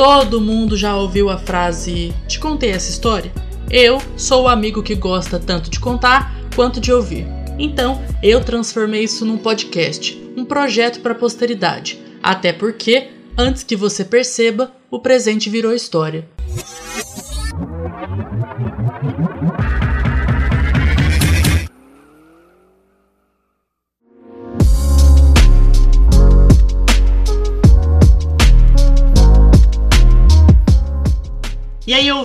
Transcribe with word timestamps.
Todo 0.00 0.40
mundo 0.40 0.78
já 0.78 0.96
ouviu 0.96 1.28
a 1.28 1.36
frase: 1.36 2.14
Te 2.26 2.40
contei 2.40 2.70
essa 2.70 2.88
história? 2.88 3.30
Eu 3.70 4.00
sou 4.16 4.44
o 4.44 4.48
amigo 4.48 4.82
que 4.82 4.94
gosta 4.94 5.38
tanto 5.38 5.68
de 5.68 5.78
contar 5.78 6.34
quanto 6.56 6.80
de 6.80 6.90
ouvir. 6.90 7.26
Então, 7.58 8.00
eu 8.22 8.42
transformei 8.42 9.04
isso 9.04 9.26
num 9.26 9.36
podcast, 9.36 10.18
um 10.34 10.42
projeto 10.42 11.00
para 11.00 11.12
a 11.12 11.14
posteridade. 11.14 12.00
Até 12.22 12.50
porque, 12.50 13.08
antes 13.36 13.62
que 13.62 13.76
você 13.76 14.02
perceba, 14.02 14.72
o 14.90 15.00
presente 15.00 15.50
virou 15.50 15.74
história. 15.74 16.26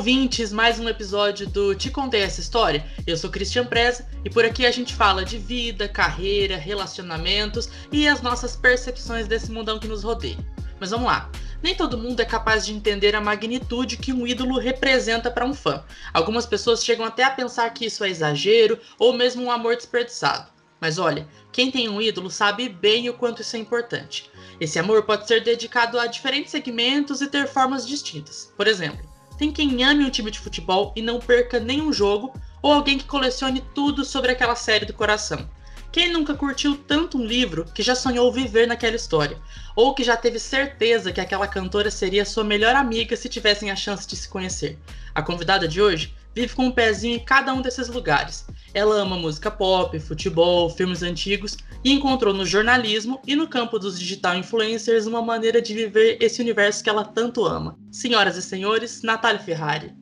Ouvintes, 0.05 0.53
mais 0.53 0.79
um 0.79 0.87
episódio 0.87 1.47
do 1.47 1.73
Te 1.73 1.89
Contei 1.89 2.21
Essa 2.21 2.39
História? 2.39 2.85
Eu 3.07 3.17
sou 3.17 3.27
Christian 3.27 3.65
Preza 3.65 4.07
e 4.23 4.29
por 4.29 4.45
aqui 4.45 4.63
a 4.63 4.69
gente 4.69 4.93
fala 4.93 5.25
de 5.25 5.39
vida, 5.39 5.89
carreira, 5.89 6.57
relacionamentos 6.57 7.67
e 7.91 8.07
as 8.07 8.21
nossas 8.21 8.55
percepções 8.55 9.27
desse 9.27 9.51
mundão 9.51 9.79
que 9.79 9.87
nos 9.87 10.03
rodeia. 10.03 10.37
Mas 10.79 10.91
vamos 10.91 11.07
lá. 11.07 11.31
Nem 11.63 11.73
todo 11.73 11.97
mundo 11.97 12.19
é 12.19 12.25
capaz 12.25 12.67
de 12.67 12.71
entender 12.71 13.15
a 13.15 13.19
magnitude 13.19 13.97
que 13.97 14.13
um 14.13 14.27
ídolo 14.27 14.59
representa 14.59 15.31
para 15.31 15.43
um 15.43 15.55
fã. 15.55 15.83
Algumas 16.13 16.45
pessoas 16.45 16.85
chegam 16.85 17.03
até 17.03 17.23
a 17.23 17.31
pensar 17.31 17.67
que 17.71 17.87
isso 17.87 18.03
é 18.03 18.09
exagero 18.09 18.79
ou 18.99 19.11
mesmo 19.11 19.41
um 19.41 19.49
amor 19.49 19.75
desperdiçado. 19.75 20.51
Mas 20.79 20.99
olha, 20.99 21.27
quem 21.51 21.71
tem 21.71 21.89
um 21.89 21.99
ídolo 21.99 22.29
sabe 22.29 22.69
bem 22.69 23.09
o 23.09 23.15
quanto 23.15 23.41
isso 23.41 23.55
é 23.55 23.59
importante. 23.59 24.29
Esse 24.59 24.77
amor 24.77 25.01
pode 25.01 25.27
ser 25.27 25.43
dedicado 25.43 25.99
a 25.99 26.05
diferentes 26.05 26.51
segmentos 26.51 27.21
e 27.21 27.27
ter 27.27 27.47
formas 27.47 27.87
distintas. 27.87 28.53
Por 28.55 28.67
exemplo, 28.67 29.14
tem 29.37 29.51
quem 29.51 29.83
ame 29.83 30.05
um 30.05 30.09
time 30.09 30.31
de 30.31 30.39
futebol 30.39 30.93
e 30.95 31.01
não 31.01 31.19
perca 31.19 31.59
nenhum 31.59 31.91
jogo, 31.91 32.33
ou 32.61 32.71
alguém 32.71 32.97
que 32.97 33.05
colecione 33.05 33.63
tudo 33.73 34.03
sobre 34.05 34.31
aquela 34.31 34.55
série 34.55 34.85
do 34.85 34.93
coração. 34.93 35.47
Quem 35.91 36.11
nunca 36.11 36.33
curtiu 36.33 36.75
tanto 36.75 37.17
um 37.17 37.25
livro 37.25 37.65
que 37.73 37.83
já 37.83 37.95
sonhou 37.95 38.31
viver 38.31 38.67
naquela 38.67 38.95
história? 38.95 39.37
Ou 39.75 39.93
que 39.93 40.03
já 40.03 40.17
teve 40.17 40.39
certeza 40.39 41.11
que 41.11 41.21
aquela 41.21 41.47
cantora 41.47 41.91
seria 41.91 42.25
sua 42.25 42.43
melhor 42.43 42.75
amiga 42.75 43.15
se 43.15 43.29
tivessem 43.29 43.69
a 43.69 43.75
chance 43.75 44.07
de 44.07 44.15
se 44.15 44.27
conhecer? 44.27 44.79
A 45.13 45.21
convidada 45.21 45.67
de 45.67 45.81
hoje 45.81 46.14
vive 46.35 46.53
com 46.53 46.65
um 46.65 46.71
pezinho 46.71 47.15
em 47.15 47.23
cada 47.23 47.53
um 47.53 47.61
desses 47.61 47.87
lugares. 47.87 48.45
Ela 48.73 48.95
ama 48.95 49.15
música 49.15 49.49
pop, 49.49 49.97
futebol, 49.99 50.69
filmes 50.69 51.01
antigos 51.01 51.57
e 51.83 51.93
encontrou 51.93 52.33
no 52.33 52.45
jornalismo 52.45 53.21
e 53.25 53.35
no 53.35 53.47
campo 53.47 53.79
dos 53.79 53.97
digital 53.97 54.35
influencers 54.35 55.05
uma 55.05 55.21
maneira 55.21 55.61
de 55.61 55.73
viver 55.73 56.17
esse 56.19 56.41
universo 56.41 56.83
que 56.83 56.89
ela 56.89 57.05
tanto 57.05 57.45
ama. 57.45 57.79
Senhoras 57.89 58.35
e 58.35 58.41
senhores, 58.41 59.01
Natália 59.01 59.39
Ferrari. 59.39 59.93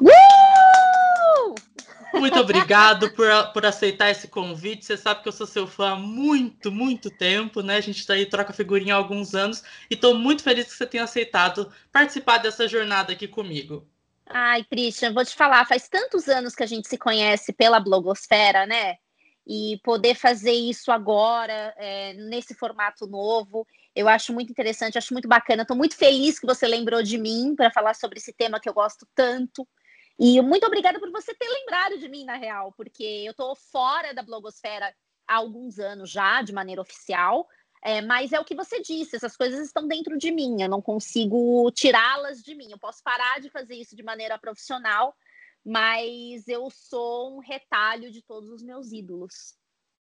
Uh! 0.00 1.54
Muito 2.18 2.38
obrigado 2.38 3.10
por, 3.10 3.26
por 3.52 3.64
aceitar 3.64 4.10
esse 4.10 4.28
convite. 4.28 4.84
Você 4.84 4.96
sabe 4.96 5.22
que 5.22 5.28
eu 5.28 5.32
sou 5.32 5.46
seu 5.46 5.66
fã 5.66 5.92
há 5.92 5.96
muito, 5.96 6.70
muito 6.72 7.10
tempo, 7.10 7.62
né? 7.62 7.76
A 7.76 7.80
gente 7.80 8.06
tá 8.06 8.14
aí, 8.14 8.26
troca 8.26 8.52
figurinha 8.52 8.94
há 8.94 8.96
alguns 8.96 9.34
anos 9.34 9.62
e 9.90 9.94
estou 9.94 10.14
muito 10.14 10.42
feliz 10.42 10.66
que 10.66 10.74
você 10.74 10.86
tenha 10.86 11.04
aceitado 11.04 11.70
participar 11.92 12.38
dessa 12.38 12.66
jornada 12.66 13.12
aqui 13.12 13.28
comigo. 13.28 13.86
Ai, 14.30 14.64
Christian, 14.64 15.12
vou 15.14 15.24
te 15.24 15.34
falar, 15.34 15.66
faz 15.66 15.88
tantos 15.88 16.28
anos 16.28 16.54
que 16.54 16.62
a 16.62 16.66
gente 16.66 16.86
se 16.86 16.98
conhece 16.98 17.52
pela 17.52 17.80
blogosfera, 17.80 18.66
né? 18.66 18.96
E 19.46 19.80
poder 19.82 20.14
fazer 20.14 20.52
isso 20.52 20.92
agora, 20.92 21.74
é, 21.78 22.12
nesse 22.12 22.54
formato 22.54 23.06
novo, 23.06 23.66
eu 23.94 24.06
acho 24.06 24.32
muito 24.34 24.50
interessante, 24.50 24.98
acho 24.98 25.14
muito 25.14 25.26
bacana. 25.26 25.62
Estou 25.62 25.76
muito 25.76 25.96
feliz 25.96 26.38
que 26.38 26.46
você 26.46 26.66
lembrou 26.66 27.02
de 27.02 27.16
mim 27.16 27.54
para 27.56 27.70
falar 27.70 27.94
sobre 27.94 28.18
esse 28.18 28.32
tema 28.34 28.60
que 28.60 28.68
eu 28.68 28.74
gosto 28.74 29.08
tanto. 29.14 29.66
E 30.18 30.42
muito 30.42 30.66
obrigada 30.66 31.00
por 31.00 31.10
você 31.10 31.34
ter 31.34 31.48
lembrado 31.48 31.98
de 31.98 32.08
mim, 32.08 32.24
na 32.24 32.36
real, 32.36 32.74
porque 32.76 33.04
eu 33.24 33.30
estou 33.30 33.56
fora 33.56 34.12
da 34.12 34.22
blogosfera 34.22 34.92
há 35.26 35.36
alguns 35.36 35.78
anos 35.78 36.10
já, 36.10 36.42
de 36.42 36.52
maneira 36.52 36.82
oficial, 36.82 37.46
é, 37.82 38.00
mas 38.02 38.32
é 38.32 38.40
o 38.40 38.44
que 38.44 38.54
você 38.54 38.80
disse, 38.80 39.16
essas 39.16 39.36
coisas 39.36 39.66
estão 39.66 39.86
dentro 39.86 40.18
de 40.18 40.30
mim, 40.30 40.62
eu 40.62 40.68
não 40.68 40.82
consigo 40.82 41.70
tirá-las 41.72 42.42
de 42.42 42.54
mim. 42.54 42.70
Eu 42.70 42.78
posso 42.78 43.02
parar 43.02 43.40
de 43.40 43.50
fazer 43.50 43.74
isso 43.74 43.94
de 43.94 44.02
maneira 44.02 44.38
profissional, 44.38 45.14
mas 45.64 46.46
eu 46.48 46.68
sou 46.70 47.36
um 47.36 47.40
retalho 47.40 48.10
de 48.10 48.22
todos 48.22 48.50
os 48.50 48.62
meus 48.62 48.92
ídolos. 48.92 49.56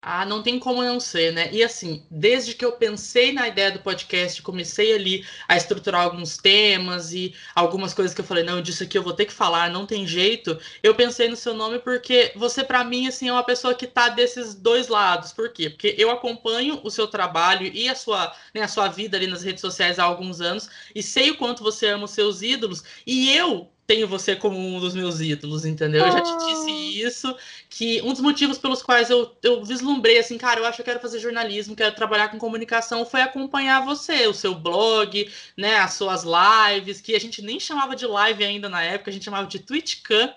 Ah, 0.07 0.23
não 0.23 0.43
tem 0.43 0.59
como 0.59 0.83
não 0.83 0.99
ser, 0.99 1.33
né? 1.33 1.49
E 1.51 1.63
assim, 1.63 2.05
desde 2.11 2.53
que 2.53 2.63
eu 2.63 2.73
pensei 2.73 3.33
na 3.33 3.47
ideia 3.47 3.71
do 3.71 3.79
podcast, 3.79 4.39
comecei 4.43 4.93
ali 4.93 5.25
a 5.47 5.57
estruturar 5.57 6.03
alguns 6.03 6.37
temas 6.37 7.11
e 7.11 7.33
algumas 7.55 7.91
coisas 7.91 8.13
que 8.13 8.21
eu 8.21 8.25
falei, 8.25 8.43
não, 8.43 8.61
disso 8.61 8.83
aqui 8.83 8.99
eu 8.99 9.01
vou 9.01 9.13
ter 9.13 9.25
que 9.25 9.33
falar, 9.33 9.67
não 9.71 9.83
tem 9.87 10.05
jeito. 10.05 10.59
Eu 10.83 10.93
pensei 10.93 11.27
no 11.27 11.35
seu 11.35 11.55
nome 11.55 11.79
porque 11.79 12.31
você, 12.35 12.63
para 12.63 12.83
mim, 12.83 13.07
assim, 13.07 13.29
é 13.29 13.31
uma 13.31 13.43
pessoa 13.43 13.73
que 13.73 13.87
tá 13.87 14.09
desses 14.09 14.53
dois 14.53 14.89
lados. 14.89 15.33
Por 15.33 15.49
quê? 15.51 15.71
Porque 15.71 15.95
eu 15.97 16.11
acompanho 16.11 16.79
o 16.83 16.91
seu 16.91 17.07
trabalho 17.07 17.65
e 17.65 17.89
a 17.89 17.95
sua, 17.95 18.31
né, 18.53 18.61
a 18.61 18.67
sua 18.67 18.87
vida 18.87 19.17
ali 19.17 19.25
nas 19.25 19.41
redes 19.41 19.61
sociais 19.61 19.97
há 19.97 20.03
alguns 20.03 20.39
anos 20.39 20.69
e 20.93 21.01
sei 21.01 21.31
o 21.31 21.37
quanto 21.37 21.63
você 21.63 21.87
ama 21.87 22.05
os 22.05 22.11
seus 22.11 22.43
ídolos. 22.43 22.83
E 23.07 23.31
eu 23.35 23.71
tenho 23.87 24.07
você 24.07 24.35
como 24.35 24.57
um 24.57 24.79
dos 24.79 24.95
meus 24.95 25.19
ídolos, 25.19 25.65
entendeu? 25.65 26.05
Eu 26.05 26.11
já 26.11 26.21
te 26.21 26.37
disse 26.37 26.69
ah. 26.69 27.07
isso, 27.07 27.37
que 27.69 28.01
um 28.01 28.11
dos 28.11 28.21
motivos 28.21 28.57
pelos 28.57 28.81
quais 28.81 29.09
eu, 29.09 29.35
eu 29.43 29.63
vislumbrei 29.63 30.17
assim, 30.17 30.37
cara, 30.37 30.59
eu 30.59 30.65
acho 30.65 30.77
que 30.77 30.81
eu 30.81 30.85
quero 30.85 30.99
fazer 30.99 31.19
jornalismo, 31.19 31.75
quero 31.75 31.95
trabalhar 31.95 32.29
com 32.29 32.37
comunicação, 32.37 33.05
foi 33.05 33.21
acompanhar 33.21 33.85
você, 33.85 34.27
o 34.27 34.33
seu 34.33 34.55
blog, 34.55 35.31
né, 35.55 35.77
as 35.77 35.93
suas 35.93 36.23
lives, 36.23 37.01
que 37.01 37.15
a 37.15 37.19
gente 37.19 37.41
nem 37.41 37.59
chamava 37.59 37.95
de 37.95 38.07
live 38.07 38.43
ainda 38.43 38.67
na 38.67 38.81
época, 38.81 39.11
a 39.11 39.13
gente 39.13 39.25
chamava 39.25 39.47
de 39.47 39.59
TwitchCam, 39.59 40.33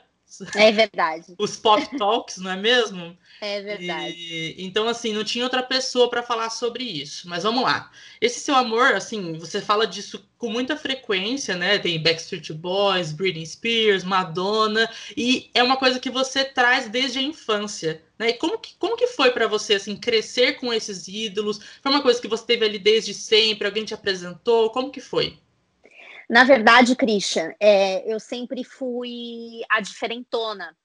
é 0.54 0.70
verdade. 0.70 1.34
Os 1.38 1.56
pop 1.56 1.97
talks, 1.97 2.36
não 2.36 2.50
é 2.50 2.56
mesmo? 2.56 3.16
É 3.41 3.62
verdade. 3.62 4.16
E, 4.16 4.54
então, 4.59 4.88
assim, 4.88 5.12
não 5.12 5.22
tinha 5.22 5.44
outra 5.44 5.62
pessoa 5.62 6.10
para 6.10 6.22
falar 6.22 6.50
sobre 6.50 6.82
isso. 6.84 7.28
Mas 7.28 7.44
vamos 7.44 7.62
lá. 7.62 7.91
Esse 8.21 8.41
seu 8.41 8.54
amor, 8.54 8.94
assim, 8.94 9.34
você 9.34 9.60
fala 9.60 9.87
disso 9.87 10.28
com 10.37 10.50
muita 10.50 10.76
frequência, 10.76 11.56
né? 11.56 11.78
Tem 11.78 12.03
Backstreet 12.03 12.53
Boys, 12.53 13.12
Britney 13.12 13.47
Spears, 13.47 14.03
Madonna, 14.04 14.91
e 15.16 15.50
é 15.54 15.62
uma 15.62 15.77
coisa 15.77 16.00
que 16.00 16.10
você 16.10 16.44
traz 16.44 16.88
desde 16.88 17.19
a 17.19 17.22
infância, 17.22 18.03
né? 18.19 18.31
E 18.31 18.34
como 18.34 18.59
que, 18.59 18.75
como 18.77 18.97
que 18.97 19.06
foi 19.06 19.31
para 19.31 19.47
você, 19.47 19.75
assim, 19.75 19.97
crescer 19.97 20.54
com 20.54 20.72
esses 20.72 21.06
ídolos? 21.06 21.60
Foi 21.81 21.93
uma 21.93 22.03
coisa 22.03 22.21
que 22.21 22.28
você 22.28 22.44
teve 22.44 22.65
ali 22.65 22.78
desde 22.78 23.15
sempre? 23.15 23.66
Alguém 23.66 23.84
te 23.84 23.94
apresentou? 23.94 24.71
Como 24.71 24.91
que 24.91 25.00
foi? 25.00 25.38
Na 26.28 26.44
verdade, 26.44 26.94
Christian, 26.94 27.54
é, 27.59 28.12
eu 28.12 28.21
sempre 28.21 28.62
fui 28.62 29.62
a 29.69 29.81
diferentona. 29.81 30.77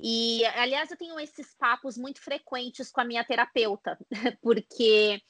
E, 0.00 0.44
aliás, 0.46 0.90
eu 0.90 0.96
tenho 0.96 1.18
esses 1.20 1.54
papos 1.54 1.96
muito 1.96 2.20
frequentes 2.20 2.90
com 2.90 3.00
a 3.00 3.04
minha 3.04 3.24
terapeuta, 3.24 3.98
porque 4.42 5.20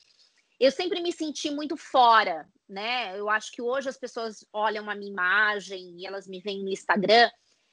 eu 0.58 0.70
sempre 0.70 1.00
me 1.02 1.12
senti 1.12 1.50
muito 1.50 1.76
fora, 1.76 2.48
né? 2.68 3.18
Eu 3.18 3.28
acho 3.28 3.52
que 3.52 3.60
hoje 3.60 3.88
as 3.88 3.98
pessoas 3.98 4.46
olham 4.52 4.88
a 4.88 4.94
minha 4.94 5.10
imagem 5.10 6.00
e 6.00 6.06
elas 6.06 6.26
me 6.26 6.40
veem 6.40 6.62
no 6.62 6.70
Instagram, 6.70 7.30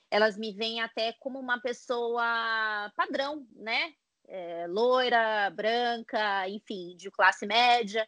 elas 0.10 0.38
me 0.38 0.54
veem 0.54 0.82
até 0.82 1.14
como 1.20 1.40
uma 1.40 1.60
pessoa 1.62 2.92
padrão, 2.96 3.48
né? 3.56 3.94
É, 4.28 4.66
loira, 4.68 5.50
branca, 5.50 6.48
enfim, 6.48 6.96
de 6.96 7.10
classe 7.10 7.46
média 7.46 8.08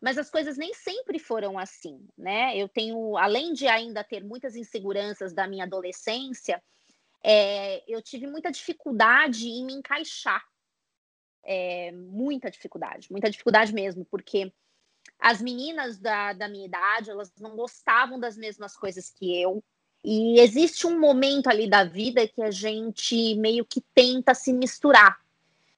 mas 0.00 0.16
as 0.16 0.30
coisas 0.30 0.56
nem 0.56 0.72
sempre 0.72 1.18
foram 1.18 1.58
assim, 1.58 2.08
né? 2.16 2.56
Eu 2.56 2.68
tenho, 2.68 3.18
além 3.18 3.52
de 3.52 3.68
ainda 3.68 4.02
ter 4.02 4.24
muitas 4.24 4.56
inseguranças 4.56 5.34
da 5.34 5.46
minha 5.46 5.64
adolescência, 5.64 6.62
é, 7.22 7.82
eu 7.86 8.00
tive 8.02 8.26
muita 8.26 8.50
dificuldade 8.50 9.48
em 9.48 9.64
me 9.64 9.74
encaixar. 9.74 10.44
É, 11.42 11.90
muita 11.92 12.50
dificuldade, 12.50 13.10
muita 13.10 13.30
dificuldade 13.30 13.72
mesmo, 13.72 14.04
porque 14.04 14.52
as 15.18 15.40
meninas 15.40 15.98
da, 15.98 16.34
da 16.34 16.48
minha 16.48 16.66
idade, 16.66 17.10
elas 17.10 17.32
não 17.40 17.56
gostavam 17.56 18.20
das 18.20 18.36
mesmas 18.36 18.76
coisas 18.76 19.10
que 19.10 19.40
eu, 19.40 19.64
e 20.02 20.40
existe 20.40 20.86
um 20.86 20.98
momento 20.98 21.48
ali 21.48 21.68
da 21.68 21.84
vida 21.84 22.26
que 22.26 22.42
a 22.42 22.50
gente 22.50 23.34
meio 23.36 23.64
que 23.64 23.82
tenta 23.94 24.34
se 24.34 24.52
misturar, 24.52 25.18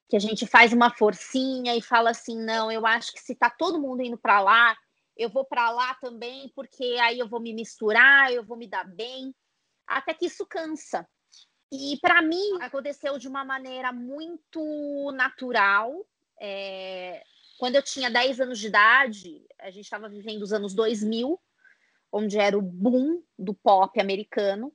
que 0.07 0.15
a 0.15 0.19
gente 0.19 0.47
faz 0.47 0.71
uma 0.71 0.89
forcinha 0.89 1.75
e 1.75 1.81
fala 1.81 2.11
assim, 2.11 2.39
não, 2.39 2.71
eu 2.71 2.85
acho 2.85 3.11
que 3.11 3.21
se 3.21 3.35
tá 3.35 3.49
todo 3.49 3.81
mundo 3.81 4.01
indo 4.01 4.17
para 4.17 4.39
lá, 4.39 4.77
eu 5.17 5.29
vou 5.29 5.43
para 5.43 5.69
lá 5.71 5.93
também, 5.95 6.51
porque 6.55 6.83
aí 7.01 7.19
eu 7.19 7.27
vou 7.27 7.39
me 7.39 7.53
misturar, 7.53 8.31
eu 8.31 8.43
vou 8.43 8.55
me 8.55 8.67
dar 8.67 8.85
bem, 8.85 9.35
até 9.85 10.13
que 10.13 10.25
isso 10.25 10.45
cansa. 10.45 11.07
E 11.75 11.97
para 11.97 12.21
mim 12.21 12.61
aconteceu 12.61 13.17
de 13.17 13.27
uma 13.27 13.43
maneira 13.43 13.91
muito 13.91 15.11
natural. 15.13 16.05
É... 16.39 17.23
Quando 17.57 17.75
eu 17.75 17.81
tinha 17.81 18.11
10 18.11 18.41
anos 18.41 18.59
de 18.59 18.67
idade, 18.67 19.43
a 19.57 19.71
gente 19.71 19.85
estava 19.85 20.07
vivendo 20.07 20.43
os 20.43 20.53
anos 20.53 20.75
2000, 20.75 21.39
onde 22.11 22.37
era 22.37 22.55
o 22.55 22.61
boom 22.61 23.23
do 23.39 23.55
pop 23.55 23.99
americano, 23.99 24.71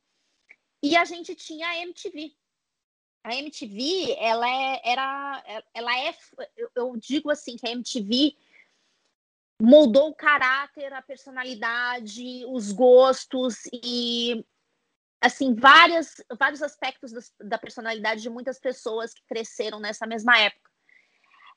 e 0.82 0.96
a 0.96 1.04
gente 1.04 1.36
tinha 1.36 1.68
a 1.68 1.78
MTV 1.78 2.34
a 3.22 3.34
MTV, 3.34 4.16
ela 4.18 4.48
é, 4.48 4.80
era, 4.84 5.64
ela 5.74 5.98
é, 5.98 6.14
eu 6.74 6.96
digo 6.96 7.30
assim 7.30 7.56
que 7.56 7.66
a 7.66 7.70
MTV 7.70 8.34
moldou 9.60 10.10
o 10.10 10.14
caráter, 10.14 10.92
a 10.92 11.02
personalidade, 11.02 12.44
os 12.46 12.72
gostos 12.72 13.56
e 13.72 14.44
assim 15.20 15.55
várias, 15.55 16.23
vários 16.38 16.62
aspectos 16.62 17.12
das, 17.12 17.32
da 17.41 17.59
personalidade 17.59 18.23
de 18.23 18.31
muitas 18.31 18.59
pessoas 18.59 19.12
que 19.12 19.25
cresceram 19.26 19.81
nessa 19.81 20.06
mesma 20.06 20.38
época. 20.38 20.69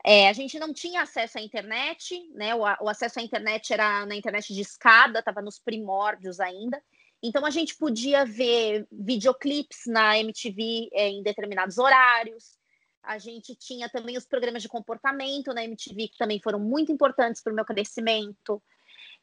É, 0.04 0.30
a 0.30 0.34
gente 0.34 0.58
não 0.58 0.74
tinha 0.74 1.04
acesso 1.04 1.38
à 1.38 1.42
internet, 1.42 2.20
né? 2.34 2.56
O, 2.56 2.62
o 2.62 2.90
acesso 2.90 3.20
à 3.20 3.22
internet 3.22 3.72
era 3.72 4.06
na 4.06 4.16
internet 4.16 4.54
de 4.54 4.62
escada, 4.62 5.20
estava 5.20 5.42
nos 5.42 5.60
primórdios 5.60 6.40
ainda. 6.40 6.82
Então 7.22 7.46
a 7.46 7.52
gente 7.52 7.76
podia 7.76 8.26
ver 8.26 8.88
videoclipes 8.92 9.82
na 9.86 10.18
MTV 10.18 10.90
é, 10.92 11.10
em 11.10 11.22
determinados 11.22 11.78
horários. 11.78 12.60
A 13.04 13.20
gente 13.20 13.56
tinha 13.56 13.90
também 13.90 14.18
os 14.18 14.26
programas 14.26 14.64
de 14.64 14.70
comportamento 14.70 15.54
na 15.54 15.64
MTV, 15.64 16.08
que 16.08 16.18
também 16.18 16.40
foram 16.40 16.60
muito 16.60 16.92
importantes 16.92 17.42
para 17.42 17.54
o 17.54 17.56
meu 17.56 17.66
crescimento. 17.66 18.62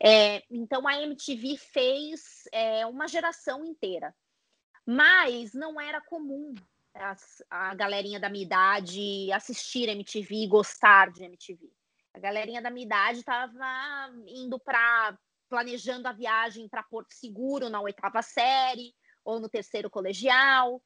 É, 0.01 0.45
então 0.49 0.87
a 0.87 1.03
MTV 1.03 1.57
fez 1.57 2.45
é, 2.53 2.87
uma 2.87 3.09
geração 3.09 3.65
inteira. 3.65 4.15
Mas 4.91 5.53
não 5.53 5.79
era 5.79 6.01
comum 6.01 6.55
a 7.51 7.75
galerinha 7.75 8.19
da 8.19 8.31
minha 8.31 8.47
idade 8.47 9.31
assistir 9.33 9.87
MTV 9.87 10.35
e 10.35 10.49
gostar 10.49 11.13
de 11.13 11.23
MTV. 11.25 11.71
A 12.15 12.19
galerinha 12.19 12.63
da 12.63 12.71
minha 12.71 12.87
idade 12.87 13.19
estava 13.19 14.11
indo 14.27 14.59
para 14.59 15.15
planejando 15.47 16.09
a 16.09 16.13
viagem 16.13 16.67
para 16.71 16.83
Porto 16.83 17.13
Seguro 17.13 17.69
na 17.69 17.83
oitava 17.83 18.23
série 18.23 18.95
ou 19.23 19.39
no 19.39 19.47
terceiro 19.47 19.91
colegial. 19.91 20.83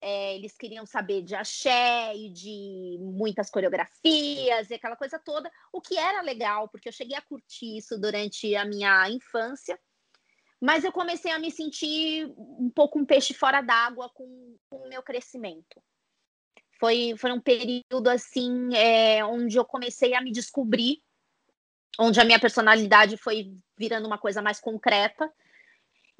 É, 0.00 0.36
eles 0.36 0.56
queriam 0.56 0.86
saber 0.86 1.22
de 1.22 1.34
axé 1.34 2.14
e 2.14 2.30
de 2.30 2.98
muitas 3.00 3.50
coreografias 3.50 4.70
e 4.70 4.74
aquela 4.74 4.94
coisa 4.94 5.18
toda, 5.18 5.50
o 5.72 5.80
que 5.80 5.98
era 5.98 6.22
legal, 6.22 6.68
porque 6.68 6.88
eu 6.88 6.92
cheguei 6.92 7.16
a 7.16 7.22
curtir 7.22 7.78
isso 7.78 8.00
durante 8.00 8.54
a 8.54 8.64
minha 8.64 9.10
infância, 9.10 9.76
mas 10.60 10.84
eu 10.84 10.92
comecei 10.92 11.32
a 11.32 11.38
me 11.38 11.50
sentir 11.50 12.26
um 12.36 12.70
pouco 12.74 12.98
um 12.98 13.04
peixe 13.04 13.32
fora 13.32 13.60
d'água 13.60 14.10
com, 14.10 14.56
com 14.68 14.76
o 14.76 14.88
meu 14.88 15.02
crescimento. 15.02 15.82
Foi, 16.78 17.14
foi 17.16 17.32
um 17.32 17.40
período 17.40 18.08
assim 18.08 18.74
é, 18.74 19.24
onde 19.24 19.56
eu 19.56 19.64
comecei 19.64 20.14
a 20.14 20.20
me 20.20 20.32
descobrir, 20.32 21.02
onde 21.98 22.20
a 22.20 22.24
minha 22.24 22.40
personalidade 22.40 23.16
foi 23.16 23.54
virando 23.76 24.06
uma 24.06 24.18
coisa 24.18 24.40
mais 24.40 24.60
concreta 24.60 25.30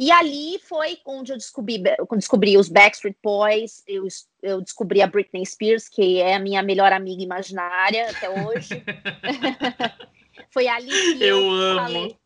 e 0.00 0.10
ali 0.10 0.58
foi 0.60 0.98
onde 1.04 1.30
eu 1.30 1.36
descobri, 1.36 1.82
descobri 2.16 2.56
os 2.56 2.70
Backstreet 2.70 3.18
Boys, 3.22 3.82
eu, 3.86 4.06
eu 4.42 4.62
descobri 4.62 5.02
a 5.02 5.06
Britney 5.06 5.44
Spears, 5.44 5.90
que 5.90 6.18
é 6.18 6.36
a 6.36 6.38
minha 6.38 6.62
melhor 6.62 6.90
amiga 6.90 7.22
imaginária 7.22 8.08
até 8.08 8.30
hoje. 8.30 8.82
foi 10.50 10.68
ali 10.68 10.88
que 10.88 11.22
eu, 11.22 11.36
eu 11.36 11.50
amo. 11.50 11.80
Falei, 11.80 12.19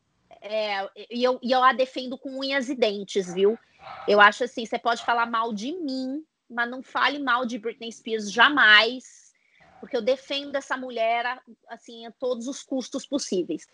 é, 0.46 0.90
e, 1.10 1.24
eu, 1.24 1.38
e 1.42 1.50
eu 1.50 1.64
a 1.64 1.72
defendo 1.72 2.18
com 2.18 2.38
unhas 2.38 2.68
e 2.68 2.74
dentes, 2.74 3.32
viu? 3.32 3.58
Eu 4.06 4.20
acho 4.20 4.44
assim, 4.44 4.66
você 4.66 4.78
pode 4.78 5.02
falar 5.02 5.24
mal 5.24 5.54
de 5.54 5.72
mim, 5.72 6.22
mas 6.50 6.70
não 6.70 6.82
fale 6.82 7.18
mal 7.18 7.46
de 7.46 7.58
Britney 7.58 7.90
Spears 7.90 8.30
jamais, 8.30 9.32
porque 9.80 9.96
eu 9.96 10.02
defendo 10.02 10.54
essa 10.54 10.76
mulher 10.76 11.40
assim 11.68 12.04
a 12.04 12.12
todos 12.12 12.46
os 12.46 12.62
custos 12.62 13.06
possíveis. 13.06 13.66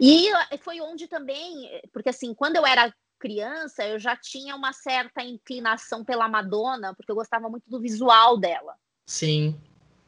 E 0.00 0.30
foi 0.60 0.80
onde 0.80 1.08
também, 1.08 1.68
porque 1.92 2.08
assim, 2.08 2.32
quando 2.32 2.56
eu 2.56 2.64
era 2.64 2.94
criança, 3.18 3.84
eu 3.86 3.98
já 3.98 4.16
tinha 4.16 4.56
uma 4.56 4.72
certa 4.72 5.22
inclinação 5.22 6.02
pela 6.02 6.26
Madonna, 6.26 6.94
porque 6.94 7.12
eu 7.12 7.16
gostava 7.16 7.50
muito 7.50 7.68
do 7.68 7.80
visual 7.80 8.38
dela. 8.38 8.76
Sim. 9.04 9.60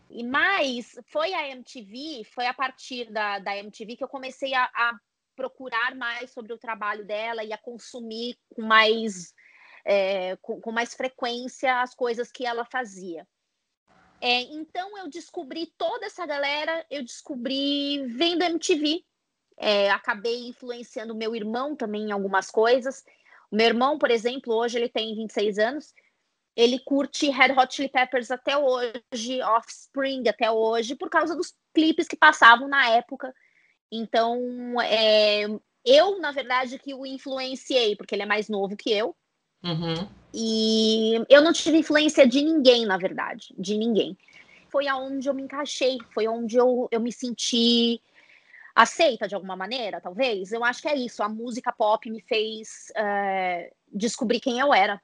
E 0.09 0.25
mais, 0.25 0.99
foi 1.09 1.35
a 1.35 1.49
MTV, 1.51 2.25
foi 2.25 2.47
a 2.47 2.55
partir 2.55 3.13
da, 3.13 3.39
da 3.39 3.57
MTV 3.59 3.97
que 3.97 4.05
eu 4.05 4.09
comecei 4.09 4.55
a, 4.55 4.65
a 4.65 4.99
procurar 5.41 5.95
mais 5.95 6.31
sobre 6.33 6.53
o 6.53 6.59
trabalho 6.59 7.03
dela 7.03 7.43
e 7.43 7.51
a 7.51 7.57
consumir 7.57 8.37
com 8.55 8.61
mais, 8.61 9.33
é, 9.87 10.37
com, 10.37 10.61
com, 10.61 10.71
mais 10.71 10.93
frequência 10.93 11.81
as 11.81 11.95
coisas 11.95 12.31
que 12.31 12.45
ela 12.45 12.63
fazia. 12.67 13.27
É, 14.21 14.43
então 14.43 14.99
eu 14.99 15.09
descobri 15.09 15.73
toda 15.79 16.05
essa 16.05 16.27
galera, 16.27 16.85
eu 16.91 17.03
descobri 17.03 18.07
vendo 18.09 18.43
MTV, 18.43 19.03
é, 19.57 19.91
acabei 19.91 20.47
influenciando 20.47 21.15
meu 21.15 21.35
irmão 21.35 21.75
também 21.75 22.09
em 22.09 22.13
algumas 22.13 22.51
coisas. 22.51 23.03
O 23.51 23.57
meu 23.57 23.67
irmão, 23.67 23.99
por 23.99 24.11
exemplo, 24.11 24.55
hoje 24.55 24.77
ele 24.77 24.91
tem 24.91 25.15
26 25.15 25.59
anos, 25.59 25.95
ele 26.55 26.79
curte 26.81 27.31
Red 27.31 27.53
Hot 27.53 27.75
Chili 27.75 27.89
Peppers 27.89 28.31
até 28.31 28.59
hoje, 28.59 29.41
Offspring 29.43 30.29
até 30.29 30.51
hoje, 30.51 30.95
por 30.95 31.09
causa 31.09 31.35
dos 31.35 31.55
clipes 31.73 32.07
que 32.07 32.17
passavam 32.17 32.69
na 32.69 32.91
época. 32.91 33.35
Então, 33.91 34.41
é, 34.81 35.47
eu, 35.85 36.21
na 36.21 36.31
verdade, 36.31 36.79
que 36.79 36.95
o 36.95 37.07
influenciei, 37.07 37.97
porque 37.97 38.15
ele 38.15 38.23
é 38.23 38.27
mais 38.27 38.49
novo 38.49 38.77
que 38.77 38.93
eu. 38.93 39.17
Uhum. 39.65 40.09
E 40.33 41.15
eu 41.29 41.43
não 41.43 41.53
tive 41.53 41.79
influência 41.79 42.27
de 42.27 42.41
ninguém, 42.41 42.87
na 42.87 42.97
verdade, 42.97 43.55
de 43.59 43.77
ninguém. 43.77 44.17
Foi 44.69 44.87
aonde 44.87 45.29
eu 45.29 45.35
me 45.35 45.43
encaixei, 45.43 45.99
foi 46.15 46.29
onde 46.29 46.57
eu, 46.57 46.89
eu 46.93 47.01
me 47.01 47.13
senti 47.13 48.01
aceita 48.75 49.27
de 49.27 49.35
alguma 49.35 49.57
maneira, 49.57 50.01
talvez. 50.01 50.53
Eu 50.53 50.65
acho 50.65 50.81
que 50.81 50.89
é 50.89 50.97
isso. 50.97 51.23
A 51.23 51.29
música 51.29 51.73
pop 51.73 52.09
me 52.09 52.21
fez 52.21 52.93
é, 52.97 53.73
descobrir 53.93 54.41
quem 54.41 54.61
eu 54.61 54.73
era. 54.73 55.01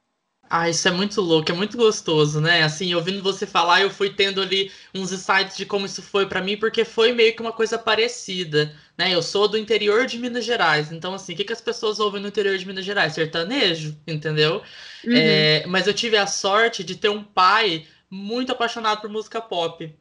Ah, 0.48 0.68
isso 0.70 0.86
é 0.86 0.90
muito 0.90 1.20
louco, 1.20 1.50
é 1.50 1.54
muito 1.54 1.76
gostoso, 1.76 2.40
né? 2.40 2.62
Assim, 2.62 2.94
ouvindo 2.94 3.22
você 3.22 3.46
falar, 3.46 3.82
eu 3.82 3.90
fui 3.90 4.10
tendo 4.10 4.40
ali 4.40 4.70
uns 4.94 5.12
insights 5.12 5.56
de 5.56 5.66
como 5.66 5.86
isso 5.86 6.02
foi 6.02 6.26
para 6.26 6.40
mim, 6.40 6.56
porque 6.56 6.84
foi 6.84 7.12
meio 7.12 7.34
que 7.34 7.42
uma 7.42 7.52
coisa 7.52 7.76
parecida, 7.78 8.74
né? 8.96 9.12
Eu 9.12 9.22
sou 9.22 9.48
do 9.48 9.58
interior 9.58 10.06
de 10.06 10.18
Minas 10.18 10.44
Gerais, 10.44 10.92
então 10.92 11.14
assim, 11.14 11.34
o 11.34 11.36
que, 11.36 11.44
que 11.44 11.52
as 11.52 11.60
pessoas 11.60 11.98
ouvem 11.98 12.22
no 12.22 12.28
interior 12.28 12.56
de 12.56 12.66
Minas 12.66 12.84
Gerais? 12.84 13.12
Sertanejo, 13.14 13.96
entendeu? 14.06 14.62
Uhum. 15.04 15.16
É, 15.16 15.66
mas 15.66 15.86
eu 15.86 15.94
tive 15.94 16.16
a 16.16 16.26
sorte 16.26 16.84
de 16.84 16.96
ter 16.96 17.08
um 17.08 17.24
pai 17.24 17.86
muito 18.08 18.52
apaixonado 18.52 19.00
por 19.00 19.10
música 19.10 19.40
pop. 19.40 19.92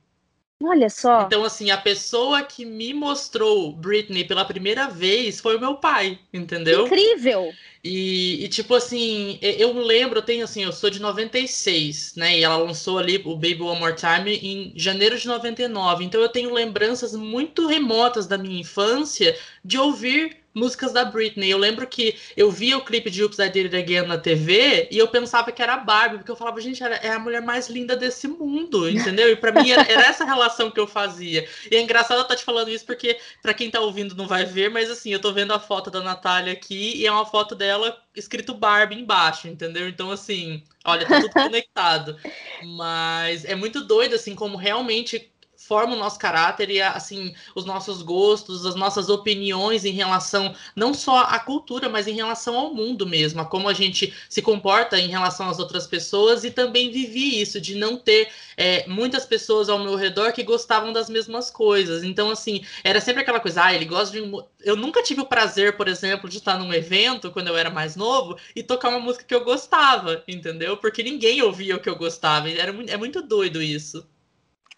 Olha 0.64 0.90
só. 0.90 1.24
Então, 1.24 1.44
assim, 1.44 1.70
a 1.70 1.78
pessoa 1.78 2.42
que 2.44 2.66
me 2.66 2.94
mostrou 2.94 3.74
Britney 3.74 4.24
pela 4.24 4.46
primeira 4.46 4.88
vez 4.88 5.40
foi 5.40 5.58
o 5.58 5.60
meu 5.60 5.76
pai, 5.76 6.18
entendeu? 6.34 6.86
Incrível! 6.86 7.54
E, 7.88 8.44
e, 8.44 8.48
tipo 8.48 8.74
assim, 8.74 9.38
eu 9.44 9.72
lembro, 9.74 10.18
eu 10.18 10.24
tenho 10.24 10.44
assim, 10.44 10.64
eu 10.64 10.74
sou 10.74 10.90
de 10.90 11.00
96, 11.00 12.16
né? 12.16 12.40
E 12.40 12.44
ela 12.44 12.58
lançou 12.58 12.98
ali 12.98 13.22
o 13.24 13.36
Baby 13.36 13.62
One 13.62 13.80
More 13.80 13.96
Time 13.96 14.36
em 14.38 14.74
janeiro 14.76 15.16
de 15.20 15.28
99. 15.28 16.04
Então 16.04 16.20
eu 16.20 16.30
tenho 16.30 16.52
lembranças 16.52 17.14
muito 17.16 17.68
remotas 17.68 18.26
da 18.26 18.40
minha 18.40 18.60
infância 18.60 19.38
de 19.64 19.78
ouvir 19.78 20.46
músicas 20.56 20.94
da 20.94 21.04
Britney. 21.04 21.52
Eu 21.52 21.58
lembro 21.58 21.86
que 21.86 22.16
eu 22.36 22.50
via 22.50 22.78
o 22.78 22.86
clipe 22.86 23.12
de 23.12 23.22
Oops, 23.22 23.38
I 23.38 23.50
Did 23.50 23.74
It 23.74 23.76
Again 23.76 24.08
na 24.08 24.18
TV 24.18 24.88
e 24.90 24.98
eu 24.98 25.08
pensava 25.10 25.52
que 25.52 25.62
era 25.62 25.74
a 25.74 25.78
Barbie, 25.78 26.18
porque 26.18 26.32
eu 26.32 26.36
falava, 26.36 26.62
gente, 26.62 26.82
ela 26.82 26.96
é 26.96 27.12
a 27.12 27.20
mulher 27.20 27.42
mais 27.42 27.70
linda 27.70 27.96
desse 27.96 28.28
mundo, 28.28 28.88
entendeu? 28.90 29.30
E 29.30 29.36
para 29.36 29.52
mim 29.52 29.70
era, 29.70 29.84
era, 29.84 30.06
essa 30.06 30.24
relação 30.24 30.72
que 30.72 30.80
eu 30.80 30.88
fazia. 30.88 31.48
E 31.70 31.76
é 31.76 31.82
engraçado 31.82 32.18
eu 32.18 32.22
estar 32.22 32.36
tá 32.36 32.40
te 32.40 32.46
falando 32.46 32.70
isso 32.70 32.86
porque 32.86 33.20
para 33.42 33.54
quem 33.54 33.70
tá 33.70 33.82
ouvindo 33.82 34.16
não 34.16 34.28
vai 34.28 34.46
ver, 34.46 34.70
mas 34.70 34.90
assim, 34.90 35.12
eu 35.12 35.20
tô 35.20 35.34
vendo 35.34 35.54
a 35.54 35.60
foto 35.60 35.92
da 35.92 36.02
Natália 36.02 36.54
aqui 36.54 36.94
e 36.96 37.06
é 37.06 37.12
uma 37.12 37.26
foto 37.26 37.54
dela 37.54 37.75
escrito 38.16 38.54
Barbie 38.54 39.00
embaixo, 39.00 39.48
entendeu? 39.48 39.88
Então 39.88 40.12
assim, 40.12 40.64
olha, 40.84 41.06
tá 41.08 41.22
tudo 41.22 41.34
conectado. 41.34 42.18
Mas 42.64 43.46
é 43.46 43.56
muito 43.56 43.86
doido 43.86 44.16
assim 44.16 44.36
como 44.36 44.58
realmente 44.58 45.32
forma 45.68 45.96
o 45.96 46.00
nosso 46.00 46.20
caráter 46.20 46.70
e 46.70 46.82
assim 46.82 47.34
os 47.56 47.66
nossos 47.66 48.02
gostos, 48.02 48.66
as 48.66 48.76
nossas 48.76 49.10
opiniões 49.10 49.84
em 49.86 49.92
relação 49.92 50.54
não 50.76 50.94
só 50.94 51.24
à 51.24 51.40
cultura, 51.40 51.90
mas 51.90 52.08
em 52.08 52.14
relação 52.14 52.56
ao 52.56 52.74
mundo 52.74 53.06
mesmo, 53.06 53.42
a 53.42 53.46
como 53.46 53.68
a 53.68 53.74
gente 53.74 54.14
se 54.30 54.42
comporta 54.42 55.00
em 55.00 55.08
relação 55.08 55.50
às 55.50 55.60
outras 55.60 55.88
pessoas 55.88 56.44
e 56.44 56.52
também 56.52 56.92
vivi 56.92 57.42
isso 57.42 57.60
de 57.60 57.76
não 57.76 57.98
ter 57.98 58.30
é, 58.56 58.88
muitas 58.88 59.26
pessoas 59.26 59.70
ao 59.70 59.80
meu 59.80 59.96
redor 59.96 60.32
que 60.32 60.44
gostavam 60.44 60.94
das 60.94 61.10
mesmas 61.10 61.50
coisas. 61.50 62.04
Então 62.04 62.30
assim 62.30 62.64
era 62.84 63.02
sempre 63.02 63.22
aquela 63.22 63.40
coisa, 63.40 63.64
ah, 63.64 63.74
ele 63.74 63.86
gosta 63.86 64.12
de 64.12 64.26
eu 64.64 64.76
nunca 64.76 65.04
tive 65.04 65.22
o 65.22 65.26
prazer, 65.26 65.78
por 65.78 65.88
exemplo, 65.88 66.30
de 66.30 66.38
estar 66.38 66.58
num 66.58 66.74
evento 66.74 67.32
quando 67.32 67.48
eu 67.48 67.58
era 67.58 67.70
mais 67.70 67.96
novo 67.96 68.38
e 68.56 68.64
tocar 68.64 68.90
uma 68.90 69.00
música 69.00 69.24
que 69.24 69.36
eu 69.36 69.44
gostava, 69.44 70.24
entendeu? 70.28 70.78
Porque 70.78 71.04
ninguém 71.04 71.42
ouvia 71.42 71.76
o 71.76 71.80
que 71.80 71.90
eu 71.90 71.96
gostava. 71.96 72.50
Era, 72.50 72.72
é 72.88 72.98
muito 72.98 73.22
doido 73.22 73.62
isso. 73.62 74.06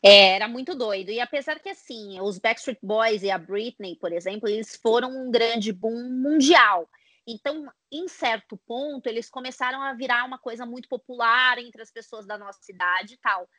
É, 0.03 0.35
era 0.35 0.47
muito 0.47 0.75
doido. 0.75 1.09
E 1.11 1.19
apesar 1.19 1.59
que, 1.59 1.69
assim, 1.69 2.19
os 2.21 2.37
Backstreet 2.37 2.79
Boys 2.81 3.23
e 3.23 3.31
a 3.31 3.37
Britney, 3.37 3.95
por 3.95 4.11
exemplo, 4.11 4.47
eles 4.47 4.75
foram 4.75 5.09
um 5.09 5.31
grande 5.31 5.73
boom 5.73 6.09
mundial. 6.09 6.87
Então, 7.25 7.65
em 7.91 8.07
certo 8.07 8.57
ponto, 8.65 9.07
eles 9.07 9.29
começaram 9.29 9.81
a 9.81 9.93
virar 9.93 10.23
uma 10.25 10.37
coisa 10.37 10.65
muito 10.65 10.87
popular 10.87 11.57
entre 11.57 11.81
as 11.81 11.91
pessoas 11.91 12.25
da 12.25 12.37
nossa 12.37 12.59
cidade 12.61 13.15
e 13.15 13.17
tal. 13.17 13.49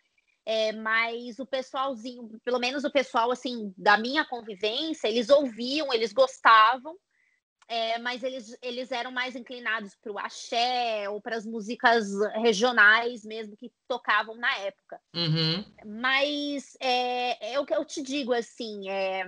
É, 0.47 0.73
mas 0.73 1.39
o 1.39 1.45
pessoalzinho, 1.45 2.31
pelo 2.43 2.59
menos 2.59 2.83
o 2.85 2.91
pessoal, 2.91 3.31
assim, 3.31 3.75
da 3.77 3.99
minha 3.99 4.25
convivência, 4.25 5.09
eles 5.09 5.29
ouviam, 5.29 5.93
eles 5.93 6.13
gostavam, 6.13 6.97
é, 7.69 7.99
mas 7.99 8.23
eles, 8.23 8.57
eles 8.63 8.91
eram 8.91 9.13
mais 9.13 9.37
inclinados 9.37 9.95
para 9.95 10.11
o 10.11 10.19
axé 10.19 11.09
ou 11.11 11.21
para 11.21 11.37
as 11.37 11.45
músicas 11.45 12.07
regionais 12.37 13.25
mesmo 13.25 13.57
que 13.57 13.71
tocavam 13.87 14.35
na 14.37 14.57
época. 14.59 14.99
Uhum. 15.15 15.65
Mas 15.85 16.77
é, 16.81 17.53
é, 17.53 17.61
o 17.61 17.67
que 17.67 17.75
eu 17.75 17.85
te 17.85 18.03
digo 18.03 18.33
assim, 18.33 18.89
é, 18.89 19.23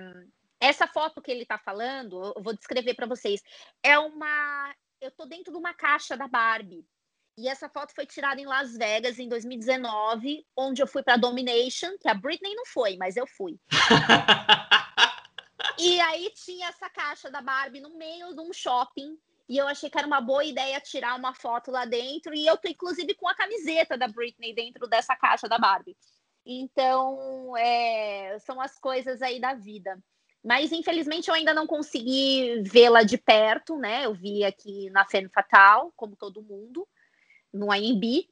essa 0.58 0.86
foto 0.86 1.20
que 1.20 1.30
ele 1.30 1.42
está 1.42 1.58
falando, 1.58 2.32
eu 2.34 2.42
vou 2.42 2.54
descrever 2.54 2.94
para 2.94 3.06
vocês. 3.06 3.42
É 3.82 3.98
uma. 3.98 4.74
Eu 5.00 5.10
tô 5.10 5.26
dentro 5.26 5.52
de 5.52 5.58
uma 5.58 5.74
caixa 5.74 6.16
da 6.16 6.26
Barbie. 6.26 6.84
E 7.38 7.48
essa 7.48 7.68
foto 7.70 7.94
foi 7.94 8.04
tirada 8.04 8.40
em 8.40 8.46
Las 8.46 8.76
Vegas 8.76 9.18
em 9.18 9.28
2019, 9.28 10.44
onde 10.56 10.82
eu 10.82 10.86
fui 10.86 11.02
para 11.02 11.16
Domination, 11.16 11.96
que 11.98 12.08
a 12.08 12.14
Britney 12.14 12.54
não 12.54 12.66
foi, 12.66 12.96
mas 12.98 13.16
eu 13.16 13.26
fui. 13.26 13.56
e 15.80 16.00
aí 16.00 16.30
tinha 16.30 16.68
essa 16.68 16.88
caixa 16.90 17.30
da 17.30 17.40
Barbie 17.40 17.80
no 17.80 17.96
meio 17.96 18.34
de 18.34 18.40
um 18.40 18.52
shopping. 18.52 19.18
E 19.48 19.56
eu 19.56 19.66
achei 19.66 19.90
que 19.90 19.98
era 19.98 20.06
uma 20.06 20.20
boa 20.20 20.44
ideia 20.44 20.80
tirar 20.80 21.18
uma 21.18 21.34
foto 21.34 21.70
lá 21.70 21.84
dentro. 21.84 22.34
E 22.34 22.46
eu 22.46 22.56
tô, 22.56 22.68
inclusive, 22.68 23.14
com 23.14 23.26
a 23.28 23.34
camiseta 23.34 23.98
da 23.98 24.06
Britney 24.06 24.54
dentro 24.54 24.86
dessa 24.86 25.16
caixa 25.16 25.48
da 25.48 25.58
Barbie. 25.58 25.96
Então, 26.46 27.56
é, 27.56 28.38
são 28.40 28.60
as 28.60 28.78
coisas 28.78 29.22
aí 29.22 29.40
da 29.40 29.54
vida. 29.54 29.98
Mas, 30.42 30.72
infelizmente, 30.72 31.28
eu 31.28 31.34
ainda 31.34 31.52
não 31.52 31.66
consegui 31.66 32.62
vê-la 32.62 33.02
de 33.02 33.18
perto, 33.18 33.76
né? 33.76 34.06
Eu 34.06 34.14
vi 34.14 34.44
aqui 34.44 34.88
na 34.90 35.04
Femme 35.04 35.28
Fatal, 35.28 35.92
como 35.96 36.16
todo 36.16 36.42
mundo 36.42 36.86
no 37.52 37.70
AMB, 37.72 38.28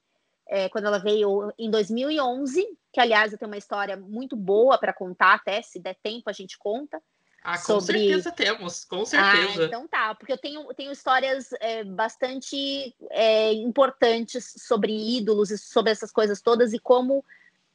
é, 0.49 0.69
quando 0.69 0.87
ela 0.87 0.99
veio 0.99 1.52
em 1.59 1.71
2011, 1.71 2.67
que 2.93 3.00
aliás 3.00 3.33
eu 3.33 3.38
tenho 3.38 3.50
uma 3.50 3.59
história 3.59 3.97
muito 3.97 4.35
boa 4.35 4.78
para 4.78 4.95
contar, 4.95 5.35
até 5.35 5.61
se 5.61 5.78
der 5.78 5.95
tempo 6.02 6.31
a 6.31 6.33
gente 6.33 6.57
conta. 6.57 7.02
Ah, 7.42 7.57
com 7.57 7.80
sobre... 7.80 7.99
certeza 7.99 8.33
temos, 8.33 8.85
com 8.85 9.04
certeza. 9.04 9.62
Ah, 9.62 9.66
então 9.66 9.88
tá, 9.88 10.14
porque 10.14 10.33
eu 10.33 10.38
tenho, 10.38 10.66
tenho 10.75 10.92
histórias 10.92 11.50
é, 11.61 11.85
bastante 11.85 12.95
é, 13.11 13.52
importantes 13.52 14.54
sobre 14.59 14.92
ídolos 14.92 15.50
e 15.50 15.59
sobre 15.59 15.92
essas 15.92 16.12
coisas 16.12 16.42
todas 16.42 16.73
e 16.73 16.78
como 16.78 17.25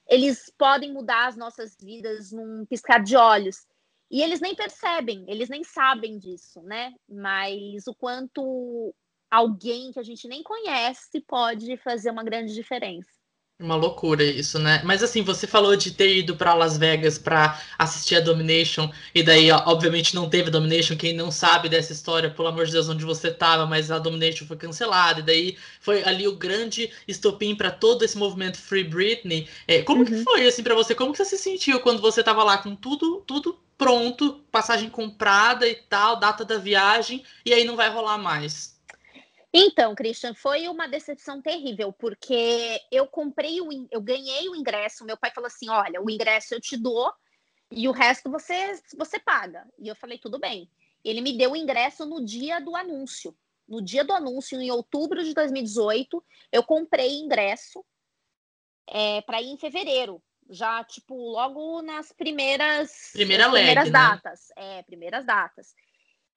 eles 0.07 0.51
podem 0.57 0.91
mudar 0.91 1.27
as 1.27 1.37
nossas 1.37 1.77
vidas 1.81 2.31
num 2.31 2.65
piscar 2.65 3.01
de 3.01 3.15
olhos. 3.15 3.65
E 4.11 4.21
eles 4.21 4.39
nem 4.39 4.53
percebem, 4.53 5.25
eles 5.27 5.49
nem 5.49 5.63
sabem 5.63 6.19
disso, 6.19 6.61
né? 6.61 6.93
Mas 7.09 7.87
o 7.87 7.95
quanto 7.95 8.93
alguém 9.31 9.91
que 9.91 9.99
a 9.99 10.03
gente 10.03 10.27
nem 10.27 10.43
conhece 10.43 11.19
pode 11.21 11.75
fazer 11.77 12.11
uma 12.11 12.23
grande 12.23 12.53
diferença. 12.53 13.22
Uma 13.59 13.75
loucura 13.75 14.23
isso, 14.23 14.57
né? 14.57 14.81
Mas 14.83 15.03
assim, 15.03 15.21
você 15.21 15.45
falou 15.45 15.75
de 15.75 15.91
ter 15.91 16.17
ido 16.17 16.35
para 16.35 16.55
Las 16.55 16.75
Vegas 16.75 17.19
para 17.19 17.61
assistir 17.77 18.15
a 18.15 18.19
Domination, 18.19 18.91
e 19.13 19.21
daí, 19.21 19.51
obviamente, 19.51 20.15
não 20.15 20.27
teve 20.27 20.49
Domination. 20.49 20.97
Quem 20.97 21.13
não 21.13 21.31
sabe 21.31 21.69
dessa 21.69 21.93
história, 21.93 22.31
pelo 22.31 22.47
amor 22.47 22.65
de 22.65 22.71
Deus, 22.71 22.89
onde 22.89 23.05
você 23.05 23.27
estava, 23.29 23.65
mas 23.65 23.91
a 23.91 23.99
Domination 23.99 24.45
foi 24.47 24.57
cancelada, 24.57 25.19
e 25.19 25.23
daí 25.23 25.57
foi 25.79 26.03
ali 26.03 26.27
o 26.27 26.35
grande 26.35 26.91
estopim 27.07 27.55
para 27.55 27.71
todo 27.71 28.03
esse 28.03 28.17
movimento 28.17 28.57
Free 28.57 28.83
Britney. 28.83 29.47
É, 29.67 29.81
como 29.83 29.99
uhum. 29.99 30.05
que 30.05 30.23
foi, 30.23 30.47
assim, 30.47 30.63
para 30.63 30.75
você? 30.75 30.95
Como 30.95 31.11
que 31.11 31.19
você 31.19 31.25
se 31.25 31.37
sentiu 31.37 31.79
quando 31.79 32.01
você 32.01 32.21
estava 32.21 32.43
lá 32.43 32.57
com 32.57 32.75
tudo, 32.75 33.23
tudo 33.25 33.57
pronto, 33.77 34.41
passagem 34.51 34.89
comprada 34.89 35.67
e 35.67 35.75
tal, 35.75 36.19
data 36.19 36.43
da 36.43 36.57
viagem, 36.57 37.23
e 37.45 37.53
aí 37.53 37.63
não 37.63 37.75
vai 37.75 37.89
rolar 37.89 38.17
mais? 38.17 38.72
Então, 39.53 39.93
Christian, 39.93 40.33
foi 40.33 40.67
uma 40.67 40.87
decepção 40.87 41.39
terrível, 41.39 41.93
porque 41.93 42.81
eu 42.91 43.05
comprei 43.05 43.61
o 43.61 43.69
eu 43.91 44.01
ganhei 44.01 44.49
o 44.49 44.55
ingresso, 44.55 45.05
meu 45.05 45.15
pai 45.15 45.31
falou 45.31 45.47
assim: 45.47 45.69
"Olha, 45.69 46.01
o 46.01 46.09
ingresso 46.09 46.55
eu 46.55 46.59
te 46.61 46.75
dou 46.75 47.13
e 47.71 47.87
o 47.87 47.91
resto 47.91 48.31
você 48.31 48.81
você 48.97 49.19
paga". 49.19 49.67
E 49.77 49.87
eu 49.87 49.95
falei: 49.95 50.17
"Tudo 50.17 50.39
bem". 50.39 50.67
Ele 51.05 51.21
me 51.21 51.37
deu 51.37 51.51
o 51.51 51.55
ingresso 51.55 52.05
no 52.05 52.25
dia 52.25 52.59
do 52.59 52.75
anúncio. 52.75 53.37
No 53.67 53.81
dia 53.81 54.03
do 54.03 54.11
anúncio, 54.11 54.59
em 54.59 54.71
outubro 54.71 55.23
de 55.23 55.33
2018, 55.33 56.23
eu 56.51 56.63
comprei 56.63 57.19
ingresso 57.19 57.85
é, 58.87 59.21
para 59.21 59.41
ir 59.41 59.49
em 59.49 59.57
fevereiro, 59.57 60.21
já 60.49 60.83
tipo 60.83 61.15
logo 61.15 61.81
nas 61.81 62.11
primeiras 62.11 63.11
Primeira 63.13 63.49
primeiras 63.49 63.85
leg, 63.85 63.91
datas, 63.91 64.51
né? 64.57 64.79
é, 64.79 64.83
primeiras 64.83 65.25
datas. 65.25 65.73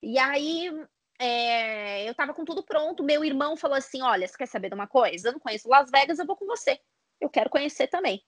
E 0.03 0.19
aí 0.19 0.71
é, 1.19 2.09
eu 2.09 2.15
tava 2.15 2.35
com 2.35 2.45
tudo 2.45 2.63
pronto. 2.63 3.03
Meu 3.03 3.25
irmão 3.25 3.57
falou 3.57 3.77
assim: 3.77 4.03
Olha, 4.03 4.27
você 4.27 4.37
quer 4.37 4.47
saber 4.47 4.69
de 4.69 4.75
uma 4.75 4.87
coisa? 4.87 5.29
Eu 5.29 5.33
não 5.33 5.41
conheço 5.41 5.69
Las 5.69 5.91
Vegas, 5.91 6.19
eu 6.19 6.27
vou 6.27 6.37
com 6.37 6.47
você. 6.47 6.79
Eu 7.21 7.31
quero 7.31 7.51
conhecer 7.51 7.87
também. 7.89 8.23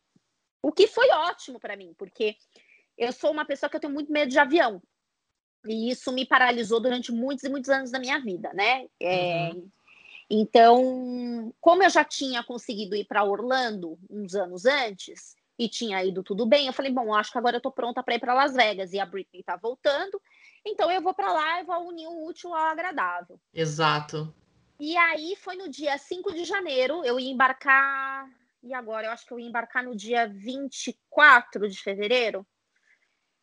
O 0.62 0.72
que 0.72 0.86
foi 0.86 1.08
ótimo 1.10 1.60
para 1.60 1.76
mim, 1.76 1.94
porque 1.96 2.36
eu 2.96 3.12
sou 3.12 3.30
uma 3.30 3.44
pessoa 3.44 3.70
que 3.70 3.76
eu 3.76 3.80
tenho 3.80 3.92
muito 3.92 4.10
medo 4.12 4.30
de 4.30 4.38
avião. 4.38 4.82
E 5.66 5.90
isso 5.90 6.12
me 6.12 6.26
paralisou 6.26 6.80
durante 6.80 7.12
muitos 7.12 7.44
e 7.44 7.48
muitos 7.48 7.70
anos 7.70 7.90
da 7.90 7.98
minha 7.98 8.18
vida, 8.20 8.52
né? 8.54 8.86
É, 9.00 9.50
uhum. 9.50 9.70
Então, 10.30 11.54
como 11.60 11.82
eu 11.82 11.90
já 11.90 12.04
tinha 12.04 12.42
conseguido 12.44 12.94
ir 12.94 13.04
para 13.04 13.24
Orlando 13.24 13.98
uns 14.10 14.34
anos 14.34 14.66
antes 14.66 15.34
e 15.58 15.68
tinha 15.68 16.04
ido 16.04 16.22
tudo 16.22 16.46
bem, 16.46 16.66
eu 16.66 16.72
falei: 16.72 16.92
Bom, 16.92 17.14
acho 17.14 17.32
que 17.32 17.38
agora 17.38 17.56
eu 17.56 17.60
tô 17.60 17.70
pronta 17.72 18.02
para 18.02 18.14
ir 18.14 18.20
para 18.20 18.34
Las 18.34 18.54
Vegas. 18.54 18.92
E 18.92 19.00
a 19.00 19.06
Britney 19.06 19.42
tá 19.42 19.56
voltando. 19.56 20.20
Então 20.68 20.90
eu 20.90 21.00
vou 21.00 21.14
para 21.14 21.32
lá 21.32 21.60
e 21.60 21.64
vou 21.64 21.88
unir 21.88 22.06
o 22.06 22.26
útil 22.26 22.54
ao 22.54 22.66
agradável. 22.66 23.40
Exato. 23.52 24.32
E 24.78 24.96
aí 24.96 25.34
foi 25.36 25.56
no 25.56 25.68
dia 25.68 25.96
5 25.98 26.32
de 26.32 26.44
janeiro, 26.44 27.04
eu 27.04 27.18
ia 27.18 27.30
embarcar. 27.30 28.28
E 28.62 28.74
agora? 28.74 29.06
Eu 29.06 29.10
acho 29.12 29.26
que 29.26 29.32
eu 29.32 29.38
ia 29.38 29.48
embarcar 29.48 29.82
no 29.82 29.96
dia 29.96 30.28
24 30.28 31.68
de 31.68 31.80
fevereiro. 31.80 32.46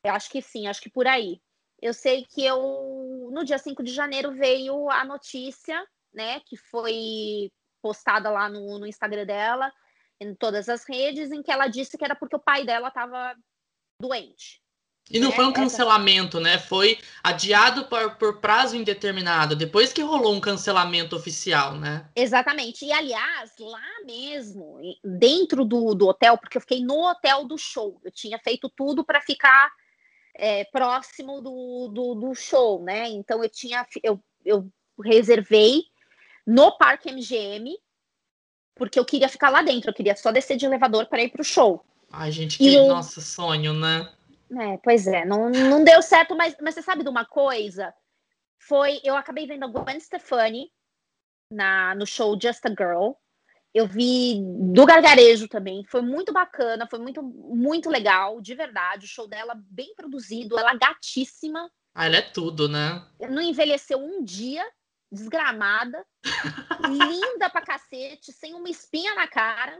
Eu 0.03 0.13
acho 0.13 0.29
que 0.29 0.41
sim, 0.41 0.67
acho 0.67 0.81
que 0.81 0.89
por 0.89 1.07
aí. 1.07 1.41
Eu 1.81 1.93
sei 1.93 2.25
que 2.25 2.45
eu 2.45 3.29
no 3.31 3.43
dia 3.43 3.57
5 3.57 3.83
de 3.83 3.91
janeiro 3.91 4.31
veio 4.33 4.89
a 4.89 5.03
notícia, 5.03 5.85
né, 6.13 6.39
que 6.41 6.55
foi 6.55 7.51
postada 7.81 8.29
lá 8.29 8.47
no, 8.47 8.79
no 8.79 8.87
Instagram 8.87 9.25
dela, 9.25 9.71
em 10.19 10.33
todas 10.33 10.69
as 10.69 10.87
redes, 10.87 11.31
em 11.31 11.41
que 11.41 11.51
ela 11.51 11.67
disse 11.67 11.97
que 11.97 12.05
era 12.05 12.15
porque 12.15 12.35
o 12.35 12.39
pai 12.39 12.65
dela 12.65 12.87
estava 12.87 13.35
doente. 13.99 14.61
E 15.09 15.19
não 15.19 15.29
é, 15.29 15.35
foi 15.35 15.45
um 15.45 15.53
cancelamento, 15.53 16.39
né? 16.39 16.57
Foi 16.57 16.97
adiado 17.23 17.85
por, 17.85 18.15
por, 18.15 18.39
prazo 18.39 18.75
indeterminado, 18.75 19.55
depois 19.55 19.93
que 19.93 20.01
rolou 20.01 20.33
um 20.33 20.39
cancelamento 20.39 21.15
oficial, 21.15 21.75
né? 21.75 22.09
Exatamente. 22.15 22.85
E, 22.85 22.91
aliás, 22.91 23.51
lá 23.59 24.03
mesmo, 24.03 24.79
dentro 25.03 25.63
do, 25.63 25.93
do 25.93 26.07
hotel, 26.07 26.37
porque 26.39 26.57
eu 26.57 26.61
fiquei 26.61 26.83
no 26.83 27.07
hotel 27.07 27.45
do 27.45 27.57
show, 27.57 28.01
eu 28.03 28.11
tinha 28.11 28.39
feito 28.39 28.67
tudo 28.75 29.05
para 29.05 29.21
ficar 29.21 29.71
é, 30.33 30.63
próximo 30.65 31.39
do, 31.39 31.91
do, 31.93 32.15
do, 32.15 32.33
show, 32.33 32.83
né? 32.83 33.07
Então, 33.09 33.43
eu 33.43 33.49
tinha, 33.49 33.85
eu, 34.01 34.19
eu 34.43 34.67
reservei 35.03 35.83
no 36.47 36.75
Parque 36.79 37.11
MGM, 37.11 37.77
porque 38.75 38.99
eu 38.99 39.05
queria 39.05 39.29
ficar 39.29 39.49
lá 39.49 39.61
dentro, 39.61 39.91
eu 39.91 39.93
queria 39.93 40.15
só 40.15 40.31
descer 40.31 40.57
de 40.57 40.65
elevador 40.65 41.05
para 41.05 41.21
ir 41.21 41.29
para 41.29 41.41
o 41.41 41.45
show. 41.45 41.85
Ai, 42.11 42.31
gente, 42.31 42.57
que 42.57 42.69
e 42.69 42.87
nosso 42.87 43.21
sonho, 43.21 43.73
né? 43.73 44.09
É, 44.51 44.77
pois 44.77 45.07
é, 45.07 45.25
não, 45.25 45.49
não 45.49 45.83
deu 45.83 46.01
certo, 46.01 46.35
mas, 46.35 46.55
mas 46.61 46.75
você 46.75 46.81
sabe 46.81 47.03
de 47.03 47.09
uma 47.09 47.25
coisa? 47.25 47.93
Foi, 48.59 48.99
eu 49.03 49.15
acabei 49.15 49.47
vendo 49.47 49.65
a 49.65 49.67
Gwen 49.67 49.99
Stefani 49.99 50.71
na, 51.51 51.95
no 51.95 52.05
show 52.05 52.37
Just 52.39 52.65
a 52.65 52.69
Girl. 52.69 53.13
Eu 53.73 53.87
vi 53.87 54.39
do 54.73 54.85
Gargarejo 54.85 55.49
também, 55.49 55.83
foi 55.83 56.01
muito 56.01 56.31
bacana, 56.31 56.87
foi 56.89 56.99
muito, 56.99 57.21
muito 57.21 57.89
legal, 57.89 58.39
de 58.39 58.55
verdade. 58.55 59.05
O 59.05 59.09
show 59.09 59.27
dela 59.27 59.53
bem 59.69 59.93
produzido, 59.95 60.57
ela 60.57 60.73
gatíssima. 60.75 61.69
Ah, 61.93 62.05
ela 62.05 62.17
é 62.17 62.21
tudo, 62.21 62.69
né? 62.69 63.05
Não 63.29 63.41
envelheceu 63.41 63.97
um 63.97 64.23
dia, 64.23 64.65
desgramada, 65.11 66.05
linda 66.87 67.49
pra 67.49 67.61
cacete, 67.61 68.31
sem 68.31 68.53
uma 68.53 68.69
espinha 68.69 69.13
na 69.13 69.27
cara. 69.27 69.77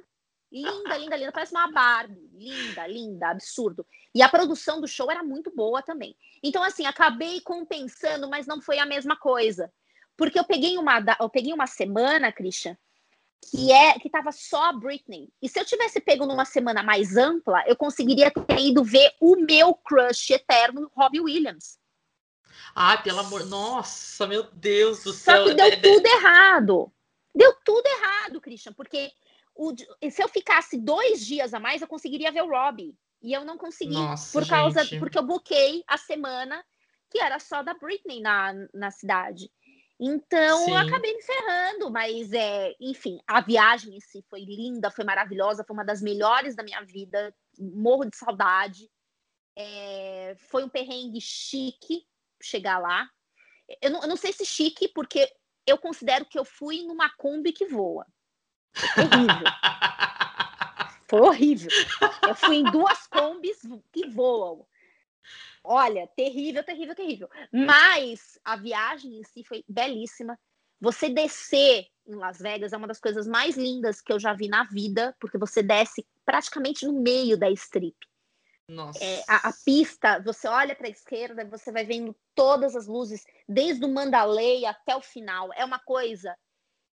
Linda, 0.55 0.97
linda, 0.97 1.17
linda. 1.17 1.31
Parece 1.33 1.51
uma 1.51 1.69
Barbie. 1.69 2.29
Linda, 2.33 2.87
linda, 2.87 3.27
absurdo. 3.27 3.85
E 4.13 4.21
a 4.21 4.29
produção 4.29 4.79
do 4.79 4.87
show 4.87 5.11
era 5.11 5.21
muito 5.21 5.51
boa 5.53 5.81
também. 5.81 6.15
Então, 6.41 6.63
assim, 6.63 6.85
acabei 6.85 7.41
compensando, 7.41 8.29
mas 8.29 8.47
não 8.47 8.61
foi 8.61 8.79
a 8.79 8.85
mesma 8.85 9.17
coisa. 9.17 9.69
Porque 10.15 10.39
eu 10.39 10.45
peguei 10.45 10.77
uma, 10.77 11.03
eu 11.19 11.29
peguei 11.29 11.51
uma 11.51 11.67
semana, 11.67 12.31
Christian, 12.31 12.77
que 13.51 13.69
é 13.73 13.99
que 13.99 14.09
tava 14.09 14.31
só 14.31 14.69
a 14.69 14.73
Britney. 14.73 15.27
E 15.41 15.49
se 15.49 15.59
eu 15.59 15.65
tivesse 15.65 15.99
pego 15.99 16.25
numa 16.25 16.45
semana 16.45 16.81
mais 16.81 17.17
ampla, 17.17 17.61
eu 17.67 17.75
conseguiria 17.75 18.31
ter 18.31 18.59
ido 18.59 18.81
ver 18.81 19.13
o 19.19 19.35
meu 19.35 19.73
crush 19.73 20.31
eterno, 20.31 20.89
Robbie 20.95 21.19
Williams. 21.19 21.77
Ai, 22.73 23.03
pelo 23.03 23.19
amor. 23.19 23.45
Nossa, 23.45 24.25
meu 24.25 24.43
Deus 24.53 25.03
do 25.03 25.11
céu. 25.11 25.35
Só 25.35 25.49
que 25.49 25.53
deu 25.53 25.81
tudo 25.81 26.05
errado. 26.05 26.93
Deu 27.35 27.53
tudo 27.65 27.85
errado, 27.85 28.39
Christian, 28.39 28.71
porque 28.71 29.11
o, 29.55 29.73
se 30.11 30.21
eu 30.21 30.27
ficasse 30.27 30.77
dois 30.77 31.25
dias 31.25 31.53
a 31.53 31.59
mais, 31.59 31.81
eu 31.81 31.87
conseguiria 31.87 32.31
ver 32.31 32.43
o 32.43 32.49
Robbie. 32.49 32.95
E 33.21 33.33
eu 33.33 33.43
não 33.43 33.57
consegui 33.57 33.93
Nossa, 33.93 34.37
por 34.37 34.47
causa 34.47 34.83
gente. 34.83 34.99
porque 34.99 35.17
eu 35.17 35.23
buquei 35.23 35.83
a 35.87 35.97
semana 35.97 36.63
que 37.09 37.19
era 37.19 37.39
só 37.39 37.63
da 37.63 37.73
Britney 37.73 38.21
na, 38.21 38.53
na 38.73 38.91
cidade. 38.91 39.49
Então, 39.99 40.65
Sim. 40.65 40.71
eu 40.71 40.77
acabei 40.77 41.15
me 41.15 41.21
ferrando, 41.21 41.89
mas 41.89 42.33
é, 42.33 42.75
enfim, 42.81 43.17
a 43.25 43.39
viagem 43.39 43.95
em 43.95 44.01
si 44.01 44.23
foi 44.29 44.41
linda, 44.41 44.91
foi 44.91 45.05
maravilhosa, 45.05 45.63
foi 45.63 45.73
uma 45.73 45.85
das 45.85 46.01
melhores 46.01 46.55
da 46.55 46.63
minha 46.63 46.81
vida. 46.83 47.33
Morro 47.57 48.05
de 48.05 48.17
saudade. 48.17 48.89
É, 49.57 50.35
foi 50.49 50.65
um 50.65 50.69
perrengue 50.69 51.21
chique 51.21 52.05
chegar 52.41 52.77
lá. 52.77 53.09
Eu 53.81 53.89
não, 53.89 54.01
eu 54.01 54.07
não 54.09 54.17
sei 54.17 54.33
se 54.33 54.45
chique, 54.45 54.89
porque 54.89 55.31
eu 55.65 55.77
considero 55.77 56.25
que 56.25 56.37
eu 56.37 56.43
fui 56.43 56.83
numa 56.83 57.09
Kombi 57.15 57.53
que 57.53 57.65
voa. 57.65 58.05
Horrível. 58.97 59.47
Foi 61.07 61.21
horrível. 61.21 61.69
Eu 62.27 62.35
fui 62.35 62.57
em 62.57 62.63
duas 62.63 63.07
combis 63.07 63.61
que 63.91 64.07
voam. 64.07 64.65
Olha, 65.63 66.07
terrível, 66.15 66.63
terrível, 66.63 66.95
terrível. 66.95 67.29
Mas 67.51 68.39
a 68.43 68.55
viagem 68.55 69.19
em 69.19 69.23
si 69.23 69.43
foi 69.43 69.63
belíssima. 69.67 70.37
Você 70.79 71.09
descer 71.09 71.87
em 72.07 72.15
Las 72.15 72.39
Vegas 72.39 72.73
é 72.73 72.77
uma 72.77 72.87
das 72.87 72.99
coisas 72.99 73.25
mais 73.25 73.57
lindas 73.57 74.01
que 74.01 74.13
eu 74.13 74.19
já 74.19 74.33
vi 74.33 74.47
na 74.47 74.63
vida, 74.63 75.15
porque 75.19 75.37
você 75.37 75.63
desce 75.63 76.05
praticamente 76.23 76.85
no 76.85 76.93
meio 76.93 77.37
da 77.37 77.49
strip. 77.51 77.95
Nossa. 78.67 79.03
É, 79.03 79.23
a, 79.27 79.49
a, 79.49 79.53
pista, 79.63 80.19
você 80.19 80.47
olha 80.47 80.75
para 80.75 80.87
a 80.87 80.89
esquerda, 80.89 81.45
você 81.45 81.71
vai 81.71 81.85
vendo 81.85 82.15
todas 82.33 82.75
as 82.75 82.87
luzes, 82.87 83.23
desde 83.47 83.85
o 83.85 83.93
Mandalay 83.93 84.65
até 84.65 84.95
o 84.95 85.01
final. 85.01 85.49
É 85.53 85.63
uma 85.63 85.79
coisa 85.79 86.35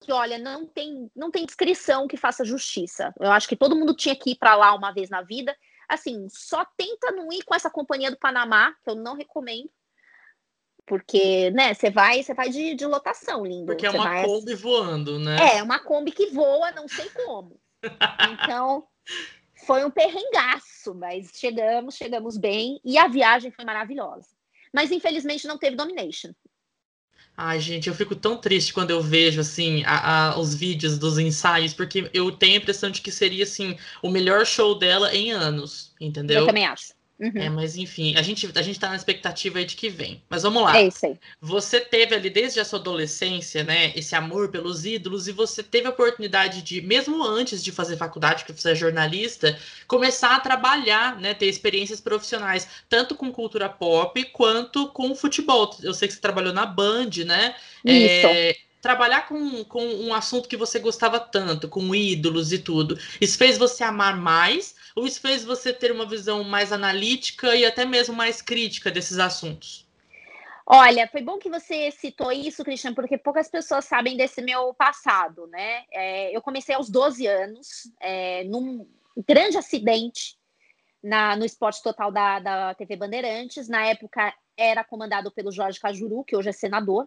que, 0.01 0.13
olha, 0.13 0.39
não 0.39 0.67
tem, 0.67 1.11
não 1.15 1.31
tem 1.31 1.47
descrição 1.47 2.07
que 2.07 2.17
faça 2.17 2.45
justiça. 2.45 3.13
Eu 3.19 3.33
acho 3.33 3.49
que 3.49 3.57
todo 3.57 3.77
mundo 3.77 3.95
tinha 3.95 4.15
que 4.15 4.31
ir 4.31 4.37
para 4.37 4.55
lá 4.55 4.75
uma 4.75 4.93
vez 4.93 5.09
na 5.09 5.23
vida. 5.23 5.57
Assim, 5.89 6.27
só 6.29 6.65
tenta 6.77 7.13
não 7.13 7.33
ir 7.33 7.43
com 7.45 7.55
essa 7.55 7.71
companhia 7.71 8.11
do 8.11 8.19
Panamá, 8.19 8.75
que 8.83 8.91
eu 8.91 8.95
não 8.95 9.15
recomendo. 9.17 9.71
Porque, 10.87 11.51
né, 11.51 11.75
você 11.75 11.91
vai, 11.91 12.23
você 12.23 12.33
vai 12.33 12.49
de, 12.49 12.75
de 12.75 12.87
lotação, 12.87 13.45
lindo. 13.45 13.67
Porque 13.67 13.87
é 13.87 13.91
uma 13.91 14.05
vai... 14.05 14.25
Kombi 14.25 14.55
voando, 14.55 15.19
né? 15.19 15.57
É, 15.57 15.63
uma 15.63 15.81
Kombi 15.81 16.13
que 16.13 16.27
voa, 16.27 16.71
não 16.73 16.87
sei 16.87 17.09
como. 17.11 17.61
Então, 18.33 18.87
foi 19.67 19.85
um 19.85 19.91
perrengaço, 19.91 20.95
mas 20.95 21.31
chegamos, 21.35 21.97
chegamos 21.97 22.37
bem 22.37 22.81
e 22.85 22.99
a 22.99 23.09
viagem 23.09 23.51
foi 23.51 23.65
maravilhosa. 23.65 24.29
Mas 24.73 24.93
infelizmente 24.93 25.47
não 25.47 25.59
teve 25.59 25.77
domination. 25.77 26.33
Ai, 27.37 27.61
gente, 27.61 27.89
eu 27.89 27.95
fico 27.95 28.17
tão 28.17 28.39
triste 28.39 28.73
quando 28.73 28.91
eu 28.91 29.03
vejo, 29.03 29.41
assim, 29.41 29.83
a, 29.85 30.31
a, 30.31 30.39
os 30.41 30.55
vídeos 30.55 30.99
dos 30.99 31.19
ensaios, 31.19 31.75
porque 31.75 32.11
eu 32.15 32.33
tenho 32.33 32.55
a 32.55 32.57
impressão 32.57 32.91
de 32.91 33.03
que 33.03 33.13
seria, 33.13 33.45
assim, 33.45 33.77
o 34.03 34.09
melhor 34.11 34.47
show 34.47 34.79
dela 34.79 35.15
em 35.15 35.33
anos, 35.33 35.95
entendeu? 36.01 36.41
Eu 36.41 36.47
também 36.47 36.67
acho. 36.67 36.96
Uhum. 37.19 37.33
É, 37.35 37.49
mas 37.49 37.77
enfim, 37.77 38.15
a 38.15 38.21
gente, 38.21 38.47
a 38.55 38.63
gente 38.63 38.79
tá 38.79 38.91
na 38.91 38.97
expectativa 38.97 39.59
aí 39.59 39.65
de 39.65 39.75
que 39.75 39.89
vem. 39.89 40.23
Mas 40.29 40.43
vamos 40.43 40.63
lá. 40.63 40.77
É 40.77 40.87
isso 40.87 41.07
aí. 41.07 41.17
Você 41.41 41.81
teve 41.81 42.15
ali 42.15 42.29
desde 42.29 42.61
a 42.61 42.65
sua 42.65 42.79
adolescência, 42.79 43.65
né, 43.65 43.93
esse 43.97 44.15
amor 44.15 44.51
pelos 44.51 44.85
ídolos, 44.85 45.27
e 45.27 45.33
você 45.33 45.63
teve 45.63 45.87
a 45.87 45.91
oportunidade 45.91 46.61
de, 46.61 46.83
mesmo 46.83 47.25
antes 47.25 47.65
de 47.65 47.73
fazer 47.73 47.97
faculdade, 47.97 48.45
porque 48.45 48.61
você 48.61 48.73
é 48.73 48.75
jornalista, 48.75 49.59
começar 49.89 50.37
a 50.37 50.41
trabalhar, 50.41 51.19
né, 51.19 51.33
ter 51.33 51.47
experiências 51.47 52.01
profissionais, 52.03 52.69
tanto 52.89 53.15
com 53.15 53.33
cultura 53.33 53.69
pop 53.69 54.23
quanto 54.25 54.89
com 54.89 55.15
futebol. 55.15 55.75
Eu 55.83 55.95
sei 55.95 56.09
que 56.09 56.15
você 56.15 56.21
trabalhou 56.21 56.53
na 56.53 56.67
Band, 56.67 57.11
né? 57.25 57.55
Isso. 57.83 58.27
É, 58.27 58.57
trabalhar 58.87 59.27
com, 59.27 59.65
com 59.65 59.85
um 59.85 60.15
assunto 60.15 60.49
que 60.49 60.57
você 60.57 60.79
gostava 60.79 61.19
tanto, 61.19 61.69
com 61.69 61.93
ídolos 61.93 62.53
e 62.53 62.59
tudo, 62.59 62.97
isso 63.21 63.37
fez 63.37 63.59
você 63.59 63.83
amar 63.83 64.17
mais 64.17 64.76
ou 64.97 65.07
isso 65.07 65.21
fez 65.21 65.45
você 65.45 65.75
ter 65.75 65.93
uma 65.93 66.09
visão 66.09 66.43
mais 66.43 66.73
analítica 66.73 67.55
e 67.55 67.67
até 67.67 67.85
mesmo 67.85 68.15
mais 68.15 68.41
crítica 68.41 68.91
desses 68.91 69.19
assuntos? 69.19 69.87
Olha, 70.65 71.07
foi 71.07 71.23
bom 71.23 71.39
que 71.39 71.51
você 71.51 71.93
citou 71.93 72.33
isso, 72.33 72.65
Christian, 72.65 72.95
porque 72.95 73.17
poucas 73.17 73.49
pessoas 73.49 73.85
sabem 73.85 74.17
desse 74.17 74.43
meu 74.43 74.75
passado, 74.75 75.47
né? 75.47 75.85
É, 75.93 76.35
eu 76.35 76.43
comecei 76.43 76.75
aos 76.75 76.89
12 76.91 77.27
anos, 77.27 77.93
é, 78.01 78.43
num 78.45 78.89
grande 79.29 79.59
acidente 79.59 80.37
na, 81.03 81.37
no 81.37 81.45
esporte 81.45 81.83
total 81.83 82.11
da, 82.11 82.41
da 82.41 82.75
TV 82.75 82.97
Bandeirantes. 82.97 83.69
Na 83.69 83.87
época 83.87 84.35
era 84.57 84.83
comandado 84.83 85.31
pelo 85.31 85.53
Jorge 85.53 85.79
Cajuru, 85.79 86.25
que 86.25 86.35
hoje 86.35 86.49
é 86.49 86.53
senador. 86.53 87.07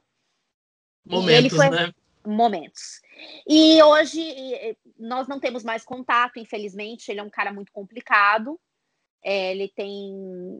Momentos, 1.05 1.58
foi... 1.58 1.69
né? 1.69 1.91
Momentos. 2.25 3.01
E 3.47 3.81
hoje 3.81 4.77
nós 4.97 5.27
não 5.27 5.39
temos 5.39 5.63
mais 5.63 5.83
contato, 5.83 6.38
infelizmente. 6.38 7.09
Ele 7.09 7.19
é 7.19 7.23
um 7.23 7.29
cara 7.29 7.53
muito 7.53 7.71
complicado. 7.71 8.59
É, 9.23 9.51
ele 9.51 9.67
tem, 9.69 10.13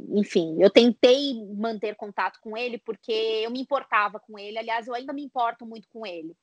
enfim, 0.10 0.58
eu 0.60 0.70
tentei 0.70 1.34
manter 1.56 1.96
contato 1.96 2.40
com 2.42 2.58
ele 2.58 2.78
porque 2.78 3.12
eu 3.12 3.52
me 3.52 3.62
importava 3.62 4.20
com 4.20 4.38
ele. 4.38 4.58
Aliás, 4.58 4.88
eu 4.88 4.94
ainda 4.94 5.14
me 5.14 5.24
importo 5.24 5.66
muito 5.66 5.88
com 5.90 6.06
ele. 6.06 6.36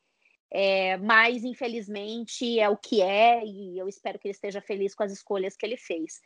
É, 0.50 0.96
mas 0.98 1.44
infelizmente 1.44 2.58
é 2.58 2.68
o 2.68 2.76
que 2.76 3.02
é 3.02 3.44
e 3.44 3.76
eu 3.76 3.88
espero 3.88 4.18
que 4.18 4.28
ele 4.28 4.34
esteja 4.34 4.60
feliz 4.60 4.94
com 4.94 5.02
as 5.02 5.12
escolhas 5.12 5.56
que 5.56 5.66
ele 5.66 5.76
fez. 5.76 6.20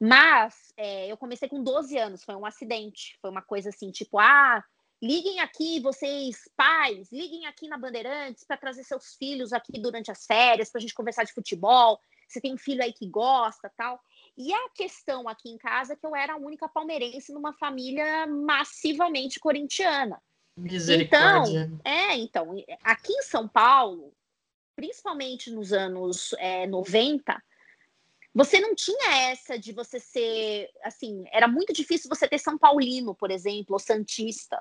Mas 0.00 0.72
é, 0.76 1.10
eu 1.10 1.16
comecei 1.16 1.48
com 1.48 1.62
12 1.62 1.96
anos, 1.98 2.24
foi 2.24 2.34
um 2.34 2.46
acidente, 2.46 3.16
foi 3.20 3.30
uma 3.30 3.42
coisa 3.42 3.70
assim, 3.70 3.90
tipo, 3.90 4.18
ah, 4.18 4.62
Liguem 5.02 5.40
aqui, 5.40 5.80
vocês 5.80 6.48
pais, 6.56 7.10
liguem 7.12 7.46
aqui 7.46 7.68
na 7.68 7.76
Bandeirantes 7.76 8.44
para 8.44 8.56
trazer 8.56 8.84
seus 8.84 9.14
filhos 9.16 9.52
aqui 9.52 9.78
durante 9.78 10.10
as 10.10 10.24
férias, 10.24 10.70
para 10.70 10.78
a 10.78 10.80
gente 10.80 10.94
conversar 10.94 11.24
de 11.24 11.32
futebol. 11.32 12.00
Você 12.26 12.40
tem 12.40 12.54
um 12.54 12.58
filho 12.58 12.82
aí 12.82 12.92
que 12.92 13.06
gosta 13.06 13.70
tal. 13.76 14.00
E 14.36 14.52
a 14.52 14.68
questão 14.70 15.28
aqui 15.28 15.50
em 15.50 15.58
casa 15.58 15.92
é 15.92 15.96
que 15.96 16.06
eu 16.06 16.16
era 16.16 16.34
a 16.34 16.38
única 16.38 16.68
palmeirense 16.68 17.32
numa 17.32 17.52
família 17.52 18.26
massivamente 18.26 19.38
corintiana. 19.38 20.20
Misericórdia. 20.56 21.70
Então, 21.72 21.80
é, 21.84 22.16
então, 22.16 22.64
aqui 22.82 23.12
em 23.12 23.22
São 23.22 23.46
Paulo, 23.46 24.12
principalmente 24.74 25.50
nos 25.50 25.72
anos 25.72 26.34
é, 26.38 26.66
90, 26.66 27.42
você 28.34 28.58
não 28.60 28.74
tinha 28.74 29.30
essa 29.30 29.58
de 29.58 29.72
você 29.72 30.00
ser, 30.00 30.70
assim, 30.82 31.24
era 31.32 31.46
muito 31.46 31.72
difícil 31.72 32.08
você 32.08 32.26
ter 32.26 32.38
São 32.38 32.58
Paulino, 32.58 33.14
por 33.14 33.30
exemplo, 33.30 33.74
ou 33.74 33.78
Santista. 33.78 34.60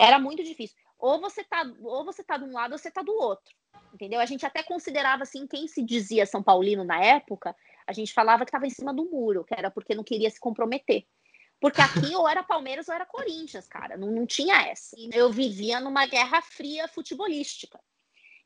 Era 0.00 0.18
muito 0.18 0.42
difícil. 0.42 0.76
Ou 0.98 1.20
você 1.20 1.44
tá, 1.44 1.62
ou 1.82 2.04
você 2.04 2.24
tá 2.24 2.38
de 2.38 2.44
um 2.44 2.52
lado 2.52 2.72
ou 2.72 2.78
você 2.78 2.90
tá 2.90 3.02
do 3.02 3.12
outro. 3.12 3.54
Entendeu? 3.92 4.18
A 4.20 4.26
gente 4.26 4.46
até 4.46 4.62
considerava 4.62 5.24
assim, 5.24 5.46
quem 5.46 5.68
se 5.68 5.82
dizia 5.82 6.24
São 6.24 6.42
Paulino 6.42 6.84
na 6.84 7.02
época, 7.02 7.54
a 7.86 7.92
gente 7.92 8.12
falava 8.12 8.44
que 8.44 8.48
estava 8.48 8.66
em 8.66 8.70
cima 8.70 8.94
do 8.94 9.04
muro, 9.04 9.44
que 9.44 9.54
era 9.54 9.70
porque 9.70 9.94
não 9.94 10.04
queria 10.04 10.30
se 10.30 10.40
comprometer. 10.40 11.06
Porque 11.60 11.80
aqui 11.80 12.14
ou 12.16 12.26
era 12.26 12.42
Palmeiras 12.42 12.88
ou 12.88 12.94
era 12.94 13.04
Corinthians, 13.04 13.66
cara. 13.68 13.96
Não, 13.96 14.10
não 14.10 14.26
tinha 14.26 14.62
essa. 14.62 14.96
Eu 15.12 15.30
vivia 15.30 15.80
numa 15.80 16.06
guerra 16.06 16.40
fria 16.40 16.88
futebolística. 16.88 17.78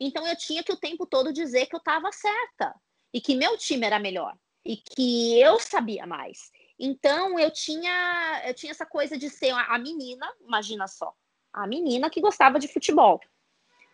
Então 0.01 0.27
eu 0.27 0.37
tinha 0.37 0.65
que 0.65 0.73
o 0.73 0.77
tempo 0.77 1.07
todo 1.07 1.33
dizer 1.33 1.67
que 1.67 1.77
eu 1.77 1.79
estava 1.79 2.11
certa 2.11 2.75
e 3.13 3.21
que 3.21 3.37
meu 3.37 3.57
time 3.57 3.87
era 3.87 4.01
melhor 4.01 4.37
e 4.65 4.77
que 4.77 5.39
eu 5.41 5.61
sabia 5.61 6.07
mais. 6.07 6.51
Então 6.79 7.39
eu 7.39 7.51
tinha 7.51 8.43
eu 8.45 8.55
tinha 8.55 8.73
essa 8.73 8.85
coisa 8.85 9.17
de 9.17 9.31
ser 9.31 9.51
a 9.51 9.79
menina, 9.79 10.27
imagina 10.41 10.89
só, 10.89 11.15
a 11.55 11.67
menina 11.67 12.11
que 12.11 12.21
gostava 12.21 12.59
de 12.59 12.69
futebol. 12.69 13.21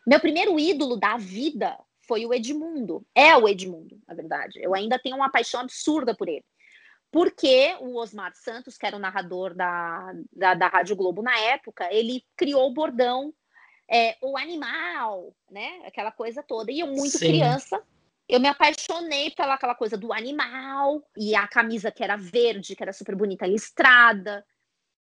Meu 0.07 0.19
primeiro 0.19 0.59
ídolo 0.59 0.97
da 0.97 1.17
vida 1.17 1.79
foi 2.01 2.25
o 2.25 2.33
Edmundo. 2.33 3.07
É 3.15 3.37
o 3.37 3.47
Edmundo, 3.47 4.01
na 4.09 4.15
verdade. 4.15 4.59
Eu 4.61 4.75
ainda 4.75 4.99
tenho 4.99 5.17
uma 5.17 5.31
paixão 5.31 5.61
absurda 5.61 6.15
por 6.15 6.29
ele. 6.29 6.45
Porque 7.13 7.77
o 7.81 7.97
Osmar 7.97 8.33
Santos, 8.35 8.79
que 8.79 8.87
era 8.87 8.97
o 8.97 9.01
narrador 9.01 9.55
da, 9.55 10.13
da, 10.33 10.55
da 10.55 10.69
Rádio 10.69 10.97
Globo 10.97 11.23
na 11.23 11.39
época, 11.39 11.93
ele 11.93 12.25
criou 12.37 12.69
o 12.69 12.75
bordão 12.75 13.33
é, 13.91 14.17
o 14.23 14.39
animal, 14.39 15.35
né? 15.51 15.83
Aquela 15.85 16.13
coisa 16.13 16.43
toda. 16.43 16.71
E 16.71 16.81
eu, 16.81 16.87
muito 16.87 17.19
Sim. 17.19 17.27
criança, 17.27 17.83
eu 18.29 18.39
me 18.39 18.47
apaixonei 18.47 19.33
pela 19.33 19.55
aquela 19.55 19.75
coisa 19.75 19.97
do 19.97 20.13
animal 20.13 21.03
e 21.17 21.35
a 21.35 21.49
camisa 21.49 21.91
que 21.91 22.05
era 22.05 22.17
verde, 22.17 22.77
que 22.77 22.83
era 22.83 22.93
super 22.93 23.17
bonita, 23.17 23.47
listrada. 23.47 24.47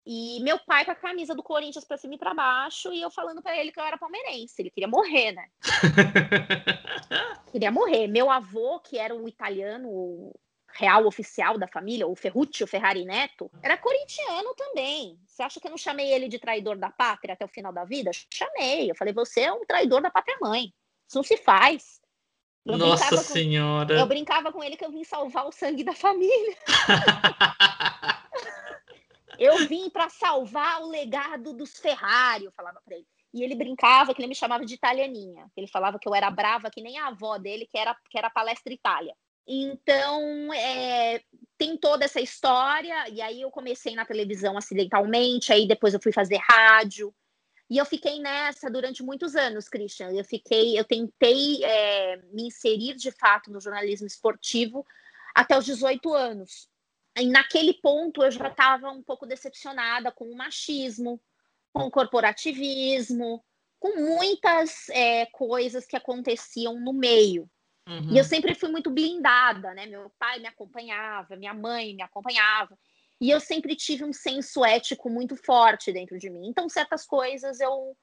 E 0.07 0.39
meu 0.41 0.59
pai 0.59 0.85
com 0.85 0.91
a 0.91 0.95
camisa 0.95 1.35
do 1.35 1.43
Corinthians 1.43 1.85
para 1.85 1.97
cima 1.97 2.15
e 2.15 2.19
para 2.19 2.35
baixo, 2.35 2.93
e 2.93 3.01
eu 3.01 3.11
falando 3.11 3.41
para 3.43 3.57
ele 3.57 3.73
que 3.73 3.81
eu 3.81 3.85
era 3.85 3.97
palmeirense. 3.97 4.55
Ele 4.61 4.71
queria 4.71 4.89
morrer, 4.89 5.33
né? 5.33 5.47
queria 7.51 7.71
morrer. 7.71 8.07
Meu 8.07 8.31
avô, 8.31 8.81
que 8.81 8.99
era 8.99 9.15
um 9.15 9.27
italiano 9.27 10.31
real 10.75 11.07
oficial 11.07 11.57
da 11.57 11.69
família, 11.69 12.07
o 12.07 12.15
Ferruccio 12.17 12.67
Ferrari 12.67 13.05
Neto, 13.05 13.51
era 13.63 13.79
corintiano 13.79 14.55
também. 14.55 15.19
Você 15.27 15.43
acha 15.43 15.59
que 15.59 15.67
eu 15.67 15.71
não 15.71 15.79
chamei 15.79 16.13
ele 16.13 16.29
de 16.29 16.39
traidor 16.39 16.77
da 16.77 16.91
pátria 16.91 17.33
até 17.33 17.45
o 17.45 17.49
final 17.49 17.73
da 17.73 17.85
vida? 17.85 18.11
Chamei. 18.31 18.91
Eu 18.91 18.95
falei, 18.97 19.15
você 19.15 19.43
é 19.43 19.53
um 19.53 19.65
traidor 19.65 20.03
da 20.03 20.11
pátria 20.11 20.37
mãe. 20.41 20.73
Isso 21.09 21.17
não 21.17 21.23
se 21.23 21.37
faz. 21.39 22.01
Eu 22.67 22.77
Nossa 22.77 23.17
Senhora! 23.19 23.95
Com... 23.95 24.01
Eu 24.01 24.07
brincava 24.07 24.53
com 24.53 24.63
ele 24.63 24.77
que 24.77 24.85
eu 24.85 24.91
vim 24.91 25.05
salvar 25.05 25.47
o 25.47 25.53
sangue 25.53 25.85
da 25.85 25.95
família. 25.95 26.57
Eu 29.39 29.67
vim 29.69 29.91
para 29.91 30.09
salvar 30.09 30.83
o 30.83 30.89
legado 30.89 31.53
dos 31.53 31.77
Ferrari, 31.79 32.45
eu 32.45 32.53
falava 32.53 32.81
para 32.85 32.97
ele. 32.97 33.07
E 33.33 33.43
ele 33.43 33.57
brincava 33.57 34.15
que 34.15 34.21
ele 34.21 34.29
me 34.29 34.35
chamava 34.35 34.65
de 34.65 34.75
italianinha. 34.75 35.51
Ele 35.57 35.67
falava 35.67 35.99
que 35.99 36.09
eu 36.09 36.15
era 36.15 36.31
brava 36.31 36.71
que 36.71 36.81
nem 36.81 36.99
a 36.99 37.09
avó 37.09 37.37
dele, 37.37 37.67
que 37.67 37.77
era, 37.77 37.97
que 38.09 38.17
era 38.17 38.31
palestra 38.31 38.73
Itália. 38.73 39.15
Então, 39.47 40.53
é, 40.55 41.21
tem 41.59 41.77
toda 41.77 42.05
essa 42.05 42.21
história. 42.21 43.09
E 43.11 43.21
aí 43.21 43.41
eu 43.41 43.51
comecei 43.51 43.95
na 43.95 44.05
televisão 44.05 44.57
acidentalmente, 44.57 45.53
aí 45.53 45.67
depois 45.67 45.93
eu 45.93 46.01
fui 46.01 46.13
fazer 46.13 46.37
rádio. 46.37 47.13
E 47.69 47.79
eu 47.79 47.85
fiquei 47.85 48.21
nessa 48.21 48.71
durante 48.71 49.03
muitos 49.03 49.35
anos, 49.35 49.69
Christian. 49.69 50.11
Eu 50.13 50.25
fiquei, 50.25 50.79
eu 50.79 50.85
tentei 50.85 51.65
é, 51.65 52.17
me 52.33 52.47
inserir 52.47 52.95
de 52.95 53.11
fato 53.11 53.51
no 53.51 53.61
jornalismo 53.61 54.07
esportivo 54.07 54.87
até 55.35 55.59
os 55.59 55.65
18 55.65 56.15
anos. 56.15 56.69
Naquele 57.31 57.75
ponto 57.75 58.25
eu 58.25 58.31
já 58.31 58.49
estava 58.49 58.91
um 58.91 59.03
pouco 59.03 59.27
decepcionada 59.27 60.11
com 60.11 60.25
o 60.25 60.37
machismo, 60.37 61.21
com 61.73 61.85
o 61.85 61.91
corporativismo, 61.91 63.45
com 63.79 64.01
muitas 64.01 64.89
é, 64.89 65.27
coisas 65.27 65.87
que 65.87 65.97
aconteciam 65.97 66.81
no 66.81 66.93
meio. 66.93 67.49
Uhum. 67.87 68.13
E 68.13 68.19
eu 68.19 68.25
sempre 68.25 68.55
fui 68.55 68.71
muito 68.71 68.91
blindada, 68.91 69.75
né? 69.75 69.87
Meu 69.87 70.11
pai 70.19 70.39
me 70.39 70.47
acompanhava, 70.47 71.37
minha 71.37 71.53
mãe 71.53 71.95
me 71.95 72.03
acompanhava. 72.03 72.79
E 73.21 73.31
eu 73.31 73.39
sempre 73.41 73.77
tive 73.77 74.05
um 74.05 74.13
senso 74.13 74.65
ético 74.65 75.09
muito 75.09 75.37
forte 75.37 75.93
dentro 75.93 76.19
de 76.19 76.31
mim. 76.31 76.49
Então, 76.49 76.69
certas 76.69 77.07
coisas 77.07 77.61
eu, 77.61 77.97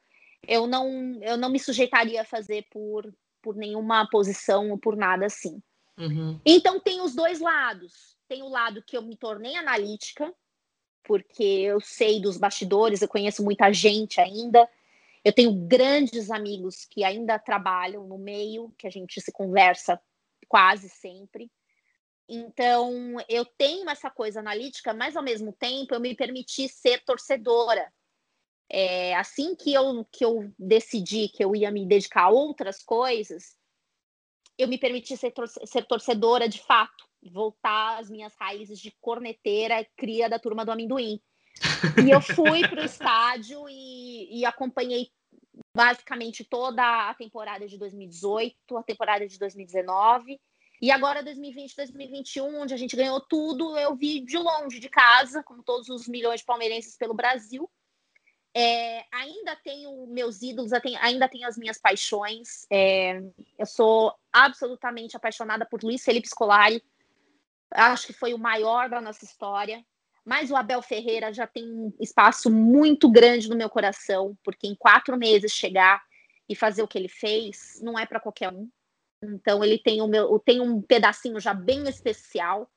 eu, 0.48 0.68
não, 0.68 1.20
eu 1.22 1.36
não 1.36 1.50
me 1.50 1.60
sujeitaria 1.60 2.22
a 2.22 2.26
fazer 2.26 2.66
por, 2.72 3.12
por 3.42 3.56
nenhuma 3.56 4.08
posição 4.10 4.70
ou 4.70 4.78
por 4.78 4.96
nada 4.96 5.26
assim. 5.26 5.62
Uhum. 5.98 6.40
Então, 6.46 6.80
tem 6.80 7.02
os 7.02 7.14
dois 7.14 7.40
lados. 7.40 8.16
Tem 8.32 8.42
o 8.42 8.48
lado 8.48 8.82
que 8.82 8.96
eu 8.96 9.02
me 9.02 9.18
tornei 9.18 9.58
analítica, 9.58 10.34
porque 11.04 11.44
eu 11.44 11.82
sei 11.82 12.22
dos 12.22 12.38
bastidores, 12.38 13.02
eu 13.02 13.08
conheço 13.10 13.44
muita 13.44 13.74
gente 13.74 14.22
ainda. 14.22 14.70
Eu 15.22 15.34
tenho 15.34 15.52
grandes 15.52 16.32
amigos 16.32 16.86
que 16.86 17.04
ainda 17.04 17.38
trabalham 17.38 18.08
no 18.08 18.18
meio, 18.18 18.74
que 18.78 18.88
a 18.88 18.90
gente 18.90 19.20
se 19.20 19.34
conversa 19.34 20.02
quase 20.48 20.88
sempre. 20.88 21.52
Então, 22.26 23.18
eu 23.28 23.44
tenho 23.44 23.90
essa 23.90 24.10
coisa 24.10 24.40
analítica, 24.40 24.94
mas 24.94 25.18
ao 25.18 25.24
mesmo 25.24 25.52
tempo 25.52 25.94
eu 25.94 26.00
me 26.00 26.16
permiti 26.16 26.70
ser 26.70 27.04
torcedora. 27.04 27.92
É, 28.70 29.14
assim 29.16 29.58
que 29.58 29.74
eu, 29.74 30.08
que 30.10 30.24
eu 30.24 30.50
decidi 30.58 31.28
que 31.28 31.44
eu 31.44 31.54
ia 31.54 31.70
me 31.70 31.86
dedicar 31.86 32.28
a 32.28 32.30
outras 32.30 32.82
coisas, 32.82 33.58
eu 34.58 34.70
me 34.70 34.78
permiti 34.78 35.18
ser, 35.18 35.34
ser 35.66 35.86
torcedora 35.86 36.48
de 36.48 36.62
fato, 36.62 37.11
voltar 37.30 38.00
às 38.00 38.10
minhas 38.10 38.34
raízes 38.36 38.80
de 38.80 38.92
corneteira, 39.00 39.86
cria 39.96 40.30
da 40.30 40.40
turma 40.40 40.66
do 40.66 40.72
amendoim. 40.72 41.20
E 42.08 42.10
eu 42.10 42.22
fui 42.22 42.62
para 42.68 42.82
o 42.82 42.86
estádio 42.86 43.68
e, 43.70 44.40
e 44.40 44.46
acompanhei 44.46 45.12
basicamente 45.76 46.44
toda 46.44 47.10
a 47.10 47.14
temporada 47.14 47.68
de 47.68 47.78
2018, 47.78 48.78
a 48.78 48.84
temporada 48.84 49.28
de 49.28 49.38
2019 49.38 50.40
e 50.82 50.90
agora 50.90 51.22
2020, 51.22 51.76
2021, 51.76 52.60
onde 52.60 52.74
a 52.74 52.78
gente 52.78 52.96
ganhou 52.96 53.22
tudo, 53.22 53.78
eu 53.78 53.96
vi 53.96 54.20
de 54.20 54.36
longe 54.36 54.80
de 54.80 54.90
casa, 54.90 55.44
como 55.44 55.62
todos 55.62 55.88
os 55.90 56.08
milhões 56.08 56.40
de 56.40 56.46
palmeirenses 56.46 56.98
pelo 56.98 57.14
Brasil. 57.14 57.70
É, 58.54 59.06
ainda 59.12 59.56
tenho 59.64 60.08
meus 60.08 60.42
ídolos, 60.42 60.72
ainda 61.00 61.30
tenho 61.30 61.48
as 61.48 61.56
minhas 61.56 61.78
paixões. 61.80 62.66
É, 62.72 63.22
eu 63.60 63.66
sou 63.68 64.12
absolutamente 64.34 65.16
apaixonada 65.16 65.68
por 65.68 65.84
Luiz 65.84 66.04
Felipe 66.04 66.28
Scolari. 66.28 66.84
Acho 67.72 68.08
que 68.08 68.14
foi 68.14 68.34
o 68.34 68.40
maior 68.40 68.90
da 68.90 69.02
nossa 69.02 69.26
história. 69.26 69.84
Mas 70.24 70.52
o 70.52 70.56
Abel 70.56 70.82
Ferreira 70.82 71.34
já 71.34 71.48
tem 71.48 71.66
um 71.66 71.92
espaço 72.00 72.50
muito 72.50 73.10
grande 73.10 73.50
no 73.50 73.56
meu 73.56 73.70
coração, 73.70 74.38
porque 74.44 74.68
em 74.68 74.76
quatro 74.76 75.18
meses 75.18 75.52
chegar 75.52 76.02
e 76.48 76.56
fazer 76.56 76.84
o 76.84 76.88
que 76.88 76.98
ele 76.98 77.08
fez 77.08 77.80
não 77.82 77.98
é 77.98 78.06
para 78.06 78.20
qualquer 78.20 78.54
um. 78.54 78.70
Então 79.24 79.64
ele 79.64 79.78
tem 79.78 80.02
o 80.02 80.08
meu, 80.08 80.40
tem 80.40 80.60
um 80.60 80.82
pedacinho 80.82 81.40
já 81.40 81.54
bem 81.54 81.88
especial. 81.88 82.70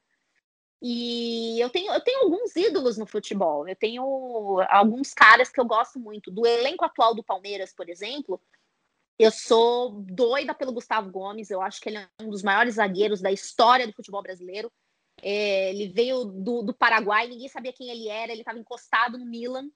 E 0.81 1.59
eu 1.61 1.71
tenho, 1.71 1.93
eu 1.93 2.01
tenho 2.01 2.25
alguns 2.25 2.55
ídolos 2.57 2.99
no 2.99 3.07
futebol. 3.07 3.67
Eu 3.67 3.77
tenho 3.77 4.61
alguns 4.69 5.15
caras 5.15 5.51
que 5.51 5.59
eu 5.59 5.65
gosto 5.65 5.99
muito. 5.99 6.31
Do 6.31 6.47
elenco 6.47 6.85
atual 6.85 7.15
do 7.15 7.25
Palmeiras, 7.25 7.73
por 7.73 7.89
exemplo, 7.89 8.41
eu 9.19 9.31
sou 9.31 9.93
doida 10.03 10.55
pelo 10.55 10.73
Gustavo 10.73 11.11
Gomes. 11.11 11.51
Eu 11.51 11.63
acho 11.63 11.81
que 11.81 11.89
ele 11.89 11.99
é 11.99 12.09
um 12.21 12.29
dos 12.29 12.43
maiores 12.43 12.75
zagueiros 12.75 13.23
da 13.23 13.33
história 13.33 13.87
do 13.87 13.95
futebol 13.95 14.23
brasileiro. 14.23 14.71
É, 15.23 15.71
ele 15.71 15.89
veio 15.89 16.25
do, 16.25 16.63
do 16.63 16.75
Paraguai, 16.75 17.27
ninguém 17.27 17.49
sabia 17.49 17.73
quem 17.73 17.91
ele 17.91 18.09
era. 18.09 18.33
Ele 18.33 18.43
estava 18.43 18.59
encostado 18.59 19.19
no 19.19 19.27
Milan. 19.27 19.69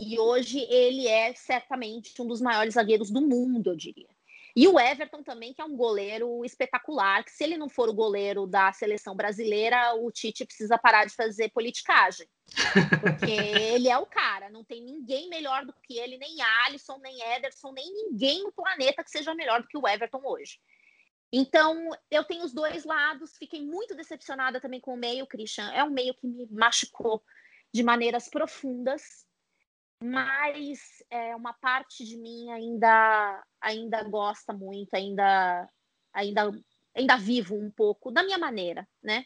E 0.00 0.18
hoje 0.18 0.60
ele 0.70 1.08
é 1.08 1.34
certamente 1.34 2.20
um 2.22 2.26
dos 2.26 2.40
maiores 2.40 2.74
zagueiros 2.74 3.10
do 3.10 3.20
mundo, 3.20 3.70
eu 3.70 3.76
diria. 3.76 4.08
E 4.54 4.66
o 4.66 4.78
Everton 4.78 5.22
também, 5.22 5.54
que 5.54 5.60
é 5.60 5.64
um 5.64 5.76
goleiro 5.76 6.44
espetacular, 6.44 7.22
que 7.24 7.30
se 7.30 7.44
ele 7.44 7.56
não 7.56 7.68
for 7.68 7.88
o 7.88 7.94
goleiro 7.94 8.46
da 8.46 8.72
seleção 8.72 9.14
brasileira, 9.14 9.94
o 9.94 10.10
Tite 10.10 10.44
precisa 10.44 10.76
parar 10.76 11.04
de 11.04 11.14
fazer 11.14 11.50
politicagem. 11.50 12.26
Porque 13.00 13.30
ele 13.72 13.88
é 13.88 13.96
o 13.98 14.06
cara, 14.06 14.50
não 14.50 14.64
tem 14.64 14.82
ninguém 14.82 15.28
melhor 15.28 15.64
do 15.64 15.72
que 15.84 15.98
ele, 15.98 16.18
nem 16.18 16.38
Alisson, 16.64 16.98
nem 16.98 17.20
Ederson, 17.36 17.70
nem 17.72 17.92
ninguém 17.92 18.42
no 18.42 18.52
planeta 18.52 19.04
que 19.04 19.10
seja 19.10 19.34
melhor 19.34 19.62
do 19.62 19.68
que 19.68 19.78
o 19.78 19.86
Everton 19.86 20.22
hoje. 20.24 20.58
Então, 21.32 21.90
eu 22.10 22.24
tenho 22.24 22.44
os 22.44 22.52
dois 22.52 22.84
lados, 22.84 23.36
fiquei 23.36 23.62
muito 23.64 23.94
decepcionada 23.94 24.60
também 24.60 24.80
com 24.80 24.94
o 24.94 24.96
meio, 24.96 25.26
Christian. 25.26 25.70
É 25.72 25.84
um 25.84 25.90
meio 25.90 26.14
que 26.14 26.26
me 26.26 26.46
machucou 26.50 27.22
de 27.72 27.82
maneiras 27.82 28.28
profundas 28.28 29.28
mas 30.02 31.02
é, 31.10 31.34
uma 31.34 31.52
parte 31.52 32.04
de 32.04 32.16
mim 32.16 32.50
ainda 32.50 33.44
ainda 33.60 34.02
gosta 34.04 34.52
muito, 34.52 34.94
ainda 34.94 35.68
ainda 36.12 36.50
ainda 36.94 37.16
vivo 37.16 37.56
um 37.56 37.70
pouco 37.70 38.10
da 38.10 38.22
minha 38.22 38.38
maneira, 38.38 38.88
né? 39.02 39.24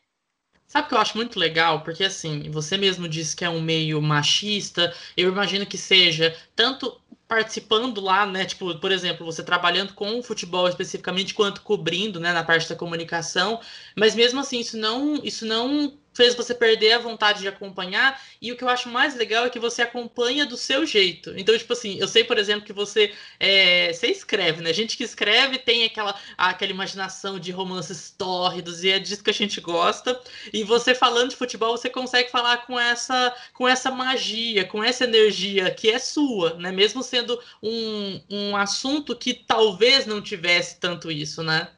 Sabe 0.73 0.87
o 0.87 0.89
que 0.89 0.95
eu 0.95 0.99
acho 0.99 1.19
muito 1.19 1.39
legal? 1.39 1.83
Porque 1.83 2.03
assim, 2.03 2.51
você 2.51 2.79
mesmo 2.79 3.07
disse 3.07 3.37
que 3.37 3.45
é 3.45 3.51
um 3.51 3.61
meio 3.61 4.01
machista, 4.01 4.91
eu 5.15 5.29
imagino 5.31 5.67
que 5.67 5.77
seja 5.77 6.35
tanto 6.57 6.99
participando 7.29 8.01
lá, 8.01 8.25
né? 8.25 8.47
Tipo, 8.47 8.75
por 8.79 8.91
exemplo, 8.91 9.27
você 9.27 9.45
trabalhando 9.45 9.93
com 9.93 10.19
o 10.19 10.23
futebol 10.23 10.67
especificamente, 10.67 11.35
quanto 11.35 11.61
cobrindo, 11.61 12.19
né, 12.19 12.33
na 12.33 12.43
parte 12.43 12.71
da 12.71 12.75
comunicação, 12.75 13.61
mas 13.95 14.15
mesmo 14.15 14.41
assim, 14.41 14.61
isso 14.61 14.79
não, 14.79 15.17
isso 15.23 15.45
não 15.45 15.93
fez 16.13 16.35
você 16.35 16.55
perder 16.55 16.93
a 16.93 16.99
vontade 16.99 17.41
de 17.41 17.49
acompanhar. 17.49 18.21
E 18.41 18.53
o 18.53 18.57
que 18.57 18.65
eu 18.65 18.69
acho 18.69 18.89
mais 18.89 19.15
legal 19.15 19.47
é 19.47 19.51
que 19.51 19.59
você 19.59 19.83
acompanha 19.83 20.45
do 20.45 20.57
seu 20.57 20.87
jeito. 20.87 21.33
Então, 21.37 21.57
tipo 21.57 21.73
assim, 21.73 21.99
eu 21.99 22.09
sei, 22.09 22.25
por 22.25 22.39
exemplo, 22.39 22.65
que 22.65 22.73
você 22.73 23.13
é, 23.41 23.93
você 23.93 24.09
escreve, 24.09 24.63
né? 24.63 24.73
Gente 24.73 24.97
que 24.97 25.05
escreve 25.05 25.59
tem 25.59 25.85
aquela, 25.85 26.15
aquela 26.37 26.73
imaginação 26.73 27.39
de 27.39 27.51
romances 27.51 28.11
tórridos 28.11 28.85
e 28.85 28.91
é 28.91 28.99
disso 28.99 29.25
que 29.25 29.31
a 29.31 29.35
gente 29.35 29.61
gosta. 29.61 30.21
E 30.53 30.63
você 30.65 30.95
falando 30.95 31.31
de 31.31 31.37
futebol, 31.37 31.77
você 31.77 31.89
consegue 31.89 32.31
falar 32.31 32.67
com 32.67 32.79
essa 32.79 33.35
com 33.55 33.69
essa 33.69 33.91
magia, 33.91 34.65
com 34.65 34.83
essa 34.83 35.05
energia 35.05 35.71
que 35.71 35.91
é 35.91 35.99
sua, 35.99 36.55
né? 36.55 36.71
Mesmo 36.71 37.03
sendo 37.03 37.41
um, 37.63 38.21
um 38.31 38.57
assunto 38.57 39.17
que 39.17 39.35
talvez 39.35 40.07
não 40.07 40.21
tivesse 40.21 40.79
tanto 40.79 41.11
isso, 41.11 41.43
né? 41.43 41.69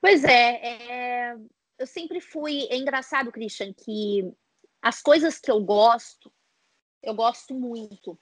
Pois 0.00 0.22
é, 0.24 0.60
é 0.62 1.36
eu 1.78 1.86
sempre 1.86 2.20
fui. 2.20 2.66
É 2.70 2.76
engraçado, 2.76 3.32
Christian, 3.32 3.72
que 3.72 4.32
as 4.82 5.02
coisas 5.02 5.38
que 5.38 5.50
eu 5.50 5.62
gosto, 5.62 6.32
eu 7.02 7.14
gosto 7.14 7.54
muito. 7.54 8.18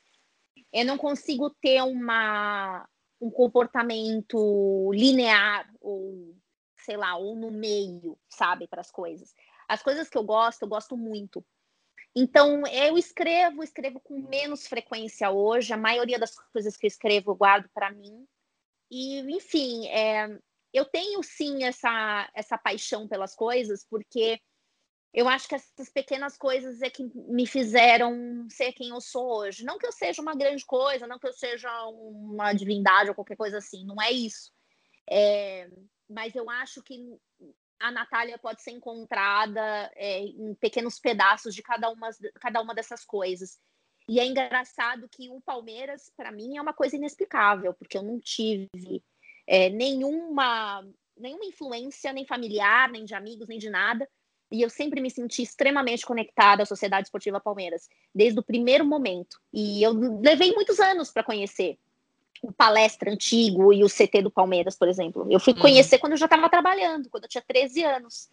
Eu 0.73 0.85
não 0.85 0.99
consigo 0.99 1.51
ter 1.51 1.83
uma, 1.83 2.89
um 3.21 3.31
comportamento 3.31 4.91
linear 4.93 5.71
ou, 5.81 6.37
sei 6.79 6.97
lá, 6.97 7.17
ou 7.17 7.37
no 7.37 7.51
meio, 7.51 8.19
sabe, 8.29 8.67
para 8.67 8.81
as 8.81 8.91
coisas. 8.91 9.35
As 9.69 9.83
coisas 9.83 10.09
que 10.09 10.19
eu 10.19 10.25
gosto, 10.25 10.63
eu 10.63 10.69
gosto 10.69 10.97
muito. 10.97 11.45
Então, 12.17 12.63
eu 12.67 12.97
escrevo, 12.97 13.63
escrevo 13.63 13.99
com 14.01 14.21
menos 14.29 14.67
frequência 14.67 15.31
hoje. 15.31 15.73
A 15.73 15.77
maioria 15.77 16.19
das 16.19 16.35
coisas 16.53 16.77
que 16.77 16.87
eu 16.87 16.89
escrevo 16.89 17.33
eu 17.33 17.37
guardo 17.37 17.69
para 17.75 17.91
mim. 17.91 18.27
E, 18.91 19.19
enfim, 19.35 19.89
é, 19.89 20.39
eu 20.75 20.85
tenho 20.85 21.23
sim 21.23 21.63
essa, 21.63 22.29
essa 22.35 22.59
paixão 22.59 23.07
pelas 23.07 23.35
coisas, 23.35 23.87
porque 23.89 24.41
eu 25.15 25.29
acho 25.29 25.49
que 25.49 25.55
essas 25.55 25.89
pequenas 25.89 26.37
coisas 26.37 26.83
é 26.83 26.91
que 26.91 27.05
me 27.15 27.47
fizeram 27.47 28.49
ser 28.51 28.73
quem 28.73 28.89
eu 28.89 29.01
sou 29.01 29.39
hoje. 29.39 29.65
Não 29.65 29.79
que 29.79 29.87
eu 29.87 29.93
seja 29.93 30.21
uma 30.21 30.35
grande 30.35 30.67
coisa, 30.67 31.07
não 31.07 31.21
que 31.21 31.29
eu 31.29 31.33
seja 31.33 31.71
uma 31.87 32.53
divindade 32.53 33.09
ou 33.09 33.15
qualquer 33.15 33.37
coisa 33.37 33.59
assim, 33.59 33.87
não 33.87 34.03
é 34.03 34.11
isso. 34.11 34.51
É, 35.09 35.71
mas 36.11 36.35
eu 36.35 36.51
acho 36.51 36.83
que 36.83 36.99
a 37.79 37.93
Natália 37.93 38.37
pode 38.39 38.61
ser 38.61 38.73
encontrada 38.73 39.93
é, 39.95 40.23
em 40.23 40.55
pequenos 40.57 40.99
pedaços 40.99 41.55
de 41.55 41.63
cada 41.63 41.89
uma, 41.91 42.11
cada 42.41 42.61
uma 42.61 42.75
dessas 42.75 43.05
coisas. 43.05 43.61
E 44.09 44.19
é 44.19 44.27
engraçado 44.27 45.09
que 45.09 45.31
o 45.31 45.41
Palmeiras, 45.41 46.11
para 46.17 46.33
mim, 46.33 46.57
é 46.57 46.61
uma 46.61 46.75
coisa 46.75 46.97
inexplicável, 46.97 47.73
porque 47.75 47.97
eu 47.97 48.03
não 48.03 48.19
tive 48.19 48.69
é, 49.47 49.69
nenhuma, 49.71 50.87
nenhuma 51.17 51.45
influência, 51.45 52.13
nem 52.13 52.27
familiar, 52.27 52.91
nem 52.91 53.05
de 53.05 53.15
amigos, 53.15 53.49
nem 53.49 53.59
de 53.59 53.71
nada. 53.71 54.09
E 54.51 54.63
eu 54.63 54.71
sempre 54.71 55.01
me 55.01 55.11
senti 55.11 55.43
extremamente 55.43 56.07
conectada 56.07 56.63
à 56.63 56.67
Sociedade 56.67 57.07
Esportiva 57.07 57.41
Palmeiras, 57.41 57.89
desde 58.15 58.39
o 58.39 58.43
primeiro 58.43 58.85
momento. 58.85 59.41
E 59.53 59.83
eu 59.83 59.93
levei 59.93 60.53
muitos 60.53 60.79
anos 60.79 61.11
para 61.11 61.25
conhecer 61.25 61.79
o 62.43 62.53
palestra 62.53 63.11
antigo 63.11 63.73
e 63.73 63.83
o 63.83 63.89
CT 63.89 64.23
do 64.23 64.31
Palmeiras, 64.31 64.77
por 64.77 64.87
exemplo. 64.87 65.27
Eu 65.31 65.41
fui 65.41 65.55
uhum. 65.55 65.61
conhecer 65.61 65.99
quando 65.99 66.13
eu 66.13 66.19
já 66.19 66.27
estava 66.27 66.49
trabalhando, 66.49 67.09
quando 67.09 67.25
eu 67.25 67.29
tinha 67.29 67.43
13 67.47 67.83
anos. 67.85 68.29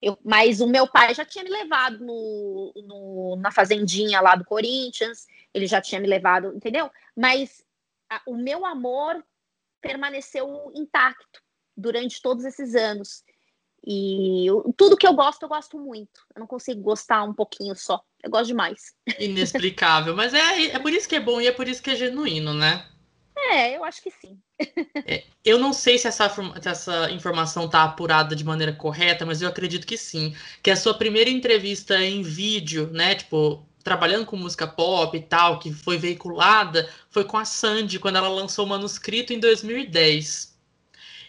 Eu, 0.00 0.16
mas 0.24 0.60
o 0.60 0.66
meu 0.66 0.86
pai 0.86 1.14
já 1.14 1.24
tinha 1.24 1.42
me 1.42 1.50
levado 1.50 1.98
no, 2.04 2.72
no, 2.84 3.36
na 3.36 3.50
fazendinha 3.50 4.20
lá 4.20 4.36
do 4.36 4.44
Corinthians, 4.44 5.26
ele 5.52 5.66
já 5.66 5.80
tinha 5.80 6.00
me 6.00 6.06
levado, 6.06 6.54
entendeu? 6.54 6.88
Mas 7.16 7.64
a, 8.08 8.22
o 8.26 8.36
meu 8.36 8.64
amor 8.64 9.24
permaneceu 9.80 10.70
intacto 10.74 11.40
durante 11.76 12.20
todos 12.20 12.44
esses 12.44 12.74
anos. 12.74 13.22
E 13.86 14.46
eu, 14.46 14.74
tudo 14.76 14.96
que 14.96 15.06
eu 15.06 15.14
gosto, 15.14 15.42
eu 15.42 15.48
gosto 15.48 15.78
muito. 15.78 16.20
Eu 16.34 16.40
não 16.40 16.46
consigo 16.46 16.80
gostar 16.80 17.22
um 17.22 17.32
pouquinho 17.32 17.74
só. 17.76 18.02
Eu 18.22 18.30
gosto 18.30 18.48
demais. 18.48 18.94
Inexplicável. 19.18 20.14
Mas 20.16 20.34
é, 20.34 20.66
é 20.66 20.78
por 20.78 20.92
isso 20.92 21.08
que 21.08 21.16
é 21.16 21.20
bom 21.20 21.40
e 21.40 21.46
é 21.46 21.52
por 21.52 21.68
isso 21.68 21.82
que 21.82 21.90
é 21.90 21.96
genuíno, 21.96 22.52
né? 22.52 22.86
É, 23.50 23.76
eu 23.76 23.84
acho 23.84 24.02
que 24.02 24.10
sim. 24.10 24.36
é, 25.06 25.24
eu 25.44 25.58
não 25.58 25.72
sei 25.72 25.96
se 25.96 26.08
essa, 26.08 26.28
se 26.28 26.68
essa 26.68 27.10
informação 27.12 27.66
está 27.66 27.84
apurada 27.84 28.34
de 28.34 28.44
maneira 28.44 28.72
correta, 28.72 29.24
mas 29.24 29.40
eu 29.40 29.48
acredito 29.48 29.86
que 29.86 29.96
sim. 29.96 30.34
Que 30.60 30.70
a 30.72 30.76
sua 30.76 30.94
primeira 30.94 31.30
entrevista 31.30 32.02
em 32.02 32.22
vídeo, 32.22 32.90
né? 32.90 33.14
Tipo, 33.14 33.64
trabalhando 33.88 34.26
com 34.26 34.36
música 34.36 34.66
pop 34.66 35.16
e 35.16 35.22
tal, 35.22 35.58
que 35.58 35.72
foi 35.72 35.96
veiculada, 35.96 36.86
foi 37.08 37.24
com 37.24 37.38
a 37.38 37.44
Sandy, 37.46 37.98
quando 37.98 38.16
ela 38.16 38.28
lançou 38.28 38.66
o 38.66 38.68
manuscrito 38.68 39.32
em 39.32 39.40
2010. 39.40 40.58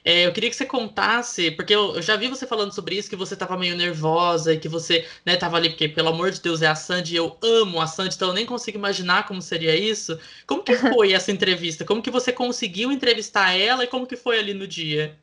É, 0.04 0.26
eu 0.26 0.34
queria 0.34 0.50
que 0.50 0.56
você 0.58 0.66
contasse, 0.66 1.52
porque 1.52 1.74
eu, 1.74 1.96
eu, 1.96 2.02
já 2.02 2.18
vi 2.18 2.28
você 2.28 2.46
falando 2.46 2.74
sobre 2.74 2.98
isso, 2.98 3.10
que 3.10 3.16
você 3.16 3.34
estava 3.34 3.56
meio 3.58 3.78
nervosa 3.78 4.54
e 4.54 4.60
que 4.60 4.68
você 4.68 5.08
né, 5.26 5.38
tava 5.38 5.56
ali, 5.56 5.70
porque, 5.70 5.88
pelo 5.88 6.10
amor 6.10 6.32
de 6.32 6.42
Deus, 6.42 6.62
é 6.62 6.68
a 6.68 6.76
Sandy, 6.76 7.16
eu 7.16 7.38
amo 7.42 7.80
a 7.80 7.88
Sandy, 7.88 8.16
então 8.16 8.30
eu 8.30 8.34
nem 8.34 8.46
consigo 8.46 8.78
imaginar 8.78 9.26
como 9.26 9.42
seria 9.42 9.76
isso. 9.76 10.20
Como 10.46 10.64
que 10.64 10.76
foi 10.76 11.14
essa 11.14 11.32
entrevista? 11.32 11.86
Como 11.86 12.02
que 12.02 12.12
você 12.12 12.34
conseguiu 12.34 12.92
entrevistar 12.92 13.54
ela 13.54 13.86
e 13.86 13.88
como 13.88 14.06
que 14.06 14.18
foi 14.18 14.38
ali 14.38 14.54
no 14.54 14.68
dia? 14.68 15.18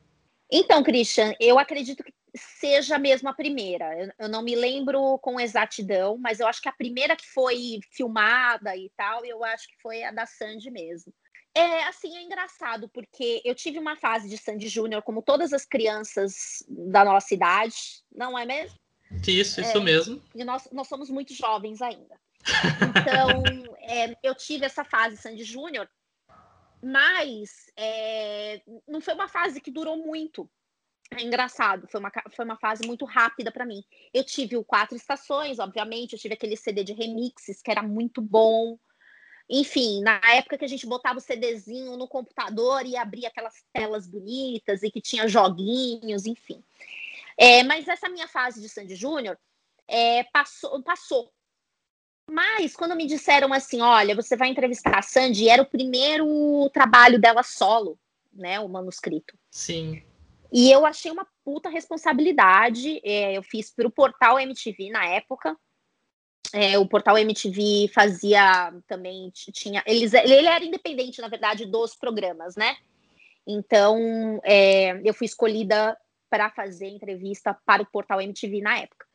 Então, 0.51 0.81
Christian, 0.81 1.33
eu 1.39 1.59
acredito 1.59 2.03
que 2.03 2.13
seja 2.37 2.97
mesmo 2.97 3.29
a 3.29 3.33
primeira. 3.33 3.97
Eu, 3.97 4.11
eu, 4.19 4.29
não 4.29 4.41
me 4.41 4.55
lembro 4.55 5.17
com 5.19 5.39
exatidão, 5.39 6.17
mas 6.17 6.39
eu 6.39 6.47
acho 6.47 6.61
que 6.61 6.69
a 6.69 6.73
primeira 6.73 7.15
que 7.15 7.25
foi 7.25 7.79
filmada 7.91 8.75
e 8.75 8.91
tal, 8.95 9.25
eu 9.25 9.43
acho 9.43 9.67
que 9.67 9.81
foi 9.81 10.03
a 10.03 10.11
da 10.11 10.25
Sandy 10.25 10.69
mesmo. 10.71 11.13
É, 11.55 11.85
assim, 11.85 12.15
é 12.15 12.21
engraçado, 12.21 12.87
porque 12.89 13.41
eu 13.43 13.55
tive 13.55 13.79
uma 13.79 13.95
fase 13.95 14.29
de 14.29 14.37
Sandy 14.37 14.67
Júnior, 14.67 15.01
como 15.01 15.23
todas 15.23 15.53
as 15.53 15.65
crianças 15.65 16.63
da 16.69 17.03
nossa 17.03 17.33
idade, 17.33 17.75
não 18.11 18.37
é 18.37 18.45
mesmo? 18.45 18.77
Isso, 19.27 19.61
isso 19.61 19.77
é, 19.77 19.81
mesmo. 19.81 20.21
E 20.35 20.43
nós, 20.43 20.69
nós 20.71 20.87
somos 20.87 21.09
muito 21.09 21.33
jovens 21.33 21.81
ainda. 21.81 22.19
Então, 22.89 23.43
é, 23.81 24.15
eu 24.21 24.35
tive 24.35 24.65
essa 24.65 24.83
fase 24.83 25.17
Sandy 25.17 25.43
Júnior, 25.43 25.89
mas 26.81 27.71
é, 27.75 28.61
não 28.87 29.01
foi 29.01 29.13
uma 29.13 29.27
fase 29.27 29.59
que 29.59 29.71
durou 29.71 29.97
muito. 29.97 30.49
É 31.11 31.23
engraçado, 31.23 31.87
foi 31.87 31.99
uma, 31.99 32.11
foi 32.31 32.45
uma 32.45 32.57
fase 32.57 32.85
muito 32.85 33.05
rápida 33.05 33.51
para 33.51 33.65
mim. 33.65 33.83
Eu 34.13 34.23
tive 34.23 34.57
o 34.57 34.63
Quatro 34.63 34.95
Estações, 34.95 35.59
obviamente, 35.59 36.13
eu 36.13 36.19
tive 36.19 36.33
aquele 36.33 36.57
CD 36.57 36.83
de 36.83 36.93
remixes 36.93 37.61
que 37.61 37.71
era 37.71 37.81
muito 37.81 38.21
bom. 38.21 38.77
Enfim, 39.49 40.01
na 40.01 40.19
época 40.35 40.57
que 40.57 40.65
a 40.65 40.67
gente 40.67 40.85
botava 40.85 41.19
o 41.19 41.21
CDzinho 41.21 41.95
no 41.95 42.07
computador 42.07 42.85
e 42.85 42.97
abria 42.97 43.29
aquelas 43.29 43.63
telas 43.71 44.05
bonitas 44.05 44.83
e 44.83 44.91
que 44.91 44.99
tinha 44.99 45.27
joguinhos, 45.27 46.25
enfim. 46.25 46.61
É, 47.37 47.63
mas 47.63 47.87
essa 47.87 48.09
minha 48.09 48.27
fase 48.27 48.61
de 48.61 48.67
Sandy 48.67 48.95
Júnior 48.95 49.39
é, 49.87 50.23
passou, 50.25 50.83
passou. 50.83 51.31
Mas 52.29 52.75
quando 52.75 52.95
me 52.95 53.07
disseram 53.07 53.53
assim, 53.53 53.79
olha, 53.79 54.13
você 54.13 54.35
vai 54.35 54.49
entrevistar 54.49 54.97
a 54.97 55.01
Sandy, 55.01 55.47
era 55.47 55.61
o 55.61 55.69
primeiro 55.69 56.69
trabalho 56.73 57.17
dela 57.17 57.41
solo, 57.41 57.97
né, 58.33 58.59
o 58.59 58.67
manuscrito. 58.67 59.37
Sim. 59.49 60.03
E 60.51 60.71
eu 60.71 60.85
achei 60.85 61.11
uma 61.11 61.27
puta 61.43 61.69
responsabilidade. 61.69 63.01
É, 63.03 63.37
eu 63.37 63.43
fiz 63.43 63.71
para 63.71 63.87
o 63.87 63.91
portal 63.91 64.39
MTV 64.39 64.89
na 64.89 65.05
época. 65.05 65.57
É, 66.53 66.77
o 66.77 66.87
portal 66.87 67.17
MTV 67.17 67.89
fazia 67.93 68.73
também 68.87 69.29
tinha 69.33 69.83
eles 69.85 70.13
ele 70.13 70.47
era 70.47 70.63
independente 70.63 71.19
na 71.19 71.27
verdade 71.27 71.65
dos 71.65 71.93
programas, 71.93 72.55
né? 72.55 72.77
Então 73.45 74.39
é, 74.45 75.01
eu 75.03 75.13
fui 75.13 75.25
escolhida 75.25 75.97
para 76.29 76.49
fazer 76.49 76.87
entrevista 76.87 77.53
para 77.65 77.83
o 77.83 77.85
portal 77.85 78.21
MTV 78.21 78.61
na 78.61 78.79
época. 78.79 79.05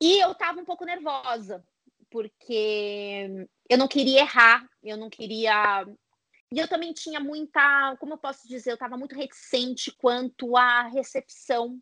E 0.00 0.18
eu 0.18 0.32
estava 0.32 0.60
um 0.60 0.64
pouco 0.64 0.84
nervosa 0.84 1.64
porque 2.10 3.46
eu 3.68 3.78
não 3.78 3.88
queria 3.88 4.20
errar, 4.20 4.66
eu 4.82 4.96
não 4.96 5.10
queria 5.10 5.86
e 6.52 6.58
eu 6.58 6.68
também 6.68 6.92
tinha 6.92 7.18
muita, 7.18 7.96
como 7.98 8.14
eu 8.14 8.18
posso 8.18 8.46
dizer, 8.46 8.70
eu 8.70 8.74
estava 8.74 8.96
muito 8.96 9.16
reticente 9.16 9.90
quanto 9.90 10.56
à 10.56 10.82
recepção 10.82 11.80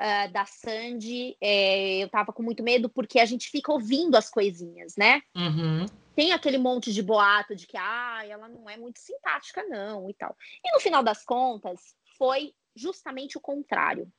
uh, 0.00 0.32
da 0.32 0.44
Sandy. 0.44 1.36
É, 1.40 2.02
eu 2.02 2.06
estava 2.06 2.32
com 2.32 2.42
muito 2.42 2.62
medo 2.62 2.88
porque 2.88 3.20
a 3.20 3.24
gente 3.24 3.48
fica 3.48 3.72
ouvindo 3.72 4.16
as 4.16 4.28
coisinhas, 4.28 4.96
né? 4.96 5.22
Uhum. 5.36 5.86
Tem 6.16 6.32
aquele 6.32 6.58
monte 6.58 6.92
de 6.92 7.02
boato 7.02 7.54
de 7.54 7.66
que 7.66 7.76
ah, 7.76 8.22
ela 8.26 8.48
não 8.48 8.68
é 8.68 8.76
muito 8.76 8.98
simpática, 8.98 9.62
não, 9.64 10.10
e 10.10 10.14
tal. 10.14 10.36
E 10.64 10.72
no 10.72 10.80
final 10.80 11.02
das 11.02 11.24
contas, 11.24 11.94
foi 12.18 12.52
justamente 12.74 13.38
o 13.38 13.40
contrário. 13.40 14.12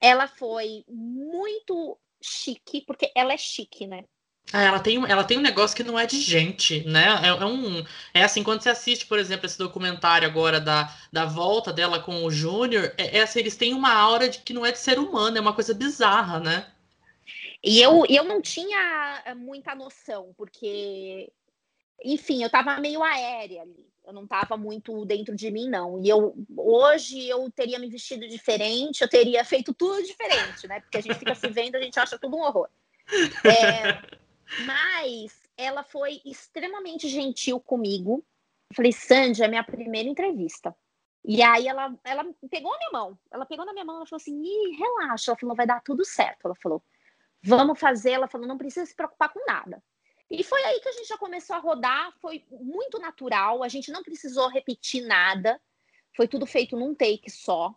Ela 0.00 0.26
foi 0.26 0.82
muito 0.88 1.98
chique, 2.22 2.80
porque 2.86 3.12
ela 3.14 3.34
é 3.34 3.36
chique, 3.36 3.86
né? 3.86 4.04
Ah, 4.52 4.62
ela 4.62 4.80
tem, 4.80 4.96
ela 5.08 5.22
tem 5.22 5.38
um 5.38 5.42
negócio 5.42 5.76
que 5.76 5.84
não 5.84 5.98
é 5.98 6.06
de 6.06 6.20
gente, 6.20 6.84
né? 6.84 7.20
É, 7.22 7.28
é, 7.28 7.44
um, 7.44 7.84
é 8.12 8.24
assim, 8.24 8.42
quando 8.42 8.62
você 8.62 8.70
assiste, 8.70 9.06
por 9.06 9.18
exemplo, 9.18 9.46
esse 9.46 9.56
documentário 9.56 10.26
agora 10.26 10.60
da, 10.60 10.92
da 11.12 11.24
volta 11.24 11.72
dela 11.72 12.00
com 12.00 12.24
o 12.24 12.30
Júnior, 12.30 12.92
é, 12.98 13.18
é 13.18 13.22
assim, 13.22 13.38
eles 13.38 13.56
têm 13.56 13.74
uma 13.74 13.92
aura 13.92 14.28
de 14.28 14.38
que 14.38 14.52
não 14.52 14.66
é 14.66 14.72
de 14.72 14.78
ser 14.78 14.98
humano, 14.98 15.38
é 15.38 15.40
uma 15.40 15.52
coisa 15.52 15.72
bizarra, 15.72 16.40
né? 16.40 16.66
E 17.62 17.80
eu, 17.80 18.04
eu 18.08 18.24
não 18.24 18.40
tinha 18.40 19.22
eh, 19.24 19.34
muita 19.34 19.74
noção, 19.74 20.32
porque, 20.36 21.30
enfim, 22.02 22.42
eu 22.42 22.50
tava 22.50 22.80
meio 22.80 23.02
aérea 23.02 23.62
ali. 23.62 23.88
Eu 24.04 24.14
não 24.14 24.26
tava 24.26 24.56
muito 24.56 25.04
dentro 25.04 25.36
de 25.36 25.50
mim, 25.50 25.68
não. 25.68 26.02
E 26.02 26.08
eu 26.08 26.34
hoje 26.56 27.28
eu 27.28 27.48
teria 27.50 27.78
me 27.78 27.88
vestido 27.88 28.26
diferente, 28.26 29.02
eu 29.02 29.08
teria 29.08 29.44
feito 29.46 29.74
tudo 29.74 30.02
diferente, 30.02 30.66
né? 30.66 30.80
Porque 30.80 30.96
a 30.96 31.00
gente 31.02 31.18
fica 31.18 31.34
se 31.34 31.48
vendo, 31.48 31.76
a 31.76 31.80
gente 31.80 32.00
acha 32.00 32.18
tudo 32.18 32.36
um 32.36 32.40
horror. 32.40 32.68
É, 33.44 34.19
mas 34.64 35.40
ela 35.56 35.82
foi 35.82 36.20
extremamente 36.24 37.08
gentil 37.08 37.60
comigo. 37.60 38.24
Falei, 38.74 38.92
Sandy, 38.92 39.42
é 39.42 39.48
minha 39.48 39.64
primeira 39.64 40.08
entrevista. 40.08 40.74
E 41.24 41.42
aí 41.42 41.68
ela, 41.68 41.94
ela 42.04 42.24
pegou 42.50 42.72
a 42.72 42.78
minha 42.78 42.90
mão. 42.92 43.18
Ela 43.30 43.44
pegou 43.44 43.64
na 43.66 43.72
minha 43.72 43.84
mão, 43.84 43.96
ela 43.96 44.06
falou 44.06 44.20
assim: 44.20 44.42
Ih, 44.42 44.76
relaxa. 44.76 45.30
Ela 45.30 45.38
falou, 45.38 45.56
vai 45.56 45.66
dar 45.66 45.82
tudo 45.82 46.04
certo. 46.04 46.46
Ela 46.46 46.54
falou, 46.54 46.82
vamos 47.42 47.78
fazer. 47.78 48.12
Ela 48.12 48.28
falou, 48.28 48.46
não 48.46 48.58
precisa 48.58 48.86
se 48.86 48.94
preocupar 48.94 49.32
com 49.32 49.44
nada. 49.46 49.82
E 50.30 50.44
foi 50.44 50.62
aí 50.62 50.80
que 50.80 50.88
a 50.88 50.92
gente 50.92 51.08
já 51.08 51.18
começou 51.18 51.56
a 51.56 51.58
rodar, 51.58 52.12
foi 52.20 52.44
muito 52.48 53.00
natural, 53.00 53.64
a 53.64 53.68
gente 53.68 53.90
não 53.90 54.00
precisou 54.00 54.48
repetir 54.48 55.04
nada, 55.04 55.60
foi 56.14 56.28
tudo 56.28 56.46
feito 56.46 56.76
num 56.76 56.94
take 56.94 57.28
só. 57.28 57.74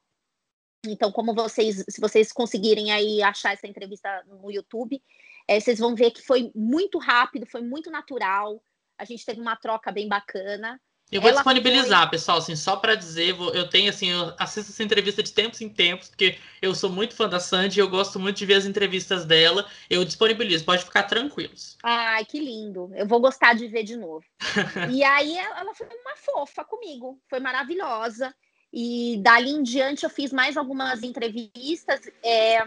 Então, 0.85 1.11
como 1.11 1.33
vocês, 1.33 1.83
se 1.89 1.99
vocês 1.99 2.31
conseguirem 2.31 2.91
aí 2.91 3.23
achar 3.23 3.53
essa 3.53 3.65
entrevista 3.65 4.23
no 4.27 4.51
YouTube, 4.51 5.01
é, 5.47 5.59
vocês 5.59 5.79
vão 5.79 5.95
ver 5.95 6.11
que 6.11 6.21
foi 6.21 6.51
muito 6.55 6.97
rápido, 6.97 7.45
foi 7.45 7.61
muito 7.61 7.89
natural. 7.91 8.61
A 8.97 9.05
gente 9.05 9.25
teve 9.25 9.41
uma 9.41 9.55
troca 9.55 9.91
bem 9.91 10.07
bacana. 10.07 10.79
Eu 11.11 11.21
vou 11.21 11.29
Ela 11.29 11.37
disponibilizar, 11.37 12.01
foi... 12.01 12.11
pessoal, 12.11 12.39
assim, 12.39 12.55
só 12.55 12.75
para 12.75 12.95
dizer, 12.95 13.35
eu 13.53 13.69
tenho 13.69 13.89
assim, 13.89 14.09
eu 14.09 14.33
assisto 14.39 14.71
essa 14.71 14.81
entrevista 14.83 15.21
de 15.21 15.31
tempos 15.31 15.61
em 15.61 15.69
tempos, 15.69 16.09
porque 16.09 16.39
eu 16.59 16.73
sou 16.73 16.89
muito 16.89 17.15
fã 17.15 17.29
da 17.29 17.39
Sandy, 17.39 17.79
eu 17.79 17.87
gosto 17.87 18.19
muito 18.19 18.37
de 18.37 18.45
ver 18.47 18.55
as 18.55 18.65
entrevistas 18.65 19.23
dela. 19.23 19.69
Eu 19.87 20.03
disponibilizo, 20.03 20.65
pode 20.65 20.83
ficar 20.83 21.03
tranquilos. 21.03 21.77
Ai, 21.83 22.25
que 22.25 22.39
lindo. 22.39 22.89
Eu 22.95 23.05
vou 23.05 23.19
gostar 23.19 23.53
de 23.53 23.67
ver 23.67 23.83
de 23.83 23.95
novo. 23.95 24.25
e 24.91 25.03
aí 25.03 25.37
ela 25.37 25.75
foi 25.75 25.87
uma 25.87 26.15
fofa 26.15 26.63
comigo, 26.63 27.19
foi 27.29 27.39
maravilhosa. 27.39 28.33
E 28.71 29.19
dali 29.21 29.51
em 29.51 29.61
diante 29.61 30.03
eu 30.03 30.09
fiz 30.09 30.33
mais 30.33 30.57
algumas 30.57 31.03
entrevistas. 31.03 32.01
É, 32.23 32.65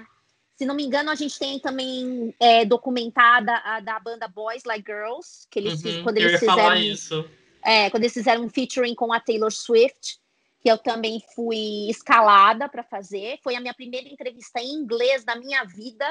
se 0.57 0.64
não 0.64 0.75
me 0.75 0.85
engano, 0.85 1.11
a 1.11 1.14
gente 1.14 1.38
tem 1.38 1.59
também 1.61 2.35
é, 2.40 2.64
documentada 2.64 3.55
a 3.62 3.79
da 3.79 4.01
banda 4.01 4.27
Boys 4.27 4.64
Like 4.64 4.90
Girls, 4.90 5.47
que 5.51 5.59
eles 5.59 5.85
uhum, 5.85 6.03
quando 6.03 6.16
eles 6.16 6.40
fizeram 6.40 6.77
isso. 6.77 7.29
É, 7.62 7.90
quando 7.90 8.05
eles 8.05 8.14
fizeram 8.14 8.42
um 8.42 8.49
featuring 8.49 8.95
com 8.95 9.12
a 9.12 9.21
Taylor 9.21 9.53
Swift, 9.53 10.19
que 10.61 10.71
eu 10.71 10.79
também 10.79 11.23
fui 11.35 11.90
escalada 11.90 12.69
para 12.71 12.83
fazer. 12.83 13.38
Foi 13.42 13.55
a 13.55 13.61
minha 13.61 13.75
primeira 13.75 14.09
entrevista 14.09 14.59
em 14.59 14.73
inglês 14.73 15.25
da 15.25 15.37
minha 15.37 15.62
vida. 15.64 16.07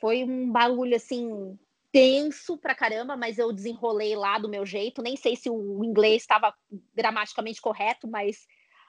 Foi 0.00 0.22
um 0.22 0.52
bagulho 0.52 0.94
assim 0.94 1.58
tenso 1.90 2.58
pra 2.58 2.74
caramba, 2.74 3.16
mas 3.16 3.38
eu 3.38 3.50
desenrolei 3.52 4.14
lá 4.14 4.38
do 4.38 4.50
meu 4.50 4.66
jeito. 4.66 5.00
Nem 5.00 5.16
sei 5.16 5.34
se 5.34 5.48
o 5.48 5.82
inglês 5.82 6.22
estava 6.22 6.54
gramaticalmente 6.94 7.60
correto, 7.60 8.06
mas 8.06 8.46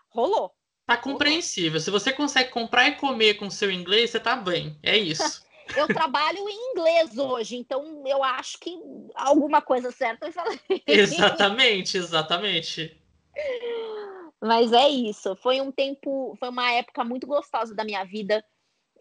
rolou. 0.09 0.51
Tá 0.89 0.97
compreensível. 0.97 1.79
Se 1.79 1.91
você 1.91 2.11
consegue 2.11 2.49
comprar 2.49 2.87
e 2.87 2.95
comer 2.95 3.35
com 3.35 3.47
seu 3.47 3.69
inglês, 3.69 4.09
você 4.09 4.19
tá 4.19 4.35
bem. 4.35 4.75
É 4.81 4.97
isso. 4.97 5.45
eu 5.77 5.85
trabalho 5.85 6.39
em 6.49 6.71
inglês 6.71 7.15
hoje, 7.15 7.57
então 7.57 8.03
eu 8.07 8.23
acho 8.23 8.59
que 8.59 8.75
alguma 9.13 9.61
coisa 9.61 9.91
certa 9.91 10.25
eu 10.25 10.31
falei. 10.31 10.59
Exatamente, 10.87 11.95
exatamente. 11.95 12.99
Mas 14.41 14.73
é 14.73 14.89
isso. 14.89 15.35
Foi 15.35 15.61
um 15.61 15.71
tempo, 15.71 16.35
foi 16.39 16.49
uma 16.49 16.71
época 16.71 17.03
muito 17.03 17.27
gostosa 17.27 17.75
da 17.75 17.83
minha 17.83 18.03
vida. 18.03 18.43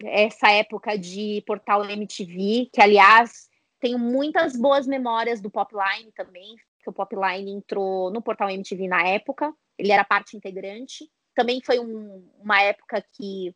Essa 0.03 0.51
época 0.51 0.95
de 0.95 1.43
portal 1.47 1.83
MTV, 1.89 2.69
que 2.71 2.81
aliás 2.81 3.49
tenho 3.79 3.97
muitas 3.97 4.55
boas 4.55 4.85
memórias 4.85 5.41
do 5.41 5.49
Popline 5.49 6.11
também, 6.15 6.55
que 6.83 6.89
o 6.91 6.93
Popline 6.93 7.51
entrou 7.51 8.11
no 8.11 8.21
portal 8.21 8.47
MTV 8.47 8.87
na 8.87 9.07
época. 9.07 9.51
Ele 9.75 9.91
era 9.91 10.03
parte 10.03 10.37
integrante 10.37 11.09
também 11.39 11.61
foi 11.63 11.79
um, 11.79 12.21
uma 12.41 12.61
época 12.61 13.01
que 13.13 13.55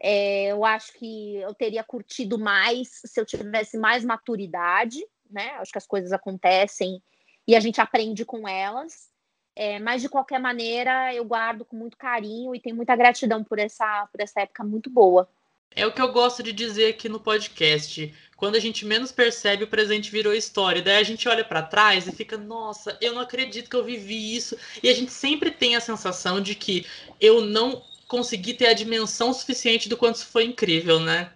é, 0.00 0.46
eu 0.46 0.64
acho 0.64 0.90
que 0.94 1.36
eu 1.36 1.52
teria 1.54 1.84
curtido 1.84 2.38
mais 2.38 3.02
se 3.04 3.20
eu 3.20 3.26
tivesse 3.26 3.76
mais 3.76 4.02
maturidade, 4.02 5.06
né? 5.30 5.50
Acho 5.58 5.70
que 5.70 5.76
as 5.76 5.86
coisas 5.86 6.12
acontecem 6.12 7.02
e 7.46 7.54
a 7.54 7.60
gente 7.60 7.78
aprende 7.78 8.24
com 8.24 8.48
elas. 8.48 9.10
É, 9.54 9.78
mas 9.78 10.00
de 10.00 10.08
qualquer 10.08 10.40
maneira, 10.40 11.14
eu 11.14 11.26
guardo 11.26 11.62
com 11.62 11.76
muito 11.76 11.98
carinho 11.98 12.54
e 12.54 12.60
tenho 12.60 12.74
muita 12.74 12.96
gratidão 12.96 13.44
por 13.44 13.58
essa, 13.58 14.08
por 14.10 14.22
essa 14.22 14.40
época 14.40 14.64
muito 14.64 14.88
boa. 14.88 15.28
É 15.76 15.86
o 15.86 15.92
que 15.92 16.00
eu 16.00 16.12
gosto 16.12 16.42
de 16.42 16.52
dizer 16.52 16.90
aqui 16.90 17.08
no 17.08 17.18
podcast. 17.18 18.12
Quando 18.36 18.56
a 18.56 18.60
gente 18.60 18.84
menos 18.84 19.10
percebe, 19.10 19.64
o 19.64 19.68
presente 19.68 20.10
virou 20.10 20.32
história. 20.32 20.82
Daí 20.82 20.96
a 20.96 21.02
gente 21.02 21.28
olha 21.28 21.44
para 21.44 21.62
trás 21.62 22.06
e 22.06 22.12
fica, 22.12 22.36
nossa, 22.36 22.96
eu 23.00 23.12
não 23.12 23.20
acredito 23.20 23.68
que 23.68 23.76
eu 23.76 23.84
vivi 23.84 24.36
isso. 24.36 24.56
E 24.82 24.88
a 24.88 24.94
gente 24.94 25.12
sempre 25.12 25.50
tem 25.50 25.74
a 25.74 25.80
sensação 25.80 26.40
de 26.40 26.54
que 26.54 26.86
eu 27.20 27.40
não 27.40 27.82
consegui 28.06 28.54
ter 28.54 28.66
a 28.66 28.74
dimensão 28.74 29.32
suficiente 29.32 29.88
do 29.88 29.96
quanto 29.96 30.16
isso 30.16 30.26
foi 30.26 30.44
incrível, 30.44 31.00
né? 31.00 31.32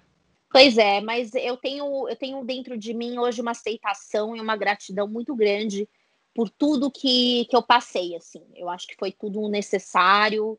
Pois 0.51 0.79
é, 0.79 1.01
mas 1.01 1.35
eu 1.35 1.57
tenho, 1.57 2.09
eu 2.09 2.17
tenho 2.17 2.45
dentro 2.45 2.77
de 2.79 2.95
mim 2.95 3.19
hoje 3.19 3.41
uma 3.41 3.51
aceitação 3.51 4.37
e 4.37 4.41
uma 4.41 4.57
gratidão 4.57 5.07
muito 5.07 5.35
grande 5.35 5.89
por 6.35 6.49
tudo 6.49 6.91
que, 6.91 7.47
que 7.47 7.57
eu 7.57 7.63
passei, 7.63 8.15
assim. 8.17 8.45
Eu 8.55 8.69
acho 8.69 8.87
que 8.87 8.97
foi 8.97 9.13
tudo 9.13 9.49
necessário, 9.49 10.59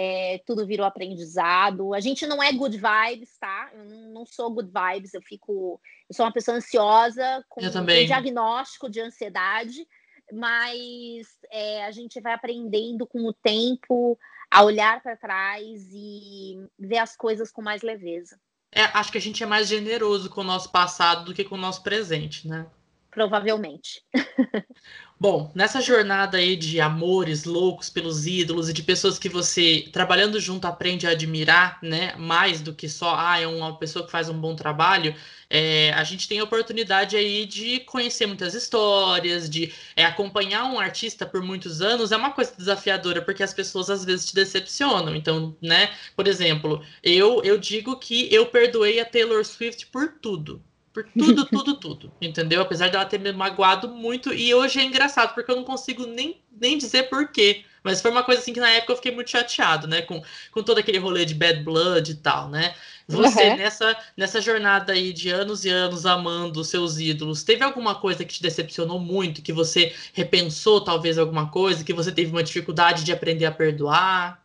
é, 0.00 0.40
tudo 0.46 0.64
virou 0.64 0.86
aprendizado. 0.86 1.92
A 1.92 1.98
gente 1.98 2.24
não 2.24 2.40
é 2.40 2.52
good 2.52 2.76
vibes, 2.76 3.36
tá? 3.36 3.68
Eu 3.74 3.84
não, 4.12 4.24
sou 4.24 4.48
good 4.48 4.70
vibes, 4.70 5.12
eu 5.12 5.20
fico. 5.20 5.80
Eu 6.08 6.14
sou 6.14 6.24
uma 6.24 6.32
pessoa 6.32 6.56
ansiosa, 6.56 7.44
com, 7.48 7.60
com 7.60 7.84
diagnóstico 7.84 8.88
de 8.88 9.00
ansiedade, 9.00 9.84
mas 10.32 11.26
é, 11.50 11.84
a 11.84 11.90
gente 11.90 12.20
vai 12.20 12.32
aprendendo 12.32 13.08
com 13.08 13.26
o 13.26 13.32
tempo 13.32 14.16
a 14.48 14.62
olhar 14.62 15.02
para 15.02 15.16
trás 15.16 15.88
e 15.92 16.64
ver 16.78 16.98
as 16.98 17.16
coisas 17.16 17.50
com 17.50 17.60
mais 17.60 17.82
leveza. 17.82 18.38
É, 18.70 18.82
acho 18.82 19.10
que 19.10 19.18
a 19.18 19.20
gente 19.20 19.42
é 19.42 19.46
mais 19.46 19.66
generoso 19.66 20.30
com 20.30 20.42
o 20.42 20.44
nosso 20.44 20.70
passado 20.70 21.24
do 21.24 21.34
que 21.34 21.42
com 21.42 21.56
o 21.56 21.58
nosso 21.58 21.82
presente, 21.82 22.46
né? 22.46 22.68
Provavelmente. 23.10 24.04
Bom, 25.20 25.50
nessa 25.52 25.80
jornada 25.80 26.38
aí 26.38 26.54
de 26.54 26.80
amores 26.80 27.44
loucos 27.44 27.90
pelos 27.90 28.24
ídolos 28.26 28.68
e 28.68 28.72
de 28.72 28.84
pessoas 28.84 29.18
que 29.18 29.28
você, 29.28 29.88
trabalhando 29.92 30.38
junto, 30.38 30.64
aprende 30.66 31.08
a 31.08 31.10
admirar, 31.10 31.78
né? 31.82 32.14
Mais 32.16 32.60
do 32.62 32.72
que 32.72 32.88
só, 32.88 33.16
ah, 33.18 33.38
é 33.40 33.46
uma 33.46 33.76
pessoa 33.76 34.04
que 34.06 34.12
faz 34.12 34.28
um 34.28 34.40
bom 34.40 34.54
trabalho, 34.54 35.12
é, 35.50 35.92
a 35.94 36.04
gente 36.04 36.28
tem 36.28 36.38
a 36.38 36.44
oportunidade 36.44 37.16
aí 37.16 37.46
de 37.46 37.80
conhecer 37.80 38.26
muitas 38.26 38.54
histórias, 38.54 39.50
de 39.50 39.72
é, 39.96 40.04
acompanhar 40.04 40.66
um 40.66 40.78
artista 40.78 41.26
por 41.26 41.42
muitos 41.42 41.80
anos, 41.80 42.12
é 42.12 42.16
uma 42.16 42.30
coisa 42.32 42.54
desafiadora, 42.56 43.20
porque 43.20 43.42
as 43.42 43.52
pessoas 43.52 43.90
às 43.90 44.04
vezes 44.04 44.26
te 44.26 44.34
decepcionam. 44.36 45.16
Então, 45.16 45.56
né, 45.60 45.90
por 46.14 46.28
exemplo, 46.28 46.80
eu, 47.02 47.42
eu 47.42 47.58
digo 47.58 47.98
que 47.98 48.32
eu 48.32 48.46
perdoei 48.46 49.00
a 49.00 49.04
Taylor 49.04 49.44
Swift 49.44 49.86
por 49.88 50.12
tudo 50.22 50.62
por 51.04 51.04
tudo, 51.12 51.44
tudo, 51.46 51.74
tudo. 51.76 52.12
Entendeu? 52.20 52.62
Apesar 52.62 52.90
dela 52.90 53.04
ter 53.04 53.20
me 53.20 53.32
magoado 53.32 53.88
muito. 53.88 54.32
E 54.32 54.52
hoje 54.54 54.80
é 54.80 54.84
engraçado, 54.84 55.34
porque 55.34 55.50
eu 55.50 55.56
não 55.56 55.64
consigo 55.64 56.06
nem, 56.06 56.40
nem 56.60 56.76
dizer 56.76 57.04
porquê. 57.04 57.64
Mas 57.82 58.00
foi 58.00 58.10
uma 58.10 58.24
coisa 58.24 58.40
assim 58.40 58.52
que 58.52 58.60
na 58.60 58.70
época 58.70 58.92
eu 58.92 58.96
fiquei 58.96 59.12
muito 59.12 59.30
chateado, 59.30 59.86
né? 59.86 60.02
Com, 60.02 60.22
com 60.50 60.62
todo 60.62 60.78
aquele 60.78 60.98
rolê 60.98 61.24
de 61.24 61.34
bad 61.34 61.62
blood 61.62 62.10
e 62.10 62.14
tal, 62.16 62.48
né? 62.48 62.74
Você, 63.06 63.50
uhum. 63.50 63.56
nessa, 63.56 63.96
nessa 64.16 64.40
jornada 64.40 64.92
aí 64.92 65.12
de 65.12 65.30
anos 65.30 65.64
e 65.64 65.70
anos 65.70 66.04
amando 66.04 66.60
os 66.60 66.68
seus 66.68 66.98
ídolos, 66.98 67.42
teve 67.42 67.64
alguma 67.64 67.94
coisa 67.94 68.24
que 68.24 68.34
te 68.34 68.42
decepcionou 68.42 68.98
muito, 68.98 69.40
que 69.40 69.52
você 69.52 69.94
repensou 70.12 70.82
talvez 70.82 71.16
alguma 71.16 71.48
coisa, 71.50 71.82
que 71.82 71.94
você 71.94 72.12
teve 72.12 72.30
uma 72.30 72.42
dificuldade 72.42 73.04
de 73.04 73.12
aprender 73.12 73.46
a 73.46 73.52
perdoar? 73.52 74.44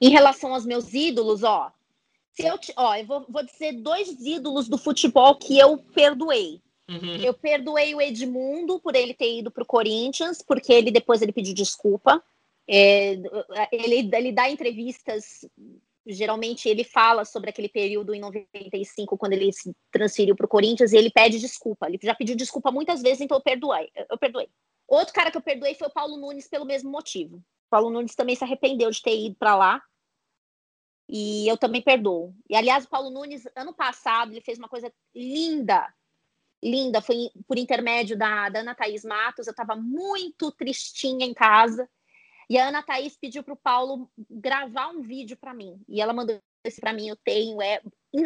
Em 0.00 0.10
relação 0.10 0.54
aos 0.54 0.66
meus 0.66 0.92
ídolos, 0.92 1.44
ó, 1.44 1.72
se 2.38 2.46
eu, 2.46 2.56
te, 2.56 2.72
ó, 2.76 2.94
eu 2.94 3.04
vou, 3.04 3.26
vou 3.28 3.42
dizer 3.42 3.72
dois 3.72 4.08
ídolos 4.24 4.68
do 4.68 4.78
futebol 4.78 5.34
que 5.36 5.58
eu 5.58 5.76
perdoei. 5.76 6.62
Uhum. 6.88 7.16
Eu 7.16 7.34
perdoei 7.34 7.94
o 7.94 8.00
Edmundo 8.00 8.80
por 8.80 8.94
ele 8.94 9.12
ter 9.12 9.40
ido 9.40 9.50
para 9.50 9.64
o 9.64 9.66
Corinthians, 9.66 10.40
porque 10.40 10.72
ele 10.72 10.92
depois 10.92 11.20
ele 11.20 11.32
pediu 11.32 11.52
desculpa. 11.52 12.22
É, 12.66 13.12
ele, 13.72 14.08
ele 14.12 14.32
dá 14.32 14.48
entrevistas, 14.48 15.44
geralmente 16.06 16.68
ele 16.68 16.84
fala 16.84 17.24
sobre 17.24 17.50
aquele 17.50 17.68
período 17.68 18.14
em 18.14 18.20
95, 18.20 19.18
quando 19.18 19.32
ele 19.32 19.52
se 19.52 19.74
transferiu 19.90 20.36
para 20.36 20.46
o 20.46 20.48
Corinthians, 20.48 20.92
e 20.92 20.96
ele 20.96 21.10
pede 21.10 21.40
desculpa. 21.40 21.88
Ele 21.88 21.98
já 22.00 22.14
pediu 22.14 22.36
desculpa 22.36 22.70
muitas 22.70 23.02
vezes, 23.02 23.20
então 23.20 23.36
eu 23.36 23.42
perdoei. 23.42 23.90
Eu 24.08 24.16
perdoei. 24.16 24.48
Outro 24.86 25.12
cara 25.12 25.30
que 25.30 25.36
eu 25.36 25.42
perdoei 25.42 25.74
foi 25.74 25.88
o 25.88 25.92
Paulo 25.92 26.16
Nunes 26.16 26.48
pelo 26.48 26.64
mesmo 26.64 26.90
motivo. 26.90 27.36
O 27.36 27.70
Paulo 27.70 27.90
Nunes 27.90 28.14
também 28.14 28.36
se 28.36 28.44
arrependeu 28.44 28.90
de 28.90 29.02
ter 29.02 29.18
ido 29.18 29.36
para 29.36 29.56
lá. 29.56 29.82
E 31.08 31.48
eu 31.48 31.56
também 31.56 31.80
perdoo. 31.80 32.34
E, 32.48 32.54
aliás, 32.54 32.84
o 32.84 32.88
Paulo 32.88 33.10
Nunes, 33.10 33.48
ano 33.56 33.72
passado, 33.72 34.32
ele 34.32 34.42
fez 34.42 34.58
uma 34.58 34.68
coisa 34.68 34.92
linda, 35.14 35.92
linda. 36.62 37.00
Foi 37.00 37.30
por 37.46 37.56
intermédio 37.56 38.16
da, 38.16 38.48
da 38.48 38.60
Ana 38.60 38.74
Thaís 38.74 39.04
Matos. 39.04 39.46
Eu 39.46 39.52
estava 39.52 39.74
muito 39.74 40.52
tristinha 40.52 41.24
em 41.24 41.32
casa. 41.32 41.88
E 42.50 42.58
a 42.58 42.68
Ana 42.68 42.82
Thaís 42.82 43.16
pediu 43.16 43.42
para 43.42 43.54
o 43.54 43.58
Paulo 43.58 44.10
gravar 44.30 44.88
um 44.88 45.00
vídeo 45.00 45.36
para 45.36 45.54
mim. 45.54 45.80
E 45.88 46.00
ela 46.00 46.12
mandou 46.12 46.40
esse 46.64 46.80
para 46.80 46.92
mim, 46.92 47.08
eu 47.08 47.16
tenho. 47.16 47.60
É, 47.62 47.80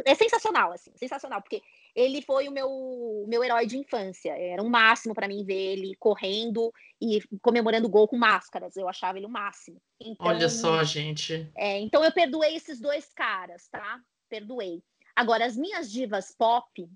é 0.04 0.14
sensacional, 0.14 0.72
assim, 0.72 0.92
sensacional, 0.96 1.40
porque 1.40 1.62
ele 1.94 2.22
foi 2.22 2.48
o 2.48 2.52
meu, 2.52 3.24
meu 3.28 3.44
herói 3.44 3.66
de 3.66 3.76
infância. 3.76 4.32
Era 4.32 4.62
um 4.62 4.68
máximo 4.68 5.14
para 5.14 5.28
mim 5.28 5.44
ver 5.44 5.72
ele 5.72 5.94
correndo 5.98 6.72
e 7.00 7.20
comemorando 7.40 7.86
o 7.86 7.90
gol 7.90 8.08
com 8.08 8.16
máscaras. 8.16 8.76
Eu 8.76 8.88
achava 8.88 9.18
ele 9.18 9.26
o 9.26 9.30
máximo. 9.30 9.80
Então, 10.00 10.26
Olha 10.26 10.48
só, 10.48 10.82
gente. 10.84 11.50
É, 11.56 11.78
então 11.78 12.02
eu 12.04 12.12
perdoei 12.12 12.56
esses 12.56 12.80
dois 12.80 13.12
caras, 13.12 13.68
tá? 13.68 14.00
Perdoei. 14.28 14.82
Agora, 15.14 15.44
as 15.44 15.56
minhas 15.56 15.90
divas 15.90 16.34
pop 16.34 16.88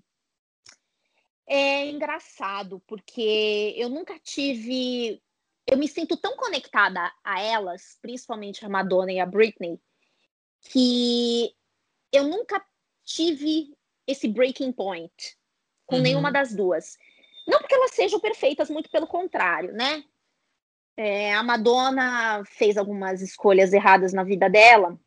é 1.47 1.87
engraçado, 1.87 2.81
porque 2.87 3.73
eu 3.77 3.89
nunca 3.89 4.19
tive. 4.19 5.21
Eu 5.65 5.77
me 5.77 5.87
sinto 5.87 6.17
tão 6.17 6.35
conectada 6.37 7.11
a 7.23 7.41
elas, 7.41 7.97
principalmente 8.01 8.65
a 8.65 8.69
Madonna 8.69 9.11
e 9.11 9.19
a 9.19 9.25
Britney, 9.25 9.79
que 10.61 11.53
eu 12.11 12.23
nunca 12.23 12.65
tive 13.03 13.75
esse 14.07 14.27
breaking 14.27 14.71
point 14.71 15.37
com 15.85 15.97
uhum. 15.97 16.01
nenhuma 16.01 16.31
das 16.31 16.55
duas. 16.55 16.97
Não 17.47 17.59
porque 17.59 17.75
elas 17.75 17.91
sejam 17.91 18.19
perfeitas, 18.19 18.69
muito 18.69 18.89
pelo 18.89 19.07
contrário, 19.07 19.73
né? 19.73 20.03
É, 20.95 21.33
a 21.33 21.43
Madonna 21.43 22.43
fez 22.45 22.77
algumas 22.77 23.21
escolhas 23.21 23.71
erradas 23.71 24.13
na 24.13 24.23
vida 24.23 24.49
dela, 24.49 24.99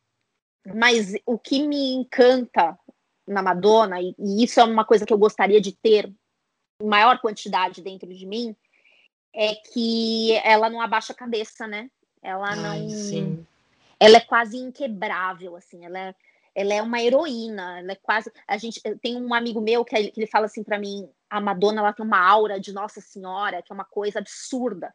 mas 0.75 1.15
o 1.27 1.39
que 1.39 1.67
me 1.67 1.95
encanta 1.95 2.79
na 3.27 3.43
Madonna, 3.43 4.01
e, 4.01 4.15
e 4.19 4.45
isso 4.45 4.61
é 4.61 4.65
uma 4.65 4.85
coisa 4.85 5.05
que 5.05 5.13
eu 5.13 5.19
gostaria 5.19 5.61
de 5.61 5.73
ter 5.73 6.13
em 6.81 6.87
maior 6.87 7.21
quantidade 7.21 7.83
dentro 7.83 8.13
de 8.13 8.27
mim, 8.27 8.57
é 9.35 9.55
que 9.55 10.33
ela 10.45 10.71
não 10.71 10.81
abaixa 10.81 11.13
a 11.13 11.17
cabeça, 11.17 11.67
né? 11.67 11.91
Ela 12.23 12.51
Ai, 12.51 12.81
não. 12.83 12.91
Sim. 12.91 13.47
Ela 13.99 14.17
é 14.17 14.21
quase 14.21 14.57
inquebrável, 14.57 15.57
assim. 15.57 15.85
Ela 15.85 15.99
é, 15.99 16.15
ela 16.55 16.75
é 16.75 16.83
uma 16.83 17.01
heroína, 17.01 17.79
ela 17.79 17.93
é 17.93 17.97
quase. 17.97 18.31
A 18.47 18.57
gente 18.57 18.81
tem 19.01 19.17
um 19.17 19.33
amigo 19.33 19.61
meu 19.61 19.85
que, 19.85 19.97
ele, 19.97 20.11
que 20.11 20.21
ele 20.21 20.27
fala 20.27 20.47
assim 20.47 20.65
para 20.65 20.79
mim: 20.79 21.09
a 21.29 21.41
Madonna 21.41 21.81
ela 21.81 21.93
tem 21.93 22.05
uma 22.05 22.21
aura 22.21 22.61
de 22.61 22.73
Nossa 22.73 23.01
Senhora, 23.01 23.63
que 23.63 23.73
é 23.73 23.75
uma 23.75 23.85
coisa 23.85 24.19
absurda. 24.19 24.93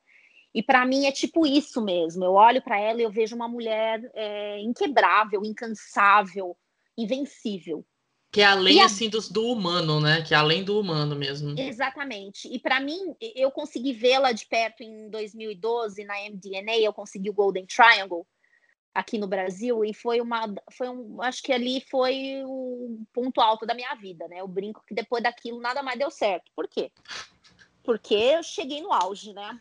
E 0.54 0.63
para 0.63 0.86
mim 0.86 1.06
é 1.06 1.12
tipo 1.12 1.46
isso 1.46 1.82
mesmo. 1.82 2.24
Eu 2.24 2.34
olho 2.34 2.62
para 2.62 2.80
ela 2.80 3.02
e 3.02 3.04
eu 3.04 3.12
vejo 3.12 3.36
uma 3.36 3.48
mulher 3.48 4.00
é, 4.13 4.60
inquebrável, 4.62 5.44
incansável, 5.44 6.56
invencível. 6.98 7.86
Que 8.32 8.41
é 8.41 8.46
além 8.46 8.82
a... 8.82 8.86
assim 8.86 9.10
do, 9.10 9.20
do, 9.32 9.52
humano, 9.52 10.00
né? 10.00 10.22
Que 10.22 10.34
é 10.34 10.38
além 10.38 10.63
do 10.63 10.80
humano 10.80 11.15
mesmo. 11.15 11.58
Exatamente. 11.58 12.48
E 12.54 12.60
para 12.60 12.80
mim, 12.80 13.15
eu 13.36 13.52
consegui 13.52 13.94
vê-la 13.94 14.32
de 14.32 14.46
perto 14.46 14.82
em 14.82 15.10
2012 15.10 16.04
na 16.04 16.15
MDNA, 16.15 16.78
eu 16.78 16.94
consegui 16.94 17.30
o 17.30 17.34
Golden 17.34 17.65
Triangle 17.65 18.26
aqui 18.95 19.17
no 19.17 19.27
Brasil 19.27 19.84
e 19.84 19.93
foi 19.93 20.21
uma 20.21 20.45
foi 20.71 20.88
um 20.88 21.21
acho 21.21 21.43
que 21.43 21.51
ali 21.51 21.81
foi 21.81 22.41
o 22.45 23.05
ponto 23.13 23.41
alto 23.41 23.65
da 23.65 23.75
minha 23.75 23.93
vida, 23.95 24.25
né? 24.29 24.39
Eu 24.39 24.47
brinco 24.47 24.81
que 24.88 24.95
depois 24.95 25.21
daquilo 25.21 25.60
nada 25.60 25.84
mais 25.84 25.99
deu 25.99 26.10
certo. 26.10 26.49
Por 26.55 26.65
quê? 26.69 26.89
Porque 27.84 28.15
eu 28.15 28.41
cheguei 28.41 28.81
no 28.81 28.93
auge, 28.93 29.34
né? 29.34 29.60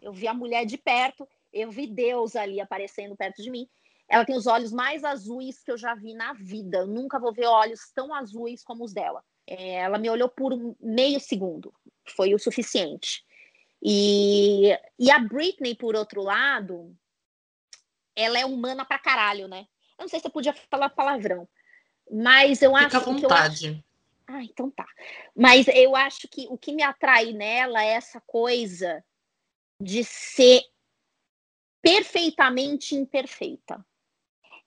Eu 0.00 0.12
vi 0.12 0.26
a 0.26 0.34
mulher 0.34 0.64
de 0.64 0.78
perto, 0.78 1.28
eu 1.52 1.70
vi 1.70 1.86
Deus 1.86 2.34
ali 2.34 2.60
aparecendo 2.60 3.14
perto 3.14 3.42
de 3.42 3.50
mim. 3.50 3.68
Ela 4.08 4.24
tem 4.24 4.36
os 4.36 4.46
olhos 4.46 4.72
mais 4.72 5.04
azuis 5.04 5.62
que 5.62 5.70
eu 5.70 5.76
já 5.76 5.94
vi 5.94 6.14
na 6.14 6.32
vida. 6.32 6.78
Eu 6.78 6.86
nunca 6.86 7.18
vou 7.18 7.32
ver 7.32 7.46
olhos 7.46 7.92
tão 7.94 8.14
azuis 8.14 8.64
como 8.64 8.84
os 8.84 8.94
dela. 8.94 9.22
É, 9.46 9.74
ela 9.74 9.98
me 9.98 10.08
olhou 10.08 10.28
por 10.28 10.52
meio 10.80 11.20
segundo, 11.20 11.72
foi 12.06 12.34
o 12.34 12.38
suficiente. 12.38 13.22
E, 13.82 14.70
e 14.98 15.10
a 15.10 15.18
Britney, 15.18 15.74
por 15.74 15.94
outro 15.94 16.22
lado, 16.22 16.96
ela 18.18 18.38
é 18.38 18.44
humana 18.44 18.84
pra 18.84 18.98
caralho, 18.98 19.46
né? 19.48 19.66
Eu 19.98 20.02
não 20.02 20.08
sei 20.08 20.20
se 20.20 20.26
eu 20.26 20.30
podia 20.30 20.52
falar 20.70 20.90
palavrão, 20.90 21.48
mas 22.10 22.60
eu 22.62 22.74
Fica 22.74 22.86
acho 22.86 22.96
à 22.96 23.00
vontade. 23.00 23.58
que. 23.58 23.66
Acho... 23.68 23.84
Ah, 24.26 24.44
então 24.44 24.70
tá. 24.70 24.86
Mas 25.34 25.66
eu 25.68 25.96
acho 25.96 26.28
que 26.28 26.46
o 26.50 26.58
que 26.58 26.72
me 26.72 26.82
atrai 26.82 27.32
nela 27.32 27.82
é 27.82 27.92
essa 27.92 28.20
coisa 28.20 29.02
de 29.80 30.04
ser 30.04 30.62
perfeitamente 31.80 32.94
imperfeita. 32.94 33.84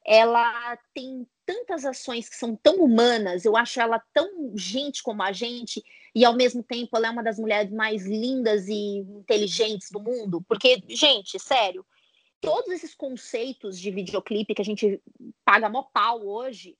Ela 0.03 0.77
tem 0.93 1.27
tantas 1.45 1.85
ações 1.85 2.27
que 2.27 2.35
são 2.35 2.55
tão 2.55 2.77
humanas, 2.77 3.45
eu 3.45 3.55
acho 3.55 3.79
ela 3.79 4.01
tão 4.13 4.51
gente 4.55 5.03
como 5.03 5.21
a 5.21 5.31
gente, 5.31 5.83
e 6.15 6.25
ao 6.25 6.33
mesmo 6.33 6.63
tempo 6.63 6.95
ela 6.97 7.07
é 7.07 7.09
uma 7.11 7.21
das 7.21 7.37
mulheres 7.37 7.71
mais 7.71 8.05
lindas 8.05 8.67
e 8.67 8.97
inteligentes 8.97 9.91
do 9.91 9.99
mundo. 9.99 10.41
Porque, 10.47 10.81
gente, 10.87 11.37
sério, 11.37 11.85
todos 12.41 12.71
esses 12.71 12.95
conceitos 12.95 13.79
de 13.79 13.91
videoclipe 13.91 14.55
que 14.55 14.61
a 14.61 14.65
gente 14.65 15.01
paga 15.45 15.69
mó 15.69 15.83
pau 15.83 16.25
hoje, 16.25 16.77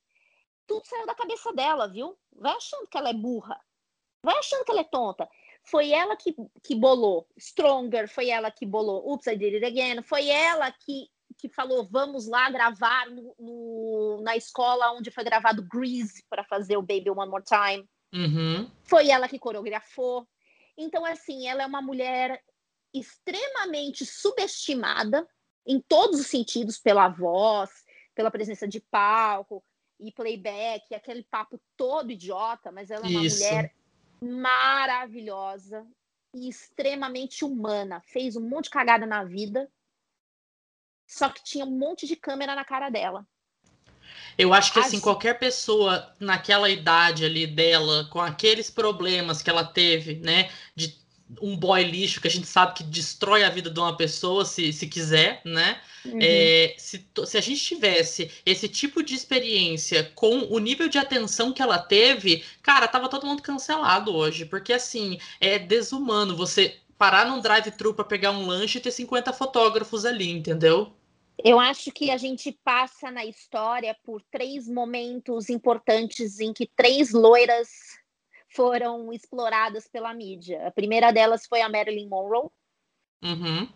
tudo 0.66 0.84
saiu 0.86 1.06
da 1.06 1.14
cabeça 1.14 1.52
dela, 1.52 1.88
viu? 1.88 2.18
Vai 2.34 2.52
achando 2.52 2.86
que 2.88 2.98
ela 2.98 3.10
é 3.10 3.14
burra. 3.14 3.58
Vai 4.24 4.36
achando 4.38 4.64
que 4.64 4.70
ela 4.70 4.80
é 4.80 4.84
tonta. 4.84 5.28
Foi 5.64 5.90
ela 5.90 6.16
que, 6.16 6.34
que 6.62 6.74
bolou 6.74 7.28
Stronger, 7.38 8.08
foi 8.08 8.28
ela 8.28 8.50
que 8.50 8.66
bolou 8.66 9.08
Oops, 9.08 9.26
I 9.26 9.36
Did 9.36 9.54
It 9.54 9.64
Again, 9.64 10.02
foi 10.02 10.28
ela 10.28 10.70
que, 10.72 11.08
que 11.38 11.48
falou 11.48 11.88
vamos 11.88 12.26
lá 12.26 12.50
gravar 12.50 13.08
no, 13.10 13.34
no 13.38 14.20
na 14.22 14.36
escola 14.36 14.92
onde 14.92 15.10
foi 15.10 15.22
gravado 15.22 15.66
Grease 15.68 16.24
para 16.28 16.44
fazer 16.44 16.76
o 16.76 16.82
Baby 16.82 17.10
One 17.10 17.30
More 17.30 17.44
Time. 17.44 17.88
Uhum. 18.12 18.70
Foi 18.82 19.08
ela 19.08 19.28
que 19.28 19.38
coreografou. 19.38 20.26
Então, 20.76 21.04
assim, 21.04 21.46
ela 21.46 21.62
é 21.62 21.66
uma 21.66 21.82
mulher 21.82 22.42
extremamente 22.92 24.04
subestimada 24.04 25.26
em 25.66 25.80
todos 25.80 26.20
os 26.20 26.26
sentidos, 26.26 26.78
pela 26.78 27.08
voz, 27.08 27.70
pela 28.14 28.30
presença 28.30 28.66
de 28.66 28.80
palco 28.80 29.62
e 29.98 30.10
playback, 30.10 30.94
aquele 30.94 31.22
papo 31.24 31.60
todo 31.76 32.10
idiota, 32.10 32.72
mas 32.72 32.90
ela 32.90 33.06
é 33.06 33.10
uma 33.10 33.24
Isso. 33.24 33.36
mulher 33.36 33.74
maravilhosa 34.20 35.86
e 36.34 36.48
extremamente 36.48 37.44
humana. 37.44 38.00
Fez 38.06 38.36
um 38.36 38.48
monte 38.48 38.64
de 38.64 38.70
cagada 38.70 39.06
na 39.06 39.24
vida, 39.24 39.70
só 41.06 41.28
que 41.28 41.42
tinha 41.42 41.64
um 41.64 41.70
monte 41.70 42.06
de 42.06 42.16
câmera 42.16 42.54
na 42.54 42.64
cara 42.64 42.90
dela. 42.90 43.26
Eu 44.36 44.52
acho 44.52 44.72
que 44.72 44.78
assim, 44.78 45.00
qualquer 45.00 45.38
pessoa 45.38 46.14
naquela 46.18 46.68
idade 46.68 47.24
ali 47.24 47.46
dela, 47.46 48.08
com 48.10 48.20
aqueles 48.20 48.70
problemas 48.70 49.42
que 49.42 49.50
ela 49.50 49.64
teve, 49.64 50.16
né? 50.16 50.50
De 50.74 51.01
um 51.40 51.56
boy 51.56 51.82
lixo 51.82 52.20
que 52.20 52.28
a 52.28 52.30
gente 52.30 52.46
sabe 52.46 52.74
que 52.74 52.82
destrói 52.82 53.44
a 53.44 53.50
vida 53.50 53.70
de 53.70 53.78
uma 53.78 53.96
pessoa 53.96 54.44
se, 54.44 54.72
se 54.72 54.86
quiser, 54.86 55.40
né? 55.44 55.80
Uhum. 56.04 56.18
É, 56.20 56.74
se, 56.78 57.04
se 57.26 57.38
a 57.38 57.40
gente 57.40 57.60
tivesse 57.60 58.30
esse 58.44 58.68
tipo 58.68 59.02
de 59.02 59.14
experiência 59.14 60.10
com 60.14 60.46
o 60.50 60.58
nível 60.58 60.88
de 60.88 60.98
atenção 60.98 61.52
que 61.52 61.62
ela 61.62 61.78
teve, 61.78 62.44
cara, 62.62 62.88
tava 62.88 63.08
todo 63.08 63.26
mundo 63.26 63.42
cancelado 63.42 64.14
hoje. 64.14 64.44
Porque 64.44 64.72
assim, 64.72 65.18
é 65.40 65.58
desumano 65.58 66.36
você 66.36 66.76
parar 66.98 67.26
num 67.26 67.40
drive-thru 67.40 67.94
pra 67.94 68.04
pegar 68.04 68.30
um 68.32 68.46
lanche 68.46 68.78
e 68.78 68.80
ter 68.80 68.90
50 68.90 69.32
fotógrafos 69.32 70.04
ali, 70.04 70.30
entendeu? 70.30 70.92
Eu 71.42 71.58
acho 71.58 71.90
que 71.90 72.10
a 72.10 72.16
gente 72.16 72.52
passa 72.64 73.10
na 73.10 73.24
história 73.24 73.96
por 74.04 74.22
três 74.30 74.68
momentos 74.68 75.48
importantes 75.48 76.38
em 76.38 76.52
que 76.52 76.66
três 76.76 77.12
loiras 77.12 77.68
foram 78.54 79.12
exploradas 79.12 79.88
pela 79.88 80.12
mídia. 80.14 80.66
A 80.66 80.70
primeira 80.70 81.10
delas 81.12 81.46
foi 81.46 81.60
a 81.60 81.68
Marilyn 81.68 82.08
Monroe, 82.08 82.50
Uhum. 83.22 83.68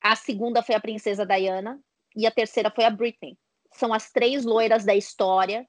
a 0.00 0.16
segunda 0.16 0.62
foi 0.62 0.74
a 0.74 0.80
Princesa 0.80 1.26
Diana 1.26 1.78
e 2.16 2.26
a 2.26 2.30
terceira 2.30 2.70
foi 2.70 2.84
a 2.84 2.90
Britney. 2.90 3.38
São 3.72 3.92
as 3.92 4.10
três 4.10 4.44
loiras 4.44 4.84
da 4.84 4.94
história 4.94 5.68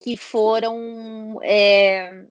que 0.00 0.16
foram 0.16 1.38
é, 1.42 2.26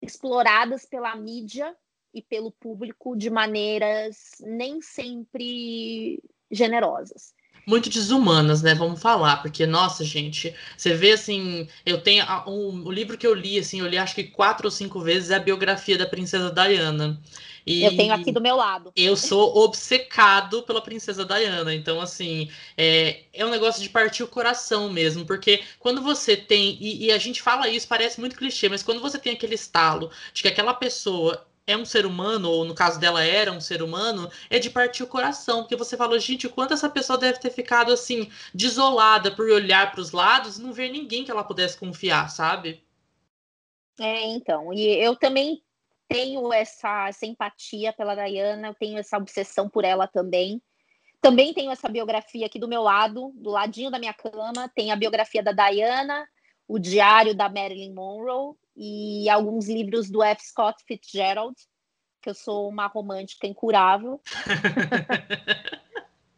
exploradas 0.00 0.86
pela 0.86 1.14
mídia 1.16 1.76
e 2.12 2.22
pelo 2.22 2.52
público 2.52 3.16
de 3.16 3.28
maneiras 3.28 4.36
nem 4.40 4.80
sempre 4.80 6.22
generosas. 6.50 7.34
Muito 7.66 7.88
desumanas, 7.90 8.62
né? 8.62 8.74
Vamos 8.74 9.00
falar, 9.00 9.38
porque, 9.42 9.66
nossa, 9.66 10.04
gente, 10.04 10.54
você 10.76 10.94
vê 10.94 11.12
assim, 11.12 11.66
eu 11.86 12.00
tenho 12.00 12.24
a- 12.24 12.48
um- 12.48 12.84
o 12.86 12.90
livro 12.92 13.16
que 13.18 13.26
eu 13.26 13.34
li, 13.34 13.58
assim, 13.58 13.80
eu 13.80 13.86
li 13.88 13.98
acho 13.98 14.14
que 14.14 14.24
quatro 14.24 14.66
ou 14.66 14.70
cinco 14.70 15.00
vezes 15.00 15.30
é 15.30 15.36
a 15.36 15.38
biografia 15.40 15.96
da 15.98 16.06
Princesa 16.06 16.50
Diana. 16.50 17.20
E 17.66 17.84
Eu 17.84 17.96
tenho 17.96 18.12
aqui 18.12 18.30
do 18.32 18.40
meu 18.40 18.56
lado. 18.56 18.92
eu 18.96 19.16
sou 19.16 19.56
obcecado 19.64 20.62
pela 20.62 20.80
Princesa 20.80 21.24
Diana, 21.24 21.74
então 21.74 22.00
assim 22.00 22.48
é, 22.76 23.24
é 23.32 23.44
um 23.44 23.50
negócio 23.50 23.82
de 23.82 23.88
partir 23.88 24.22
o 24.22 24.28
coração 24.28 24.88
mesmo, 24.92 25.24
porque 25.26 25.64
quando 25.80 26.00
você 26.00 26.36
tem 26.36 26.76
e, 26.80 27.06
e 27.06 27.12
a 27.12 27.18
gente 27.18 27.42
fala 27.42 27.68
isso 27.68 27.88
parece 27.88 28.20
muito 28.20 28.36
clichê, 28.36 28.68
mas 28.68 28.82
quando 28.84 29.00
você 29.00 29.18
tem 29.18 29.32
aquele 29.32 29.54
estalo 29.56 30.10
de 30.32 30.42
que 30.42 30.48
aquela 30.48 30.74
pessoa 30.74 31.44
é 31.66 31.76
um 31.76 31.84
ser 31.84 32.04
humano 32.04 32.50
ou 32.50 32.64
no 32.64 32.74
caso 32.74 33.00
dela 33.00 33.24
era 33.24 33.50
um 33.50 33.60
ser 33.60 33.82
humano, 33.82 34.30
é 34.50 34.58
de 34.58 34.70
partir 34.70 35.02
o 35.02 35.08
coração, 35.08 35.62
porque 35.62 35.76
você 35.76 35.96
falou 35.96 36.18
gente, 36.18 36.46
o 36.46 36.50
quanto 36.50 36.74
essa 36.74 36.88
pessoa 36.88 37.18
deve 37.18 37.38
ter 37.38 37.50
ficado 37.50 37.92
assim 37.92 38.30
desolada 38.52 39.30
por 39.30 39.48
olhar 39.48 39.90
para 39.90 40.00
os 40.00 40.12
lados 40.12 40.58
e 40.58 40.62
não 40.62 40.72
ver 40.72 40.90
ninguém 40.90 41.24
que 41.24 41.30
ela 41.30 41.44
pudesse 41.44 41.78
confiar, 41.78 42.28
sabe? 42.28 42.84
É, 43.98 44.26
então, 44.26 44.72
e 44.72 44.86
eu 44.86 45.16
também 45.16 45.62
tenho 46.08 46.52
essa, 46.52 47.08
essa 47.08 47.24
empatia 47.24 47.92
pela 47.92 48.14
Diana, 48.14 48.68
eu 48.68 48.74
tenho 48.74 48.98
essa 48.98 49.16
obsessão 49.16 49.68
por 49.68 49.84
ela 49.84 50.06
também. 50.06 50.60
Também 51.20 51.54
tenho 51.54 51.70
essa 51.70 51.88
biografia 51.88 52.44
aqui 52.44 52.58
do 52.58 52.68
meu 52.68 52.82
lado, 52.82 53.32
do 53.36 53.50
ladinho 53.50 53.90
da 53.90 53.98
minha 53.98 54.12
cama, 54.12 54.70
tem 54.74 54.92
a 54.92 54.96
biografia 54.96 55.42
da 55.42 55.52
Diana, 55.52 56.28
o 56.68 56.78
diário 56.78 57.34
da 57.34 57.48
Marilyn 57.48 57.94
Monroe 57.94 58.54
e 58.76 59.28
alguns 59.28 59.68
livros 59.68 60.10
do 60.10 60.22
F. 60.22 60.44
Scott 60.44 60.82
Fitzgerald, 60.86 61.54
que 62.20 62.30
eu 62.30 62.34
sou 62.34 62.68
uma 62.68 62.86
romântica 62.86 63.46
incurável. 63.46 64.20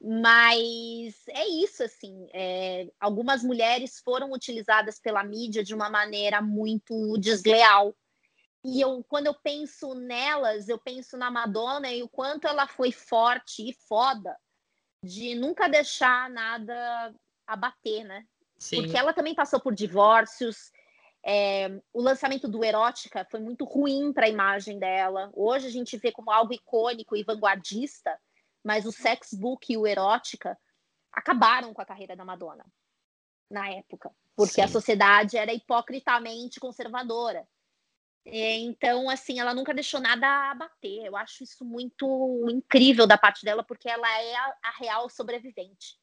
Mas 0.01 1.27
é 1.29 1.49
isso, 1.49 1.83
assim. 1.83 2.29
é, 2.33 2.89
algumas 3.01 3.43
mulheres 3.43 4.01
foram 4.05 4.33
utilizadas 4.33 5.01
pela 5.01 5.25
mídia 5.25 5.65
de 5.65 5.75
uma 5.75 5.91
maneira 5.91 6.41
muito 6.41 7.19
desleal. 7.19 7.93
E 8.65 8.81
eu, 8.81 9.05
quando 9.09 9.27
eu 9.27 9.35
penso 9.35 9.95
nelas, 9.95 10.69
eu 10.69 10.79
penso 10.79 11.17
na 11.17 11.31
Madonna 11.31 11.91
e 11.91 12.03
o 12.03 12.09
quanto 12.09 12.47
ela 12.47 12.67
foi 12.69 12.93
forte 12.93 13.69
e 13.69 13.73
foda 13.89 14.37
de 15.03 15.35
nunca 15.35 15.69
deixar 15.69 16.29
nada 16.31 17.15
abater, 17.47 18.05
né? 18.05 18.25
Sim. 18.59 18.83
Porque 18.83 18.97
ela 18.97 19.13
também 19.13 19.35
passou 19.35 19.61
por 19.61 19.75
divórcios. 19.75 20.73
É, 21.29 21.69
o 21.93 22.01
lançamento 22.01 22.47
do 22.47 22.65
Erótica 22.65 23.27
foi 23.29 23.41
muito 23.41 23.65
ruim 23.65 24.13
para 24.13 24.27
a 24.27 24.29
imagem 24.29 24.79
dela. 24.79 25.29
Hoje 25.35 25.67
a 25.67 25.71
gente 25.71 25.97
vê 25.97 26.13
como 26.13 26.31
algo 26.31 26.55
icônico 26.55 27.17
e 27.17 27.25
vanguardista, 27.25 28.17
mas 28.63 28.87
o 28.87 28.93
Sex 28.93 29.35
Book 29.35 29.73
e 29.73 29.77
o 29.77 29.89
Erótica 29.89 30.57
acabaram 31.13 31.75
com 31.75 31.83
a 31.83 31.87
carreira 31.87 32.15
da 32.15 32.25
Madonna 32.25 32.65
na 33.51 33.69
época, 33.71 34.13
porque 34.37 34.61
a 34.61 34.69
Sim. 34.69 34.73
sociedade 34.75 35.37
era 35.37 35.53
hipocritamente 35.53 36.61
conservadora. 36.61 37.45
Então, 38.25 39.11
assim, 39.11 39.41
ela 39.41 39.55
nunca 39.55 39.75
deixou 39.75 40.01
nada 40.01 40.51
abater. 40.51 41.05
Eu 41.05 41.17
acho 41.17 41.43
isso 41.43 41.65
muito 41.65 42.47
incrível 42.51 43.07
da 43.07 43.19
parte 43.19 43.45
dela, 43.45 43.65
porque 43.65 43.89
ela 43.89 44.09
é 44.21 44.37
a, 44.37 44.57
a 44.65 44.71
real 44.79 45.09
sobrevivente 45.09 45.97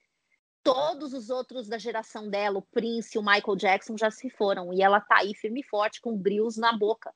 todos 0.64 1.14
os 1.14 1.30
outros 1.30 1.68
da 1.68 1.78
geração 1.78 2.30
dela, 2.30 2.58
o 2.58 2.62
Prince, 2.62 3.18
o 3.18 3.22
Michael 3.22 3.56
Jackson, 3.58 3.98
já 3.98 4.10
se 4.10 4.30
foram. 4.30 4.74
E 4.74 4.82
ela 4.82 5.02
tá 5.02 5.18
aí 5.18 5.36
firme 5.36 5.60
e 5.60 5.64
forte, 5.64 6.02
com 6.02 6.16
brios 6.16 6.58
na 6.58 6.72
boca. 6.76 7.14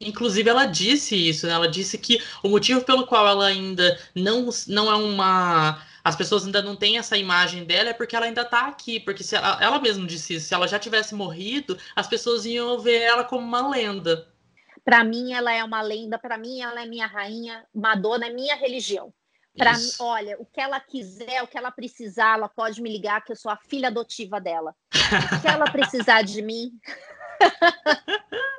Inclusive, 0.00 0.48
ela 0.48 0.66
disse 0.66 1.14
isso, 1.16 1.46
né? 1.46 1.54
Ela 1.54 1.68
disse 1.68 1.96
que 1.96 2.22
o 2.42 2.48
motivo 2.48 2.84
pelo 2.84 3.06
qual 3.06 3.26
ela 3.26 3.46
ainda 3.46 3.98
não, 4.14 4.48
não 4.66 4.90
é 4.90 4.94
uma. 4.94 5.82
As 6.04 6.14
pessoas 6.14 6.44
ainda 6.44 6.62
não 6.62 6.76
têm 6.76 6.98
essa 6.98 7.16
imagem 7.16 7.64
dela 7.64 7.90
é 7.90 7.92
porque 7.92 8.14
ela 8.14 8.26
ainda 8.26 8.44
tá 8.44 8.66
aqui. 8.68 9.00
Porque 9.00 9.24
se 9.24 9.36
ela, 9.36 9.58
ela 9.60 9.80
mesma 9.80 10.06
disse 10.06 10.34
isso, 10.34 10.48
se 10.48 10.54
ela 10.54 10.68
já 10.68 10.78
tivesse 10.78 11.14
morrido, 11.14 11.78
as 11.94 12.06
pessoas 12.06 12.44
iam 12.44 12.78
ver 12.78 13.00
ela 13.02 13.24
como 13.24 13.44
uma 13.44 13.68
lenda. 13.68 14.28
Para 14.84 15.02
mim, 15.02 15.32
ela 15.32 15.52
é 15.52 15.64
uma 15.64 15.82
lenda. 15.82 16.18
Para 16.18 16.36
mim, 16.38 16.60
ela 16.60 16.82
é 16.82 16.86
minha 16.86 17.06
rainha. 17.06 17.64
Madonna 17.74 18.26
é 18.26 18.32
minha 18.32 18.54
religião. 18.54 19.12
Isso. 19.56 20.02
olha, 20.02 20.36
o 20.38 20.46
que 20.46 20.60
ela 20.60 20.80
quiser, 20.80 21.42
o 21.42 21.46
que 21.46 21.56
ela 21.56 21.70
precisar, 21.70 22.34
ela 22.34 22.48
pode 22.48 22.82
me 22.82 22.90
ligar, 22.90 23.24
que 23.24 23.32
eu 23.32 23.36
sou 23.36 23.50
a 23.50 23.56
filha 23.56 23.88
adotiva 23.88 24.40
dela. 24.40 24.74
O 24.92 25.40
que 25.40 25.48
ela 25.48 25.70
precisar 25.70 26.22
de 26.22 26.42
mim, 26.42 26.72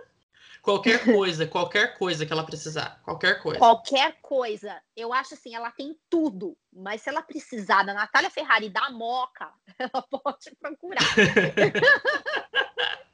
Qualquer 0.68 1.06
coisa, 1.06 1.48
qualquer 1.48 1.98
coisa 1.98 2.26
que 2.26 2.34
ela 2.34 2.46
precisar. 2.46 3.00
Qualquer 3.02 3.42
coisa. 3.42 3.58
qualquer 3.58 4.18
coisa. 4.22 4.82
Eu 4.98 5.14
acho 5.14 5.34
assim, 5.34 5.56
ela 5.56 5.72
tem 5.72 5.98
tudo. 6.10 6.58
Mas 6.74 7.02
se 7.02 7.08
ela 7.08 7.22
precisar 7.22 7.84
da 7.84 7.94
Natália 7.94 8.30
Ferrari 8.30 8.70
da 8.70 8.92
Moca, 8.92 9.50
ela 9.80 10.04
pode 10.12 10.54
procurar. 10.60 11.06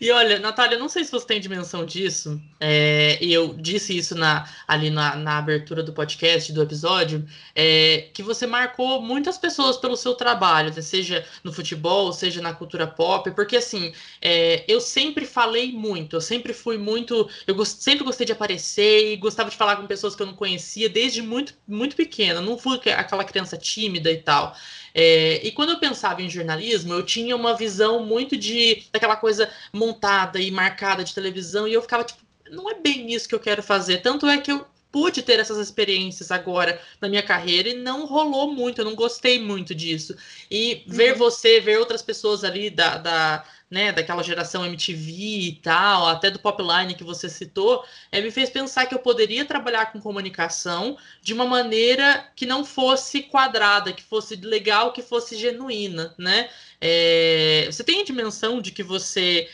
E 0.00 0.10
olha, 0.10 0.38
Natália, 0.38 0.78
não 0.78 0.88
sei 0.88 1.04
se 1.04 1.10
você 1.12 1.26
tem 1.26 1.40
dimensão 1.40 1.84
disso, 1.84 2.40
é, 2.58 3.18
e 3.22 3.32
eu 3.32 3.54
disse 3.54 3.96
isso 3.96 4.14
na, 4.14 4.48
ali 4.66 4.90
na, 4.90 5.16
na 5.16 5.38
abertura 5.38 5.82
do 5.82 5.92
podcast, 5.92 6.52
do 6.52 6.62
episódio, 6.62 7.26
é, 7.54 8.08
que 8.14 8.22
você 8.22 8.46
marcou 8.46 9.00
muitas 9.02 9.38
pessoas 9.38 9.76
pelo 9.76 9.96
seu 9.96 10.14
trabalho, 10.14 10.74
né, 10.74 10.82
seja 10.82 11.24
no 11.44 11.52
futebol, 11.52 12.12
seja 12.12 12.40
na 12.42 12.52
cultura 12.54 12.86
pop, 12.86 13.30
porque 13.32 13.56
assim, 13.56 13.92
é, 14.20 14.64
eu 14.68 14.80
sempre 14.80 15.24
falei 15.26 15.72
muito, 15.72 16.16
eu 16.16 16.20
sempre 16.20 16.52
fui 16.52 16.76
muito, 16.78 17.28
eu 17.46 17.54
gos- 17.54 17.68
sempre 17.68 18.04
gostei 18.04 18.26
de 18.26 18.32
aparecer 18.32 19.12
e 19.12 19.16
gostava 19.16 19.50
de 19.50 19.56
falar 19.56 19.76
com 19.76 19.86
pessoas 19.86 20.14
que 20.14 20.22
eu 20.22 20.26
não 20.26 20.34
conhecia 20.34 20.88
desde 20.88 21.22
muito, 21.22 21.54
muito 21.66 21.96
pequena, 21.96 22.40
não 22.40 22.58
fui 22.58 22.78
aquela 22.96 23.24
criança 23.24 23.56
tímida 23.56 24.10
e 24.10 24.18
tal. 24.18 24.54
É, 24.94 25.40
e 25.46 25.52
quando 25.52 25.70
eu 25.70 25.78
pensava 25.78 26.22
em 26.22 26.30
jornalismo, 26.30 26.92
eu 26.94 27.04
tinha 27.04 27.36
uma 27.36 27.54
visão 27.54 28.04
muito 28.04 28.36
de 28.36 28.82
daquela 28.92 29.16
coisa 29.16 29.50
montada 29.72 30.40
e 30.40 30.50
marcada 30.50 31.04
de 31.04 31.14
televisão, 31.14 31.66
e 31.66 31.72
eu 31.72 31.82
ficava 31.82 32.04
tipo, 32.04 32.20
não 32.50 32.68
é 32.70 32.74
bem 32.74 33.12
isso 33.12 33.28
que 33.28 33.34
eu 33.34 33.40
quero 33.40 33.62
fazer. 33.62 33.98
Tanto 33.98 34.26
é 34.26 34.38
que 34.38 34.50
eu 34.50 34.66
pude 34.92 35.22
ter 35.22 35.38
essas 35.38 35.58
experiências 35.58 36.30
agora 36.30 36.80
na 37.00 37.08
minha 37.08 37.22
carreira 37.22 37.68
e 37.68 37.74
não 37.74 38.06
rolou 38.06 38.52
muito, 38.52 38.80
eu 38.80 38.84
não 38.84 38.94
gostei 38.94 39.40
muito 39.40 39.74
disso. 39.74 40.16
E 40.50 40.82
ver 40.86 41.12
uhum. 41.12 41.18
você, 41.18 41.60
ver 41.60 41.78
outras 41.78 42.02
pessoas 42.02 42.42
ali 42.42 42.70
da, 42.70 42.96
da, 42.98 43.44
né, 43.70 43.92
daquela 43.92 44.22
geração 44.22 44.66
MTV 44.66 45.12
e 45.12 45.52
tal, 45.62 46.08
até 46.08 46.30
do 46.30 46.40
Popline 46.40 46.94
que 46.94 47.04
você 47.04 47.28
citou, 47.28 47.84
é, 48.10 48.20
me 48.20 48.30
fez 48.30 48.50
pensar 48.50 48.86
que 48.86 48.94
eu 48.94 48.98
poderia 48.98 49.44
trabalhar 49.44 49.92
com 49.92 50.00
comunicação 50.00 50.98
de 51.22 51.32
uma 51.32 51.46
maneira 51.46 52.28
que 52.34 52.44
não 52.46 52.64
fosse 52.64 53.22
quadrada, 53.22 53.92
que 53.92 54.02
fosse 54.02 54.34
legal, 54.36 54.92
que 54.92 55.02
fosse 55.02 55.36
genuína, 55.36 56.14
né? 56.18 56.50
É, 56.80 57.68
você 57.70 57.84
tem 57.84 58.00
a 58.00 58.04
dimensão 58.04 58.60
de 58.60 58.72
que 58.72 58.82
você 58.82 59.48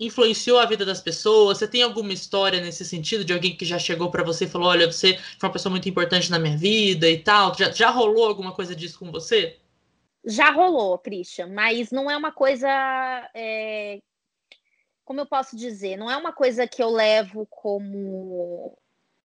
influenciou 0.00 0.58
a 0.58 0.66
vida 0.66 0.84
das 0.84 1.00
pessoas? 1.00 1.58
Você 1.58 1.68
tem 1.68 1.82
alguma 1.82 2.12
história 2.12 2.60
nesse 2.60 2.84
sentido 2.84 3.24
de 3.24 3.32
alguém 3.32 3.56
que 3.56 3.64
já 3.64 3.78
chegou 3.78 4.10
para 4.10 4.24
você 4.24 4.44
e 4.46 4.48
falou: 4.48 4.68
olha, 4.68 4.90
você 4.90 5.16
foi 5.38 5.48
uma 5.48 5.52
pessoa 5.52 5.70
muito 5.70 5.88
importante 5.88 6.30
na 6.30 6.38
minha 6.38 6.56
vida 6.56 7.08
e 7.08 7.18
tal? 7.18 7.54
Já, 7.56 7.70
já 7.70 7.90
rolou 7.90 8.26
alguma 8.26 8.52
coisa 8.52 8.74
disso 8.74 8.98
com 8.98 9.12
você? 9.12 9.58
Já 10.26 10.50
rolou, 10.50 10.98
Christian, 10.98 11.48
mas 11.48 11.90
não 11.90 12.10
é 12.10 12.16
uma 12.16 12.32
coisa. 12.32 12.68
É... 13.34 14.00
Como 15.04 15.20
eu 15.20 15.26
posso 15.26 15.56
dizer? 15.56 15.96
Não 15.96 16.10
é 16.10 16.16
uma 16.16 16.32
coisa 16.32 16.66
que 16.66 16.82
eu 16.82 16.88
levo 16.88 17.46
como, 17.46 18.78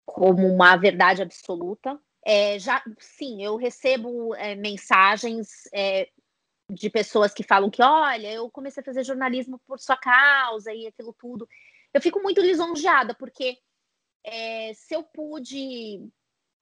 como 0.06 0.46
uma 0.48 0.76
verdade 0.76 1.22
absoluta. 1.22 1.98
É, 2.26 2.60
já, 2.60 2.84
sim, 3.00 3.42
eu 3.42 3.56
recebo 3.56 4.36
é, 4.36 4.56
mensagens 4.56 5.70
é, 5.74 6.10
de 6.70 6.90
pessoas 6.90 7.34
que 7.34 7.44
falam 7.44 7.70
que, 7.70 7.82
olha, 7.82 8.32
eu 8.32 8.50
comecei 8.52 8.82
a 8.82 8.86
fazer 8.86 9.06
jornalismo 9.06 9.58
por 9.66 9.80
sua 9.80 9.96
causa 9.96 10.74
e 10.74 10.86
aquilo 10.86 11.16
tudo. 11.18 11.48
Eu 11.94 12.02
fico 12.02 12.22
muito 12.22 12.42
lisonjeada, 12.42 13.16
porque 13.16 13.58
é, 14.24 14.74
se 14.74 14.94
eu 14.94 15.02
pude 15.02 16.08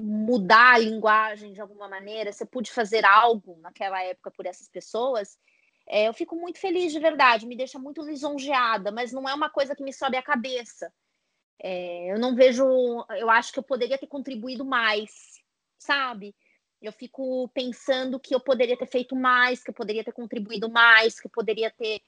mudar 0.01 0.75
a 0.75 0.77
linguagem 0.77 1.53
de 1.53 1.61
alguma 1.61 1.87
maneira, 1.87 2.31
se 2.31 2.43
eu 2.43 2.47
pude 2.47 2.71
fazer 2.71 3.03
algo 3.03 3.57
naquela 3.61 4.01
época 4.03 4.31
por 4.31 4.45
essas 4.45 4.69
pessoas, 4.69 5.37
é, 5.87 6.07
eu 6.07 6.13
fico 6.13 6.35
muito 6.35 6.59
feliz 6.59 6.91
de 6.91 6.99
verdade, 6.99 7.47
me 7.47 7.55
deixa 7.55 7.79
muito 7.79 8.01
lisonjeada, 8.01 8.91
mas 8.91 9.11
não 9.11 9.27
é 9.27 9.33
uma 9.33 9.49
coisa 9.49 9.75
que 9.75 9.83
me 9.83 9.93
sobe 9.93 10.17
a 10.17 10.21
cabeça. 10.21 10.93
É, 11.59 12.11
eu 12.11 12.19
não 12.19 12.35
vejo, 12.35 12.63
eu 13.17 13.29
acho 13.29 13.51
que 13.51 13.59
eu 13.59 13.63
poderia 13.63 13.97
ter 13.97 14.07
contribuído 14.07 14.63
mais, 14.63 15.41
sabe? 15.79 16.35
Eu 16.81 16.91
fico 16.91 17.49
pensando 17.49 18.19
que 18.19 18.35
eu 18.35 18.39
poderia 18.39 18.77
ter 18.77 18.85
feito 18.85 19.15
mais, 19.15 19.63
que 19.63 19.71
eu 19.71 19.73
poderia 19.73 20.03
ter 20.03 20.11
contribuído 20.11 20.69
mais, 20.69 21.19
que 21.19 21.25
eu 21.25 21.31
poderia 21.31 21.71
ter 21.71 22.01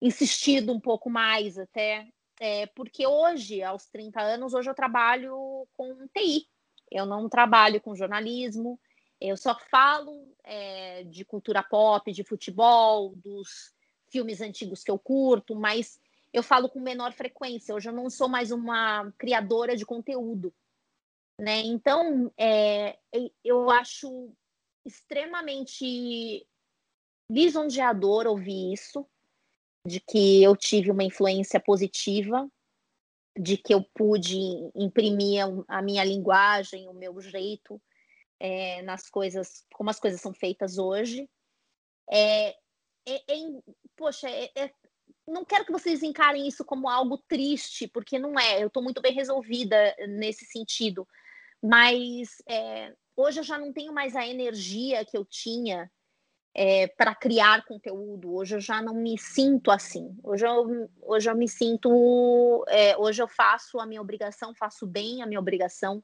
insistido 0.00 0.72
um 0.72 0.80
pouco 0.80 1.10
mais 1.10 1.58
até. 1.58 2.06
É, 2.38 2.66
porque 2.66 3.06
hoje, 3.06 3.62
aos 3.62 3.86
30 3.86 4.20
anos, 4.20 4.54
hoje 4.54 4.70
eu 4.70 4.74
trabalho 4.74 5.66
com 5.76 6.06
TI. 6.08 6.46
Eu 6.90 7.06
não 7.06 7.28
trabalho 7.28 7.80
com 7.80 7.96
jornalismo, 7.96 8.78
eu 9.20 9.36
só 9.36 9.58
falo 9.70 10.28
é, 10.44 11.04
de 11.04 11.24
cultura 11.24 11.62
pop, 11.62 12.12
de 12.12 12.22
futebol, 12.22 13.14
dos 13.16 13.74
filmes 14.10 14.40
antigos 14.40 14.84
que 14.84 14.90
eu 14.90 14.98
curto, 14.98 15.54
mas 15.54 15.98
eu 16.32 16.42
falo 16.42 16.68
com 16.68 16.78
menor 16.80 17.12
frequência. 17.12 17.74
Hoje 17.74 17.88
eu 17.88 17.94
não 17.94 18.10
sou 18.10 18.28
mais 18.28 18.50
uma 18.50 19.10
criadora 19.18 19.76
de 19.76 19.86
conteúdo. 19.86 20.54
Né? 21.40 21.60
Então, 21.60 22.32
é, 22.36 22.98
eu 23.44 23.70
acho 23.70 24.32
extremamente 24.84 26.46
lisonjeador 27.30 28.26
ouvir 28.26 28.72
isso, 28.72 29.06
de 29.86 30.00
que 30.00 30.42
eu 30.42 30.56
tive 30.56 30.90
uma 30.90 31.04
influência 31.04 31.60
positiva, 31.60 32.48
de 33.38 33.56
que 33.56 33.72
eu 33.74 33.82
pude 33.94 34.38
imprimir 34.74 35.44
a 35.68 35.82
minha 35.82 36.04
linguagem, 36.04 36.88
o 36.88 36.94
meu 36.94 37.20
jeito 37.20 37.80
é, 38.40 38.82
nas 38.82 39.08
coisas, 39.08 39.64
como 39.72 39.90
as 39.90 40.00
coisas 40.00 40.20
são 40.20 40.32
feitas 40.32 40.78
hoje. 40.78 41.28
É, 42.10 42.50
é, 42.50 42.56
é 43.06 43.60
poxa, 43.96 44.28
é, 44.28 44.50
é, 44.56 44.70
não 45.26 45.44
quero 45.44 45.64
que 45.64 45.72
vocês 45.72 46.02
encarem 46.02 46.46
isso 46.46 46.64
como 46.64 46.88
algo 46.88 47.18
triste, 47.28 47.86
porque 47.88 48.18
não 48.18 48.38
é. 48.38 48.62
Eu 48.62 48.68
estou 48.68 48.82
muito 48.82 49.02
bem 49.02 49.12
resolvida 49.12 49.94
nesse 50.08 50.44
sentido 50.46 51.06
mas 51.62 52.28
hoje 53.16 53.40
eu 53.40 53.44
já 53.44 53.58
não 53.58 53.72
tenho 53.72 53.92
mais 53.92 54.14
a 54.14 54.26
energia 54.26 55.04
que 55.04 55.16
eu 55.16 55.24
tinha 55.24 55.90
é, 56.58 56.86
para 56.86 57.14
criar 57.14 57.66
conteúdo. 57.66 58.34
Hoje 58.34 58.56
eu 58.56 58.60
já 58.60 58.80
não 58.80 58.94
me 58.94 59.18
sinto 59.18 59.70
assim. 59.70 60.16
Hoje 60.24 60.46
eu, 60.46 60.88
hoje 61.02 61.28
eu 61.28 61.36
me 61.36 61.46
sinto. 61.46 62.64
É, 62.66 62.96
hoje 62.96 63.22
eu 63.22 63.28
faço 63.28 63.78
a 63.78 63.84
minha 63.84 64.00
obrigação, 64.00 64.54
faço 64.54 64.86
bem 64.86 65.22
a 65.22 65.26
minha 65.26 65.38
obrigação. 65.38 66.02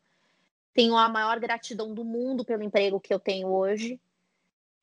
Tenho 0.74 0.94
a 0.94 1.08
maior 1.08 1.40
gratidão 1.40 1.94
do 1.94 2.04
mundo 2.04 2.44
pelo 2.44 2.62
emprego 2.62 3.00
que 3.00 3.14
eu 3.14 3.18
tenho 3.18 3.48
hoje. 3.48 3.98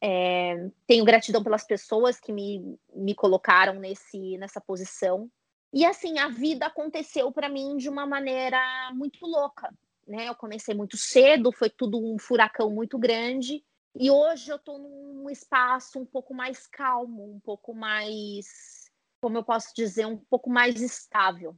É, 0.02 0.72
tenho 0.88 1.06
gratidão 1.06 1.44
pelas 1.44 1.64
pessoas 1.64 2.20
que 2.20 2.32
me, 2.32 2.76
me 2.96 3.14
colocaram 3.14 3.76
nesse, 3.76 4.40
nessa 4.40 4.60
posição. 4.60 5.30
E 5.72 5.86
assim, 5.86 6.18
a 6.18 6.30
vida 6.30 6.66
aconteceu 6.66 7.32
para 7.32 7.48
mim 7.48 7.78
de 7.78 7.88
uma 7.88 8.08
maneira 8.08 8.60
muito 8.96 9.24
louca 9.24 9.72
né? 10.10 10.28
Eu 10.28 10.34
comecei 10.34 10.74
muito 10.74 10.98
cedo, 10.98 11.52
foi 11.52 11.70
tudo 11.70 12.04
um 12.04 12.18
furacão 12.18 12.72
muito 12.72 12.98
grande. 12.98 13.64
E 14.02 14.10
hoje 14.10 14.50
eu 14.50 14.56
estou 14.56 14.80
num 14.80 15.30
espaço 15.30 16.00
um 16.00 16.06
pouco 16.06 16.34
mais 16.34 16.66
calmo, 16.66 17.36
um 17.36 17.40
pouco 17.42 17.74
mais, 17.74 18.90
como 19.20 19.38
eu 19.38 19.44
posso 19.44 19.74
dizer, 19.76 20.06
um 20.06 20.16
pouco 20.16 20.50
mais 20.50 20.82
estável, 20.82 21.54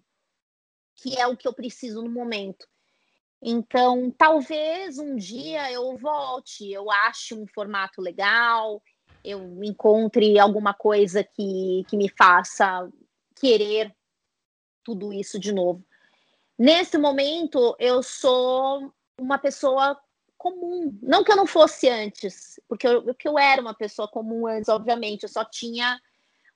que 0.96 1.20
é 1.20 1.28
o 1.28 1.38
que 1.38 1.48
eu 1.48 1.54
preciso 1.54 2.02
no 2.02 2.10
momento. 2.10 2.68
Então, 3.40 4.10
talvez 4.10 4.98
um 4.98 5.16
dia 5.16 5.72
eu 5.72 5.96
volte, 6.00 6.68
eu 6.72 6.90
ache 6.90 7.36
um 7.36 7.46
formato 7.46 8.02
legal, 8.02 8.82
eu 9.24 9.64
encontre 9.64 10.40
alguma 10.40 10.74
coisa 10.74 11.24
que, 11.24 11.86
que 11.88 11.96
me 11.96 12.10
faça 12.10 12.92
querer 13.40 13.96
tudo 14.84 15.14
isso 15.14 15.40
de 15.40 15.54
novo. 15.54 15.86
Nesse 16.58 16.98
momento, 16.98 17.76
eu 17.78 18.02
sou 18.02 18.92
uma 19.20 19.38
pessoa 19.38 19.96
comum. 20.42 20.98
Não 21.04 21.24
que 21.24 21.32
eu 21.32 21.36
não 21.36 21.46
fosse 21.46 21.88
antes, 21.88 22.60
porque 22.68 22.88
eu, 22.88 23.04
porque 23.04 23.28
eu 23.28 23.38
era 23.38 23.62
uma 23.62 23.76
pessoa 23.76 24.08
comum 24.08 24.48
antes, 24.48 24.70
obviamente. 24.70 25.24
Eu 25.24 25.30
só 25.30 25.46
tinha 25.46 26.02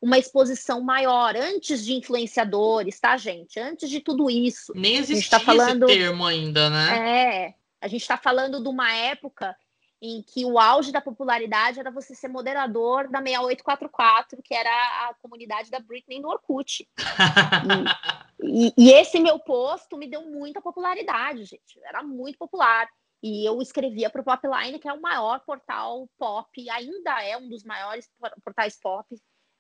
uma 0.01 0.17
exposição 0.17 0.81
maior 0.81 1.35
antes 1.35 1.85
de 1.85 1.93
influenciadores, 1.93 2.99
tá, 2.99 3.15
gente? 3.15 3.59
Antes 3.59 3.87
de 3.87 3.99
tudo 3.99 4.27
isso. 4.27 4.73
Nem 4.75 4.95
existia 4.95 5.37
tá 5.37 5.39
falando, 5.39 5.87
esse 5.87 5.99
termo 5.99 6.25
ainda, 6.25 6.67
né? 6.67 7.43
É. 7.47 7.53
A 7.79 7.87
gente 7.87 8.01
está 8.01 8.17
falando 8.17 8.59
de 8.59 8.67
uma 8.67 8.91
época 8.91 9.55
em 10.01 10.23
que 10.23 10.45
o 10.45 10.59
auge 10.59 10.91
da 10.91 10.99
popularidade 10.99 11.79
era 11.79 11.91
você 11.91 12.15
ser 12.15 12.27
moderador 12.27 13.07
da 13.07 13.21
6844, 13.21 14.41
que 14.43 14.53
era 14.53 14.69
a 14.69 15.13
comunidade 15.21 15.69
da 15.69 15.79
Britney 15.79 16.19
no 16.19 16.29
Orkut. 16.29 16.87
e, 18.41 18.67
e, 18.67 18.73
e, 18.77 18.91
esse 18.91 19.19
meu 19.19 19.39
posto 19.39 19.95
me 19.95 20.07
deu 20.07 20.23
muita 20.23 20.59
popularidade, 20.59 21.43
gente. 21.45 21.79
Era 21.83 22.01
muito 22.01 22.37
popular. 22.37 22.89
E 23.27 23.43
eu 23.43 23.59
escrevia 23.59 24.07
para 24.07 24.21
o 24.21 24.23
Popline, 24.23 24.77
que 24.77 24.87
é 24.87 24.93
o 24.93 25.01
maior 25.01 25.39
portal 25.39 26.07
pop, 26.15 26.69
ainda 26.69 27.23
é 27.23 27.35
um 27.35 27.49
dos 27.49 27.63
maiores 27.63 28.07
portais 28.43 28.79
pop 28.79 29.03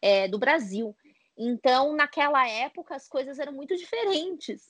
é, 0.03 0.27
do 0.27 0.37
Brasil. 0.37 0.95
Então, 1.35 1.95
naquela 1.95 2.47
época, 2.47 2.95
as 2.95 3.07
coisas 3.07 3.39
eram 3.39 3.53
muito 3.53 3.75
diferentes. 3.75 4.69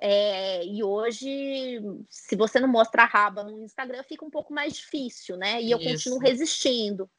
É, 0.00 0.64
e 0.64 0.82
hoje, 0.82 1.78
se 2.08 2.34
você 2.34 2.58
não 2.58 2.68
mostra 2.68 3.02
a 3.02 3.06
raba 3.06 3.44
no 3.44 3.62
Instagram, 3.62 4.02
fica 4.02 4.24
um 4.24 4.30
pouco 4.30 4.50
mais 4.50 4.72
difícil, 4.72 5.36
né? 5.36 5.60
E 5.60 5.70
eu 5.70 5.78
Isso. 5.78 5.90
continuo 5.90 6.18
resistindo. 6.18 7.10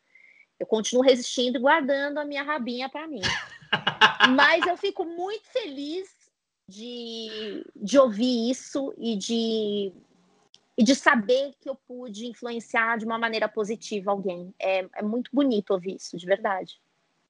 Eu 0.59 0.65
continuo 0.65 1.03
resistindo 1.03 1.59
e 1.59 1.61
guardando 1.61 2.17
a 2.17 2.25
minha 2.25 2.41
rabinha 2.41 2.89
para 2.89 3.05
mim. 3.05 3.21
Mas 4.35 4.65
eu 4.65 4.75
fico 4.77 5.05
muito 5.05 5.45
feliz 5.49 6.09
de, 6.67 7.63
de 7.75 7.99
ouvir 7.99 8.49
isso 8.49 8.95
e 8.97 9.15
de, 9.15 9.93
e 10.77 10.83
de 10.83 10.95
saber 10.95 11.53
que 11.61 11.69
eu 11.69 11.75
pude 11.75 12.25
influenciar 12.25 12.97
de 12.97 13.05
uma 13.05 13.17
maneira 13.17 13.47
positiva 13.47 14.11
alguém. 14.11 14.53
É, 14.59 14.87
é 14.95 15.01
muito 15.01 15.29
bonito 15.33 15.71
ouvir 15.71 15.95
isso, 15.95 16.17
de 16.17 16.25
verdade. 16.25 16.79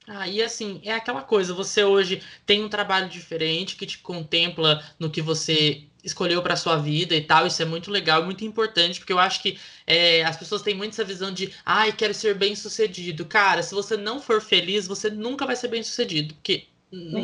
Ah, 0.07 0.27
e 0.27 0.41
assim, 0.41 0.81
é 0.83 0.93
aquela 0.93 1.21
coisa, 1.21 1.53
você 1.53 1.83
hoje 1.83 2.21
tem 2.45 2.61
um 2.61 2.67
trabalho 2.67 3.07
diferente 3.07 3.77
que 3.77 3.85
te 3.85 3.99
contempla 3.99 4.83
no 4.99 5.09
que 5.09 5.21
você 5.21 5.83
escolheu 6.03 6.41
para 6.41 6.57
sua 6.57 6.75
vida 6.75 7.15
e 7.15 7.21
tal, 7.21 7.47
isso 7.47 7.61
é 7.61 7.65
muito 7.65 7.89
legal, 7.89 8.25
muito 8.25 8.43
importante, 8.43 8.99
porque 8.99 9.13
eu 9.13 9.19
acho 9.19 9.41
que 9.41 9.57
é, 9.87 10.21
as 10.25 10.35
pessoas 10.35 10.61
têm 10.61 10.75
muito 10.75 10.91
essa 10.91 11.05
visão 11.05 11.31
de, 11.31 11.53
ai, 11.65 11.93
quero 11.93 12.13
ser 12.13 12.35
bem 12.35 12.53
sucedido. 12.53 13.25
Cara, 13.25 13.63
se 13.63 13.73
você 13.73 13.95
não 13.95 14.19
for 14.19 14.41
feliz, 14.41 14.85
você 14.85 15.09
nunca 15.09 15.45
vai 15.45 15.55
ser 15.55 15.69
bem 15.69 15.81
sucedido, 15.81 16.33
porque 16.33 16.67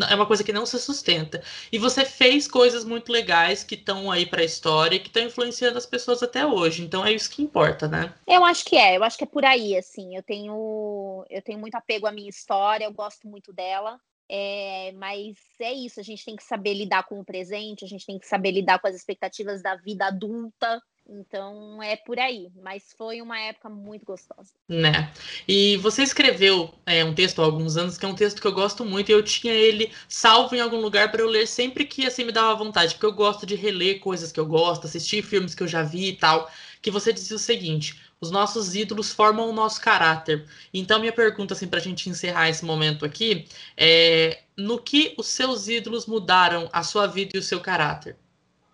é 0.09 0.15
uma 0.15 0.25
coisa 0.25 0.43
que 0.43 0.53
não 0.53 0.65
se 0.65 0.79
sustenta. 0.79 1.41
E 1.71 1.77
você 1.77 2.03
fez 2.03 2.47
coisas 2.47 2.83
muito 2.83 3.11
legais 3.11 3.63
que 3.63 3.75
estão 3.75 4.11
aí 4.11 4.25
para 4.25 4.41
a 4.41 4.45
história 4.45 4.95
e 4.95 4.99
que 4.99 5.07
estão 5.07 5.23
influenciando 5.23 5.77
as 5.77 5.85
pessoas 5.85 6.23
até 6.23 6.45
hoje. 6.45 6.83
Então 6.83 7.05
é 7.05 7.11
isso 7.11 7.29
que 7.29 7.41
importa, 7.41 7.87
né? 7.87 8.13
Eu 8.27 8.43
acho 8.43 8.65
que 8.65 8.75
é, 8.75 8.97
eu 8.97 9.03
acho 9.03 9.17
que 9.17 9.23
é 9.23 9.27
por 9.27 9.45
aí, 9.45 9.77
assim. 9.77 10.15
Eu 10.15 10.23
tenho, 10.23 11.25
eu 11.29 11.41
tenho 11.41 11.59
muito 11.59 11.75
apego 11.75 12.07
à 12.07 12.11
minha 12.11 12.29
história, 12.29 12.85
eu 12.85 12.93
gosto 12.93 13.27
muito 13.27 13.53
dela. 13.53 13.99
É, 14.31 14.91
mas 14.95 15.37
é 15.59 15.73
isso, 15.73 15.99
a 15.99 16.03
gente 16.03 16.23
tem 16.23 16.35
que 16.35 16.43
saber 16.43 16.75
lidar 16.75 17.03
com 17.03 17.19
o 17.19 17.25
presente, 17.25 17.83
a 17.83 17.87
gente 17.87 18.05
tem 18.05 18.19
que 18.19 18.27
saber 18.27 18.51
lidar 18.51 18.77
com 18.77 18.87
as 18.87 18.95
expectativas 18.95 19.63
da 19.63 19.75
vida 19.75 20.05
adulta. 20.05 20.79
Então 21.11 21.81
é 21.81 21.95
por 21.95 22.19
aí, 22.19 22.49
mas 22.61 22.93
foi 22.95 23.21
uma 23.21 23.39
época 23.39 23.67
muito 23.67 24.05
gostosa. 24.05 24.53
Né? 24.67 25.11
E 25.47 25.77
você 25.77 26.03
escreveu 26.03 26.71
é, 26.85 27.03
um 27.03 27.15
texto 27.15 27.41
há 27.41 27.45
alguns 27.45 27.77
anos 27.77 27.97
que 27.97 28.05
é 28.05 28.07
um 28.07 28.13
texto 28.13 28.39
que 28.39 28.47
eu 28.47 28.51
gosto 28.51 28.85
muito 28.85 29.09
e 29.09 29.11
eu 29.11 29.23
tinha 29.23 29.53
ele 29.53 29.91
salvo 30.07 30.55
em 30.55 30.59
algum 30.59 30.79
lugar 30.79 31.11
para 31.11 31.21
eu 31.21 31.27
ler 31.27 31.47
sempre 31.47 31.85
que 31.85 32.05
assim 32.05 32.23
me 32.23 32.31
dava 32.31 32.53
vontade, 32.55 32.93
porque 32.93 33.07
eu 33.07 33.13
gosto 33.13 33.45
de 33.45 33.55
reler 33.55 33.99
coisas 33.99 34.31
que 34.31 34.39
eu 34.39 34.45
gosto, 34.45 34.85
assistir 34.85 35.23
filmes 35.23 35.55
que 35.55 35.63
eu 35.63 35.67
já 35.67 35.81
vi 35.81 36.09
e 36.09 36.15
tal. 36.15 36.49
Que 36.81 36.91
você 36.91 37.11
dizia 37.11 37.35
o 37.35 37.39
seguinte: 37.39 37.99
os 38.21 38.31
nossos 38.31 38.75
ídolos 38.75 39.11
formam 39.11 39.49
o 39.49 39.53
nosso 39.53 39.81
caráter. 39.81 40.45
Então, 40.73 40.99
minha 40.99 41.11
pergunta, 41.11 41.53
assim, 41.53 41.67
para 41.67 41.79
a 41.79 41.81
gente 41.81 42.09
encerrar 42.09 42.49
esse 42.49 42.63
momento 42.63 43.05
aqui, 43.05 43.45
é 43.75 44.43
no 44.57 44.79
que 44.81 45.13
os 45.17 45.27
seus 45.27 45.67
ídolos 45.67 46.05
mudaram 46.05 46.69
a 46.71 46.83
sua 46.83 47.07
vida 47.07 47.31
e 47.35 47.39
o 47.39 47.43
seu 47.43 47.59
caráter? 47.61 48.17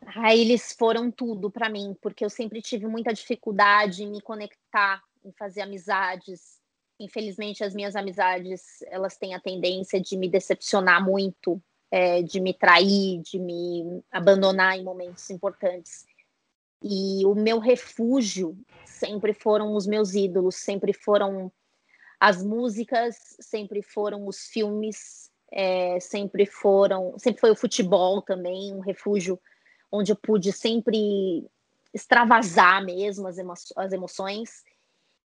Ah, 0.05 0.35
eles 0.35 0.73
foram 0.77 1.09
tudo 1.09 1.49
para 1.49 1.69
mim, 1.69 1.95
porque 2.01 2.23
eu 2.23 2.29
sempre 2.29 2.61
tive 2.61 2.85
muita 2.87 3.13
dificuldade 3.13 4.03
em 4.03 4.11
me 4.11 4.21
conectar, 4.21 5.01
em 5.23 5.31
fazer 5.31 5.61
amizades. 5.61 6.59
Infelizmente, 6.99 7.63
as 7.63 7.73
minhas 7.73 7.95
amizades, 7.95 8.81
elas 8.87 9.17
têm 9.17 9.33
a 9.33 9.39
tendência 9.39 9.99
de 9.99 10.15
me 10.15 10.29
decepcionar 10.29 11.03
muito, 11.03 11.61
é, 11.89 12.21
de 12.21 12.39
me 12.39 12.53
trair, 12.53 13.21
de 13.21 13.39
me 13.39 14.03
abandonar 14.11 14.77
em 14.77 14.83
momentos 14.83 15.29
importantes. 15.29 16.05
E 16.83 17.25
o 17.25 17.33
meu 17.33 17.57
refúgio 17.57 18.55
sempre 18.85 19.33
foram 19.33 19.75
os 19.75 19.87
meus 19.87 20.13
ídolos, 20.13 20.55
sempre 20.55 20.93
foram 20.93 21.51
as 22.19 22.43
músicas, 22.43 23.15
sempre 23.39 23.81
foram 23.81 24.27
os 24.27 24.47
filmes, 24.47 25.31
é, 25.51 25.99
sempre 25.99 26.45
foram, 26.45 27.17
sempre 27.17 27.41
foi 27.41 27.51
o 27.51 27.55
futebol 27.55 28.21
também, 28.21 28.73
um 28.73 28.79
refúgio 28.79 29.39
onde 29.95 30.11
eu 30.11 30.15
pude 30.15 30.51
sempre 30.51 31.49
extravasar 31.93 32.83
mesmo 32.83 33.27
as, 33.27 33.37
emo 33.37 33.53
as 33.75 33.93
emoções. 33.93 34.63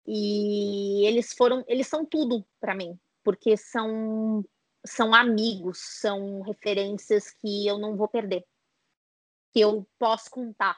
E 0.05 1.05
eles 1.05 1.33
foram, 1.33 1.63
eles 1.67 1.87
são 1.87 2.05
tudo 2.05 2.45
para 2.59 2.75
mim, 2.75 2.97
porque 3.23 3.57
são 3.57 4.43
são 4.85 5.13
amigos, 5.13 5.79
são 5.99 6.41
referências 6.41 7.29
que 7.29 7.67
eu 7.67 7.77
não 7.77 7.97
vou 7.97 8.07
perder, 8.07 8.45
que 9.51 9.59
eu 9.59 9.85
posso 9.99 10.29
contar 10.29 10.77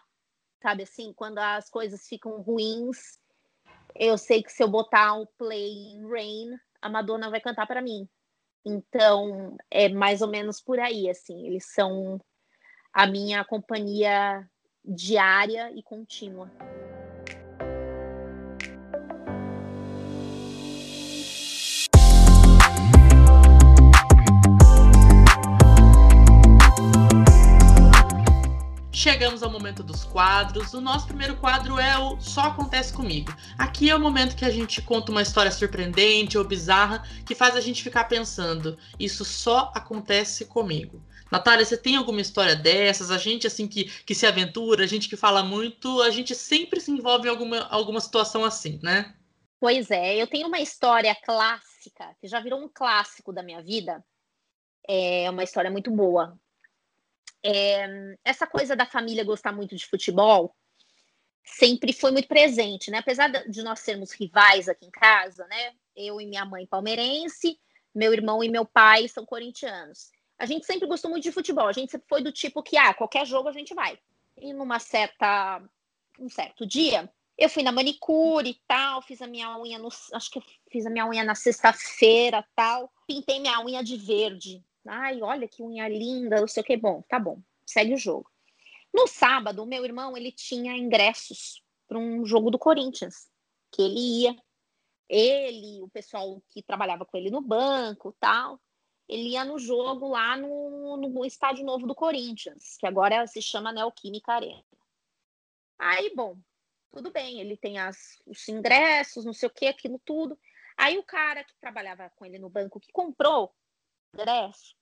sabe 0.62 0.84
assim, 0.84 1.14
quando 1.14 1.40
as 1.40 1.70
coisas 1.70 2.08
ficam 2.08 2.42
ruins, 2.42 3.20
eu 3.96 4.18
sei 4.18 4.44
que 4.44 4.52
se 4.52 4.62
eu 4.62 4.68
botar 4.68 5.14
o 5.16 5.28
play 5.38 5.72
em 5.72 6.08
Rain, 6.08 6.58
a 6.82 6.90
Madonna 6.90 7.30
vai 7.30 7.42
cantar 7.42 7.66
para 7.66 7.82
mim. 7.82 8.08
Então, 8.66 9.58
é 9.72 9.90
mais 9.90 10.22
ou 10.22 10.28
menos 10.28 10.62
por 10.62 10.80
aí, 10.80 11.10
assim, 11.10 11.48
eles 11.48 11.66
são 11.74 12.20
a 12.94 13.08
minha 13.08 13.44
companhia 13.44 14.48
diária 14.84 15.72
e 15.72 15.84
contínua. 15.84 16.52
Chegamos 29.00 29.42
ao 29.42 29.50
momento 29.50 29.82
dos 29.82 30.04
quadros. 30.04 30.74
O 30.74 30.82
nosso 30.82 31.08
primeiro 31.08 31.38
quadro 31.38 31.80
é 31.80 31.98
o 31.98 32.20
Só 32.20 32.42
Acontece 32.42 32.92
Comigo. 32.92 33.34
Aqui 33.58 33.90
é 33.90 33.96
o 33.96 34.00
momento 34.00 34.36
que 34.36 34.44
a 34.44 34.50
gente 34.50 34.82
conta 34.82 35.10
uma 35.10 35.22
história 35.22 35.50
surpreendente 35.50 36.38
ou 36.38 36.44
bizarra 36.44 37.02
que 37.26 37.34
faz 37.34 37.56
a 37.56 37.62
gente 37.62 37.82
ficar 37.82 38.10
pensando: 38.10 38.78
isso 39.00 39.24
só 39.24 39.72
acontece 39.74 40.44
comigo. 40.48 41.02
Natália, 41.32 41.64
você 41.64 41.78
tem 41.78 41.96
alguma 41.96 42.20
história 42.20 42.58
dessas? 42.58 43.10
A 43.10 43.18
gente, 43.18 43.48
assim, 43.48 43.70
que, 43.70 43.86
que 43.86 44.14
se 44.14 44.28
aventura, 44.28 44.84
a 44.84 44.88
gente 44.88 45.08
que 45.08 45.16
fala 45.16 45.44
muito, 45.44 46.02
a 46.02 46.10
gente 46.10 46.36
sempre 46.36 46.82
se 46.82 46.92
envolve 46.92 47.30
em 47.30 47.32
alguma, 47.32 47.70
alguma 47.70 48.02
situação 48.02 48.44
assim, 48.44 48.82
né? 48.84 49.16
Pois 49.62 49.90
é, 49.92 50.22
eu 50.22 50.28
tenho 50.28 50.50
uma 50.50 50.60
história 50.60 51.16
clássica, 51.24 52.14
que 52.20 52.28
já 52.28 52.42
virou 52.42 52.62
um 52.62 52.68
clássico 52.68 53.32
da 53.32 53.42
minha 53.42 53.64
vida. 53.64 54.04
É 54.86 55.30
uma 55.30 55.46
história 55.46 55.72
muito 55.72 55.90
boa. 55.90 56.38
É, 57.44 58.16
essa 58.24 58.46
coisa 58.46 58.76
da 58.76 58.86
família 58.86 59.24
gostar 59.24 59.52
muito 59.52 59.76
de 59.76 59.86
futebol 59.86 60.56
sempre 61.44 61.94
foi 61.94 62.12
muito 62.12 62.28
presente, 62.28 62.92
né? 62.92 63.00
Apesar 63.00 63.28
de 63.30 63.64
nós 63.64 63.80
sermos 63.80 64.12
rivais 64.12 64.68
aqui 64.68 64.86
em 64.86 64.92
casa, 64.92 65.46
né? 65.48 65.74
Eu 65.96 66.20
e 66.22 66.26
minha 66.26 66.46
mãe 66.46 66.66
palmeirense, 66.66 67.60
meu 67.94 68.14
irmão 68.14 68.44
e 68.44 68.50
meu 68.50 68.66
pai 68.66 69.08
são 69.08 69.26
corintianos. 69.26 70.12
A 70.38 70.46
gente 70.46 70.66
sempre 70.66 70.88
gostou 70.88 71.10
muito 71.12 71.24
de 71.24 71.32
futebol. 71.32 71.68
A 71.68 71.74
gente 71.74 71.92
sempre 71.92 72.08
foi 72.08 72.22
do 72.22 72.32
tipo 72.32 72.64
que, 72.64 72.78
ah, 72.78 72.94
qualquer 72.94 73.26
jogo 73.26 73.50
a 73.50 73.52
gente 73.52 73.74
vai. 73.74 74.00
E 74.38 74.54
numa 74.54 74.80
certa, 74.80 75.62
um 76.18 76.30
certo 76.30 76.66
dia, 76.66 77.12
eu 77.38 77.50
fui 77.50 77.64
na 77.64 77.72
manicure 77.72 78.50
e 78.50 78.62
tal, 78.68 79.02
fiz 79.02 79.22
a 79.22 79.28
minha 79.28 79.58
unha 79.58 79.80
no, 79.80 79.90
acho 80.14 80.32
que 80.32 80.42
fiz 80.70 80.86
a 80.86 80.90
minha 80.90 81.08
unha 81.08 81.24
na 81.24 81.36
sexta-feira, 81.36 82.46
tal, 82.56 82.92
pintei 83.08 83.40
minha 83.40 83.60
unha 83.62 83.84
de 83.84 83.98
verde. 83.98 84.64
Ai, 84.88 85.22
olha 85.22 85.48
que 85.48 85.62
unha 85.62 85.88
linda, 85.88 86.40
não 86.40 86.48
sei 86.48 86.62
o 86.62 86.66
que. 86.66 86.78
Bom, 86.78 87.02
tá 87.04 87.20
bom, 87.20 87.42
segue 87.66 87.94
o 87.94 87.98
jogo. 87.98 88.30
No 88.94 89.08
sábado, 89.08 89.66
meu 89.66 89.86
irmão 89.86 90.18
ele 90.18 90.32
tinha 90.32 90.76
ingressos 90.76 91.64
para 91.88 91.98
um 91.98 92.26
jogo 92.26 92.50
do 92.50 92.60
Corinthians, 92.60 93.30
que 93.72 93.82
ele 93.82 94.24
ia. 94.24 94.36
Ele, 95.08 95.82
o 95.82 95.90
pessoal 95.90 96.42
que 96.50 96.62
trabalhava 96.62 97.06
com 97.06 97.18
ele 97.18 97.32
no 97.32 97.42
banco, 97.42 98.16
tal, 98.20 98.60
ele 99.08 99.30
ia 99.30 99.44
no 99.44 99.58
jogo 99.58 100.08
lá 100.08 100.38
no, 100.38 100.98
no 100.98 101.26
estádio 101.26 101.66
novo 101.66 101.88
do 101.88 101.96
Corinthians, 101.96 102.78
que 102.78 102.86
agora 102.86 103.26
se 103.26 103.42
chama 103.42 103.74
Neoquímica 103.74 104.34
Arena. 104.34 104.64
Aí, 105.80 106.14
bom, 106.16 106.38
tudo 106.92 107.12
bem, 107.12 107.40
ele 107.40 107.58
tem 107.58 107.80
as, 107.80 108.22
os 108.26 108.48
ingressos, 108.48 109.26
não 109.26 109.34
sei 109.34 109.48
o 109.48 109.52
que, 109.52 109.66
aquilo 109.66 110.00
tudo. 110.06 110.38
Aí 110.78 110.98
o 110.98 111.04
cara 111.04 111.44
que 111.44 111.56
trabalhava 111.60 112.12
com 112.16 112.26
ele 112.26 112.38
no 112.38 112.50
banco, 112.50 112.80
que 112.80 112.92
comprou 112.92 113.52
ingresso, 114.14 114.76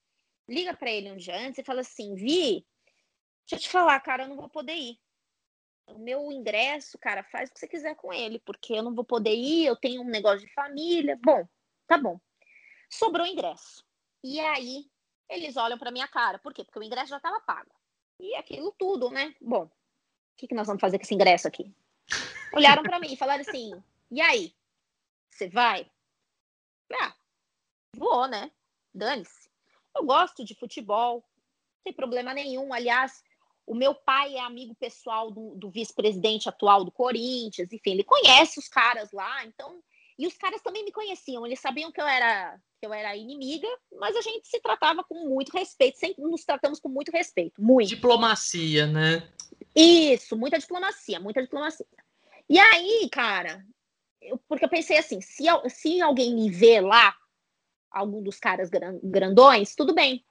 liga 0.48 0.76
para 0.76 0.92
ele 0.92 1.12
um 1.12 1.18
dia 1.18 1.38
antes 1.38 1.60
e 1.60 1.64
fala 1.64 1.82
assim: 1.82 2.16
Vi, 2.16 2.66
deixa 3.42 3.56
eu 3.56 3.60
te 3.60 3.70
falar, 3.70 4.00
cara, 4.00 4.24
eu 4.24 4.30
não 4.30 4.36
vou 4.36 4.50
poder 4.50 4.76
ir. 4.76 5.00
O 5.88 6.00
meu 6.00 6.32
ingresso, 6.32 6.98
cara, 6.98 7.24
faz 7.24 7.50
o 7.50 7.54
que 7.54 7.60
você 7.60 7.68
quiser 7.68 7.96
com 7.96 8.12
ele, 8.12 8.40
porque 8.40 8.74
eu 8.74 8.84
não 8.84 8.94
vou 8.94 9.06
poder 9.06 9.34
ir, 9.34 9.66
eu 9.66 9.76
tenho 9.76 10.02
um 10.02 10.10
negócio 10.10 10.46
de 10.46 10.54
família. 10.54 11.18
Bom, 11.24 11.48
tá 11.88 11.98
bom. 11.98 12.20
Sobrou 12.90 13.26
ingresso. 13.26 13.86
E 14.22 14.40
aí, 14.40 14.90
eles 15.30 15.56
olham 15.56 15.78
para 15.78 15.92
minha 15.92 16.08
cara. 16.08 16.40
Por 16.40 16.54
quê? 16.54 16.64
Porque 16.64 16.80
o 16.80 16.84
ingresso 16.84 17.10
já 17.10 17.18
estava 17.18 17.40
pago. 17.40 17.72
E 18.20 18.36
aquilo 18.36 18.74
tudo, 18.78 19.10
né? 19.10 19.34
Bom, 19.40 19.64
o 19.64 19.72
que, 20.36 20.48
que 20.48 20.56
nós 20.56 20.68
vamos 20.68 20.82
fazer 20.82 20.98
com 20.98 21.04
esse 21.04 21.14
ingresso 21.14 21.48
aqui? 21.48 21.74
Olharam 22.54 22.84
para 22.84 23.00
mim 23.00 23.14
e 23.14 23.18
falaram 23.18 23.42
assim: 23.42 23.72
e 24.12 24.22
aí? 24.22 24.54
Você 25.30 25.48
vai? 25.48 25.90
Ah, 26.94 27.14
vou, 27.96 28.28
né? 28.28 28.52
Dane-se. 28.98 29.50
Eu 29.96 30.04
gosto 30.04 30.44
de 30.44 30.56
futebol, 30.56 31.16
não 31.16 31.84
tem 31.84 31.94
problema 31.94 32.34
nenhum. 32.34 32.74
Aliás, 32.74 33.24
o 33.66 33.76
meu 33.76 33.94
pai 33.94 34.36
é 34.36 34.42
amigo 34.42 34.74
pessoal 34.76 35.30
do, 35.30 35.56
do 35.56 35.70
vice-presidente 35.70 36.48
atual 36.48 36.84
do 36.84 36.92
Corinthians, 36.92 37.72
enfim, 37.72 37.92
ele 37.92 38.04
conhece 38.04 38.60
os 38.60 38.68
caras 38.68 39.12
lá, 39.12 39.46
então. 39.46 39.82
E 40.18 40.26
os 40.26 40.36
caras 40.36 40.62
também 40.62 40.84
me 40.84 40.92
conheciam, 40.92 41.46
eles 41.46 41.60
sabiam 41.60 41.92
que 41.92 42.02
eu 42.02 42.08
era 42.08 42.60
que 42.80 42.86
eu 42.86 42.94
era 42.94 43.16
inimiga, 43.16 43.68
mas 44.00 44.16
a 44.16 44.22
gente 44.22 44.48
se 44.48 44.60
tratava 44.60 45.04
com 45.04 45.28
muito 45.28 45.52
respeito, 45.52 45.98
sempre 45.98 46.22
nos 46.24 46.46
tratamos 46.46 46.80
com 46.80 46.88
muito 46.88 47.12
respeito, 47.12 47.60
muito. 47.60 47.90
Diplomacia, 47.90 48.86
né? 48.86 49.28
Isso, 49.76 50.38
muita 50.38 50.60
diplomacia, 50.60 51.20
muita 51.20 51.42
diplomacia. 51.42 51.88
E 52.48 52.60
aí, 52.60 53.10
cara, 53.12 53.66
eu, 54.22 54.38
porque 54.48 54.64
eu 54.64 54.70
pensei 54.70 54.98
assim, 54.98 55.20
se, 55.22 55.46
se 55.70 56.02
alguém 56.02 56.36
me 56.36 56.52
vê 56.52 56.80
lá, 56.80 57.16
algum 57.98 58.22
dos 58.22 58.40
caras 58.40 58.70
grandões, 59.04 59.76
tudo 59.76 59.94
bem. 59.94 60.26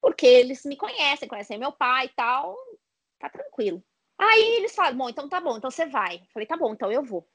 Porque 0.00 0.26
eles 0.26 0.64
me 0.64 0.76
conhecem, 0.76 1.28
conhecem 1.28 1.58
meu 1.58 1.72
pai 1.72 2.06
e 2.06 2.10
tal, 2.10 2.56
tá 3.18 3.28
tranquilo. 3.28 3.82
Aí 4.18 4.56
eles 4.56 4.74
falam, 4.74 4.96
bom, 4.96 5.08
então 5.08 5.28
tá 5.28 5.40
bom, 5.40 5.56
então 5.56 5.70
você 5.70 5.86
vai. 5.86 6.22
falei, 6.32 6.46
tá 6.46 6.56
bom, 6.56 6.72
então 6.72 6.90
eu 6.90 7.02
vou. 7.02 7.26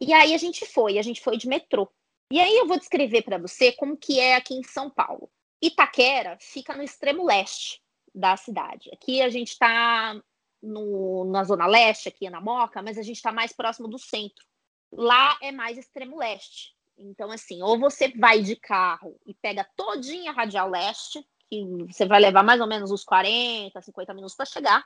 E 0.00 0.12
aí 0.12 0.34
a 0.34 0.38
gente 0.38 0.66
foi, 0.66 0.98
a 0.98 1.02
gente 1.02 1.20
foi 1.20 1.36
de 1.36 1.48
metrô. 1.48 1.88
E 2.30 2.40
aí 2.40 2.56
eu 2.56 2.66
vou 2.66 2.78
descrever 2.78 3.22
para 3.22 3.38
você 3.38 3.72
como 3.72 3.96
que 3.96 4.18
é 4.18 4.34
aqui 4.34 4.54
em 4.54 4.62
São 4.62 4.90
Paulo. 4.90 5.30
Itaquera 5.62 6.36
fica 6.40 6.74
no 6.76 6.82
extremo 6.82 7.24
leste 7.24 7.80
da 8.14 8.36
cidade. 8.36 8.90
Aqui 8.92 9.22
a 9.22 9.28
gente 9.28 9.52
está 9.52 10.20
na 10.62 11.44
zona 11.44 11.66
leste, 11.66 12.08
aqui 12.08 12.28
na 12.28 12.40
Moca, 12.40 12.82
mas 12.82 12.98
a 12.98 13.02
gente 13.02 13.16
está 13.16 13.30
mais 13.30 13.52
próximo 13.52 13.88
do 13.88 13.98
centro. 13.98 14.44
Lá 14.92 15.38
é 15.40 15.52
mais 15.52 15.78
extremo 15.78 16.18
leste. 16.18 16.75
Então, 16.98 17.30
assim, 17.30 17.62
ou 17.62 17.78
você 17.78 18.08
vai 18.08 18.40
de 18.40 18.56
carro 18.56 19.18
e 19.26 19.34
pega 19.34 19.68
todinha 19.76 20.30
a 20.30 20.34
Radial 20.34 20.68
Leste, 20.68 21.26
que 21.48 21.64
você 21.90 22.06
vai 22.06 22.20
levar 22.20 22.42
mais 22.42 22.60
ou 22.60 22.66
menos 22.66 22.90
uns 22.90 23.04
40, 23.04 23.80
50 23.80 24.14
minutos 24.14 24.34
para 24.34 24.46
chegar, 24.46 24.84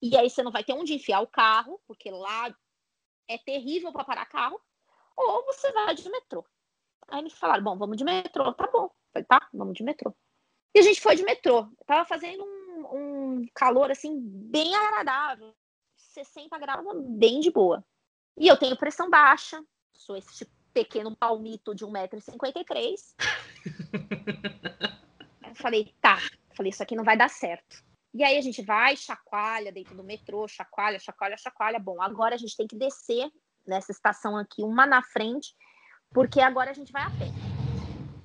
e 0.00 0.16
aí 0.16 0.28
você 0.30 0.42
não 0.42 0.52
vai 0.52 0.62
ter 0.62 0.74
onde 0.74 0.94
enfiar 0.94 1.20
o 1.20 1.26
carro, 1.26 1.80
porque 1.86 2.10
lá 2.10 2.54
é 3.26 3.38
terrível 3.38 3.92
para 3.92 4.04
parar 4.04 4.26
carro, 4.26 4.60
ou 5.16 5.44
você 5.46 5.72
vai 5.72 5.94
de 5.94 6.08
metrô. 6.08 6.44
Aí 7.08 7.20
eles 7.20 7.32
falaram, 7.32 7.64
bom, 7.64 7.76
vamos 7.76 7.96
de 7.96 8.04
metrô, 8.04 8.52
tá 8.52 8.68
bom. 8.70 8.90
falei, 9.12 9.26
tá, 9.26 9.48
vamos 9.52 9.74
de 9.74 9.82
metrô. 9.82 10.14
E 10.74 10.78
a 10.78 10.82
gente 10.82 11.00
foi 11.00 11.16
de 11.16 11.24
metrô. 11.24 11.66
Tava 11.86 12.04
fazendo 12.04 12.44
um, 12.44 13.38
um 13.38 13.48
calor 13.54 13.90
assim 13.90 14.20
bem 14.20 14.74
agradável. 14.74 15.54
60 15.96 16.56
graus 16.58 16.84
bem 17.18 17.40
de 17.40 17.50
boa. 17.50 17.84
E 18.36 18.46
eu 18.46 18.56
tenho 18.56 18.76
pressão 18.76 19.10
baixa, 19.10 19.60
sou 19.92 20.16
esse 20.16 20.46
pequeno 20.78 21.16
palmito 21.16 21.74
de 21.74 21.84
1,53m. 21.84 23.14
eu 25.48 25.54
falei, 25.56 25.92
tá. 26.00 26.18
Falei, 26.56 26.70
isso 26.70 26.82
aqui 26.82 26.94
não 26.94 27.02
vai 27.02 27.16
dar 27.16 27.28
certo. 27.28 27.82
E 28.14 28.22
aí 28.22 28.38
a 28.38 28.40
gente 28.40 28.62
vai, 28.62 28.96
chacoalha 28.96 29.72
dentro 29.72 29.96
do 29.96 30.04
metrô, 30.04 30.46
chacoalha, 30.46 30.98
chacoalha, 31.00 31.36
chacoalha. 31.36 31.78
Bom, 31.80 32.00
agora 32.00 32.36
a 32.36 32.38
gente 32.38 32.56
tem 32.56 32.66
que 32.66 32.76
descer 32.76 33.28
nessa 33.66 33.90
estação 33.90 34.36
aqui, 34.36 34.62
uma 34.62 34.86
na 34.86 35.02
frente, 35.02 35.52
porque 36.10 36.40
agora 36.40 36.70
a 36.70 36.74
gente 36.74 36.92
vai 36.92 37.02
a 37.02 37.10
pé. 37.10 37.26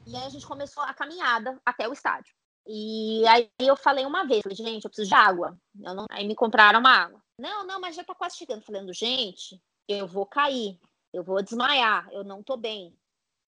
E 0.06 0.16
aí 0.16 0.26
a 0.26 0.30
gente 0.30 0.46
começou 0.46 0.84
a 0.84 0.94
caminhada 0.94 1.60
até 1.66 1.88
o 1.88 1.94
estádio. 1.94 2.34
E 2.68 3.28
aí 3.28 3.50
eu 3.60 3.76
falei 3.76 4.06
uma 4.06 4.26
vez, 4.26 4.42
falei, 4.44 4.56
gente, 4.56 4.86
eu 4.86 4.90
preciso 4.90 5.10
de 5.10 5.16
água. 5.16 5.58
Não... 5.74 6.06
Aí 6.12 6.28
me 6.28 6.36
compraram 6.36 6.80
uma 6.80 6.92
água. 6.92 7.22
Não, 7.38 7.66
não, 7.66 7.82
mas 7.82 7.96
já 7.96 8.04
tá 8.04 8.14
quase 8.14 8.38
chegando. 8.38 8.64
Falando, 8.64 8.94
gente, 8.94 9.60
eu 9.88 10.08
vou 10.08 10.26
cair, 10.26 10.80
eu 11.14 11.24
vou 11.24 11.42
desmaiar, 11.42 12.10
eu 12.12 12.24
não 12.24 12.42
tô 12.42 12.58
bem. 12.58 12.98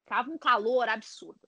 Tava 0.06 0.30
um 0.30 0.38
calor 0.38 0.88
absurdo. 0.88 1.42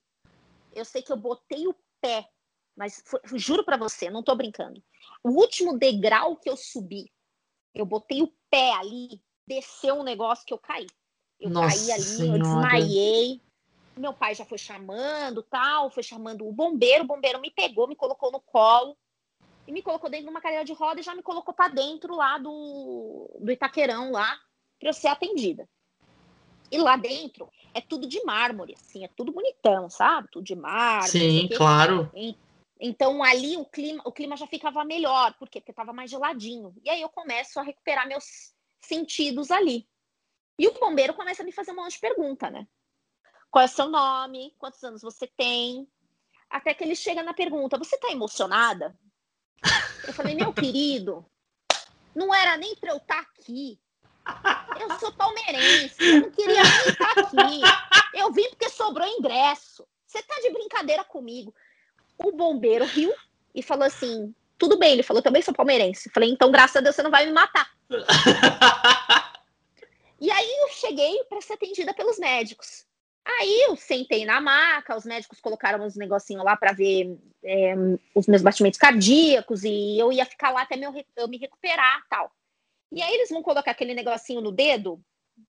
Eu 0.74 0.84
sei 0.84 1.02
que 1.02 1.12
eu 1.12 1.18
botei 1.18 1.68
o 1.68 1.76
pé, 2.02 2.28
mas 2.76 3.02
foi, 3.06 3.22
juro 3.36 3.64
para 3.64 3.78
você, 3.78 4.10
não 4.10 4.24
tô 4.24 4.36
brincando. 4.36 4.84
O 5.24 5.30
último 5.30 5.78
degrau 5.78 6.36
que 6.36 6.50
eu 6.50 6.58
subi, 6.58 7.12
eu 7.74 7.86
botei 7.86 8.22
o 8.24 8.34
pé 8.50 8.74
ali, 8.74 9.22
desceu 9.48 9.96
um 9.96 10.04
negócio 10.04 10.46
que 10.46 10.54
eu 10.54 10.58
caí. 10.58 10.88
Eu 11.40 11.52
Nossa 11.52 11.78
caí 11.78 11.92
ali, 11.92 12.04
senhora. 12.04 12.38
eu 12.38 12.40
desmaiei. 12.40 13.42
Meu 13.96 14.14
pai 14.14 14.36
já 14.36 14.46
foi 14.46 14.58
chamando, 14.58 15.42
tal, 15.44 15.90
foi 15.90 16.04
chamando 16.04 16.48
o 16.48 16.52
bombeiro, 16.52 17.04
o 17.04 17.08
bombeiro 17.08 17.40
me 17.40 17.50
pegou, 17.50 17.88
me 17.88 17.96
colocou 17.96 18.32
no 18.32 18.40
colo 18.40 18.96
e 19.68 19.72
me 19.72 19.82
colocou 19.82 20.10
dentro 20.10 20.26
de 20.26 20.32
uma 20.32 20.42
cadeira 20.42 20.64
de 20.64 20.74
roda 20.74 21.00
e 21.00 21.04
já 21.04 21.16
me 21.16 21.24
colocou 21.24 21.54
para 21.54 21.74
dentro 21.74 22.16
lá 22.16 22.38
do, 22.38 23.38
do 23.40 23.52
Itaquerão 23.52 24.12
lá 24.12 24.40
para 24.80 24.90
eu 24.90 24.94
ser 24.94 25.08
atendida. 25.08 25.68
E 26.72 26.78
lá 26.78 26.98
dentro 26.98 27.50
é 27.74 27.82
tudo 27.82 28.08
de 28.08 28.24
mármore, 28.24 28.76
assim, 28.80 29.04
é 29.04 29.08
tudo 29.08 29.32
bonitão, 29.32 29.90
sabe? 29.90 30.28
Tudo 30.32 30.44
de 30.44 30.56
mármore. 30.56 31.10
Sim, 31.10 31.50
claro. 31.56 32.12
Então 32.80 33.24
ali 33.24 33.58
o 33.58 33.66
clima, 33.66 34.02
o 34.06 34.12
clima 34.12 34.38
já 34.38 34.46
ficava 34.46 34.84
melhor, 34.84 35.34
por 35.36 35.50
quê? 35.50 35.60
Porque 35.60 35.72
estava 35.72 35.94
mais 35.94 36.12
geladinho. 36.12 36.76
E 36.84 36.90
aí 36.90 37.02
eu 37.02 37.10
começo 37.10 37.60
a 37.60 37.64
recuperar 37.64 38.08
meus 38.08 38.54
sentidos 38.80 39.52
ali. 39.52 39.88
E 40.60 40.68
o 40.68 40.74
bombeiro 40.74 41.14
começa 41.14 41.44
a 41.44 41.46
me 41.46 41.52
fazer 41.52 41.72
um 41.72 41.76
monte 41.76 41.94
de 41.94 42.00
pergunta, 42.00 42.50
né? 42.50 42.68
Qual 43.50 43.62
é 43.62 43.66
o 43.66 43.70
seu 43.70 43.90
nome? 43.90 44.54
Quantos 44.58 44.84
anos 44.84 45.02
você 45.02 45.28
tem? 45.28 45.88
Até 46.50 46.74
que 46.74 46.84
ele 46.84 46.96
chega 46.96 47.24
na 47.24 47.34
pergunta: 47.34 47.78
Você 47.78 47.98
tá 47.98 48.10
emocionada? 48.12 48.98
Eu 50.06 50.14
falei: 50.14 50.36
Meu 50.36 50.54
querido, 50.54 51.26
não 52.16 52.34
era 52.34 52.58
nem 52.58 52.76
para 52.76 52.92
eu 52.92 52.98
estar 52.98 53.24
tá 53.24 53.30
aqui. 53.32 53.80
Eu 54.80 55.00
sou 55.00 55.12
palmeirense, 55.14 55.96
eu 56.00 56.22
não 56.22 56.32
queria 56.32 56.64
nem 56.64 56.88
estar 56.88 57.12
aqui. 57.12 57.62
Eu 58.14 58.32
vim 58.32 58.50
porque 58.50 58.70
sobrou 58.70 59.08
ingresso. 59.08 59.88
Você 60.06 60.22
tá 60.24 60.36
de 60.42 60.50
brincadeira 60.52 61.04
comigo. 61.04 61.54
O 62.18 62.32
bombeiro 62.32 62.86
riu 62.86 63.14
e 63.54 63.62
falou 63.62 63.86
assim: 63.86 64.34
tudo 64.58 64.78
bem, 64.78 64.94
ele 64.94 65.04
falou, 65.04 65.22
também 65.22 65.42
sou 65.42 65.54
palmeirense. 65.54 66.10
Falei, 66.10 66.30
então, 66.30 66.52
graças 66.52 66.78
a 66.78 66.82
Deus, 66.82 66.96
você 66.96 67.04
não 67.04 67.12
vai 67.12 67.26
me 67.26 67.32
matar. 67.32 67.70
e 70.20 70.32
aí 70.32 70.58
eu 70.62 70.70
cheguei 70.70 71.24
para 71.30 71.42
ser 71.42 71.54
atendida 71.54 71.94
pelos 71.94 72.18
médicos. 72.18 72.86
Aí 73.24 73.66
eu 73.68 73.76
sentei 73.76 74.26
na 74.26 74.40
maca, 74.40 74.96
os 74.96 75.06
médicos 75.06 75.42
colocaram 75.42 75.86
uns 75.86 75.98
negocinhos 75.98 76.46
lá 76.46 76.56
para 76.56 76.72
ver 76.72 77.20
é, 77.44 77.76
os 78.16 78.26
meus 78.26 78.42
batimentos 78.42 78.80
cardíacos 78.80 79.64
e 79.66 80.00
eu 80.00 80.14
ia 80.14 80.26
ficar 80.26 80.50
lá 80.50 80.62
até 80.62 80.78
meu, 80.78 80.94
eu 81.16 81.28
me 81.28 81.38
recuperar 81.38 82.06
tal. 82.10 82.32
E 82.92 83.02
aí 83.02 83.14
eles 83.14 83.30
vão 83.30 83.44
colocar 83.44 83.72
aquele 83.72 83.94
negocinho 83.94 84.42
no 84.42 84.52
dedo, 84.52 85.02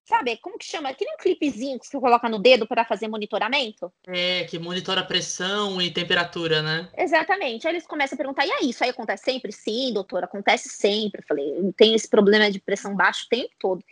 sabe? 0.05 0.37
Como 0.39 0.59
que 0.59 0.65
chama? 0.65 0.89
Aquele 0.89 1.13
um 1.13 1.17
clipezinho 1.17 1.79
que 1.79 1.87
você 1.87 1.99
coloca 1.99 2.29
no 2.29 2.39
dedo 2.39 2.67
para 2.67 2.85
fazer 2.85 3.09
monitoramento? 3.09 3.93
É, 4.07 4.45
que 4.45 4.59
monitora 4.59 5.05
pressão 5.05 5.81
e 5.81 5.91
temperatura, 5.91 6.63
né? 6.63 6.91
Exatamente. 6.97 7.67
Aí 7.67 7.75
eles 7.75 7.87
começam 7.87 8.17
a 8.17 8.19
perguntar: 8.19 8.47
e 8.47 8.53
aí, 8.53 8.71
isso 8.71 8.83
aí 8.83 8.91
acontece 8.91 9.25
sempre? 9.25 9.53
Sim, 9.53 9.93
doutor, 9.93 10.25
acontece 10.25 10.69
sempre. 10.69 11.21
Eu 11.23 11.27
falei: 11.27 11.59
eu 11.59 11.73
tenho 11.73 11.95
esse 11.95 12.09
problema 12.09 12.51
de 12.51 12.61
pressão 12.61 12.95
baixa 12.95 13.25
o 13.25 13.29
tempo 13.29 13.55
todo. 13.59 13.85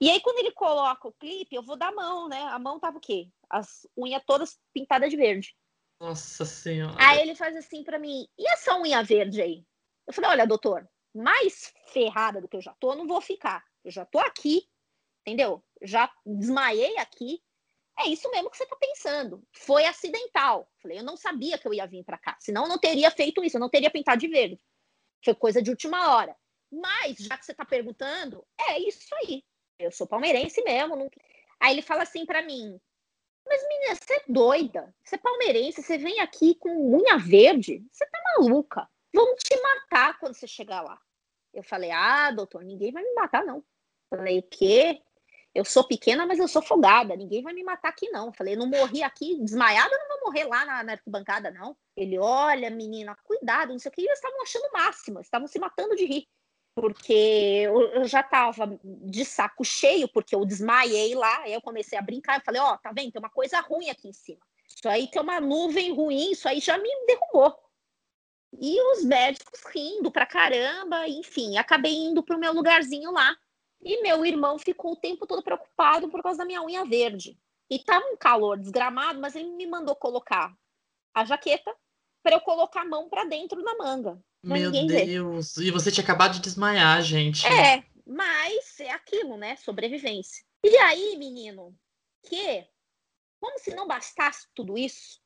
E 0.00 0.10
aí, 0.10 0.20
quando 0.20 0.38
ele 0.38 0.50
coloca 0.50 1.06
o 1.06 1.12
clipe, 1.12 1.54
eu 1.54 1.62
vou 1.62 1.76
dar 1.76 1.88
a 1.88 1.92
mão, 1.92 2.28
né? 2.28 2.42
A 2.50 2.58
mão 2.58 2.78
tava 2.78 2.98
o 2.98 3.00
quê? 3.00 3.28
As 3.48 3.86
unhas 3.96 4.22
todas 4.26 4.58
pintadas 4.74 5.10
de 5.10 5.16
verde. 5.16 5.54
Nossa 6.00 6.44
Senhora. 6.44 6.96
Aí 6.98 7.20
ele 7.20 7.34
faz 7.34 7.56
assim 7.56 7.84
para 7.84 7.98
mim: 7.98 8.26
e 8.38 8.48
essa 8.50 8.76
unha 8.78 9.02
verde 9.02 9.40
aí? 9.40 9.64
Eu 10.06 10.12
falei: 10.12 10.30
olha, 10.30 10.46
doutor, 10.46 10.88
mais 11.14 11.72
ferrada 11.92 12.40
do 12.40 12.48
que 12.48 12.56
eu 12.56 12.62
já 12.62 12.72
tô, 12.74 12.92
eu 12.92 12.96
não 12.96 13.06
vou 13.06 13.20
ficar. 13.20 13.64
Eu 13.84 13.90
já 13.90 14.04
tô 14.04 14.18
aqui, 14.18 14.68
entendeu? 15.20 15.62
Já 15.82 16.10
desmaiei 16.24 16.96
aqui. 16.98 17.42
É 17.98 18.08
isso 18.08 18.30
mesmo 18.30 18.50
que 18.50 18.56
você 18.56 18.66
tá 18.66 18.76
pensando. 18.76 19.42
Foi 19.52 19.84
acidental. 19.84 20.70
Falei, 20.80 20.98
eu 20.98 21.04
não 21.04 21.16
sabia 21.16 21.58
que 21.58 21.68
eu 21.68 21.74
ia 21.74 21.86
vir 21.86 22.04
para 22.04 22.18
cá. 22.18 22.36
Senão 22.40 22.62
eu 22.62 22.68
não 22.68 22.78
teria 22.78 23.10
feito 23.10 23.44
isso, 23.44 23.56
eu 23.56 23.60
não 23.60 23.68
teria 23.68 23.90
pintado 23.90 24.20
de 24.20 24.28
verde. 24.28 24.58
Foi 25.22 25.34
coisa 25.34 25.60
de 25.62 25.70
última 25.70 26.14
hora. 26.14 26.34
Mas, 26.70 27.18
já 27.18 27.36
que 27.36 27.44
você 27.44 27.52
tá 27.52 27.66
perguntando, 27.66 28.46
é 28.58 28.78
isso 28.78 29.14
aí. 29.16 29.44
Eu 29.78 29.92
sou 29.92 30.06
palmeirense 30.06 30.62
mesmo. 30.62 30.96
Não... 30.96 31.10
Aí 31.60 31.74
ele 31.74 31.82
fala 31.82 32.02
assim 32.02 32.24
para 32.24 32.40
mim: 32.40 32.80
Mas, 33.46 33.62
menina, 33.68 33.94
você 33.94 34.14
é 34.14 34.24
doida. 34.26 34.94
Você 35.04 35.16
é 35.16 35.18
palmeirense, 35.18 35.82
você 35.82 35.98
vem 35.98 36.20
aqui 36.20 36.54
com 36.54 36.96
unha 36.96 37.18
verde? 37.18 37.84
Você 37.92 38.06
tá 38.06 38.18
maluca 38.38 38.88
vão 39.12 39.34
te 39.36 39.60
matar 39.60 40.18
quando 40.18 40.34
você 40.34 40.46
chegar 40.46 40.82
lá. 40.82 40.98
Eu 41.52 41.62
falei, 41.62 41.90
ah, 41.90 42.30
doutor, 42.30 42.64
ninguém 42.64 42.92
vai 42.92 43.02
me 43.02 43.14
matar, 43.14 43.44
não. 43.44 43.58
Eu 44.10 44.18
falei, 44.18 44.38
o 44.38 44.42
quê? 44.42 45.02
Eu 45.54 45.66
sou 45.66 45.84
pequena, 45.84 46.24
mas 46.24 46.38
eu 46.38 46.48
sou 46.48 46.62
folgada. 46.62 47.14
Ninguém 47.14 47.42
vai 47.42 47.52
me 47.52 47.62
matar 47.62 47.90
aqui, 47.90 48.08
não. 48.08 48.26
Eu 48.26 48.32
falei, 48.32 48.56
não 48.56 48.66
morri 48.66 49.02
aqui 49.02 49.38
desmaiada, 49.42 49.94
não 49.98 50.08
vou 50.08 50.26
morrer 50.26 50.44
lá 50.44 50.64
na, 50.64 50.82
na 50.82 50.92
arquibancada, 50.92 51.50
não. 51.50 51.76
Ele, 51.94 52.18
olha, 52.18 52.70
menina, 52.70 53.14
cuidado, 53.22 53.72
não 53.72 53.78
sei 53.78 53.90
o 53.90 53.92
que. 53.92 54.00
E 54.00 54.06
eles 54.06 54.18
estavam 54.18 54.40
achando 54.42 54.64
o 54.64 54.72
máximo, 54.72 55.20
estavam 55.20 55.46
se 55.46 55.58
matando 55.58 55.94
de 55.94 56.06
rir. 56.06 56.26
Porque 56.74 57.12
eu, 57.12 57.82
eu 57.82 58.04
já 58.06 58.20
estava 58.20 58.78
de 58.82 59.26
saco 59.26 59.62
cheio, 59.62 60.08
porque 60.08 60.34
eu 60.34 60.46
desmaiei 60.46 61.14
lá. 61.14 61.42
Aí 61.42 61.52
eu 61.52 61.60
comecei 61.60 61.98
a 61.98 62.02
brincar. 62.02 62.38
Eu 62.38 62.44
falei, 62.44 62.60
ó, 62.62 62.72
oh, 62.72 62.78
tá 62.78 62.90
vendo? 62.96 63.12
Tem 63.12 63.20
uma 63.20 63.28
coisa 63.28 63.60
ruim 63.60 63.90
aqui 63.90 64.08
em 64.08 64.12
cima. 64.14 64.40
Isso 64.66 64.88
aí 64.88 65.06
tem 65.10 65.20
uma 65.20 65.38
nuvem 65.38 65.92
ruim, 65.94 66.30
isso 66.32 66.48
aí 66.48 66.60
já 66.60 66.78
me 66.78 66.88
derrubou. 67.06 67.54
E 68.60 68.80
os 68.92 69.04
médicos 69.04 69.60
rindo 69.74 70.10
pra 70.10 70.26
caramba, 70.26 71.08
enfim, 71.08 71.56
acabei 71.56 71.94
indo 71.94 72.22
pro 72.22 72.38
meu 72.38 72.52
lugarzinho 72.52 73.10
lá. 73.10 73.36
E 73.80 74.02
meu 74.02 74.24
irmão 74.24 74.58
ficou 74.58 74.92
o 74.92 74.96
tempo 74.96 75.26
todo 75.26 75.42
preocupado 75.42 76.08
por 76.08 76.22
causa 76.22 76.38
da 76.38 76.44
minha 76.44 76.62
unha 76.62 76.84
verde. 76.84 77.38
E 77.68 77.78
tava 77.78 78.04
um 78.06 78.16
calor 78.16 78.58
desgramado, 78.58 79.20
mas 79.20 79.34
ele 79.34 79.50
me 79.50 79.66
mandou 79.66 79.96
colocar 79.96 80.54
a 81.14 81.24
jaqueta 81.24 81.74
para 82.22 82.36
eu 82.36 82.40
colocar 82.40 82.82
a 82.82 82.88
mão 82.88 83.08
para 83.08 83.24
dentro 83.24 83.62
da 83.62 83.74
manga. 83.76 84.22
Meu 84.42 84.70
Deus! 84.70 85.54
Ver. 85.56 85.64
E 85.64 85.70
você 85.70 85.90
tinha 85.90 86.04
acabado 86.04 86.34
de 86.34 86.40
desmaiar, 86.40 87.00
gente. 87.02 87.46
É, 87.46 87.84
mas 88.06 88.78
é 88.80 88.90
aquilo, 88.90 89.36
né? 89.36 89.56
Sobrevivência. 89.56 90.44
E 90.62 90.76
aí, 90.76 91.16
menino, 91.16 91.74
que, 92.22 92.66
como 93.40 93.58
se 93.58 93.74
não 93.74 93.86
bastasse 93.86 94.46
tudo 94.54 94.76
isso, 94.76 95.21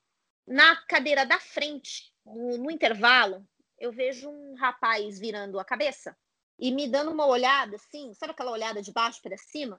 na 0.46 0.76
cadeira 0.86 1.24
da 1.26 1.38
frente 1.38 2.12
no, 2.24 2.58
no 2.58 2.70
intervalo, 2.70 3.46
eu 3.78 3.92
vejo 3.92 4.28
um 4.28 4.54
rapaz 4.54 5.18
virando 5.18 5.58
a 5.58 5.64
cabeça 5.64 6.16
e 6.58 6.70
me 6.72 6.88
dando 6.88 7.10
uma 7.10 7.26
olhada 7.26 7.76
assim, 7.76 8.14
sabe 8.14 8.32
aquela 8.32 8.52
olhada 8.52 8.80
de 8.80 8.92
baixo 8.92 9.20
para 9.22 9.36
cima? 9.36 9.78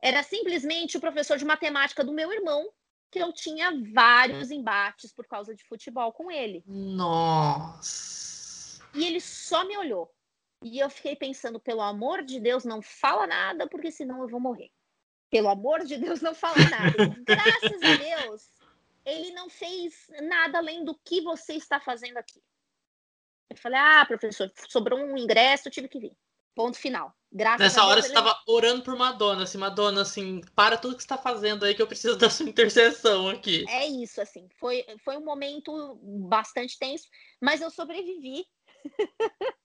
Era 0.00 0.22
simplesmente 0.22 0.96
o 0.96 1.00
professor 1.00 1.38
de 1.38 1.44
matemática 1.44 2.04
do 2.04 2.12
meu 2.12 2.32
irmão, 2.32 2.70
que 3.10 3.18
eu 3.18 3.32
tinha 3.32 3.72
vários 3.92 4.50
embates 4.50 5.12
por 5.12 5.26
causa 5.26 5.54
de 5.54 5.64
futebol 5.64 6.12
com 6.12 6.30
ele. 6.30 6.62
Nossa! 6.66 8.38
E 8.94 9.04
ele 9.06 9.20
só 9.20 9.64
me 9.64 9.76
olhou. 9.76 10.12
E 10.62 10.78
eu 10.78 10.90
fiquei 10.90 11.16
pensando, 11.16 11.58
pelo 11.60 11.80
amor 11.80 12.22
de 12.22 12.38
Deus, 12.40 12.64
não 12.64 12.82
fala 12.82 13.26
nada, 13.26 13.66
porque 13.66 13.90
senão 13.90 14.22
eu 14.22 14.28
vou 14.28 14.40
morrer. 14.40 14.70
Pelo 15.30 15.48
amor 15.48 15.84
de 15.84 15.96
Deus, 15.96 16.20
não 16.20 16.34
fala 16.34 16.56
nada. 16.70 17.16
Graças 17.24 17.82
a 17.82 17.96
Deus, 17.96 18.50
ele 19.08 19.32
não 19.32 19.48
fez 19.48 20.06
nada 20.22 20.58
além 20.58 20.84
do 20.84 20.98
que 21.04 21.20
você 21.20 21.54
está 21.54 21.80
fazendo 21.80 22.16
aqui. 22.18 22.40
Eu 23.50 23.56
falei, 23.56 23.78
ah, 23.78 24.04
professor, 24.06 24.52
sobrou 24.68 24.98
um 24.98 25.16
ingresso, 25.16 25.68
eu 25.68 25.72
tive 25.72 25.88
que 25.88 25.98
vir. 25.98 26.16
Ponto 26.54 26.76
final. 26.76 27.14
Graças 27.30 27.60
Nessa 27.60 27.84
hora 27.84 28.02
você 28.02 28.08
estava 28.08 28.30
ele... 28.30 28.38
orando 28.46 28.82
por 28.82 28.96
Madonna, 28.96 29.44
assim, 29.44 29.58
Madonna, 29.58 30.02
assim, 30.02 30.40
para 30.54 30.76
tudo 30.76 30.96
que 30.96 31.02
você 31.02 31.06
está 31.06 31.18
fazendo 31.18 31.64
aí 31.64 31.74
que 31.74 31.80
eu 31.80 31.86
preciso 31.86 32.16
da 32.18 32.28
sua 32.28 32.48
intercessão 32.48 33.28
aqui. 33.28 33.64
É 33.68 33.86
isso, 33.86 34.20
assim, 34.20 34.48
foi, 34.58 34.84
foi 35.04 35.16
um 35.16 35.24
momento 35.24 35.98
bastante 36.28 36.78
tenso, 36.78 37.06
mas 37.40 37.60
eu 37.60 37.70
sobrevivi. 37.70 38.44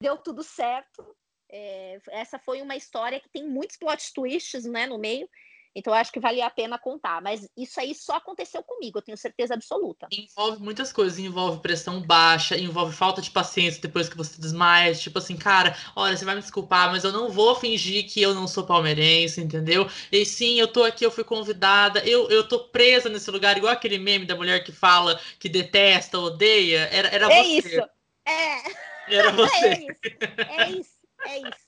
Deu 0.00 0.16
tudo 0.18 0.42
certo. 0.42 1.16
É, 1.50 1.98
essa 2.08 2.38
foi 2.38 2.60
uma 2.60 2.76
história 2.76 3.20
que 3.20 3.30
tem 3.30 3.48
muitos 3.48 3.76
plot 3.76 4.12
twists, 4.12 4.64
né, 4.64 4.86
no 4.86 4.98
meio. 4.98 5.28
Então, 5.76 5.92
eu 5.92 5.98
acho 5.98 6.10
que 6.10 6.18
valia 6.18 6.46
a 6.46 6.50
pena 6.50 6.78
contar. 6.78 7.20
Mas 7.20 7.46
isso 7.54 7.78
aí 7.78 7.94
só 7.94 8.16
aconteceu 8.16 8.62
comigo, 8.62 8.96
eu 8.96 9.02
tenho 9.02 9.18
certeza 9.18 9.52
absoluta. 9.52 10.08
Envolve 10.10 10.62
muitas 10.62 10.90
coisas. 10.90 11.18
Envolve 11.18 11.60
pressão 11.60 12.00
baixa, 12.00 12.56
envolve 12.56 12.96
falta 12.96 13.20
de 13.20 13.30
paciência 13.30 13.82
depois 13.82 14.08
que 14.08 14.16
você 14.16 14.40
desmaia. 14.40 14.94
Tipo 14.94 15.18
assim, 15.18 15.36
cara, 15.36 15.76
olha, 15.94 16.16
você 16.16 16.24
vai 16.24 16.34
me 16.34 16.40
desculpar, 16.40 16.90
mas 16.90 17.04
eu 17.04 17.12
não 17.12 17.28
vou 17.28 17.54
fingir 17.54 18.10
que 18.10 18.22
eu 18.22 18.34
não 18.34 18.48
sou 18.48 18.64
palmeirense, 18.64 19.42
entendeu? 19.42 19.86
E 20.10 20.24
sim, 20.24 20.58
eu 20.58 20.66
tô 20.66 20.82
aqui, 20.82 21.04
eu 21.04 21.10
fui 21.10 21.24
convidada, 21.24 22.00
eu, 22.00 22.30
eu 22.30 22.48
tô 22.48 22.60
presa 22.60 23.10
nesse 23.10 23.30
lugar, 23.30 23.58
igual 23.58 23.72
aquele 23.74 23.98
meme 23.98 24.24
da 24.24 24.34
mulher 24.34 24.64
que 24.64 24.72
fala 24.72 25.20
que 25.38 25.48
detesta, 25.48 26.18
odeia. 26.18 26.88
Era, 26.90 27.08
era 27.08 27.32
é 27.32 27.42
você. 27.42 27.68
Isso. 27.68 27.88
É. 28.24 29.14
Era 29.14 29.30
você. 29.36 29.66
É 29.66 29.78
isso. 29.78 30.00
É 30.48 30.68
isso. 30.70 30.96
É 31.26 31.38
isso. 31.38 31.65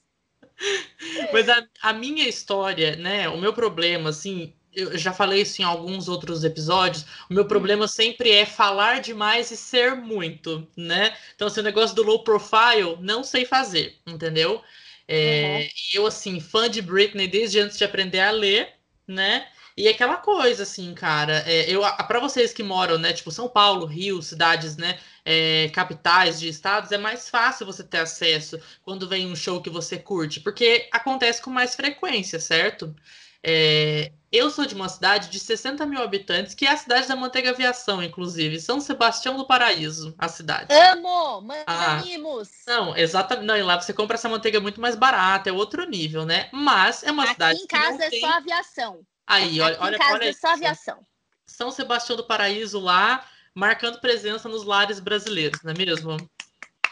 Mas 1.33 1.49
a, 1.49 1.67
a, 1.83 1.93
minha 1.93 2.29
história, 2.29 2.97
né? 2.97 3.29
O 3.29 3.39
meu 3.39 3.53
problema, 3.53 4.11
assim, 4.11 4.53
eu 4.75 4.97
já 4.97 5.13
falei 5.13 5.43
isso 5.43 5.61
em 5.61 5.65
alguns 5.65 6.09
outros 6.09 6.45
episódios. 6.45 7.05
O 7.29 7.35
meu 7.35 7.45
problema 7.45 7.85
hum. 7.85 7.89
sempre 7.89 8.31
é 8.31 8.47
falar 8.47 9.01
demais 9.01 9.51
e 9.51 9.57
ser 9.57 9.95
muito, 9.95 10.67
né? 10.77 11.17
Então, 11.35 11.49
assim, 11.49 11.61
o 11.61 11.65
negócio 11.65 11.97
do 11.97 12.03
low 12.03 12.23
profile, 12.23 12.97
não 13.01 13.25
sei 13.25 13.45
fazer, 13.45 13.97
entendeu? 14.07 14.63
É, 15.07 15.61
uhum. 15.63 15.69
Eu, 15.95 16.07
assim, 16.07 16.39
fã 16.39 16.69
de 16.69 16.83
Britney 16.83 17.27
desde 17.27 17.59
antes 17.61 17.79
de 17.79 17.85
aprender 17.85 18.21
a 18.21 18.31
ler, 18.31 18.75
né? 19.07 19.49
E 19.79 19.87
aquela 19.87 20.17
coisa, 20.17 20.65
assim, 20.65 20.93
cara, 20.93 21.45
é, 21.47 21.71
eu 21.71 21.83
para 22.09 22.19
vocês 22.19 22.53
que 22.53 22.65
moram, 22.65 22.99
né, 22.99 23.13
tipo 23.13 23.31
São 23.31 23.49
Paulo, 23.49 23.87
Rio, 23.87 24.21
cidades, 24.21 24.77
né, 24.77 24.99
é, 25.25 25.71
capitais 25.73 26.41
de 26.41 26.49
estados, 26.49 26.91
é 26.91 26.99
mais 26.99 27.31
fácil 27.31 27.65
você 27.65 27.85
ter 27.85 27.99
acesso 27.99 28.61
quando 28.83 29.09
vem 29.09 29.31
um 29.31 29.37
show 29.37 29.63
que 29.63 29.71
você 29.71 29.97
curte, 29.97 30.41
porque 30.41 30.89
acontece 30.91 31.41
com 31.41 31.51
mais 31.51 31.77
frequência, 31.77 32.41
certo? 32.41 32.93
É, 33.41 34.11
eu 34.33 34.51
sou 34.51 34.67
de 34.67 34.75
uma 34.75 34.89
cidade 34.89 35.31
de 35.31 35.39
60 35.39 35.87
mil 35.87 36.03
habitantes, 36.03 36.55
que 36.55 36.67
é 36.67 36.73
a 36.73 36.77
cidade 36.77 37.07
da 37.07 37.15
Manteiga 37.15 37.51
Aviação, 37.51 38.03
inclusive. 38.03 38.61
São 38.61 38.81
Sebastião 38.81 39.37
do 39.37 39.47
Paraíso, 39.47 40.13
a 40.19 40.27
cidade. 40.27 40.75
Amo! 40.75 41.41
Mandamimos! 41.41 42.49
Ah, 42.67 42.73
não, 42.73 42.97
exatamente. 42.97 43.47
Não, 43.47 43.57
e 43.57 43.63
lá 43.63 43.81
você 43.81 43.95
compra 43.95 44.17
essa 44.17 44.29
manteiga 44.29 44.59
muito 44.59 44.81
mais 44.81 44.97
barata, 44.97 45.49
é 45.49 45.53
outro 45.53 45.89
nível, 45.89 46.27
né? 46.27 46.49
Mas 46.53 47.05
é 47.05 47.13
uma 47.13 47.23
Aqui 47.23 47.33
cidade. 47.35 47.61
Em 47.61 47.67
casa 47.69 48.05
é 48.05 48.11
tem... 48.11 48.21
só 48.21 48.27
aviação. 48.27 49.07
Aí, 49.29 49.61
olha, 49.61 49.77
olha, 49.79 49.99
olha 50.11 50.29
é 50.31 50.33
só 50.33 50.55
aviação. 50.55 51.07
São 51.47 51.71
Sebastião 51.71 52.17
do 52.17 52.27
Paraíso 52.27 52.81
lá, 52.81 53.27
marcando 53.55 54.01
presença 54.01 54.49
nos 54.49 54.65
lares 54.65 55.01
brasileiros, 55.01 55.63
não 55.63 55.73
é 55.73 55.75
mesmo? 55.77 56.17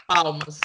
Palmas. 0.05 0.59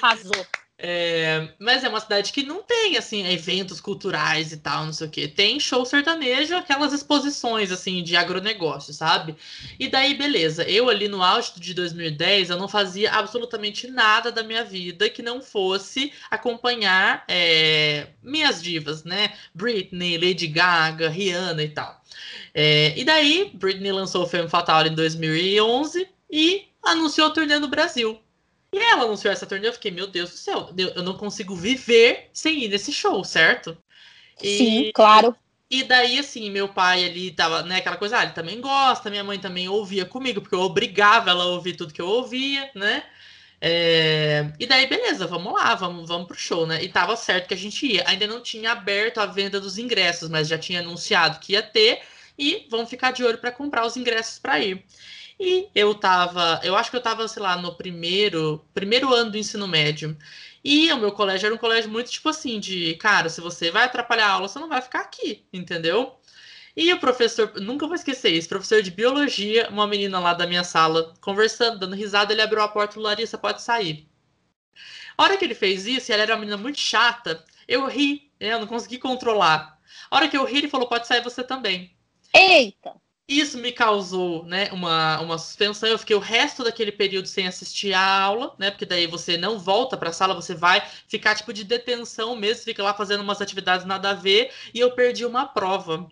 Arrasou. 0.00 0.46
É, 0.82 1.46
mas 1.58 1.84
é 1.84 1.90
uma 1.90 2.00
cidade 2.00 2.32
que 2.32 2.42
não 2.42 2.62
tem, 2.62 2.96
assim, 2.96 3.26
eventos 3.26 3.82
culturais 3.82 4.50
e 4.50 4.56
tal, 4.56 4.86
não 4.86 4.94
sei 4.94 5.06
o 5.06 5.10
quê. 5.10 5.28
Tem 5.28 5.60
show 5.60 5.84
sertanejo, 5.84 6.56
aquelas 6.56 6.94
exposições, 6.94 7.70
assim, 7.70 8.02
de 8.02 8.16
agronegócio, 8.16 8.94
sabe? 8.94 9.36
E 9.78 9.88
daí, 9.88 10.14
beleza. 10.14 10.62
Eu 10.64 10.88
ali 10.88 11.06
no 11.06 11.22
auge 11.22 11.52
de 11.56 11.74
2010, 11.74 12.48
eu 12.48 12.56
não 12.56 12.66
fazia 12.66 13.12
absolutamente 13.12 13.88
nada 13.88 14.32
da 14.32 14.42
minha 14.42 14.64
vida 14.64 15.10
que 15.10 15.22
não 15.22 15.42
fosse 15.42 16.14
acompanhar 16.30 17.24
é, 17.28 18.06
minhas 18.22 18.62
divas, 18.62 19.04
né? 19.04 19.34
Britney, 19.54 20.16
Lady 20.16 20.46
Gaga, 20.46 21.10
Rihanna 21.10 21.62
e 21.62 21.68
tal. 21.68 22.00
É, 22.54 22.98
e 22.98 23.04
daí, 23.04 23.50
Britney 23.52 23.92
lançou 23.92 24.24
o 24.24 24.26
Femme 24.26 24.48
Fatal 24.48 24.86
em 24.86 24.94
2011 24.94 26.08
e 26.30 26.64
anunciou 26.82 27.26
a 27.26 27.30
turnê 27.30 27.58
no 27.58 27.68
Brasil. 27.68 28.18
E 28.72 28.78
ela 28.78 29.04
anunciou 29.04 29.32
essa 29.32 29.46
turnê, 29.46 29.68
eu 29.68 29.72
fiquei, 29.72 29.90
meu 29.90 30.06
Deus 30.06 30.30
do 30.30 30.36
céu, 30.36 30.70
eu 30.76 31.02
não 31.02 31.16
consigo 31.16 31.56
viver 31.56 32.30
sem 32.32 32.64
ir 32.64 32.68
nesse 32.68 32.92
show, 32.92 33.24
certo? 33.24 33.76
E, 34.40 34.58
Sim, 34.58 34.90
claro. 34.94 35.34
E 35.70 35.84
daí, 35.84 36.18
assim, 36.18 36.50
meu 36.50 36.68
pai 36.68 37.04
ali 37.04 37.30
tava, 37.30 37.62
né, 37.62 37.76
aquela 37.76 37.96
coisa, 37.96 38.18
ah, 38.18 38.22
ele 38.24 38.32
também 38.32 38.60
gosta, 38.60 39.10
minha 39.10 39.22
mãe 39.22 39.38
também 39.38 39.68
ouvia 39.68 40.04
comigo, 40.04 40.40
porque 40.40 40.54
eu 40.54 40.60
obrigava 40.60 41.30
ela 41.30 41.44
a 41.44 41.48
ouvir 41.48 41.76
tudo 41.76 41.94
que 41.94 42.00
eu 42.02 42.08
ouvia, 42.08 42.70
né? 42.74 43.04
É... 43.60 44.52
E 44.58 44.66
daí, 44.66 44.86
beleza, 44.86 45.26
vamos 45.26 45.52
lá, 45.52 45.74
vamos, 45.74 46.08
vamos 46.08 46.26
pro 46.26 46.36
show, 46.36 46.66
né? 46.66 46.82
E 46.82 46.88
tava 46.88 47.14
certo 47.16 47.48
que 47.48 47.54
a 47.54 47.56
gente 47.56 47.86
ia. 47.86 48.04
Ainda 48.08 48.26
não 48.26 48.40
tinha 48.42 48.72
aberto 48.72 49.18
a 49.18 49.26
venda 49.26 49.60
dos 49.60 49.78
ingressos, 49.78 50.28
mas 50.28 50.48
já 50.48 50.58
tinha 50.58 50.80
anunciado 50.80 51.38
que 51.40 51.52
ia 51.52 51.62
ter, 51.62 52.00
e 52.38 52.66
vamos 52.70 52.88
ficar 52.88 53.12
de 53.12 53.22
olho 53.22 53.38
para 53.38 53.52
comprar 53.52 53.86
os 53.86 53.96
ingressos 53.96 54.38
para 54.38 54.58
ir. 54.58 54.84
E 55.40 55.70
eu 55.74 55.94
tava, 55.94 56.60
eu 56.62 56.76
acho 56.76 56.90
que 56.90 56.98
eu 56.98 57.02
tava, 57.02 57.26
sei 57.26 57.42
lá, 57.42 57.56
no 57.56 57.74
primeiro, 57.74 58.62
primeiro 58.74 59.10
ano 59.14 59.30
do 59.30 59.38
ensino 59.38 59.66
médio. 59.66 60.14
E 60.62 60.92
o 60.92 60.98
meu 60.98 61.12
colégio 61.12 61.46
era 61.46 61.54
um 61.54 61.58
colégio 61.58 61.90
muito 61.90 62.10
tipo 62.10 62.28
assim, 62.28 62.60
de, 62.60 62.94
cara, 62.96 63.30
se 63.30 63.40
você 63.40 63.70
vai 63.70 63.84
atrapalhar 63.84 64.26
a 64.26 64.32
aula, 64.32 64.48
você 64.48 64.58
não 64.58 64.68
vai 64.68 64.82
ficar 64.82 65.00
aqui, 65.00 65.46
entendeu? 65.50 66.14
E 66.76 66.92
o 66.92 67.00
professor, 67.00 67.54
nunca 67.58 67.86
vou 67.86 67.94
esquecer 67.94 68.30
isso, 68.30 68.50
professor 68.50 68.82
de 68.82 68.90
biologia, 68.90 69.66
uma 69.70 69.86
menina 69.86 70.20
lá 70.20 70.34
da 70.34 70.46
minha 70.46 70.62
sala, 70.62 71.14
conversando, 71.22 71.78
dando 71.78 71.96
risada, 71.96 72.34
ele 72.34 72.42
abriu 72.42 72.60
a 72.60 72.68
porta 72.68 73.00
Larissa, 73.00 73.38
pode 73.38 73.62
sair. 73.62 74.06
A 75.16 75.22
hora 75.22 75.38
que 75.38 75.44
ele 75.46 75.54
fez 75.54 75.86
isso, 75.86 76.10
e 76.10 76.12
ela 76.12 76.22
era 76.22 76.34
uma 76.34 76.40
menina 76.40 76.58
muito 76.58 76.78
chata, 76.78 77.42
eu 77.66 77.86
ri, 77.86 78.30
né? 78.38 78.52
eu 78.52 78.60
não 78.60 78.66
consegui 78.66 78.98
controlar. 78.98 79.80
A 80.10 80.16
hora 80.16 80.28
que 80.28 80.36
eu 80.36 80.44
ri, 80.44 80.58
ele 80.58 80.68
falou, 80.68 80.86
pode 80.86 81.06
sair 81.06 81.22
você 81.24 81.42
também. 81.42 81.96
Eita! 82.34 82.94
Isso 83.30 83.58
me 83.58 83.70
causou 83.70 84.44
né, 84.44 84.68
uma, 84.72 85.20
uma 85.20 85.38
suspensão. 85.38 85.88
Eu 85.88 85.98
fiquei 86.00 86.16
o 86.16 86.18
resto 86.18 86.64
daquele 86.64 86.90
período 86.90 87.28
sem 87.28 87.46
assistir 87.46 87.94
a 87.94 88.20
aula, 88.22 88.56
né? 88.58 88.72
Porque 88.72 88.84
daí 88.84 89.06
você 89.06 89.36
não 89.36 89.56
volta 89.56 89.96
para 89.96 90.08
a 90.10 90.12
sala, 90.12 90.34
você 90.34 90.52
vai 90.52 90.82
ficar 91.06 91.36
tipo 91.36 91.52
de 91.52 91.62
detenção 91.62 92.34
mesmo, 92.34 92.64
fica 92.64 92.82
lá 92.82 92.92
fazendo 92.92 93.20
umas 93.20 93.40
atividades 93.40 93.86
nada 93.86 94.10
a 94.10 94.14
ver. 94.14 94.50
E 94.74 94.80
eu 94.80 94.90
perdi 94.96 95.24
uma 95.24 95.46
prova. 95.46 96.10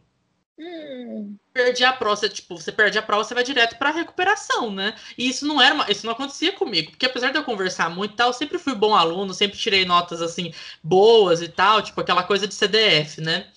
Hum. 0.56 1.36
Perdi 1.52 1.84
a 1.84 1.92
prova, 1.92 2.14
você, 2.14 2.28
tipo, 2.28 2.56
você 2.56 2.70
perde 2.70 2.98
a 2.98 3.02
prova, 3.02 3.24
você 3.24 3.34
vai 3.34 3.42
direto 3.42 3.76
para 3.78 3.90
recuperação, 3.90 4.70
né? 4.70 4.94
E 5.16 5.28
isso 5.28 5.44
não 5.44 5.60
era 5.60 5.74
uma, 5.74 5.90
isso 5.90 6.06
não 6.06 6.12
acontecia 6.12 6.52
comigo, 6.52 6.90
porque 6.92 7.06
apesar 7.06 7.32
de 7.32 7.38
eu 7.38 7.44
conversar 7.44 7.90
muito 7.90 8.12
e 8.14 8.16
tal, 8.16 8.28
eu 8.28 8.32
sempre 8.32 8.58
fui 8.58 8.74
bom 8.76 8.94
aluno, 8.94 9.34
sempre 9.34 9.58
tirei 9.58 9.84
notas 9.84 10.22
assim 10.22 10.52
boas 10.82 11.42
e 11.42 11.48
tal, 11.48 11.82
tipo 11.82 12.00
aquela 12.00 12.22
coisa 12.22 12.46
de 12.46 12.54
CDF, 12.54 13.20
né? 13.20 13.48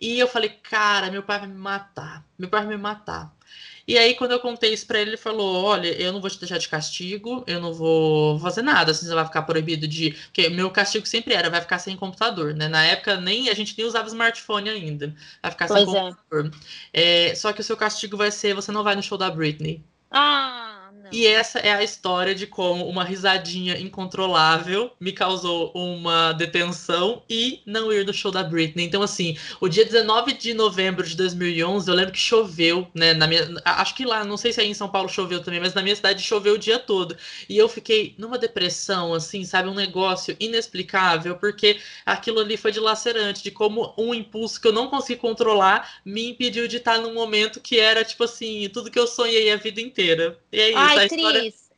E 0.00 0.18
eu 0.18 0.28
falei, 0.28 0.50
cara, 0.50 1.10
meu 1.10 1.22
pai 1.22 1.38
vai 1.40 1.48
me 1.48 1.54
matar. 1.54 2.24
Meu 2.38 2.48
pai 2.48 2.64
vai 2.64 2.76
me 2.76 2.82
matar. 2.82 3.34
E 3.88 3.96
aí, 3.96 4.14
quando 4.16 4.32
eu 4.32 4.40
contei 4.40 4.72
isso 4.72 4.84
pra 4.84 5.00
ele, 5.00 5.10
ele 5.10 5.16
falou: 5.16 5.64
Olha, 5.64 5.88
eu 5.88 6.12
não 6.12 6.20
vou 6.20 6.28
te 6.28 6.40
deixar 6.40 6.58
de 6.58 6.68
castigo, 6.68 7.44
eu 7.46 7.60
não 7.60 7.72
vou 7.72 8.38
fazer 8.40 8.62
nada, 8.62 8.90
assim, 8.90 9.06
você 9.06 9.14
vai 9.14 9.24
ficar 9.24 9.42
proibido 9.42 9.86
de. 9.86 10.10
Porque 10.10 10.48
meu 10.48 10.70
castigo 10.70 11.06
sempre 11.06 11.34
era, 11.34 11.48
vai 11.48 11.60
ficar 11.60 11.78
sem 11.78 11.96
computador, 11.96 12.52
né? 12.52 12.66
Na 12.66 12.84
época, 12.84 13.20
nem 13.20 13.48
a 13.48 13.54
gente 13.54 13.76
nem 13.78 13.86
usava 13.86 14.08
smartphone 14.08 14.68
ainda. 14.68 15.14
Vai 15.40 15.52
ficar 15.52 15.68
pois 15.68 15.84
sem 15.84 15.96
é. 15.96 16.00
computador. 16.00 16.50
É, 16.92 17.34
só 17.36 17.52
que 17.52 17.60
o 17.60 17.64
seu 17.64 17.76
castigo 17.76 18.16
vai 18.16 18.32
ser: 18.32 18.54
você 18.54 18.72
não 18.72 18.82
vai 18.82 18.96
no 18.96 19.02
show 19.02 19.16
da 19.16 19.30
Britney. 19.30 19.84
Ah! 20.10 20.75
E 21.12 21.26
essa 21.26 21.58
é 21.58 21.72
a 21.72 21.82
história 21.82 22.34
de 22.34 22.46
como 22.46 22.88
uma 22.88 23.04
risadinha 23.04 23.78
incontrolável 23.78 24.90
me 25.00 25.12
causou 25.12 25.70
uma 25.74 26.32
detenção 26.32 27.22
e 27.28 27.60
não 27.64 27.92
ir 27.92 28.04
no 28.04 28.12
show 28.12 28.30
da 28.30 28.42
Britney. 28.42 28.86
Então, 28.86 29.02
assim, 29.02 29.36
o 29.60 29.68
dia 29.68 29.84
19 29.84 30.32
de 30.32 30.54
novembro 30.54 31.06
de 31.06 31.16
2011, 31.16 31.88
eu 31.88 31.94
lembro 31.94 32.12
que 32.12 32.18
choveu, 32.18 32.86
né? 32.94 33.14
Na 33.14 33.26
minha, 33.26 33.46
acho 33.64 33.94
que 33.94 34.04
lá, 34.04 34.24
não 34.24 34.36
sei 34.36 34.52
se 34.52 34.60
aí 34.60 34.68
em 34.68 34.74
São 34.74 34.88
Paulo 34.88 35.08
choveu 35.08 35.42
também, 35.42 35.60
mas 35.60 35.74
na 35.74 35.82
minha 35.82 35.94
cidade 35.96 36.22
choveu 36.22 36.54
o 36.54 36.58
dia 36.58 36.78
todo. 36.78 37.16
E 37.48 37.56
eu 37.56 37.68
fiquei 37.68 38.14
numa 38.18 38.38
depressão, 38.38 39.14
assim, 39.14 39.44
sabe? 39.44 39.68
Um 39.68 39.74
negócio 39.74 40.36
inexplicável, 40.40 41.36
porque 41.36 41.78
aquilo 42.04 42.40
ali 42.40 42.56
foi 42.56 42.72
dilacerante, 42.72 43.42
de 43.42 43.50
como 43.50 43.94
um 43.96 44.14
impulso 44.14 44.60
que 44.60 44.68
eu 44.68 44.72
não 44.72 44.88
consegui 44.88 45.20
controlar 45.20 46.00
me 46.04 46.30
impediu 46.30 46.68
de 46.68 46.76
estar 46.76 46.98
num 46.98 47.14
momento 47.14 47.60
que 47.60 47.78
era, 47.78 48.04
tipo 48.04 48.24
assim, 48.24 48.68
tudo 48.72 48.90
que 48.90 48.98
eu 48.98 49.06
sonhei 49.06 49.52
a 49.52 49.56
vida 49.56 49.80
inteira. 49.80 50.38
E 50.52 50.60
é 50.60 50.68
isso. 50.70 50.78
Ai, 50.78 50.95
Ai, 50.98 51.08
Cris. 51.08 51.70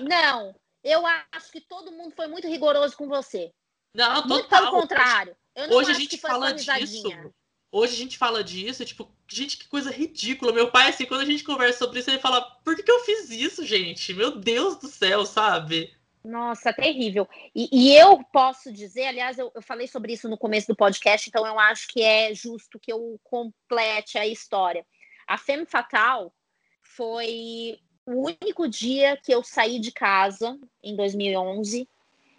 não, 0.00 0.54
eu 0.82 1.04
acho 1.06 1.50
que 1.50 1.60
todo 1.60 1.92
mundo 1.92 2.14
foi 2.14 2.26
muito 2.26 2.46
rigoroso 2.48 2.96
com 2.96 3.08
você. 3.08 3.52
Não, 3.94 4.22
total. 4.22 4.28
Muito 4.28 4.48
pelo 4.48 4.70
contrário. 4.70 5.36
Hoje 5.70 5.90
a 5.90 5.94
gente 5.94 6.18
fala 6.18 6.52
disso. 6.52 7.32
Hoje 7.70 7.94
a 7.94 7.96
gente 7.96 8.16
fala 8.16 8.44
disso, 8.44 8.84
tipo, 8.84 9.10
gente, 9.28 9.58
que 9.58 9.66
coisa 9.66 9.90
ridícula. 9.90 10.52
Meu 10.52 10.70
pai, 10.70 10.90
assim, 10.90 11.06
quando 11.06 11.22
a 11.22 11.24
gente 11.24 11.42
conversa 11.42 11.80
sobre 11.80 11.98
isso, 11.98 12.08
ele 12.08 12.20
fala, 12.20 12.40
por 12.64 12.76
que, 12.76 12.84
que 12.84 12.90
eu 12.90 13.00
fiz 13.00 13.30
isso, 13.30 13.66
gente? 13.66 14.14
Meu 14.14 14.36
Deus 14.38 14.76
do 14.76 14.86
céu, 14.86 15.26
sabe? 15.26 15.92
Nossa, 16.24 16.72
terrível. 16.72 17.28
E, 17.54 17.68
e 17.72 17.96
eu 17.96 18.22
posso 18.32 18.72
dizer, 18.72 19.06
aliás, 19.06 19.38
eu, 19.38 19.50
eu, 19.54 19.60
falei 19.60 19.86
sobre 19.86 20.12
isso 20.12 20.28
no 20.28 20.38
começo 20.38 20.68
do 20.68 20.76
podcast, 20.76 21.28
então 21.28 21.44
eu 21.46 21.58
acho 21.58 21.88
que 21.88 22.00
é 22.00 22.32
justo 22.32 22.78
que 22.78 22.92
eu 22.92 23.20
complete 23.24 24.16
a 24.16 24.26
história. 24.26 24.86
A 25.26 25.36
Femme 25.36 25.66
Fatal 25.66 26.32
foi 26.80 27.78
o 28.06 28.26
único 28.26 28.68
dia 28.68 29.16
que 29.16 29.32
eu 29.32 29.42
saí 29.42 29.78
de 29.78 29.92
casa 29.92 30.58
em 30.82 30.94
2011, 30.94 31.88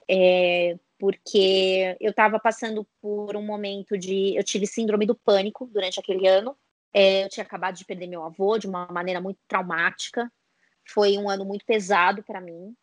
é, 0.07 0.78
porque 0.99 1.97
eu 1.99 2.11
estava 2.11 2.39
passando 2.39 2.88
por 3.01 3.36
um 3.36 3.45
momento 3.45 3.97
de. 3.97 4.36
Eu 4.36 4.43
tive 4.43 4.68
síndrome 4.68 5.05
do 5.05 5.16
pânico 5.16 5.66
durante 5.68 5.99
aquele 5.99 6.28
ano. 6.28 6.55
É, 6.93 7.24
eu 7.24 7.30
tinha 7.30 7.43
acabado 7.43 7.76
de 7.76 7.86
perder 7.86 8.07
meu 8.07 8.24
avô 8.24 8.57
de 8.57 8.68
uma 8.68 8.88
maneira 8.88 9.20
muito 9.20 9.39
traumática. 9.47 10.32
Foi 10.88 11.18
um 11.18 11.30
ano 11.30 11.43
muito 11.43 11.66
pesado 11.66 12.24
para 12.24 12.39
mim. 12.39 12.76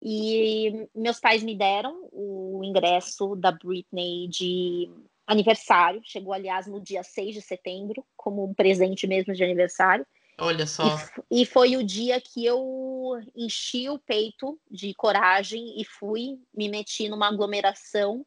E 0.00 0.88
meus 0.94 1.18
pais 1.18 1.42
me 1.42 1.56
deram 1.56 2.08
o 2.12 2.62
ingresso 2.62 3.34
da 3.36 3.50
Britney 3.50 4.28
de 4.28 4.90
aniversário. 5.26 6.00
Chegou, 6.04 6.32
aliás, 6.32 6.66
no 6.66 6.80
dia 6.80 7.02
6 7.02 7.34
de 7.34 7.42
setembro, 7.42 8.04
como 8.16 8.44
um 8.44 8.54
presente 8.54 9.06
mesmo 9.06 9.34
de 9.34 9.42
aniversário. 9.42 10.06
Olha 10.38 10.66
só. 10.66 10.96
E, 11.30 11.42
e, 11.42 11.46
foi 11.46 11.76
o 11.76 11.84
dia 11.84 12.20
que 12.20 12.44
eu 12.44 13.20
enchi 13.36 13.88
o 13.88 13.98
peito 13.98 14.58
de 14.68 14.92
coragem 14.94 15.80
e 15.80 15.84
fui, 15.84 16.40
me 16.52 16.68
meti 16.68 17.08
numa 17.08 17.28
aglomeração. 17.28 18.26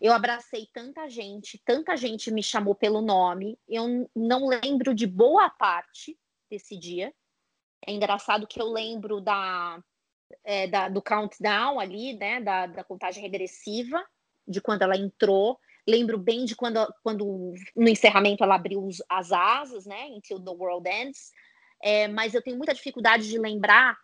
Eu 0.00 0.12
abracei 0.12 0.68
tanta 0.72 1.08
gente, 1.08 1.60
tanta 1.64 1.96
gente 1.96 2.30
me 2.30 2.42
chamou 2.42 2.74
pelo 2.74 3.00
nome. 3.00 3.58
Eu 3.68 4.08
não 4.14 4.46
lembro 4.46 4.94
de 4.94 5.06
boa 5.06 5.50
parte 5.50 6.16
desse 6.50 6.76
dia. 6.76 7.12
É 7.84 7.92
engraçado 7.92 8.46
que 8.46 8.60
eu 8.60 8.70
lembro 8.70 9.20
da, 9.20 9.82
é, 10.44 10.66
da 10.66 10.88
do 10.88 11.02
countdown 11.02 11.80
ali, 11.80 12.14
né, 12.14 12.40
da, 12.40 12.66
da 12.66 12.84
contagem 12.84 13.22
regressiva, 13.22 14.04
de 14.46 14.60
quando 14.60 14.82
ela 14.82 14.96
entrou. 14.96 15.58
Lembro 15.88 16.18
bem 16.18 16.44
de 16.44 16.56
quando, 16.56 16.86
quando 17.02 17.54
no 17.76 17.88
encerramento 17.88 18.42
ela 18.42 18.56
abriu 18.56 18.88
as 19.08 19.32
asas, 19.32 19.86
né? 19.86 20.06
Until 20.06 20.40
the 20.40 20.50
World 20.50 20.88
Ends. 20.88 21.30
É, 21.82 22.08
mas 22.08 22.34
eu 22.34 22.42
tenho 22.42 22.56
muita 22.56 22.74
dificuldade 22.74 23.28
de 23.28 23.38
lembrar 23.38 23.96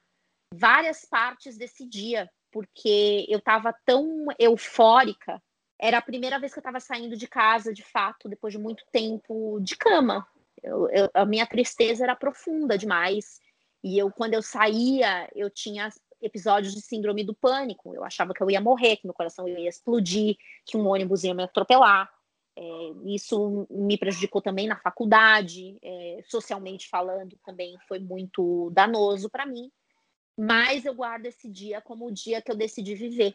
várias 0.54 1.04
partes 1.04 1.56
desse 1.56 1.86
dia, 1.88 2.30
porque 2.50 3.26
eu 3.28 3.38
estava 3.38 3.74
tão 3.84 4.26
eufórica. 4.38 5.42
Era 5.80 5.98
a 5.98 6.02
primeira 6.02 6.38
vez 6.38 6.52
que 6.52 6.58
eu 6.58 6.62
estava 6.62 6.78
saindo 6.78 7.16
de 7.16 7.26
casa, 7.26 7.72
de 7.72 7.82
fato, 7.82 8.28
depois 8.28 8.52
de 8.52 8.58
muito 8.58 8.84
tempo 8.92 9.58
de 9.60 9.76
cama. 9.76 10.26
Eu, 10.62 10.88
eu, 10.90 11.10
a 11.12 11.24
minha 11.24 11.46
tristeza 11.46 12.04
era 12.04 12.14
profunda 12.14 12.78
demais. 12.78 13.40
E 13.82 13.98
eu, 13.98 14.12
quando 14.12 14.34
eu 14.34 14.42
saía, 14.42 15.28
eu 15.34 15.50
tinha 15.50 15.88
episódios 16.22 16.74
de 16.74 16.80
síndrome 16.80 17.24
do 17.24 17.34
pânico. 17.34 17.94
Eu 17.94 18.04
achava 18.04 18.32
que 18.32 18.42
eu 18.42 18.50
ia 18.50 18.60
morrer, 18.60 18.96
que 18.96 19.06
meu 19.06 19.14
coração 19.14 19.48
ia 19.48 19.68
explodir, 19.68 20.36
que 20.64 20.76
um 20.76 20.86
ônibus 20.86 21.24
ia 21.24 21.34
me 21.34 21.42
atropelar. 21.42 22.10
É, 22.54 22.62
isso 23.06 23.66
me 23.70 23.96
prejudicou 23.96 24.40
também 24.40 24.66
na 24.66 24.76
faculdade, 24.76 25.78
é, 25.82 26.22
socialmente 26.28 26.88
falando, 26.88 27.36
também 27.44 27.76
foi 27.88 27.98
muito 27.98 28.70
danoso 28.70 29.28
para 29.28 29.46
mim. 29.46 29.70
Mas 30.36 30.84
eu 30.84 30.94
guardo 30.94 31.26
esse 31.26 31.48
dia 31.48 31.80
como 31.80 32.06
o 32.06 32.12
dia 32.12 32.40
que 32.40 32.50
eu 32.50 32.56
decidi 32.56 32.94
viver. 32.94 33.34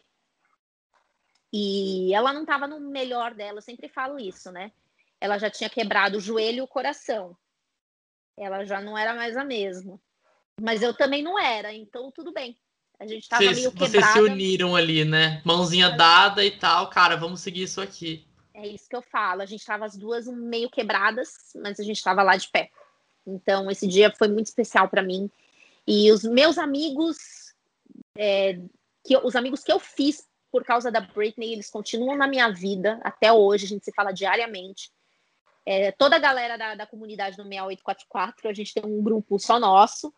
E 1.52 2.12
ela 2.14 2.32
não 2.32 2.42
estava 2.42 2.66
no 2.66 2.80
melhor 2.80 3.34
dela, 3.34 3.58
eu 3.58 3.62
sempre 3.62 3.88
falo 3.88 4.18
isso, 4.18 4.52
né? 4.52 4.72
Ela 5.20 5.38
já 5.38 5.50
tinha 5.50 5.70
quebrado 5.70 6.18
o 6.18 6.20
joelho 6.20 6.58
e 6.58 6.62
o 6.62 6.68
coração. 6.68 7.36
Ela 8.36 8.64
já 8.64 8.80
não 8.80 8.96
era 8.96 9.14
mais 9.14 9.36
a 9.36 9.44
mesma. 9.44 10.00
Mas 10.60 10.82
eu 10.82 10.94
também 10.94 11.22
não 11.22 11.38
era, 11.38 11.72
então 11.72 12.10
tudo 12.10 12.32
bem. 12.32 12.56
A 12.98 13.06
gente 13.06 13.28
tava 13.28 13.44
vocês, 13.44 13.56
meio 13.56 13.70
quebrada. 13.70 13.92
Vocês 13.92 14.06
se 14.12 14.20
uniram 14.20 14.74
ali, 14.74 15.04
né? 15.04 15.40
Mãozinha 15.44 15.90
dada 15.90 16.44
e 16.44 16.50
tal, 16.50 16.90
cara, 16.90 17.16
vamos 17.16 17.40
seguir 17.40 17.62
isso 17.62 17.80
aqui. 17.80 18.26
É 18.52 18.66
isso 18.66 18.88
que 18.88 18.96
eu 18.96 19.02
falo. 19.02 19.40
A 19.40 19.46
gente 19.46 19.64
tava 19.64 19.84
as 19.84 19.96
duas 19.96 20.26
meio 20.26 20.68
quebradas, 20.68 21.28
mas 21.62 21.78
a 21.78 21.84
gente 21.84 22.02
tava 22.02 22.24
lá 22.24 22.36
de 22.36 22.48
pé. 22.48 22.70
Então, 23.24 23.70
esse 23.70 23.86
dia 23.86 24.12
foi 24.16 24.26
muito 24.26 24.46
especial 24.46 24.88
para 24.88 25.02
mim. 25.02 25.30
E 25.86 26.10
os 26.10 26.24
meus 26.24 26.58
amigos, 26.58 27.16
é, 28.16 28.58
que 29.04 29.16
os 29.16 29.36
amigos 29.36 29.62
que 29.62 29.70
eu 29.70 29.78
fiz 29.78 30.26
por 30.50 30.64
causa 30.64 30.90
da 30.90 31.00
Britney, 31.00 31.52
eles 31.52 31.70
continuam 31.70 32.16
na 32.16 32.26
minha 32.26 32.50
vida 32.50 32.98
até 33.04 33.32
hoje. 33.32 33.66
A 33.66 33.68
gente 33.68 33.84
se 33.84 33.92
fala 33.92 34.12
diariamente. 34.12 34.90
É, 35.64 35.92
toda 35.92 36.16
a 36.16 36.18
galera 36.18 36.56
da, 36.56 36.74
da 36.74 36.86
comunidade 36.86 37.36
do 37.36 37.44
6844, 37.44 38.48
a 38.48 38.52
gente 38.52 38.74
tem 38.74 38.84
um 38.84 39.02
grupo 39.02 39.38
só 39.38 39.60
nosso. 39.60 40.12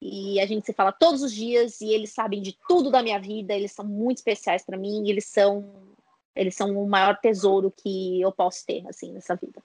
E 0.00 0.40
a 0.40 0.46
gente 0.46 0.66
se 0.66 0.72
fala 0.72 0.92
todos 0.92 1.22
os 1.22 1.32
dias 1.32 1.80
e 1.80 1.92
eles 1.92 2.10
sabem 2.10 2.40
de 2.40 2.56
tudo 2.68 2.90
da 2.90 3.02
minha 3.02 3.18
vida, 3.18 3.54
eles 3.54 3.72
são 3.72 3.84
muito 3.84 4.18
especiais 4.18 4.64
para 4.64 4.78
mim, 4.78 5.08
eles 5.08 5.26
são 5.26 5.88
eles 6.36 6.54
são 6.54 6.80
o 6.80 6.88
maior 6.88 7.16
tesouro 7.16 7.72
que 7.76 8.20
eu 8.20 8.30
posso 8.30 8.64
ter 8.64 8.86
assim 8.86 9.12
nessa 9.12 9.34
vida. 9.34 9.60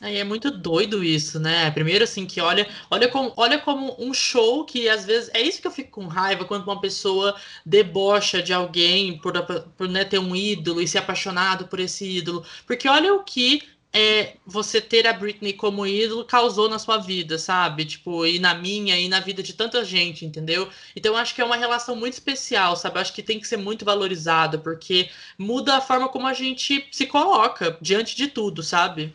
É, 0.00 0.18
é 0.18 0.24
muito 0.24 0.50
doido 0.50 1.02
isso, 1.02 1.38
né? 1.38 1.70
Primeiro, 1.70 2.04
assim, 2.04 2.26
que 2.26 2.40
olha, 2.40 2.68
olha 2.90 3.08
como, 3.08 3.32
olha 3.36 3.58
como 3.58 3.96
um 3.98 4.12
show 4.12 4.64
que 4.64 4.88
às 4.88 5.04
vezes. 5.04 5.30
É 5.32 5.40
isso 5.40 5.60
que 5.60 5.66
eu 5.66 5.72
fico 5.72 5.90
com 5.90 6.06
raiva 6.06 6.44
quando 6.44 6.64
uma 6.64 6.80
pessoa 6.80 7.36
debocha 7.64 8.42
de 8.42 8.52
alguém 8.52 9.18
por, 9.18 9.32
por 9.76 9.88
né, 9.88 10.04
ter 10.04 10.18
um 10.18 10.34
ídolo 10.34 10.82
e 10.82 10.88
ser 10.88 10.98
apaixonado 10.98 11.68
por 11.68 11.80
esse 11.80 12.04
ídolo. 12.04 12.44
Porque 12.66 12.88
olha 12.88 13.14
o 13.14 13.24
que 13.24 13.62
é, 13.92 14.34
você 14.46 14.80
ter 14.80 15.06
a 15.06 15.12
Britney 15.12 15.52
como 15.52 15.86
ídolo 15.86 16.24
causou 16.24 16.68
na 16.68 16.78
sua 16.78 16.98
vida, 16.98 17.38
sabe? 17.38 17.84
Tipo, 17.84 18.26
e 18.26 18.38
na 18.38 18.54
minha, 18.54 18.98
e 18.98 19.08
na 19.08 19.20
vida 19.20 19.42
de 19.42 19.54
tanta 19.54 19.84
gente, 19.84 20.24
entendeu? 20.24 20.68
Então 20.94 21.12
eu 21.12 21.18
acho 21.18 21.34
que 21.34 21.40
é 21.40 21.44
uma 21.44 21.56
relação 21.56 21.96
muito 21.96 22.14
especial, 22.14 22.76
sabe? 22.76 22.96
Eu 22.96 23.00
acho 23.00 23.12
que 23.12 23.22
tem 23.22 23.40
que 23.40 23.48
ser 23.48 23.56
muito 23.56 23.84
valorizada, 23.84 24.58
porque 24.58 25.08
muda 25.38 25.76
a 25.76 25.80
forma 25.80 26.08
como 26.08 26.26
a 26.26 26.34
gente 26.34 26.86
se 26.92 27.06
coloca 27.06 27.78
diante 27.80 28.14
de 28.14 28.28
tudo, 28.28 28.62
sabe? 28.62 29.14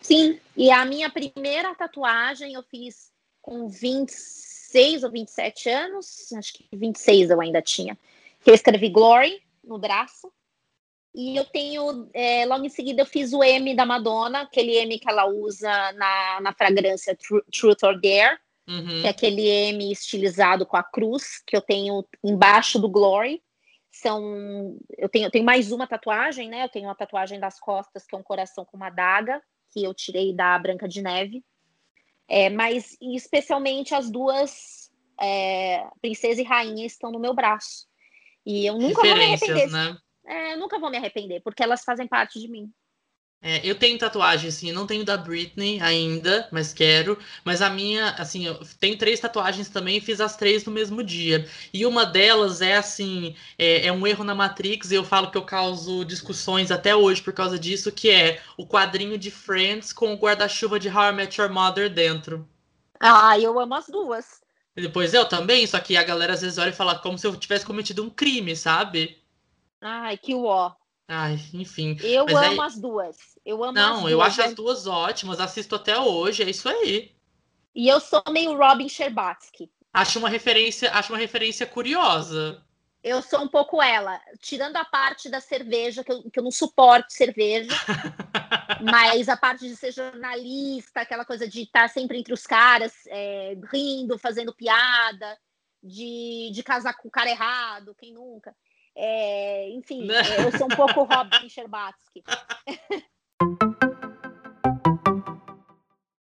Sim, 0.00 0.38
e 0.56 0.70
a 0.70 0.84
minha 0.84 1.10
primeira 1.10 1.74
tatuagem 1.74 2.54
eu 2.54 2.62
fiz 2.62 3.10
com 3.40 3.68
26 3.68 5.04
ou 5.04 5.10
27 5.10 5.68
anos, 5.70 6.32
acho 6.34 6.52
que 6.52 6.68
26 6.72 7.30
eu 7.30 7.40
ainda 7.40 7.62
tinha. 7.62 7.98
Que 8.44 8.50
eu 8.50 8.54
escrevi 8.54 8.90
Glory 8.90 9.42
no 9.64 9.78
braço. 9.78 10.30
E 11.18 11.36
eu 11.36 11.44
tenho, 11.44 12.08
é, 12.14 12.46
logo 12.46 12.64
em 12.64 12.68
seguida, 12.68 13.02
eu 13.02 13.06
fiz 13.06 13.32
o 13.32 13.42
M 13.42 13.74
da 13.74 13.84
Madonna, 13.84 14.42
aquele 14.42 14.76
M 14.76 15.00
que 15.00 15.10
ela 15.10 15.26
usa 15.26 15.90
na, 15.94 16.40
na 16.40 16.52
fragrância 16.52 17.18
Truth 17.50 17.82
or 17.82 18.00
Dare, 18.00 18.38
uhum. 18.68 19.00
que 19.00 19.06
é 19.08 19.10
aquele 19.10 19.48
M 19.48 19.90
estilizado 19.90 20.64
com 20.64 20.76
a 20.76 20.82
cruz, 20.84 21.42
que 21.44 21.56
eu 21.56 21.60
tenho 21.60 22.06
embaixo 22.22 22.78
do 22.78 22.88
Glory. 22.88 23.42
São, 23.90 24.78
eu 24.96 25.08
tenho, 25.08 25.26
eu 25.26 25.30
tenho 25.32 25.44
mais 25.44 25.72
uma 25.72 25.88
tatuagem, 25.88 26.48
né? 26.48 26.62
Eu 26.62 26.68
tenho 26.68 26.86
uma 26.86 26.94
tatuagem 26.94 27.40
das 27.40 27.58
costas, 27.58 28.06
que 28.06 28.14
é 28.14 28.18
um 28.18 28.22
coração 28.22 28.64
com 28.64 28.76
uma 28.76 28.88
daga, 28.88 29.42
que 29.72 29.82
eu 29.82 29.92
tirei 29.92 30.32
da 30.32 30.56
Branca 30.56 30.86
de 30.86 31.02
Neve. 31.02 31.44
É, 32.28 32.48
mas 32.48 32.96
especialmente 33.02 33.92
as 33.92 34.08
duas, 34.08 34.88
é, 35.20 35.84
princesa 36.00 36.40
e 36.40 36.44
rainha, 36.44 36.86
estão 36.86 37.10
no 37.10 37.18
meu 37.18 37.34
braço. 37.34 37.88
E 38.46 38.64
eu 38.64 38.78
nunca 38.78 39.02
vou 39.02 39.16
me 39.16 39.24
arrepender. 39.24 39.68
Né? 39.68 39.98
É, 40.28 40.56
nunca 40.56 40.78
vou 40.78 40.90
me 40.90 40.96
arrepender, 40.96 41.40
porque 41.42 41.62
elas 41.62 41.82
fazem 41.82 42.06
parte 42.06 42.38
de 42.38 42.48
mim. 42.48 42.70
É, 43.40 43.64
eu 43.64 43.76
tenho 43.76 43.96
tatuagem, 43.96 44.48
assim, 44.48 44.72
não 44.72 44.84
tenho 44.84 45.04
da 45.04 45.16
Britney 45.16 45.80
ainda, 45.80 46.48
mas 46.50 46.74
quero. 46.74 47.16
Mas 47.44 47.62
a 47.62 47.70
minha, 47.70 48.10
assim, 48.10 48.46
eu 48.46 48.58
tenho 48.80 48.98
três 48.98 49.20
tatuagens 49.20 49.68
também 49.68 49.98
e 49.98 50.00
fiz 50.00 50.20
as 50.20 50.36
três 50.36 50.64
no 50.64 50.72
mesmo 50.72 51.04
dia. 51.04 51.48
E 51.72 51.86
uma 51.86 52.04
delas 52.04 52.60
é, 52.60 52.76
assim, 52.76 53.36
é, 53.56 53.86
é, 53.86 53.92
um 53.92 54.04
erro 54.04 54.24
na 54.24 54.34
Matrix, 54.34 54.90
e 54.90 54.96
eu 54.96 55.04
falo 55.04 55.30
que 55.30 55.38
eu 55.38 55.44
causo 55.44 56.04
discussões 56.04 56.72
até 56.72 56.96
hoje 56.96 57.22
por 57.22 57.32
causa 57.32 57.56
disso, 57.56 57.92
que 57.92 58.10
é 58.10 58.42
o 58.56 58.66
quadrinho 58.66 59.16
de 59.16 59.30
Friends 59.30 59.92
com 59.92 60.12
o 60.12 60.16
guarda-chuva 60.16 60.80
de 60.80 60.88
How 60.88 61.10
I 61.10 61.12
Met 61.12 61.40
Your 61.40 61.50
Mother 61.50 61.88
dentro. 61.88 62.48
Ah, 62.98 63.38
eu 63.38 63.58
amo 63.60 63.74
as 63.74 63.86
duas. 63.86 64.40
E 64.76 64.82
depois 64.82 65.14
eu 65.14 65.24
também, 65.24 65.64
só 65.64 65.78
que 65.78 65.96
a 65.96 66.02
galera 66.02 66.32
às 66.32 66.40
vezes 66.40 66.58
olha 66.58 66.70
e 66.70 66.72
fala 66.72 66.98
como 66.98 67.16
se 67.16 67.26
eu 67.26 67.36
tivesse 67.36 67.64
cometido 67.64 68.02
um 68.02 68.10
crime, 68.10 68.56
sabe? 68.56 69.16
Ai, 69.80 70.16
que 70.16 70.34
ó. 70.34 70.72
Ai, 71.06 71.38
enfim. 71.54 71.96
Eu 72.02 72.26
Mas 72.26 72.36
amo 72.36 72.62
as 72.62 72.78
duas. 72.78 73.16
Eu 73.44 73.64
amo 73.64 73.72
Não, 73.72 74.06
as 74.06 74.12
eu 74.12 74.20
acho 74.20 74.42
as 74.42 74.54
duas 74.54 74.86
ótimas, 74.86 75.40
assisto 75.40 75.74
até 75.74 75.98
hoje, 75.98 76.42
é 76.42 76.50
isso 76.50 76.68
aí. 76.68 77.14
E 77.74 77.88
eu 77.88 78.00
sou 78.00 78.22
meio 78.30 78.56
Robin 78.56 78.88
Scherbatsky. 78.88 79.70
Acho 79.92 80.18
uma 80.18 80.28
referência, 80.28 80.90
acho 80.92 81.12
uma 81.12 81.18
referência 81.18 81.66
curiosa. 81.66 82.62
Eu 83.02 83.22
sou 83.22 83.40
um 83.40 83.48
pouco 83.48 83.80
ela, 83.80 84.20
tirando 84.40 84.76
a 84.76 84.84
parte 84.84 85.30
da 85.30 85.40
cerveja, 85.40 86.02
que 86.02 86.12
eu, 86.12 86.30
que 86.30 86.38
eu 86.38 86.42
não 86.42 86.50
suporto 86.50 87.12
cerveja, 87.12 87.70
mas 88.82 89.28
a 89.28 89.36
parte 89.36 89.68
de 89.68 89.76
ser 89.76 89.92
jornalista, 89.92 91.00
aquela 91.00 91.24
coisa 91.24 91.48
de 91.48 91.62
estar 91.62 91.88
sempre 91.88 92.18
entre 92.18 92.34
os 92.34 92.44
caras, 92.44 92.92
é, 93.06 93.56
rindo, 93.72 94.18
fazendo 94.18 94.52
piada, 94.52 95.38
de, 95.82 96.50
de 96.52 96.62
casar 96.62 96.94
com 96.94 97.08
o 97.08 97.10
cara 97.10 97.30
errado, 97.30 97.94
quem 97.94 98.12
nunca. 98.12 98.54
É, 99.00 99.70
enfim, 99.70 100.06
né? 100.06 100.16
é, 100.16 100.44
eu 100.44 100.50
sou 100.58 100.66
um 100.66 100.70
pouco 100.70 101.04
Robin 101.04 101.48
Scherbatsky. 101.48 102.24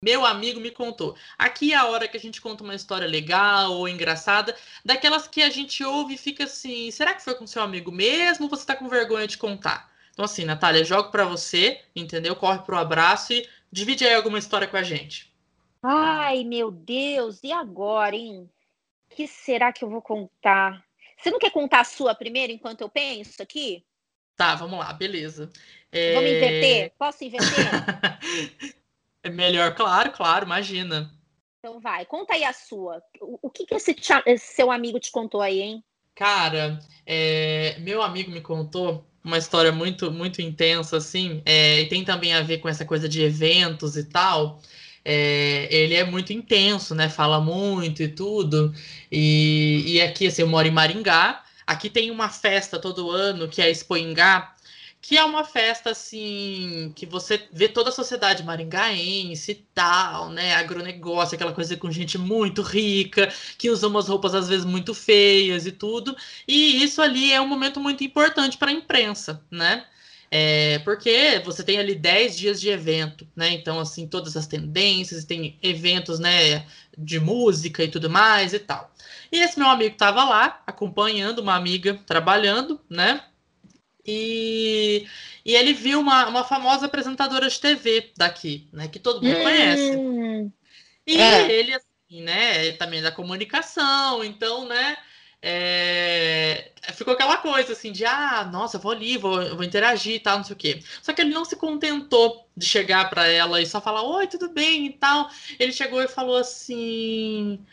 Meu 0.04 0.24
amigo 0.26 0.60
me 0.60 0.70
contou. 0.70 1.16
Aqui 1.38 1.72
é 1.72 1.76
a 1.76 1.86
hora 1.86 2.06
que 2.06 2.18
a 2.18 2.20
gente 2.20 2.42
conta 2.42 2.62
uma 2.62 2.74
história 2.74 3.06
legal 3.06 3.72
ou 3.72 3.88
engraçada, 3.88 4.54
daquelas 4.84 5.26
que 5.26 5.42
a 5.42 5.48
gente 5.48 5.82
ouve 5.82 6.14
e 6.14 6.18
fica 6.18 6.44
assim: 6.44 6.90
será 6.90 7.14
que 7.14 7.24
foi 7.24 7.34
com 7.34 7.46
seu 7.46 7.62
amigo 7.62 7.90
mesmo 7.90 8.44
ou 8.44 8.50
você 8.50 8.66
tá 8.66 8.76
com 8.76 8.86
vergonha 8.86 9.26
de 9.26 9.38
contar? 9.38 9.90
Então, 10.12 10.26
assim, 10.26 10.44
Natália, 10.44 10.84
jogo 10.84 11.10
para 11.10 11.24
você, 11.24 11.80
entendeu? 11.96 12.36
Corre 12.36 12.58
pro 12.58 12.76
abraço 12.76 13.32
e 13.32 13.48
divide 13.72 14.06
aí 14.06 14.14
alguma 14.14 14.38
história 14.38 14.68
com 14.68 14.76
a 14.76 14.82
gente. 14.82 15.32
Ai, 15.82 16.44
meu 16.44 16.70
Deus, 16.70 17.40
e 17.42 17.50
agora, 17.50 18.14
hein? 18.14 18.48
O 19.10 19.14
que 19.14 19.26
será 19.26 19.72
que 19.72 19.82
eu 19.82 19.88
vou 19.88 20.02
contar? 20.02 20.86
Você 21.18 21.30
não 21.30 21.38
quer 21.38 21.50
contar 21.50 21.80
a 21.80 21.84
sua 21.84 22.14
primeiro 22.14 22.52
enquanto 22.52 22.80
eu 22.80 22.88
penso 22.88 23.42
aqui? 23.42 23.84
Tá, 24.36 24.54
vamos 24.54 24.78
lá, 24.78 24.92
beleza. 24.92 25.50
É... 25.90 26.14
Vamos 26.14 26.30
inverter? 26.30 26.92
Posso 26.96 27.24
inverter? 27.24 27.66
é 29.22 29.30
melhor, 29.30 29.74
claro, 29.74 30.12
claro, 30.12 30.46
imagina. 30.46 31.12
Então 31.58 31.80
vai, 31.80 32.06
conta 32.06 32.34
aí 32.34 32.44
a 32.44 32.52
sua. 32.52 33.02
O, 33.20 33.38
o 33.42 33.50
que, 33.50 33.66
que 33.66 33.74
esse, 33.74 33.96
esse, 34.26 34.54
seu 34.54 34.70
amigo 34.70 35.00
te 35.00 35.10
contou 35.10 35.40
aí, 35.40 35.60
hein? 35.60 35.84
Cara, 36.14 36.78
é... 37.04 37.76
meu 37.80 38.00
amigo 38.00 38.30
me 38.30 38.40
contou 38.40 39.04
uma 39.24 39.38
história 39.38 39.72
muito, 39.72 40.10
muito 40.10 40.40
intensa, 40.40 40.96
assim, 40.96 41.42
é, 41.44 41.80
e 41.80 41.88
tem 41.88 42.04
também 42.04 42.32
a 42.32 42.40
ver 42.40 42.58
com 42.58 42.68
essa 42.68 42.84
coisa 42.84 43.08
de 43.08 43.22
eventos 43.22 43.96
e 43.96 44.04
tal. 44.04 44.60
É, 45.04 45.68
ele 45.70 45.94
é 45.94 46.04
muito 46.04 46.32
intenso, 46.32 46.94
né? 46.94 47.08
Fala 47.08 47.40
muito 47.40 48.02
e 48.02 48.08
tudo. 48.08 48.74
E, 49.10 49.84
e 49.86 50.00
aqui, 50.02 50.26
assim, 50.26 50.42
eu 50.42 50.48
moro 50.48 50.66
em 50.66 50.70
Maringá. 50.70 51.42
Aqui 51.66 51.90
tem 51.90 52.10
uma 52.10 52.28
festa 52.28 52.78
todo 52.78 53.10
ano 53.10 53.48
que 53.48 53.60
é 53.60 53.66
a 53.66 53.70
Expoingá, 53.70 54.54
que 55.00 55.16
é 55.16 55.24
uma 55.24 55.44
festa 55.44 55.90
assim 55.90 56.92
que 56.96 57.06
você 57.06 57.46
vê 57.52 57.68
toda 57.68 57.90
a 57.90 57.92
sociedade 57.92 58.42
maringaense 58.42 59.52
e 59.52 59.54
tal, 59.74 60.30
né? 60.30 60.54
Agronegócio, 60.54 61.34
aquela 61.34 61.52
coisa 61.52 61.76
com 61.76 61.90
gente 61.90 62.18
muito 62.18 62.62
rica, 62.62 63.32
que 63.56 63.70
usa 63.70 63.86
umas 63.86 64.08
roupas 64.08 64.34
às 64.34 64.48
vezes 64.48 64.64
muito 64.64 64.94
feias 64.94 65.66
e 65.66 65.72
tudo. 65.72 66.16
E 66.46 66.82
isso 66.82 67.00
ali 67.00 67.32
é 67.32 67.40
um 67.40 67.46
momento 67.46 67.80
muito 67.80 68.02
importante 68.04 68.58
para 68.58 68.70
a 68.70 68.74
imprensa, 68.74 69.42
né? 69.50 69.86
É, 70.30 70.78
porque 70.80 71.40
você 71.44 71.64
tem 71.64 71.78
ali 71.78 71.94
10 71.94 72.36
dias 72.36 72.60
de 72.60 72.68
evento, 72.68 73.26
né? 73.34 73.50
Então, 73.50 73.80
assim, 73.80 74.06
todas 74.06 74.36
as 74.36 74.46
tendências, 74.46 75.24
tem 75.24 75.58
eventos, 75.62 76.18
né, 76.18 76.66
de 76.96 77.18
música 77.18 77.82
e 77.82 77.88
tudo 77.88 78.10
mais 78.10 78.52
e 78.52 78.58
tal. 78.58 78.92
E 79.32 79.38
esse 79.38 79.58
meu 79.58 79.68
amigo 79.68 79.94
estava 79.94 80.24
lá, 80.24 80.62
acompanhando 80.66 81.38
uma 81.40 81.54
amiga 81.54 81.94
trabalhando, 82.06 82.80
né? 82.90 83.22
E, 84.06 85.06
e 85.44 85.54
ele 85.54 85.74
viu 85.74 86.00
uma, 86.00 86.26
uma 86.26 86.44
famosa 86.44 86.86
apresentadora 86.86 87.48
de 87.48 87.60
TV 87.60 88.10
daqui, 88.16 88.68
né? 88.72 88.88
Que 88.88 88.98
todo 88.98 89.22
mundo 89.22 89.38
hum, 89.38 89.42
conhece. 89.42 90.52
E 91.06 91.20
é. 91.20 91.50
ele, 91.50 91.74
assim, 91.74 92.22
né? 92.22 92.72
Também 92.72 93.00
é 93.00 93.02
da 93.02 93.12
comunicação, 93.12 94.24
então, 94.24 94.66
né? 94.66 94.96
É, 95.40 96.72
ficou 96.94 97.14
aquela 97.14 97.36
coisa 97.36 97.72
assim 97.72 97.92
de 97.92 98.04
ah, 98.04 98.48
nossa, 98.52 98.76
vou 98.76 98.90
ali, 98.92 99.16
vou, 99.16 99.54
vou 99.54 99.64
interagir 99.64 100.14
e 100.14 100.20
tal, 100.20 100.38
não 100.38 100.44
sei 100.44 100.54
o 100.54 100.58
quê. 100.58 100.82
Só 101.02 101.12
que 101.12 101.22
ele 101.22 101.32
não 101.32 101.44
se 101.44 101.54
contentou 101.56 102.48
de 102.56 102.66
chegar 102.66 103.08
para 103.08 103.26
ela 103.26 103.60
e 103.60 103.66
só 103.66 103.80
falar 103.80 104.02
oi, 104.02 104.26
tudo 104.26 104.48
bem 104.50 104.86
e 104.86 104.92
tal. 104.94 105.30
Ele 105.58 105.72
chegou 105.72 106.02
e 106.02 106.08
falou 106.08 106.36
assim: 106.36 107.64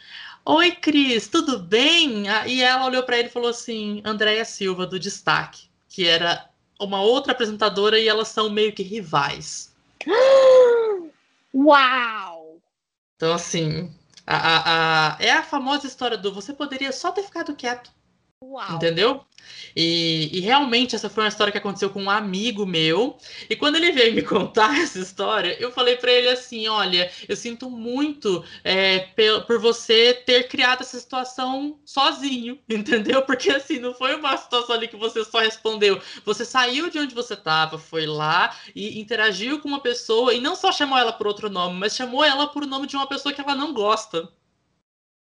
Oi, 0.46 0.72
Cris, 0.72 1.28
tudo 1.28 1.60
bem? 1.60 2.26
E 2.48 2.62
ela 2.62 2.86
olhou 2.86 3.04
para 3.04 3.18
ele 3.18 3.30
e 3.30 3.32
falou 3.32 3.50
assim: 3.50 4.02
Andréia 4.06 4.46
Silva, 4.46 4.86
do 4.86 5.00
Destaque 5.00 5.70
que 5.96 6.06
era 6.06 6.50
uma 6.78 7.02
outra 7.02 7.32
apresentadora 7.32 7.98
e 7.98 8.06
elas 8.06 8.28
são 8.28 8.50
meio 8.50 8.74
que 8.74 8.84
rivais. 8.84 9.74
Uau! 11.56 12.60
Então, 13.16 13.34
assim, 13.34 13.90
a, 14.26 14.36
a, 14.36 15.16
a, 15.16 15.18
é 15.20 15.32
a 15.32 15.44
famosa 15.44 15.88
história 15.88 16.18
do 16.18 16.34
você 16.34 16.54
poderia 16.54 16.92
só 16.92 17.12
ter 17.12 17.24
ficado 17.24 17.56
quieto. 17.56 17.92
Uau. 18.42 18.76
Entendeu? 18.76 19.26
E, 19.76 20.30
e, 20.38 20.40
realmente 20.40 20.96
essa 20.96 21.10
foi 21.10 21.24
uma 21.24 21.30
história 21.30 21.52
que 21.52 21.58
aconteceu 21.58 21.90
com 21.90 22.04
um 22.04 22.10
amigo 22.10 22.66
meu. 22.66 23.18
E 23.50 23.56
quando 23.56 23.76
ele 23.76 23.92
veio 23.92 24.14
me 24.14 24.22
contar 24.24 24.78
essa 24.80 25.00
história, 25.00 25.56
eu 25.60 25.72
falei 25.72 25.98
para 25.98 26.12
ele 26.12 26.30
assim: 26.30 26.68
olha, 26.68 27.12
eu 27.28 27.36
sinto 27.36 27.70
muito 27.70 28.44
é, 28.64 29.00
por 29.46 29.60
você 29.60 30.14
ter 30.14 30.48
criado 30.48 30.82
essa 30.82 31.00
situação 31.00 31.80
sozinho, 31.86 32.60
entendeu? 32.70 33.22
Porque 33.24 33.50
assim, 33.50 33.80
não 33.80 33.94
foi 33.94 34.16
uma 34.16 34.38
situação 34.38 34.76
ali 34.76 34.88
que 34.88 34.96
você 34.96 35.24
só 35.26 35.40
respondeu. 35.40 36.02
Você 36.24 36.46
saiu 36.46 36.90
de 36.90 37.00
onde 37.00 37.14
você 37.14 37.34
estava, 37.34 37.78
foi 37.78 38.06
lá 38.06 38.56
e 38.76 39.00
interagiu 39.00 39.60
com 39.60 39.68
uma 39.68 39.82
pessoa 39.82 40.34
e 40.34 40.42
não 40.42 40.56
só 40.56 40.72
chamou 40.72 40.98
ela 40.98 41.14
por 41.14 41.28
outro 41.28 41.50
nome, 41.50 41.80
mas 41.80 41.96
chamou 41.96 42.24
ela 42.24 42.48
por 42.48 42.64
o 42.64 42.68
nome 42.68 42.88
de 42.88 42.96
uma 42.96 43.08
pessoa 43.08 43.34
que 43.34 43.42
ela 43.42 43.56
não 43.56 43.74
gosta. 43.74 44.30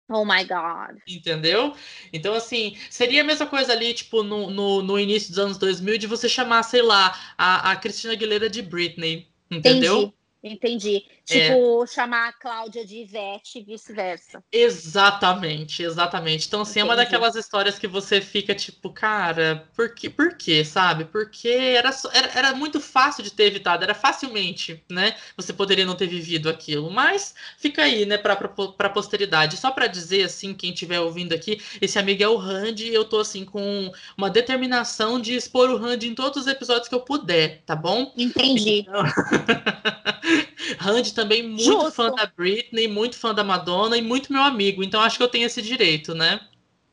Oh 0.08 0.24
my 0.24 0.44
God. 0.44 0.98
Entendeu? 1.06 1.74
Então, 2.12 2.34
assim, 2.34 2.76
seria 2.90 3.22
a 3.22 3.24
mesma 3.24 3.46
coisa 3.46 3.72
ali, 3.72 3.94
tipo, 3.94 4.22
no, 4.22 4.50
no, 4.50 4.82
no 4.82 4.98
início 4.98 5.30
dos 5.30 5.38
anos 5.38 5.58
2000, 5.58 5.98
de 5.98 6.06
você 6.06 6.28
chamar, 6.28 6.62
sei 6.64 6.82
lá, 6.82 7.18
a, 7.38 7.72
a 7.72 7.76
Cristina 7.76 8.12
Aguilera 8.12 8.50
de 8.50 8.62
Britney. 8.62 9.28
Entendeu? 9.50 10.00
Entendi. 10.00 10.22
Entendi. 10.44 11.04
Tipo, 11.24 11.84
é. 11.84 11.86
chamar 11.86 12.28
a 12.28 12.32
Cláudia 12.32 12.84
de 12.84 12.96
Ivete 12.96 13.60
e 13.60 13.62
vice-versa. 13.62 14.42
Exatamente, 14.50 15.82
exatamente. 15.82 16.46
Então, 16.46 16.62
assim, 16.62 16.80
Entendi. 16.80 16.80
é 16.80 16.84
uma 16.84 16.96
daquelas 16.96 17.36
histórias 17.36 17.78
que 17.78 17.86
você 17.86 18.20
fica 18.20 18.54
tipo, 18.54 18.90
cara, 18.90 19.68
por 19.74 19.94
quê? 19.94 20.10
Por 20.10 20.36
quê, 20.36 20.64
sabe? 20.64 21.04
Porque 21.04 21.48
era, 21.48 21.90
era, 22.12 22.30
era 22.34 22.54
muito 22.54 22.80
fácil 22.80 23.22
de 23.22 23.30
ter 23.30 23.44
evitado, 23.44 23.84
era 23.84 23.94
facilmente, 23.94 24.82
né? 24.90 25.14
Você 25.36 25.52
poderia 25.52 25.86
não 25.86 25.94
ter 25.94 26.08
vivido 26.08 26.48
aquilo. 26.48 26.90
Mas 26.90 27.34
fica 27.56 27.82
aí, 27.82 28.04
né, 28.04 28.18
pra, 28.18 28.34
pra, 28.34 28.48
pra 28.48 28.90
posteridade. 28.90 29.56
Só 29.56 29.70
para 29.70 29.86
dizer, 29.86 30.24
assim, 30.24 30.52
quem 30.54 30.72
estiver 30.72 31.00
ouvindo 31.00 31.32
aqui, 31.32 31.60
esse 31.80 31.98
amigo 31.98 32.22
é 32.22 32.28
o 32.28 32.36
Randy 32.36 32.88
e 32.88 32.94
eu 32.94 33.04
tô, 33.04 33.20
assim, 33.20 33.44
com 33.44 33.92
uma 34.16 34.28
determinação 34.28 35.20
de 35.20 35.34
expor 35.34 35.70
o 35.70 35.76
Randy 35.76 36.08
em 36.08 36.14
todos 36.14 36.42
os 36.42 36.46
episódios 36.48 36.88
que 36.88 36.94
eu 36.94 37.00
puder, 37.00 37.62
tá 37.64 37.76
bom? 37.76 38.12
Entendi. 38.16 38.80
Então... 38.80 39.02
Randy 40.78 41.11
também 41.14 41.42
muito 41.42 41.62
Justo. 41.62 41.92
fã 41.92 42.10
da 42.10 42.26
Britney, 42.26 42.88
muito 42.88 43.18
fã 43.18 43.34
da 43.34 43.44
Madonna 43.44 43.96
e 43.96 44.02
muito 44.02 44.32
meu 44.32 44.42
amigo. 44.42 44.82
Então 44.82 45.00
acho 45.00 45.16
que 45.16 45.22
eu 45.22 45.28
tenho 45.28 45.46
esse 45.46 45.62
direito, 45.62 46.14
né? 46.14 46.40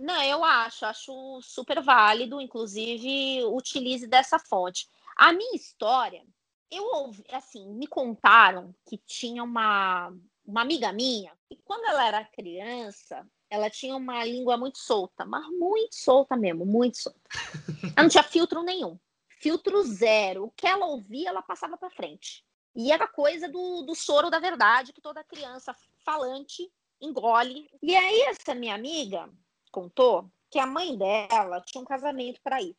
Não, 0.01 0.21
eu 0.23 0.43
acho, 0.43 0.85
acho 0.85 1.41
super 1.41 1.81
válido, 1.81 2.39
inclusive 2.39 3.43
utilize 3.45 4.07
dessa 4.07 4.39
fonte. 4.39 4.87
A 5.15 5.33
minha 5.33 5.55
história, 5.55 6.23
eu 6.71 6.83
ouvi, 6.85 7.23
assim, 7.31 7.67
me 7.73 7.85
contaram 7.85 8.73
que 8.85 8.97
tinha 8.97 9.43
uma, 9.43 10.13
uma 10.45 10.61
amiga 10.61 10.93
minha, 10.93 11.33
e 11.51 11.57
quando 11.57 11.85
ela 11.85 12.07
era 12.07 12.23
criança, 12.23 13.27
ela 13.49 13.69
tinha 13.69 13.95
uma 13.95 14.23
língua 14.23 14.55
muito 14.55 14.77
solta, 14.77 15.25
mas 15.25 15.45
muito 15.47 15.95
solta 15.95 16.37
mesmo, 16.37 16.65
muito 16.65 16.97
solta. 16.97 17.19
Ela 17.95 18.03
não 18.03 18.09
tinha 18.09 18.23
filtro 18.23 18.61
nenhum, 18.61 18.97
filtro 19.39 19.81
zero. 19.83 20.45
O 20.45 20.51
que 20.51 20.67
ela 20.67 20.85
ouvia, 20.85 21.29
ela 21.29 21.41
passava 21.41 21.75
para 21.75 21.89
frente. 21.89 22.45
E 22.75 22.91
era 22.91 23.07
coisa 23.07 23.47
do, 23.47 23.81
do 23.81 23.95
soro 23.95 24.29
da 24.29 24.39
verdade 24.39 24.93
que 24.93 25.01
toda 25.01 25.23
criança 25.23 25.75
falante 26.05 26.71
engole. 27.01 27.69
E 27.81 27.95
aí, 27.95 28.21
essa 28.23 28.53
minha 28.53 28.75
amiga 28.75 29.29
contou 29.71 30.31
que 30.51 30.59
a 30.59 30.65
mãe 30.65 30.97
dela 30.97 31.61
tinha 31.61 31.81
um 31.81 31.85
casamento 31.85 32.41
para 32.41 32.61
ir. 32.61 32.75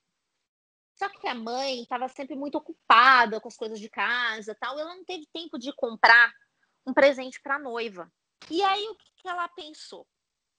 Só 0.94 1.08
que 1.08 1.26
a 1.26 1.34
mãe 1.34 1.82
estava 1.82 2.08
sempre 2.08 2.36
muito 2.36 2.58
ocupada 2.58 3.40
com 3.40 3.48
as 3.48 3.56
coisas 3.56 3.80
de 3.80 3.88
casa 3.88 4.56
tal, 4.60 4.78
ela 4.78 4.94
não 4.94 5.04
teve 5.04 5.26
tempo 5.32 5.58
de 5.58 5.72
comprar 5.72 6.32
um 6.86 6.92
presente 6.92 7.40
para 7.40 7.56
a 7.56 7.58
noiva. 7.58 8.12
E 8.50 8.62
aí, 8.62 8.86
o 8.88 8.96
que 8.96 9.28
ela 9.28 9.48
pensou? 9.48 10.06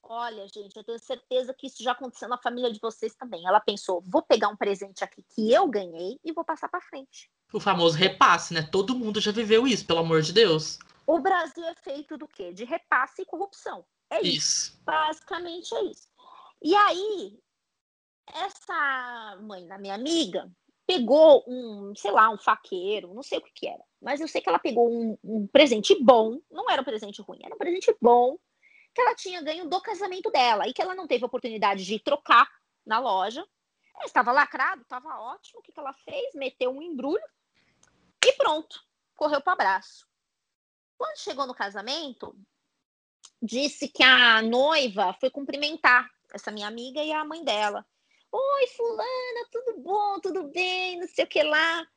Olha, 0.03 0.47
gente, 0.47 0.75
eu 0.75 0.83
tenho 0.83 0.99
certeza 0.99 1.53
que 1.53 1.67
isso 1.67 1.83
já 1.83 1.91
aconteceu 1.91 2.27
na 2.27 2.37
família 2.37 2.71
de 2.71 2.79
vocês 2.79 3.15
também. 3.15 3.45
Ela 3.45 3.59
pensou: 3.59 4.01
vou 4.01 4.21
pegar 4.21 4.49
um 4.49 4.55
presente 4.55 5.03
aqui 5.03 5.23
que 5.23 5.51
eu 5.51 5.67
ganhei 5.67 6.19
e 6.23 6.33
vou 6.33 6.43
passar 6.43 6.67
para 6.69 6.81
frente. 6.81 7.29
O 7.53 7.59
famoso 7.59 7.97
repasse, 7.97 8.53
né? 8.53 8.61
Todo 8.61 8.95
mundo 8.95 9.21
já 9.21 9.31
viveu 9.31 9.67
isso, 9.67 9.85
pelo 9.85 9.99
amor 9.99 10.21
de 10.21 10.33
Deus. 10.33 10.79
O 11.05 11.19
Brasil 11.19 11.63
é 11.65 11.75
feito 11.75 12.17
do 12.17 12.27
quê? 12.27 12.53
De 12.53 12.63
repasse 12.63 13.21
e 13.21 13.25
corrupção. 13.25 13.85
É 14.09 14.21
isso. 14.21 14.71
isso. 14.71 14.81
Basicamente 14.83 15.73
é 15.75 15.83
isso. 15.83 16.07
E 16.61 16.75
aí, 16.75 17.39
essa 18.33 19.37
mãe 19.41 19.65
da 19.67 19.77
minha 19.77 19.95
amiga 19.95 20.49
pegou 20.85 21.43
um, 21.47 21.93
sei 21.95 22.11
lá, 22.11 22.29
um 22.29 22.37
faqueiro, 22.37 23.13
não 23.13 23.23
sei 23.23 23.37
o 23.37 23.41
que, 23.41 23.51
que 23.53 23.67
era, 23.67 23.83
mas 24.01 24.19
eu 24.19 24.27
sei 24.27 24.41
que 24.41 24.49
ela 24.49 24.59
pegou 24.59 24.91
um, 24.91 25.17
um 25.23 25.47
presente 25.47 25.95
bom, 26.03 26.39
não 26.51 26.69
era 26.69 26.81
um 26.81 26.85
presente 26.85 27.21
ruim, 27.21 27.39
era 27.43 27.55
um 27.55 27.57
presente 27.57 27.95
bom 28.01 28.37
que 28.93 29.01
ela 29.01 29.15
tinha 29.15 29.41
ganho 29.41 29.69
do 29.69 29.81
casamento 29.81 30.29
dela 30.29 30.67
e 30.67 30.73
que 30.73 30.81
ela 30.81 30.95
não 30.95 31.07
teve 31.07 31.25
oportunidade 31.25 31.85
de 31.85 31.99
trocar 31.99 32.49
na 32.85 32.99
loja. 32.99 33.45
Estava 34.03 34.31
lacrado, 34.31 34.81
estava 34.81 35.19
ótimo. 35.19 35.59
O 35.59 35.63
que, 35.63 35.71
que 35.71 35.79
ela 35.79 35.93
fez? 35.93 36.33
Meteu 36.33 36.71
um 36.71 36.81
embrulho 36.81 37.23
e 38.25 38.33
pronto, 38.33 38.83
correu 39.15 39.41
para 39.41 39.51
o 39.51 39.53
abraço. 39.53 40.07
Quando 40.97 41.17
chegou 41.17 41.47
no 41.47 41.55
casamento, 41.55 42.35
disse 43.41 43.87
que 43.87 44.03
a 44.03 44.41
noiva 44.41 45.13
foi 45.19 45.29
cumprimentar 45.29 46.09
essa 46.33 46.51
minha 46.51 46.67
amiga 46.67 47.03
e 47.03 47.11
a 47.11 47.25
mãe 47.25 47.43
dela. 47.43 47.85
Oi, 48.31 48.67
fulana, 48.67 49.49
tudo 49.51 49.79
bom? 49.81 50.19
Tudo 50.19 50.43
bem? 50.43 50.99
Não 50.99 51.07
sei 51.07 51.25
o 51.25 51.27
que 51.27 51.43
lá. 51.43 51.87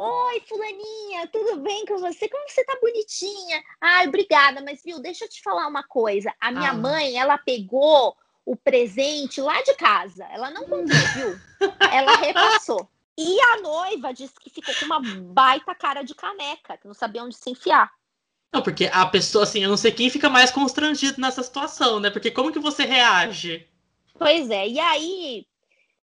Oi, 0.00 0.40
fulaninha, 0.48 1.26
tudo 1.32 1.56
bem 1.56 1.84
com 1.84 1.98
você? 1.98 2.28
Como 2.28 2.48
você 2.48 2.64
tá 2.64 2.78
bonitinha? 2.80 3.60
Ai, 3.80 4.06
obrigada, 4.06 4.60
mas 4.60 4.80
viu, 4.84 5.00
deixa 5.00 5.24
eu 5.24 5.28
te 5.28 5.42
falar 5.42 5.66
uma 5.66 5.82
coisa. 5.82 6.32
A 6.40 6.52
minha 6.52 6.70
ah. 6.70 6.74
mãe, 6.74 7.18
ela 7.18 7.36
pegou 7.36 8.16
o 8.46 8.54
presente 8.54 9.40
lá 9.40 9.60
de 9.62 9.74
casa. 9.74 10.24
Ela 10.26 10.52
não 10.52 10.62
comprou, 10.62 10.86
viu? 10.86 11.40
Ela 11.92 12.16
repassou. 12.16 12.88
E 13.18 13.40
a 13.40 13.60
noiva 13.60 14.14
disse 14.14 14.34
que 14.40 14.48
ficou 14.48 14.72
com 14.76 14.84
uma 14.84 15.00
baita 15.00 15.74
cara 15.74 16.04
de 16.04 16.14
caneca, 16.14 16.76
que 16.76 16.86
não 16.86 16.94
sabia 16.94 17.24
onde 17.24 17.34
se 17.34 17.50
enfiar. 17.50 17.90
Não, 18.52 18.62
porque 18.62 18.88
a 18.92 19.04
pessoa, 19.04 19.42
assim, 19.42 19.64
eu 19.64 19.68
não 19.68 19.76
sei 19.76 19.90
quem 19.90 20.08
fica 20.08 20.30
mais 20.30 20.52
constrangido 20.52 21.20
nessa 21.20 21.42
situação, 21.42 21.98
né? 21.98 22.08
Porque 22.08 22.30
como 22.30 22.52
que 22.52 22.60
você 22.60 22.84
reage? 22.84 23.68
Pois 24.16 24.48
é, 24.48 24.68
e 24.68 24.78
aí, 24.78 25.46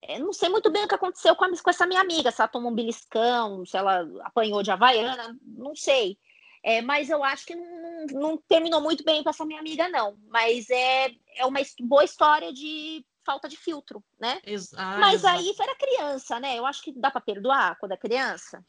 eu 0.07 0.19
não 0.19 0.33
sei 0.33 0.49
muito 0.49 0.69
bem 0.69 0.83
o 0.83 0.87
que 0.87 0.95
aconteceu 0.95 1.35
com, 1.35 1.45
a, 1.45 1.49
com 1.49 1.69
essa 1.69 1.85
minha 1.85 2.01
amiga, 2.01 2.31
se 2.31 2.41
ela 2.41 2.47
tomou 2.47 2.71
um 2.71 2.75
beliscão, 2.75 3.65
se 3.65 3.77
ela 3.77 4.07
apanhou 4.21 4.63
de 4.63 4.71
havaiana, 4.71 5.37
não 5.45 5.75
sei. 5.75 6.17
É, 6.63 6.81
mas 6.81 7.09
eu 7.09 7.23
acho 7.23 7.45
que 7.45 7.55
não, 7.55 8.05
não 8.11 8.37
terminou 8.37 8.79
muito 8.79 9.03
bem 9.03 9.21
com 9.21 9.29
essa 9.29 9.45
minha 9.45 9.59
amiga, 9.59 9.89
não. 9.89 10.17
Mas 10.29 10.69
é, 10.69 11.11
é 11.35 11.45
uma 11.45 11.59
boa 11.81 12.05
história 12.05 12.53
de 12.53 13.05
falta 13.25 13.49
de 13.49 13.57
filtro, 13.57 14.03
né? 14.19 14.41
Ah, 14.77 14.97
Mas 14.99 15.15
exato. 15.15 15.39
aí 15.39 15.53
era 15.59 15.75
criança, 15.75 16.39
né? 16.39 16.57
Eu 16.57 16.65
acho 16.65 16.81
que 16.81 16.91
dá 16.91 17.11
para 17.11 17.21
perdoar 17.21 17.77
quando 17.79 17.93
é 17.93 17.97
criança. 17.97 18.63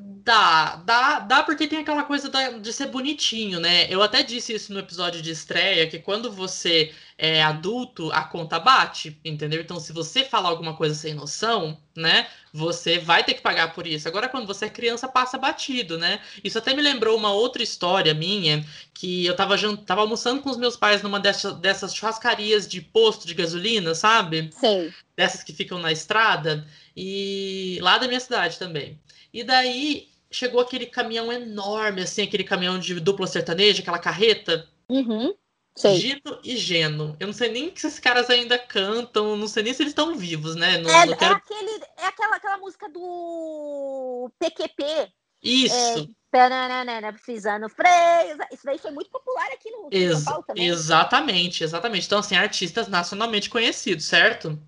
Dá, 0.00 0.76
dá, 0.84 1.18
dá 1.20 1.42
porque 1.42 1.66
tem 1.66 1.80
aquela 1.80 2.04
coisa 2.04 2.30
de 2.60 2.72
ser 2.72 2.86
bonitinho, 2.86 3.58
né? 3.58 3.86
Eu 3.90 4.02
até 4.02 4.22
disse 4.22 4.52
isso 4.52 4.72
no 4.72 4.78
episódio 4.78 5.20
de 5.20 5.30
estreia, 5.30 5.88
que 5.88 5.98
quando 5.98 6.30
você 6.30 6.94
é 7.16 7.42
adulto, 7.42 8.12
a 8.12 8.22
conta 8.22 8.60
bate, 8.60 9.18
entendeu? 9.24 9.60
Então, 9.60 9.80
se 9.80 9.92
você 9.92 10.22
falar 10.22 10.50
alguma 10.50 10.76
coisa 10.76 10.94
sem 10.94 11.14
noção, 11.14 11.80
né, 11.96 12.28
você 12.52 12.98
vai 12.98 13.24
ter 13.24 13.34
que 13.34 13.40
pagar 13.40 13.74
por 13.74 13.86
isso. 13.86 14.06
Agora, 14.06 14.28
quando 14.28 14.46
você 14.46 14.66
é 14.66 14.70
criança, 14.70 15.08
passa 15.08 15.36
batido, 15.36 15.98
né? 15.98 16.20
Isso 16.44 16.58
até 16.58 16.74
me 16.74 16.82
lembrou 16.82 17.16
uma 17.16 17.32
outra 17.32 17.62
história 17.62 18.14
minha, 18.14 18.64
que 18.94 19.26
eu 19.26 19.34
tava, 19.34 19.56
tava 19.78 20.02
almoçando 20.02 20.42
com 20.42 20.50
os 20.50 20.56
meus 20.56 20.76
pais 20.76 21.02
numa 21.02 21.18
dessas, 21.18 21.54
dessas 21.54 21.92
churrascarias 21.94 22.68
de 22.68 22.80
posto 22.80 23.26
de 23.26 23.34
gasolina, 23.34 23.94
sabe? 23.94 24.50
Sei. 24.52 24.92
Dessas 25.16 25.42
que 25.42 25.52
ficam 25.52 25.78
na 25.80 25.90
estrada, 25.90 26.64
e 26.96 27.78
lá 27.80 27.98
da 27.98 28.06
minha 28.06 28.20
cidade 28.20 28.58
também. 28.58 29.00
E 29.38 29.44
daí 29.44 30.08
chegou 30.32 30.60
aquele 30.60 30.84
caminhão 30.84 31.32
enorme, 31.32 32.02
assim, 32.02 32.22
aquele 32.22 32.42
caminhão 32.42 32.76
de 32.76 32.98
dupla 32.98 33.24
sertaneja, 33.24 33.82
aquela 33.82 34.00
carreta. 34.00 34.68
Uhum. 34.88 35.32
Sei. 35.76 35.94
Gino 35.94 36.40
e 36.42 36.56
Geno. 36.56 37.16
Eu 37.20 37.28
não 37.28 37.34
sei 37.34 37.52
nem 37.52 37.70
que 37.70 37.78
esses 37.78 38.00
caras 38.00 38.28
ainda 38.28 38.58
cantam, 38.58 39.36
não 39.36 39.46
sei 39.46 39.62
nem 39.62 39.72
se 39.72 39.80
eles 39.80 39.92
estão 39.92 40.16
vivos, 40.16 40.56
né? 40.56 40.78
Não, 40.78 40.90
é, 40.90 41.06
não 41.06 41.16
quero... 41.16 41.34
é, 41.34 41.36
aquele, 41.36 41.84
é 41.98 42.06
aquela, 42.06 42.34
aquela 42.34 42.58
música 42.58 42.88
do 42.88 44.28
PQP. 44.40 45.12
Isso. 45.40 46.10
É, 46.34 47.12
pisando 47.24 47.68
freio. 47.68 48.38
Isso 48.52 48.64
daí 48.64 48.78
foi 48.78 48.90
muito 48.90 49.10
popular 49.10 49.46
aqui 49.52 49.70
no 49.70 49.88
Ex 49.92 50.18
São 50.18 50.24
Paulo 50.24 50.44
também. 50.48 50.66
Exatamente, 50.66 51.62
exatamente. 51.62 52.06
Então, 52.06 52.18
assim, 52.18 52.34
artistas 52.34 52.88
nacionalmente 52.88 53.48
conhecidos, 53.48 54.04
certo? 54.04 54.58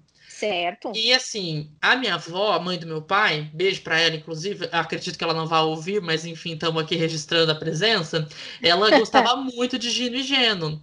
Certo. 0.41 0.93
E 0.95 1.13
assim, 1.13 1.71
a 1.83 1.95
minha 1.97 2.15
avó, 2.15 2.55
a 2.55 2.59
mãe 2.59 2.79
do 2.79 2.87
meu 2.87 3.03
pai, 3.03 3.51
beijo 3.53 3.83
para 3.83 4.01
ela, 4.01 4.17
inclusive, 4.17 4.71
acredito 4.73 5.19
que 5.19 5.23
ela 5.23 5.35
não 5.35 5.47
vai 5.47 5.61
ouvir, 5.61 6.01
mas 6.01 6.25
enfim, 6.25 6.55
estamos 6.55 6.83
aqui 6.83 6.97
registrando 6.97 7.53
a 7.53 7.55
presença. 7.55 8.27
Ela 8.63 8.89
gostava 8.99 9.37
muito 9.37 9.79
de 9.79 9.91
Gino 9.91 10.17
e 10.17 10.23
Geno. 10.23 10.83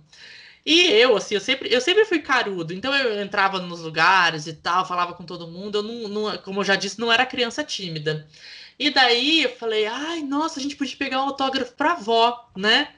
E 0.63 0.91
eu, 0.91 1.17
assim, 1.17 1.33
eu 1.33 1.41
sempre, 1.41 1.73
eu 1.73 1.81
sempre 1.81 2.05
fui 2.05 2.19
carudo, 2.19 2.71
então 2.71 2.95
eu 2.95 3.19
entrava 3.19 3.59
nos 3.59 3.79
lugares 3.79 4.45
e 4.45 4.53
tal, 4.53 4.85
falava 4.85 5.13
com 5.13 5.23
todo 5.23 5.47
mundo. 5.47 5.79
Eu 5.79 5.83
não, 5.83 6.07
não 6.07 6.37
como 6.37 6.59
eu 6.59 6.65
já 6.65 6.75
disse, 6.75 6.99
não 6.99 7.11
era 7.11 7.25
criança 7.25 7.63
tímida. 7.63 8.27
E 8.77 8.91
daí 8.91 9.43
eu 9.43 9.55
falei, 9.55 9.87
ai, 9.87 10.21
nossa, 10.21 10.59
a 10.59 10.63
gente 10.63 10.75
podia 10.75 10.97
pegar 10.97 11.23
um 11.23 11.29
autógrafo 11.29 11.73
pra 11.73 11.93
avó, 11.93 12.47
né? 12.55 12.89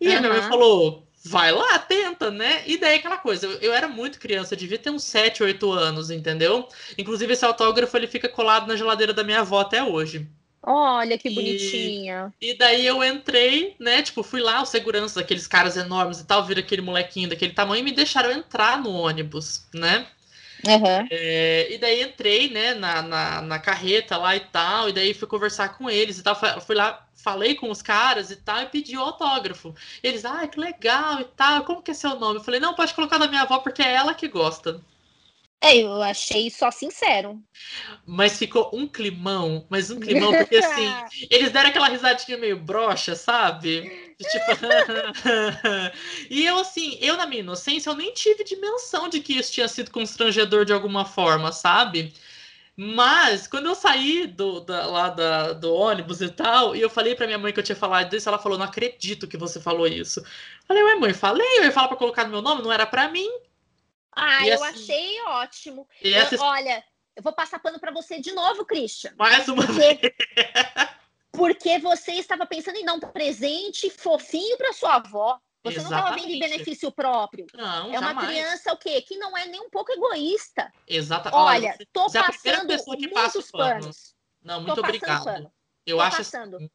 E 0.00 0.08
uhum. 0.08 0.16
a 0.16 0.20
minha 0.20 0.32
mãe 0.34 0.42
falou, 0.42 1.05
vai 1.26 1.52
lá, 1.52 1.78
tenta, 1.78 2.30
né? 2.30 2.62
E 2.66 2.78
daí 2.78 2.96
aquela 2.96 3.16
coisa, 3.16 3.46
eu, 3.46 3.52
eu, 3.58 3.72
era 3.72 3.88
muito 3.88 4.18
criança, 4.18 4.56
devia 4.56 4.78
ter 4.78 4.90
uns 4.90 5.04
7, 5.04 5.42
8 5.42 5.72
anos, 5.72 6.10
entendeu? 6.10 6.68
Inclusive 6.96 7.32
esse 7.32 7.44
autógrafo 7.44 7.96
ele 7.96 8.06
fica 8.06 8.28
colado 8.28 8.66
na 8.66 8.76
geladeira 8.76 9.12
da 9.12 9.24
minha 9.24 9.40
avó 9.40 9.60
até 9.60 9.82
hoje. 9.82 10.26
Olha 10.62 11.16
que 11.16 11.30
bonitinha. 11.30 12.34
E, 12.40 12.50
e 12.50 12.58
daí 12.58 12.84
eu 12.84 13.02
entrei, 13.04 13.76
né? 13.78 14.02
Tipo, 14.02 14.22
fui 14.22 14.40
lá, 14.40 14.62
os 14.62 14.68
seguranças, 14.68 15.16
aqueles 15.16 15.46
caras 15.46 15.76
enormes 15.76 16.20
e 16.20 16.26
tal, 16.26 16.44
viram 16.44 16.60
aquele 16.60 16.82
molequinho 16.82 17.28
daquele 17.28 17.52
tamanho 17.52 17.80
e 17.80 17.84
me 17.84 17.92
deixaram 17.92 18.32
entrar 18.32 18.82
no 18.82 18.90
ônibus, 18.90 19.66
né? 19.72 20.06
Uhum. 20.66 21.06
É, 21.10 21.72
e 21.72 21.78
daí 21.78 22.02
entrei, 22.02 22.50
né, 22.50 22.74
na, 22.74 23.02
na, 23.02 23.42
na, 23.42 23.58
carreta 23.58 24.16
lá 24.16 24.34
e 24.34 24.40
tal, 24.40 24.88
e 24.88 24.92
daí 24.92 25.14
fui 25.14 25.28
conversar 25.28 25.76
com 25.76 25.88
eles 25.88 26.18
e 26.18 26.22
tal. 26.22 26.34
Fui 26.60 26.74
lá, 26.74 27.05
falei 27.26 27.56
com 27.56 27.68
os 27.72 27.82
caras 27.82 28.30
e 28.30 28.36
tal, 28.36 28.62
e 28.62 28.66
pedi 28.66 28.96
o 28.96 29.00
autógrafo. 29.00 29.74
Eles, 30.00 30.24
ah, 30.24 30.46
que 30.46 30.60
legal 30.60 31.20
e 31.20 31.24
tal, 31.24 31.64
como 31.64 31.82
que 31.82 31.90
é 31.90 31.94
seu 31.94 32.14
nome? 32.20 32.38
Eu 32.38 32.44
falei, 32.44 32.60
não, 32.60 32.72
pode 32.72 32.94
colocar 32.94 33.18
da 33.18 33.26
minha 33.26 33.42
avó 33.42 33.58
porque 33.58 33.82
é 33.82 33.94
ela 33.94 34.14
que 34.14 34.28
gosta. 34.28 34.80
É, 35.60 35.78
eu 35.78 36.00
achei 36.02 36.48
só 36.50 36.70
sincero. 36.70 37.42
Mas 38.06 38.38
ficou 38.38 38.70
um 38.72 38.86
climão, 38.86 39.66
mas 39.68 39.90
um 39.90 39.98
climão, 39.98 40.30
porque 40.30 40.58
assim, 40.58 40.88
eles 41.28 41.50
deram 41.50 41.70
aquela 41.70 41.88
risadinha 41.88 42.38
meio 42.38 42.60
broxa, 42.60 43.16
sabe? 43.16 44.14
Tipo. 44.20 44.52
e 46.30 46.46
eu, 46.46 46.60
assim, 46.60 46.96
eu 47.00 47.16
na 47.16 47.26
minha 47.26 47.40
inocência, 47.40 47.90
eu 47.90 47.96
nem 47.96 48.12
tive 48.12 48.44
dimensão 48.44 49.08
de 49.08 49.18
que 49.18 49.32
isso 49.32 49.50
tinha 49.50 49.66
sido 49.66 49.90
constrangedor 49.90 50.64
de 50.64 50.72
alguma 50.72 51.04
forma, 51.04 51.50
sabe? 51.50 52.12
Mas, 52.76 53.46
quando 53.46 53.66
eu 53.66 53.74
saí 53.74 54.26
do, 54.26 54.60
da, 54.60 54.84
lá 54.86 55.08
da, 55.08 55.54
do 55.54 55.74
ônibus 55.74 56.20
e 56.20 56.28
tal, 56.28 56.76
e 56.76 56.80
eu 56.82 56.90
falei 56.90 57.14
pra 57.14 57.26
minha 57.26 57.38
mãe 57.38 57.50
que 57.50 57.58
eu 57.58 57.64
tinha 57.64 57.74
falado 57.74 58.10
disso, 58.10 58.28
ela 58.28 58.38
falou: 58.38 58.58
Não 58.58 58.66
acredito 58.66 59.26
que 59.26 59.38
você 59.38 59.58
falou 59.58 59.86
isso. 59.86 60.22
Falei, 60.68 60.82
ué, 60.82 60.94
mãe, 60.96 61.14
falei, 61.14 61.58
eu 61.58 61.64
ia 61.64 61.72
falar 61.72 61.88
pra 61.88 61.96
colocar 61.96 62.24
no 62.24 62.30
meu 62.30 62.42
nome, 62.42 62.62
não 62.62 62.70
era 62.70 62.84
pra 62.84 63.08
mim. 63.08 63.30
Ah, 64.12 64.46
e 64.46 64.50
eu 64.50 64.62
assim, 64.62 64.82
achei 64.82 65.22
ótimo. 65.22 65.88
Eu, 66.02 66.16
essa... 66.16 66.42
Olha, 66.42 66.84
eu 67.14 67.22
vou 67.22 67.32
passar 67.32 67.58
pano 67.60 67.80
para 67.80 67.92
você 67.92 68.20
de 68.20 68.32
novo, 68.32 68.64
Christian. 68.66 69.14
Mais 69.16 69.48
uma 69.48 69.64
porque, 69.64 69.80
vez. 69.80 70.00
Porque 71.32 71.78
você 71.78 72.12
estava 72.12 72.44
pensando 72.44 72.76
em 72.76 72.84
dar 72.84 72.94
um 72.94 73.00
presente 73.00 73.88
fofinho 73.88 74.56
para 74.58 74.72
sua 74.72 74.96
avó. 74.96 75.38
Você 75.66 75.78
Exatamente. 75.78 75.90
não 75.90 75.98
estava 75.98 76.16
vendo 76.16 76.30
em 76.30 76.38
benefício 76.38 76.92
próprio. 76.92 77.46
Não, 77.54 77.92
é 77.92 77.98
uma 77.98 78.08
jamais. 78.08 78.28
criança 78.28 78.72
o 78.72 78.76
quê? 78.76 79.02
Que 79.02 79.16
não 79.16 79.36
é 79.36 79.46
nem 79.46 79.60
um 79.60 79.68
pouco 79.68 79.90
egoísta. 79.92 80.72
Exatamente. 80.86 81.40
Olha, 81.40 81.70
Olha 81.70 81.88
tô 81.92 82.08
você 82.08 82.20
passando 82.20 82.72
é 82.72 82.78
muitos 82.86 83.50
panos. 83.50 84.14
Não, 84.42 84.60
muito 84.60 84.78
obrigado. 84.78 85.50
Eu 85.84 85.96
tô 85.96 86.02
acho 86.02 86.16
passando. 86.18 86.56
assim, 86.56 86.70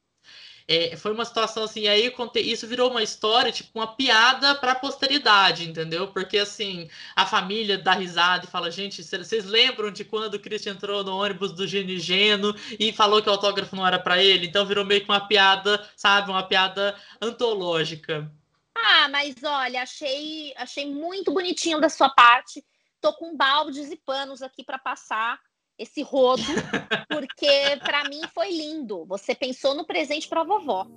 é, 0.67 0.95
foi 0.95 1.11
uma 1.11 1.25
situação 1.25 1.63
assim, 1.63 1.87
aí 1.87 2.09
contei, 2.11 2.43
isso 2.43 2.67
virou 2.67 2.89
uma 2.89 3.03
história, 3.03 3.51
tipo, 3.51 3.71
uma 3.75 3.87
piada 3.87 4.55
para 4.55 4.73
a 4.73 4.75
posteridade, 4.75 5.69
entendeu? 5.69 6.07
Porque 6.09 6.37
assim, 6.37 6.89
a 7.15 7.25
família 7.25 7.77
dá 7.77 7.93
risada 7.93 8.45
e 8.45 8.49
fala, 8.49 8.71
gente, 8.71 9.03
vocês 9.03 9.45
lembram 9.45 9.91
de 9.91 10.05
quando 10.05 10.35
o 10.35 10.39
Christian 10.39 10.73
entrou 10.73 11.03
no 11.03 11.15
ônibus 11.17 11.51
do 11.51 11.67
Genigeno 11.67 12.55
e 12.79 12.93
falou 12.93 13.21
que 13.21 13.29
o 13.29 13.31
autógrafo 13.31 13.75
não 13.75 13.85
era 13.85 13.99
para 13.99 14.23
ele? 14.23 14.47
Então 14.47 14.65
virou 14.65 14.85
meio 14.85 15.01
que 15.01 15.09
uma 15.09 15.27
piada, 15.27 15.85
sabe, 15.95 16.29
uma 16.29 16.43
piada 16.43 16.95
antológica. 17.21 18.31
Ah, 18.83 19.07
mas 19.09 19.35
olha, 19.43 19.83
achei, 19.83 20.53
achei 20.57 20.91
muito 20.91 21.31
bonitinho 21.31 21.79
da 21.79 21.89
sua 21.89 22.09
parte. 22.09 22.63
Tô 22.99 23.13
com 23.13 23.35
baldes 23.35 23.91
e 23.91 23.95
panos 23.95 24.41
aqui 24.41 24.63
para 24.63 24.79
passar 24.79 25.39
esse 25.77 26.01
rodo, 26.01 26.43
porque 27.09 27.77
para 27.83 28.07
mim 28.09 28.21
foi 28.33 28.51
lindo. 28.51 29.05
Você 29.05 29.33
pensou 29.33 29.75
no 29.75 29.85
presente 29.85 30.27
para 30.27 30.43
vovó. 30.43 30.87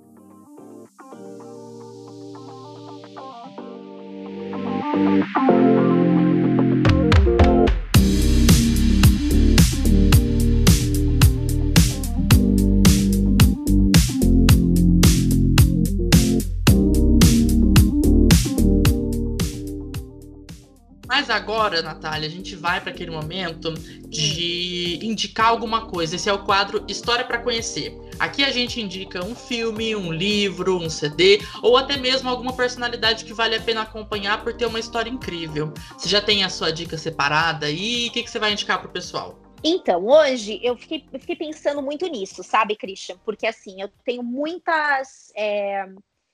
Mas 21.27 21.35
agora, 21.35 21.81
Natália, 21.81 22.27
a 22.27 22.31
gente 22.31 22.55
vai 22.55 22.79
para 22.79 22.91
aquele 22.91 23.09
momento 23.09 23.73
de 23.73 24.99
indicar 25.01 25.47
alguma 25.47 25.87
coisa. 25.87 26.15
Esse 26.15 26.29
é 26.29 26.33
o 26.33 26.45
quadro 26.45 26.85
História 26.87 27.25
para 27.25 27.39
Conhecer. 27.39 27.97
Aqui 28.19 28.43
a 28.43 28.51
gente 28.51 28.79
indica 28.79 29.25
um 29.25 29.33
filme, 29.33 29.95
um 29.95 30.13
livro, 30.13 30.77
um 30.77 30.87
CD 30.87 31.41
ou 31.63 31.77
até 31.77 31.97
mesmo 31.97 32.29
alguma 32.29 32.53
personalidade 32.53 33.25
que 33.25 33.33
vale 33.33 33.55
a 33.55 33.59
pena 33.59 33.81
acompanhar 33.81 34.43
por 34.43 34.53
ter 34.53 34.67
uma 34.67 34.79
história 34.79 35.09
incrível. 35.09 35.73
Você 35.97 36.07
já 36.07 36.21
tem 36.21 36.43
a 36.43 36.49
sua 36.49 36.71
dica 36.71 36.95
separada 36.95 37.71
e 37.71 38.07
o 38.07 38.11
que, 38.11 38.21
que 38.21 38.29
você 38.29 38.37
vai 38.37 38.51
indicar 38.51 38.77
para 38.77 38.87
o 38.87 38.91
pessoal? 38.91 39.39
Então, 39.63 40.05
hoje 40.05 40.59
eu 40.61 40.77
fiquei, 40.77 41.03
eu 41.11 41.19
fiquei, 41.19 41.35
pensando 41.35 41.81
muito 41.81 42.05
nisso, 42.05 42.43
sabe, 42.43 42.75
Christian? 42.75 43.17
Porque 43.25 43.47
assim, 43.47 43.81
eu 43.81 43.89
tenho 44.03 44.21
muitas. 44.21 45.31
É 45.35 45.87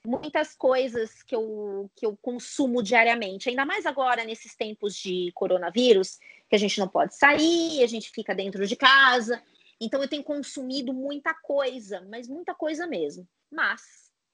muitas 0.06 0.56
coisas 0.56 1.22
que 1.24 1.36
eu, 1.36 1.90
que 1.96 2.06
eu 2.06 2.18
consumo 2.18 2.82
diariamente, 2.82 3.50
ainda 3.50 3.66
mais 3.66 3.86
agora 3.86 4.24
nesses 4.24 4.56
tempos 4.56 4.96
de 4.96 5.32
coronavírus, 5.34 6.18
que 6.50 6.56
a 6.56 6.58
gente 6.58 6.80
não 6.80 6.88
pode 6.88 7.16
sair, 7.16 7.84
a 7.84 7.88
gente 7.88 8.10
fica 8.10 8.34
dentro 8.34 8.66
de 8.66 8.76
casa. 8.76 9.42
Então 9.80 10.02
eu 10.02 10.08
tenho 10.08 10.24
consumido 10.24 10.94
muita 10.94 11.34
coisa, 11.34 12.02
mas 12.10 12.28
muita 12.28 12.54
coisa 12.54 12.88
mesmo. 12.88 13.28
Mas 13.52 13.82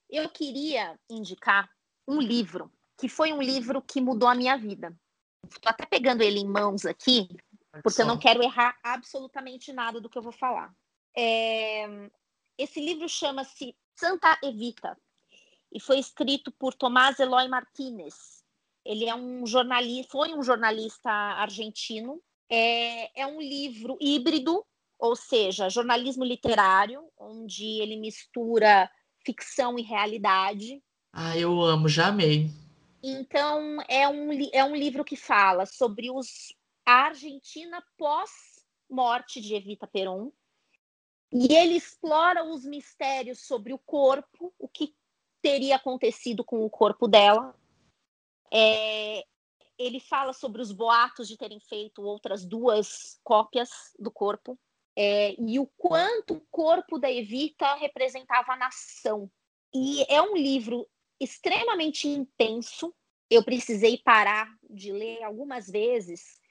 eu 0.10 0.30
queria 0.30 0.98
indicar 1.10 1.70
um 2.08 2.20
livro, 2.20 2.72
que 2.98 3.10
foi 3.10 3.34
um 3.34 3.42
livro 3.42 3.82
que 3.82 4.02
mudou 4.02 4.30
a 4.30 4.36
minha 4.36 4.58
vida. 4.58 4.96
Estou 5.50 5.70
até 5.70 5.86
pegando 5.86 6.22
ele 6.22 6.40
em 6.40 6.48
mãos 6.48 6.86
aqui, 6.86 7.28
porque 7.84 8.02
eu 8.02 8.06
não 8.06 8.18
quero 8.18 8.42
errar 8.42 8.78
absolutamente 8.84 9.72
nada 9.72 10.02
do 10.02 10.10
que 10.10 10.18
eu 10.18 10.22
vou 10.22 10.32
falar. 10.32 10.74
É... 11.16 12.10
Esse 12.58 12.80
livro 12.80 13.08
chama-se 13.08 13.76
Santa 13.96 14.38
Evita, 14.44 14.98
e 15.72 15.80
foi 15.80 16.00
escrito 16.00 16.52
por 16.52 16.74
Tomás 16.74 17.20
Eloy 17.20 17.48
Martínez. 17.48 18.44
Ele 18.86 19.06
é 19.06 19.16
um 19.16 19.46
jornalista, 19.46 20.12
foi 20.12 20.34
um 20.34 20.42
jornalista 20.42 21.10
argentino. 21.10 22.22
É, 22.50 23.22
é 23.22 23.28
um 23.28 23.42
livro 23.42 23.98
híbrido, 24.00 24.66
ou 24.98 25.16
seja, 25.16 25.70
jornalismo 25.70 26.24
literário, 26.24 27.04
onde 27.18 27.66
ele 27.82 27.98
mistura 27.98 28.90
ficção 29.26 29.78
e 29.78 29.82
realidade. 29.82 30.82
Ah, 31.12 31.38
eu 31.38 31.62
amo, 31.62 31.90
já 31.90 32.08
amei. 32.08 32.50
Então, 33.04 33.78
é 33.88 34.08
um, 34.08 34.30
é 34.54 34.64
um 34.64 34.76
livro 34.76 35.04
que 35.04 35.16
fala 35.16 35.66
sobre 35.66 36.10
os 36.10 36.56
a 36.86 37.08
Argentina 37.08 37.84
pós-morte 37.98 39.42
de 39.42 39.54
Evita 39.54 39.86
Peron. 39.86 40.32
E 41.34 41.54
ele 41.54 41.76
explora 41.76 42.46
os 42.46 42.64
mistérios 42.64 43.42
sobre 43.42 43.74
o 43.74 43.78
corpo, 43.78 44.54
o 44.58 44.70
que 44.70 44.96
teria 45.48 45.78
acontecido 45.78 46.44
com 46.44 46.66
o 46.66 46.70
corpo 46.70 47.08
dela. 47.08 47.56
É, 48.52 49.24
ele 49.78 50.00
fala 50.00 50.34
sobre 50.34 50.62
os 50.62 50.74
boatos 50.74 51.28
de 51.28 51.38
terem 51.38 51.60
feito 51.62 52.02
outras 52.02 52.46
duas 52.46 53.18
cópias 53.24 53.70
do 53.98 54.12
corpo. 54.12 54.60
É, 54.94 55.36
e 55.40 55.58
o 55.58 55.68
quanto 55.78 56.34
o 56.34 56.46
corpo 56.52 57.00
da 57.00 57.10
Evita 57.10 57.76
representava 57.76 58.54
a 58.54 58.58
nação. 58.58 59.32
E 59.74 60.06
é 60.10 60.22
um 60.22 60.36
livro 60.36 60.86
extremamente 61.20 62.08
intenso. 62.10 62.94
Eu 63.30 63.44
precisei 63.44 63.98
parar 63.98 64.50
de 64.70 64.92
ler 64.92 65.24
algumas 65.24 65.70
vezes, 65.70 66.42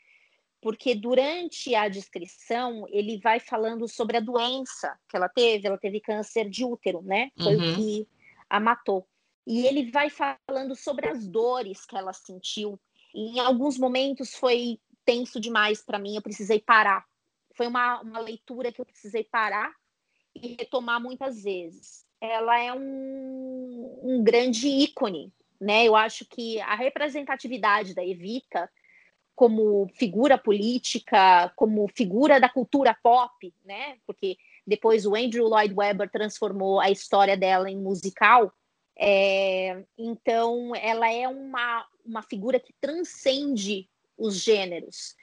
porque 0.63 0.95
durante 0.95 1.75
a 1.75 1.89
descrição 1.89 2.87
ele 2.89 3.19
vai 3.19 3.41
falando 3.41 3.89
sobre 3.89 4.17
a 4.17 4.21
doença 4.21 4.99
que 5.09 5.17
ela 5.17 5.29
teve. 5.29 5.67
Ela 5.67 5.79
teve 5.79 6.01
câncer 6.01 6.49
de 6.49 6.65
útero, 6.65 7.03
né? 7.03 7.31
Foi 7.37 7.57
uhum. 7.57 7.73
o 7.73 7.75
que 7.75 8.09
a 8.49 8.61
matou. 8.61 9.07
E 9.47 9.67
ele 9.67 9.91
vai 9.91 10.11
falando 10.11 10.75
sobre 10.75 11.09
as 11.09 11.27
dores 11.27 11.85
que 11.87 11.97
ela 11.97 12.13
sentiu. 12.13 12.79
E 13.15 13.37
em 13.37 13.41
alguns 13.41 13.79
momentos 13.79 14.35
foi 14.35 14.79
tenso 15.05 15.41
demais 15.41 15.83
para 15.83 15.99
mim, 15.99 16.17
eu 16.17 16.23
precisei 16.23 16.61
parar. 16.61 17.05
Foi 17.55 17.67
uma, 17.67 18.01
uma 18.01 18.19
leitura 18.19 18.73
que 18.73 18.81
eu 18.81 18.85
precisei 18.85 19.25
parar 19.25 19.73
e 20.35 20.57
retomar 20.59 21.01
muitas 21.01 21.43
vezes. 21.43 22.05
Ela 22.21 22.59
é 22.61 22.73
um, 22.73 24.01
um 24.03 24.25
grande 24.25 24.69
ícone, 24.69 25.33
né? 25.61 25.85
Eu 25.85 25.95
acho 25.95 26.27
que 26.27 26.61
a 26.61 26.75
representatividade 26.75 27.95
da 27.95 28.05
Evita 28.05 28.71
como 29.37 29.87
figura 29.95 30.39
política, 30.39 31.53
como 31.55 31.87
figura 31.95 32.41
da 32.41 32.49
cultura 32.49 32.97
pop, 33.03 33.55
né? 33.67 33.99
Porque 34.07 34.39
depois 34.67 35.07
o 35.07 35.15
Andrew 35.15 35.47
Lloyd 35.47 35.73
Webber 35.75 36.11
transformou 36.11 36.81
a 36.81 36.91
história 36.91 37.37
dela 37.37 37.71
em 37.71 37.77
musical. 37.77 38.53
É, 38.99 39.85
então, 39.97 40.75
ela 40.75 41.11
é 41.13 41.29
uma, 41.29 41.87
uma 42.05 42.23
figura 42.23 42.59
que 42.59 42.75
transcende 42.81 43.89
os 44.19 44.35
gêneros. 44.35 45.15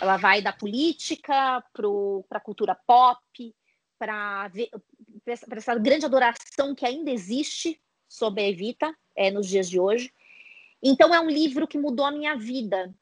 Ela 0.00 0.16
vai 0.16 0.40
da 0.40 0.52
política 0.52 1.62
para 1.72 2.38
a 2.38 2.40
cultura 2.40 2.74
pop, 2.74 3.54
para 3.98 4.50
essa 5.26 5.74
grande 5.74 6.06
adoração 6.06 6.74
que 6.74 6.86
ainda 6.86 7.10
existe 7.10 7.80
sobre 8.08 8.42
a 8.42 8.48
Evita 8.48 8.96
é, 9.14 9.30
nos 9.30 9.46
dias 9.46 9.68
de 9.68 9.80
hoje. 9.80 10.12
Então, 10.82 11.14
é 11.14 11.20
um 11.20 11.28
livro 11.28 11.66
que 11.66 11.78
mudou 11.78 12.06
a 12.06 12.12
minha 12.12 12.36
vida. 12.36 12.94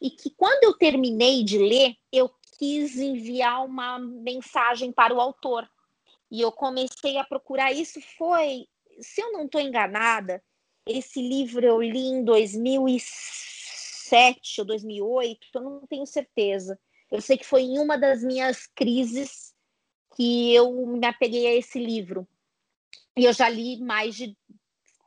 E 0.00 0.10
que, 0.10 0.30
quando 0.30 0.64
eu 0.64 0.74
terminei 0.74 1.44
de 1.44 1.58
ler, 1.58 1.94
eu 2.10 2.28
quis 2.62 2.96
enviar 2.96 3.64
uma 3.64 3.98
mensagem 3.98 4.92
para 4.92 5.12
o 5.12 5.20
autor. 5.20 5.68
E 6.30 6.40
eu 6.40 6.52
comecei 6.52 7.18
a 7.18 7.24
procurar 7.24 7.72
isso. 7.72 8.00
Foi, 8.16 8.68
se 9.00 9.20
eu 9.20 9.32
não 9.32 9.46
estou 9.46 9.60
enganada, 9.60 10.40
esse 10.86 11.20
livro 11.20 11.66
eu 11.66 11.82
li 11.82 12.06
em 12.06 12.22
2007 12.22 14.60
ou 14.60 14.64
2008, 14.64 15.48
eu 15.52 15.60
não 15.60 15.84
tenho 15.88 16.06
certeza. 16.06 16.78
Eu 17.10 17.20
sei 17.20 17.36
que 17.36 17.44
foi 17.44 17.62
em 17.62 17.80
uma 17.80 17.98
das 17.98 18.22
minhas 18.22 18.68
crises 18.68 19.52
que 20.14 20.54
eu 20.54 20.86
me 20.86 21.04
apeguei 21.04 21.48
a 21.48 21.56
esse 21.56 21.80
livro. 21.80 22.28
E 23.16 23.24
eu 23.24 23.32
já 23.32 23.48
li 23.48 23.80
mais 23.80 24.14
de 24.14 24.38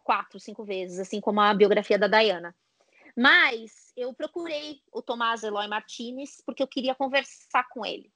quatro, 0.03 0.41
cinco 0.41 0.65
vezes, 0.65 0.99
assim 0.99 1.21
como 1.21 1.39
a 1.39 1.53
biografia 1.53 1.97
da 1.97 2.09
Diana. 2.09 2.53
Mas 3.15 3.93
eu 3.95 4.13
procurei 4.13 4.81
o 4.91 5.01
Tomás 5.01 5.43
Eloy 5.43 5.67
Martinez 5.67 6.41
porque 6.45 6.61
eu 6.61 6.67
queria 6.67 6.93
conversar 6.93 7.67
com 7.69 7.85
ele. 7.85 8.11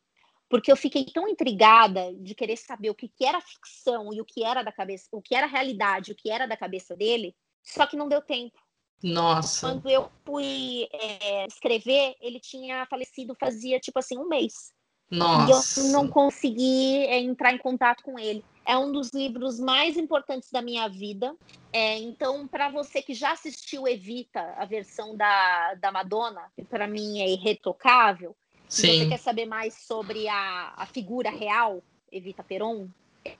Porque 0.50 0.72
eu 0.72 0.76
fiquei 0.76 1.06
tão 1.06 1.28
intrigada 1.28 2.14
de 2.16 2.34
querer 2.34 2.58
saber 2.58 2.90
o 2.90 2.96
que, 2.96 3.08
que 3.08 3.24
era 3.24 3.40
ficção 3.40 4.12
e 4.12 4.20
o 4.20 4.26
que 4.26 4.44
era 4.44 4.64
da 4.64 4.72
cabeça, 4.72 5.08
o 5.12 5.22
que 5.22 5.36
era 5.36 5.46
realidade, 5.46 6.12
o 6.12 6.16
que 6.16 6.30
era 6.30 6.48
da 6.48 6.58
cabeça 6.58 6.96
dele, 6.96 7.36
só 7.64 7.86
que 7.86 7.96
não 7.96 8.10
deu 8.10 8.22
tempo. 8.22 8.60
Nossa. 9.02 9.68
Quando 9.68 9.90
eu 9.90 10.12
fui 10.26 10.88
é, 10.92 11.46
escrever, 11.46 12.16
ele 12.20 12.40
tinha 12.40 12.86
falecido 12.88 13.36
fazia 13.40 13.80
tipo 13.80 14.00
assim 14.00 14.18
um 14.18 14.28
mês. 14.28 14.74
Nossa. 15.10 15.81
E 15.81 15.86
eu 15.86 15.91
não 15.91 16.07
consegui 16.07 17.06
é, 17.06 17.19
entrar 17.19 17.53
em 17.53 17.57
contato 17.57 18.03
com 18.03 18.19
ele. 18.19 18.44
É 18.65 18.77
um 18.77 18.91
dos 18.91 19.10
livros 19.11 19.60
mais 19.60 19.98
importantes 19.98 20.52
da 20.52 20.61
minha 20.61 20.88
vida. 20.88 21.36
É, 21.73 21.98
então, 21.98 22.48
para 22.48 22.69
você 22.69 23.02
que 23.02 23.14
já 23.14 23.31
assistiu 23.31 23.88
Evita, 23.88 24.53
a 24.57 24.65
versão 24.65 25.15
da, 25.15 25.73
da 25.76 25.91
Madonna, 25.91 26.52
que 26.56 26.64
para 26.64 26.88
mim 26.88 27.22
é 27.22 27.30
irretocável, 27.30 28.36
se 28.68 28.86
você 28.86 29.10
quer 29.10 29.18
saber 29.18 29.48
mais 29.48 29.73
sobre 29.73 30.27
a, 30.27 30.73
a 30.77 30.86
figura 30.86 31.31
real, 31.31 31.81
Evita 32.11 32.44
Peron, 32.44 32.88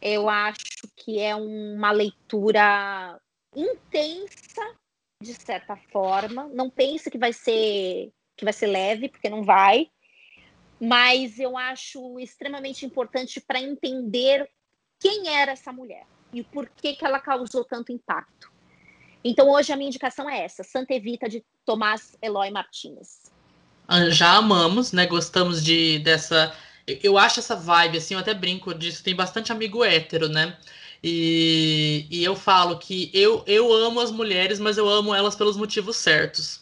eu 0.02 0.28
acho 0.28 0.88
que 0.96 1.20
é 1.20 1.36
uma 1.36 1.92
leitura 1.92 3.20
intensa, 3.56 4.76
de 5.22 5.34
certa 5.36 5.76
forma. 5.92 6.50
Não 6.52 6.70
pense 6.70 7.12
que 7.12 7.18
vai 7.18 7.32
ser 7.32 8.12
que 8.36 8.46
vai 8.46 8.54
ser 8.54 8.68
leve, 8.68 9.10
porque 9.10 9.30
não 9.30 9.44
vai 9.44 9.92
mas 10.80 11.40
eu 11.40 11.58
acho 11.58 12.20
extremamente 12.20 12.86
importante 12.86 13.42
para 13.42 13.62
entender 13.62 14.50
quem 15.00 15.30
era 15.30 15.52
essa 15.52 15.72
mulher 15.72 16.06
e 16.34 16.44
por 16.44 16.70
que, 16.70 16.94
que 16.94 17.06
ela 17.06 17.20
causou 17.20 17.64
tanto 17.64 17.92
impacto. 17.92 18.52
Então, 19.24 19.50
hoje 19.50 19.74
a 19.74 19.76
minha 19.76 19.88
indicação 19.88 20.30
é 20.30 20.44
essa: 20.44 20.64
Santa 20.64 20.94
Evita 20.94 21.28
de 21.28 21.44
Tomás 21.66 22.18
Eloy 22.22 22.50
Martins. 22.52 23.32
Ah, 23.88 24.10
já 24.10 24.36
amamos, 24.36 24.92
né? 24.92 25.06
Gostamos 25.06 25.64
de 25.64 26.00
dessa. 26.00 26.56
Eu 27.04 27.18
acho 27.18 27.40
essa 27.40 27.56
vibe, 27.56 27.98
assim, 27.98 28.14
eu 28.14 28.20
até 28.20 28.34
brinco 28.34 28.74
disso, 28.74 29.04
tem 29.04 29.16
bastante 29.16 29.52
amigo 29.52 29.84
hétero, 29.84 30.28
né? 30.28 30.58
E, 31.04 32.08
e 32.10 32.24
eu 32.24 32.36
falo 32.36 32.78
que 32.78 33.12
eu, 33.14 33.44
eu 33.46 33.72
amo 33.72 34.00
as 34.00 34.12
mulheres, 34.12 34.60
mas 34.60 34.78
eu 34.78 34.90
amo 34.90 35.14
elas 35.14 35.36
pelos 35.36 35.56
motivos 35.56 35.98
certos. 35.98 36.62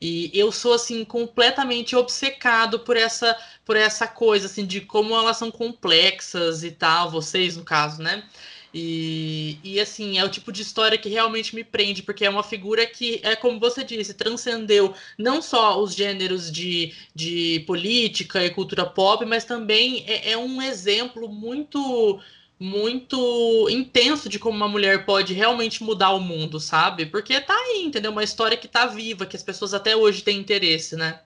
E 0.00 0.30
eu 0.32 0.52
sou 0.52 0.74
assim 0.74 1.04
completamente 1.04 1.96
obcecado 1.96 2.80
por 2.80 2.96
essa 2.96 3.36
por 3.64 3.76
essa 3.76 4.06
coisa 4.06 4.46
assim 4.46 4.64
de 4.64 4.80
como 4.80 5.14
elas 5.14 5.36
são 5.36 5.50
complexas 5.50 6.62
e 6.64 6.70
tal, 6.70 7.10
vocês 7.10 7.56
no 7.56 7.64
caso, 7.64 8.02
né? 8.02 8.24
E, 8.72 9.58
e 9.64 9.80
assim, 9.80 10.18
é 10.18 10.24
o 10.24 10.28
tipo 10.28 10.52
de 10.52 10.62
história 10.62 10.98
que 10.98 11.08
realmente 11.08 11.54
me 11.54 11.64
prende, 11.64 12.02
porque 12.02 12.24
é 12.24 12.30
uma 12.30 12.42
figura 12.42 12.86
que, 12.86 13.20
é 13.22 13.34
como 13.34 13.58
você 13.58 13.82
disse, 13.82 14.12
transcendeu 14.14 14.94
não 15.16 15.40
só 15.40 15.80
os 15.82 15.94
gêneros 15.94 16.52
de, 16.52 16.92
de 17.14 17.60
política 17.66 18.44
e 18.44 18.50
cultura 18.50 18.84
pop, 18.84 19.24
mas 19.24 19.44
também 19.44 20.04
é, 20.06 20.32
é 20.32 20.36
um 20.36 20.60
exemplo 20.60 21.28
muito 21.28 22.20
muito 22.58 23.68
intenso 23.70 24.28
de 24.28 24.38
como 24.38 24.56
uma 24.56 24.68
mulher 24.68 25.06
pode 25.06 25.32
realmente 25.32 25.82
mudar 25.82 26.10
o 26.10 26.20
mundo, 26.20 26.58
sabe? 26.58 27.06
Porque 27.06 27.40
tá 27.40 27.54
aí, 27.54 27.84
entendeu? 27.84 28.10
Uma 28.10 28.24
história 28.24 28.56
que 28.56 28.66
tá 28.66 28.86
viva, 28.86 29.26
que 29.26 29.36
as 29.36 29.42
pessoas 29.42 29.72
até 29.72 29.94
hoje 29.94 30.22
têm 30.22 30.38
interesse, 30.38 30.96
né? 30.96 31.20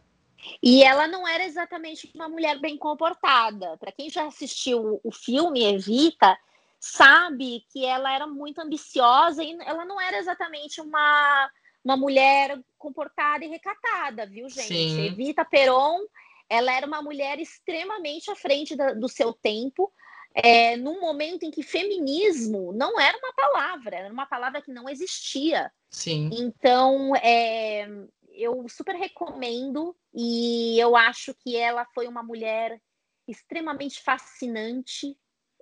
E 0.62 0.82
ela 0.82 1.08
não 1.08 1.26
era 1.26 1.44
exatamente 1.44 2.10
uma 2.14 2.28
mulher 2.28 2.58
bem 2.58 2.76
comportada. 2.76 3.76
Para 3.78 3.92
quem 3.92 4.10
já 4.10 4.26
assistiu 4.26 5.00
o 5.02 5.10
filme 5.10 5.64
Evita, 5.64 6.36
sabe 6.78 7.64
que 7.72 7.84
ela 7.84 8.12
era 8.12 8.26
muito 8.26 8.60
ambiciosa 8.60 9.42
e 9.42 9.56
ela 9.64 9.84
não 9.84 10.00
era 10.00 10.18
exatamente 10.18 10.80
uma, 10.80 11.50
uma 11.82 11.96
mulher 11.96 12.60
comportada 12.76 13.44
e 13.44 13.48
recatada, 13.48 14.26
viu, 14.26 14.48
gente? 14.50 14.66
Sim. 14.66 15.06
Evita 15.06 15.44
Peron, 15.44 16.00
ela 16.48 16.72
era 16.72 16.86
uma 16.86 17.00
mulher 17.00 17.38
extremamente 17.38 18.30
à 18.30 18.36
frente 18.36 18.76
da, 18.76 18.92
do 18.92 19.08
seu 19.08 19.32
tempo 19.32 19.90
é, 20.34 20.76
num 20.76 21.00
momento 21.00 21.44
em 21.44 21.50
que 21.50 21.62
feminismo 21.62 22.72
não 22.72 22.98
era 22.98 23.16
uma 23.18 23.32
palavra, 23.32 23.96
era 23.96 24.12
uma 24.12 24.26
palavra 24.26 24.62
que 24.62 24.72
não 24.72 24.88
existia. 24.88 25.70
Sim. 25.90 26.30
Então, 26.32 27.14
é, 27.16 27.86
eu 28.34 28.66
super 28.68 28.94
recomendo 28.94 29.94
e 30.14 30.78
eu 30.78 30.96
acho 30.96 31.34
que 31.34 31.56
ela 31.56 31.86
foi 31.94 32.06
uma 32.06 32.22
mulher 32.22 32.80
extremamente 33.28 34.00
fascinante 34.02 35.16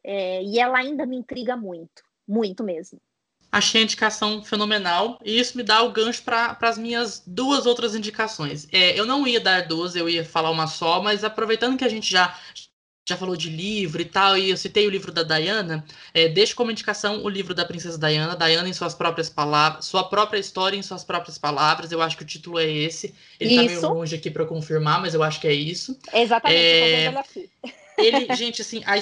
é, 0.04 0.42
e 0.42 0.58
ela 0.58 0.78
ainda 0.78 1.04
me 1.04 1.16
intriga 1.16 1.56
muito, 1.56 2.02
muito 2.26 2.64
mesmo. 2.64 3.00
Achei 3.52 3.80
a 3.80 3.84
indicação 3.84 4.44
fenomenal 4.44 5.18
e 5.24 5.40
isso 5.40 5.56
me 5.56 5.64
dá 5.64 5.82
o 5.82 5.90
gancho 5.90 6.22
para 6.22 6.56
as 6.60 6.78
minhas 6.78 7.20
duas 7.26 7.66
outras 7.66 7.96
indicações. 7.96 8.68
É, 8.72 8.98
eu 8.98 9.04
não 9.04 9.26
ia 9.26 9.40
dar 9.40 9.66
duas, 9.66 9.96
eu 9.96 10.08
ia 10.08 10.24
falar 10.24 10.50
uma 10.50 10.68
só, 10.68 11.02
mas 11.02 11.24
aproveitando 11.24 11.76
que 11.76 11.84
a 11.84 11.88
gente 11.88 12.08
já 12.08 12.38
já 13.10 13.16
falou 13.16 13.36
de 13.36 13.50
livro 13.50 14.00
e 14.00 14.04
tal, 14.04 14.36
e 14.36 14.50
eu 14.50 14.56
citei 14.56 14.86
o 14.86 14.90
livro 14.90 15.12
da 15.12 15.22
Diana, 15.22 15.84
é, 16.14 16.28
deixo 16.28 16.56
como 16.56 16.70
indicação 16.70 17.22
o 17.22 17.28
livro 17.28 17.54
da 17.54 17.64
Princesa 17.64 17.98
Diana, 17.98 18.36
Diana 18.36 18.68
em 18.68 18.72
suas 18.72 18.94
próprias 18.94 19.28
palavras, 19.28 19.84
sua 19.84 20.04
própria 20.04 20.38
história 20.38 20.76
em 20.76 20.82
suas 20.82 21.04
próprias 21.04 21.36
palavras, 21.36 21.92
eu 21.92 22.00
acho 22.00 22.16
que 22.16 22.22
o 22.22 22.26
título 22.26 22.58
é 22.58 22.70
esse. 22.70 23.14
Ele 23.38 23.54
isso. 23.54 23.62
tá 23.62 23.68
meio 23.68 23.94
longe 23.94 24.16
aqui 24.16 24.30
para 24.30 24.46
confirmar, 24.46 25.00
mas 25.00 25.14
eu 25.14 25.22
acho 25.22 25.40
que 25.40 25.48
é 25.48 25.52
isso. 25.52 25.98
Exatamente, 26.12 26.58
é... 26.58 27.08
eu 27.08 27.18
aqui. 27.18 27.50
Ele, 27.98 28.34
gente, 28.34 28.62
assim, 28.62 28.82
a, 28.86 28.94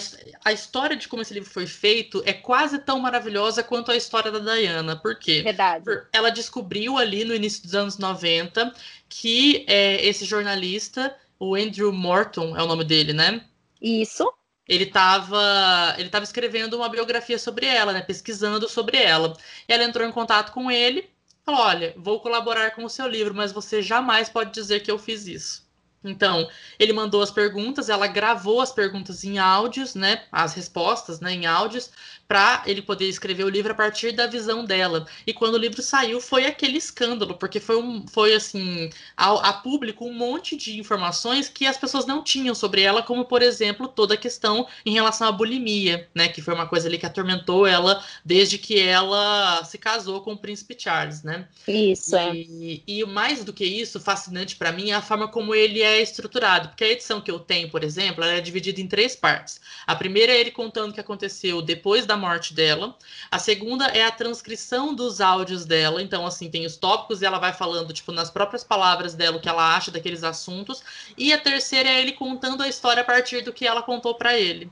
a 0.44 0.52
história 0.52 0.96
de 0.96 1.06
como 1.06 1.22
esse 1.22 1.32
livro 1.32 1.48
foi 1.48 1.68
feito 1.68 2.20
é 2.26 2.32
quase 2.32 2.80
tão 2.80 2.98
maravilhosa 2.98 3.62
quanto 3.62 3.92
a 3.92 3.96
história 3.96 4.32
da 4.32 4.40
Diana. 4.40 4.96
Por 4.96 5.16
quê? 5.16 5.42
Verdade. 5.42 5.84
Ela 6.12 6.30
descobriu 6.30 6.98
ali 6.98 7.24
no 7.24 7.32
início 7.32 7.62
dos 7.62 7.76
anos 7.76 7.96
90 7.96 8.74
que 9.08 9.64
é, 9.68 10.04
esse 10.04 10.24
jornalista 10.24 11.14
o 11.38 11.54
Andrew 11.54 11.92
Morton 11.92 12.56
é 12.56 12.62
o 12.62 12.66
nome 12.66 12.84
dele, 12.84 13.12
né? 13.12 13.40
Isso. 13.80 14.32
Ele 14.68 14.84
estava 14.84 15.94
ele 15.98 16.10
tava 16.10 16.24
escrevendo 16.24 16.74
uma 16.76 16.88
biografia 16.88 17.38
sobre 17.38 17.66
ela, 17.66 17.92
né? 17.92 18.02
Pesquisando 18.02 18.68
sobre 18.68 18.98
ela. 18.98 19.36
E 19.68 19.72
ela 19.72 19.84
entrou 19.84 20.06
em 20.06 20.12
contato 20.12 20.52
com 20.52 20.70
ele, 20.70 21.08
falou: 21.44 21.62
Olha, 21.62 21.94
vou 21.96 22.20
colaborar 22.20 22.72
com 22.72 22.84
o 22.84 22.90
seu 22.90 23.06
livro, 23.08 23.34
mas 23.34 23.52
você 23.52 23.80
jamais 23.82 24.28
pode 24.28 24.52
dizer 24.52 24.80
que 24.80 24.90
eu 24.90 24.98
fiz 24.98 25.26
isso. 25.26 25.66
Então, 26.04 26.48
ele 26.78 26.92
mandou 26.92 27.22
as 27.22 27.30
perguntas, 27.30 27.88
ela 27.88 28.06
gravou 28.06 28.60
as 28.60 28.70
perguntas 28.70 29.24
em 29.24 29.38
áudios, 29.38 29.94
né? 29.94 30.26
As 30.30 30.54
respostas, 30.54 31.18
né, 31.20 31.32
em 31.32 31.46
áudios, 31.46 31.90
para 32.28 32.62
ele 32.66 32.82
poder 32.82 33.08
escrever 33.08 33.44
o 33.44 33.48
livro 33.48 33.72
a 33.72 33.74
partir 33.74 34.12
da 34.12 34.26
visão 34.26 34.62
dela. 34.62 35.06
E 35.26 35.32
quando 35.32 35.54
o 35.54 35.58
livro 35.58 35.80
saiu, 35.80 36.20
foi 36.20 36.44
aquele 36.44 36.76
escândalo, 36.76 37.34
porque 37.34 37.58
foi, 37.58 37.76
um, 37.76 38.06
foi 38.06 38.34
assim, 38.34 38.90
a, 39.16 39.48
a 39.48 39.52
público 39.54 40.04
um 40.04 40.12
monte 40.12 40.54
de 40.54 40.78
informações 40.78 41.48
que 41.48 41.66
as 41.66 41.78
pessoas 41.78 42.04
não 42.04 42.22
tinham 42.22 42.54
sobre 42.54 42.82
ela, 42.82 43.02
como, 43.02 43.24
por 43.24 43.40
exemplo, 43.40 43.88
toda 43.88 44.12
a 44.12 44.16
questão 44.18 44.66
em 44.84 44.92
relação 44.92 45.26
à 45.26 45.32
bulimia, 45.32 46.06
né? 46.14 46.28
Que 46.28 46.42
foi 46.42 46.52
uma 46.52 46.66
coisa 46.66 46.86
ali 46.86 46.98
que 46.98 47.06
atormentou 47.06 47.66
ela 47.66 48.04
desde 48.22 48.58
que 48.58 48.78
ela 48.78 49.64
se 49.64 49.78
casou 49.78 50.20
com 50.20 50.34
o 50.34 50.38
príncipe 50.38 50.76
Charles, 50.78 51.22
né? 51.22 51.48
Isso, 51.66 52.14
é. 52.14 52.34
e, 52.34 52.84
é. 52.86 52.92
E 52.98 53.04
mais 53.06 53.42
do 53.42 53.54
que 53.54 53.64
isso, 53.64 53.98
fascinante 53.98 54.54
para 54.56 54.70
mim 54.70 54.90
é 54.90 54.94
a 54.94 55.00
forma 55.00 55.28
como 55.28 55.54
ele 55.54 55.80
é 55.80 56.02
estruturado, 56.02 56.68
porque 56.68 56.84
a 56.84 56.90
edição 56.90 57.22
que 57.22 57.30
eu 57.30 57.38
tenho, 57.38 57.70
por 57.70 57.82
exemplo, 57.82 58.22
ela 58.22 58.34
é 58.34 58.40
dividida 58.42 58.82
em 58.82 58.86
três 58.86 59.16
partes. 59.16 59.58
A 59.86 59.96
primeira 59.96 60.32
é 60.32 60.40
ele 60.40 60.50
contando 60.50 60.90
o 60.90 60.94
que 60.94 61.00
aconteceu 61.00 61.62
depois 61.62 62.04
da 62.04 62.17
morte 62.18 62.52
dela. 62.52 62.96
A 63.30 63.38
segunda 63.38 63.86
é 63.86 64.04
a 64.04 64.10
transcrição 64.10 64.94
dos 64.94 65.20
áudios 65.20 65.64
dela. 65.64 66.02
Então, 66.02 66.26
assim, 66.26 66.50
tem 66.50 66.66
os 66.66 66.76
tópicos 66.76 67.22
e 67.22 67.26
ela 67.26 67.38
vai 67.38 67.52
falando, 67.52 67.92
tipo, 67.92 68.12
nas 68.12 68.30
próprias 68.30 68.64
palavras 68.64 69.14
dela 69.14 69.36
o 69.36 69.40
que 69.40 69.48
ela 69.48 69.74
acha 69.76 69.90
daqueles 69.90 70.24
assuntos. 70.24 70.82
E 71.16 71.32
a 71.32 71.38
terceira 71.38 71.88
é 71.88 72.00
ele 72.00 72.12
contando 72.12 72.62
a 72.62 72.68
história 72.68 73.02
a 73.02 73.06
partir 73.06 73.42
do 73.42 73.52
que 73.52 73.66
ela 73.66 73.82
contou 73.82 74.14
para 74.14 74.36
ele. 74.38 74.70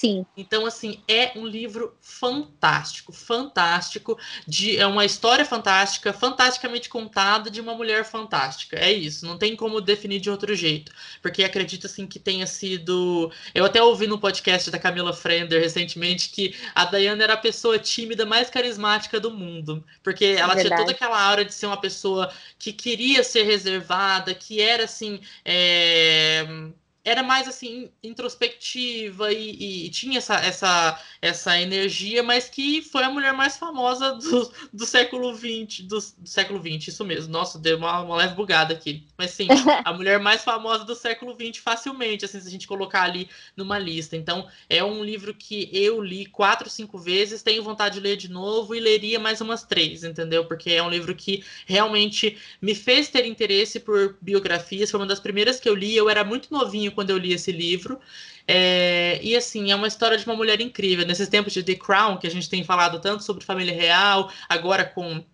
Sim. 0.00 0.24
Então, 0.34 0.64
assim, 0.64 1.02
é 1.06 1.32
um 1.36 1.46
livro 1.46 1.94
fantástico, 2.00 3.12
fantástico, 3.12 4.18
de, 4.48 4.78
é 4.78 4.86
uma 4.86 5.04
história 5.04 5.44
fantástica, 5.44 6.10
fantasticamente 6.10 6.88
contada 6.88 7.50
de 7.50 7.60
uma 7.60 7.74
mulher 7.74 8.02
fantástica. 8.06 8.78
É 8.78 8.90
isso, 8.90 9.26
não 9.26 9.36
tem 9.36 9.54
como 9.54 9.78
definir 9.78 10.18
de 10.18 10.30
outro 10.30 10.54
jeito. 10.54 10.90
Porque 11.20 11.44
acredito, 11.44 11.86
assim, 11.86 12.06
que 12.06 12.18
tenha 12.18 12.46
sido... 12.46 13.30
Eu 13.54 13.66
até 13.66 13.82
ouvi 13.82 14.06
no 14.06 14.18
podcast 14.18 14.70
da 14.70 14.78
Camila 14.78 15.12
Frender 15.12 15.60
recentemente 15.60 16.30
que 16.30 16.56
a 16.74 16.86
Diana 16.86 17.22
era 17.22 17.34
a 17.34 17.36
pessoa 17.36 17.78
tímida 17.78 18.24
mais 18.24 18.48
carismática 18.48 19.20
do 19.20 19.30
mundo. 19.30 19.84
Porque 20.02 20.24
ela 20.24 20.54
Verdade. 20.54 20.68
tinha 20.68 20.78
toda 20.78 20.92
aquela 20.92 21.22
aura 21.22 21.44
de 21.44 21.52
ser 21.52 21.66
uma 21.66 21.78
pessoa 21.78 22.32
que 22.58 22.72
queria 22.72 23.22
ser 23.22 23.42
reservada, 23.42 24.32
que 24.34 24.62
era, 24.62 24.84
assim... 24.84 25.20
É 25.44 26.70
era 27.04 27.22
mais 27.22 27.48
assim 27.48 27.90
introspectiva 28.02 29.32
e, 29.32 29.86
e, 29.86 29.90
tinha 29.90 30.18
essa, 30.18 30.34
essa, 30.36 31.02
essa 31.22 31.58
energia, 31.58 32.22
mas 32.22 32.48
que 32.48 32.82
foi 32.82 33.02
a 33.02 33.10
mulher 33.10 33.32
mais 33.32 33.56
famosa 33.56 34.12
do, 34.20 34.52
do 34.72 34.84
século 34.86 35.34
XX, 35.34 35.80
do, 35.80 35.98
do 35.98 36.28
século 36.28 36.60
XX, 36.60 36.88
isso 36.88 37.04
mesmo. 37.04 37.32
Nossa, 37.32 37.58
deu 37.58 37.78
uma, 37.78 38.00
uma 38.02 38.16
leve 38.16 38.34
bugada 38.34 38.74
aqui. 38.74 39.06
Mas 39.16 39.30
sim, 39.30 39.48
a 39.84 39.92
mulher 39.92 40.20
mais 40.20 40.44
famosa 40.44 40.84
do 40.84 40.94
século 40.94 41.34
XX 41.34 41.58
facilmente, 41.62 42.24
assim, 42.24 42.40
se 42.40 42.46
a 42.46 42.50
gente 42.50 42.68
colocar 42.68 43.02
ali 43.02 43.28
numa 43.56 43.78
lista. 43.78 44.14
Então, 44.14 44.46
é 44.68 44.84
um 44.84 45.02
livro 45.02 45.32
que 45.34 45.70
eu 45.72 46.02
li 46.02 46.26
quatro, 46.26 46.68
cinco 46.68 46.98
vezes, 46.98 47.42
tenho 47.42 47.62
vontade 47.62 47.94
de 47.94 48.00
ler 48.00 48.16
de 48.16 48.30
novo 48.30 48.74
e 48.74 48.80
leria 48.80 49.18
mais 49.18 49.40
umas 49.40 49.62
três, 49.62 50.04
entendeu? 50.04 50.44
Porque 50.44 50.70
é 50.70 50.82
um 50.82 50.90
livro 50.90 51.14
que 51.14 51.42
realmente 51.64 52.36
me 52.60 52.74
fez 52.74 53.08
ter 53.08 53.24
interesse 53.24 53.80
por 53.80 54.18
biografias. 54.20 54.90
Foi 54.90 55.00
uma 55.00 55.06
das 55.06 55.20
primeiras 55.20 55.58
que 55.58 55.68
eu 55.68 55.74
li, 55.74 55.96
eu 55.96 56.10
era 56.10 56.22
muito 56.22 56.52
novinho 56.52 56.90
quando 57.00 57.10
eu 57.10 57.16
li 57.16 57.32
esse 57.32 57.50
livro. 57.50 57.98
É, 58.46 59.18
e 59.22 59.34
assim, 59.34 59.72
é 59.72 59.74
uma 59.74 59.88
história 59.88 60.18
de 60.18 60.26
uma 60.26 60.36
mulher 60.36 60.60
incrível. 60.60 61.06
Nesses 61.06 61.28
tempos 61.28 61.54
de 61.54 61.62
The 61.62 61.76
Crown, 61.76 62.18
que 62.18 62.26
a 62.26 62.30
gente 62.30 62.48
tem 62.48 62.62
falado 62.62 63.00
tanto 63.00 63.24
sobre 63.24 63.42
família 63.42 63.74
real, 63.74 64.30
agora 64.46 64.84
com 64.84 65.24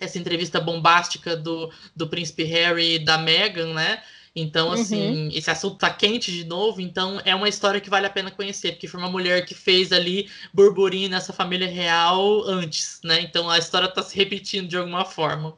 essa 0.00 0.18
entrevista 0.18 0.60
bombástica 0.60 1.36
do, 1.36 1.70
do 1.94 2.08
príncipe 2.08 2.42
Harry 2.42 2.96
e 2.96 2.98
da 2.98 3.16
Meghan, 3.16 3.72
né? 3.74 4.02
Então, 4.34 4.68
uhum. 4.68 4.72
assim, 4.72 5.26
uhum. 5.26 5.30
esse 5.32 5.48
assunto 5.48 5.78
tá 5.78 5.88
quente 5.88 6.32
de 6.32 6.42
novo, 6.42 6.80
então 6.80 7.20
é 7.24 7.32
uma 7.32 7.48
história 7.48 7.80
que 7.80 7.88
vale 7.88 8.06
a 8.06 8.10
pena 8.10 8.32
conhecer, 8.32 8.72
porque 8.72 8.88
foi 8.88 8.98
uma 8.98 9.08
mulher 9.08 9.46
que 9.46 9.54
fez 9.54 9.92
ali 9.92 10.28
burburinho 10.52 11.08
nessa 11.08 11.32
família 11.32 11.68
real 11.68 12.42
antes, 12.42 12.98
né? 13.04 13.20
Então 13.20 13.48
a 13.48 13.56
história 13.56 13.86
tá 13.86 14.02
se 14.02 14.16
repetindo 14.16 14.66
de 14.66 14.76
alguma 14.76 15.04
forma. 15.04 15.56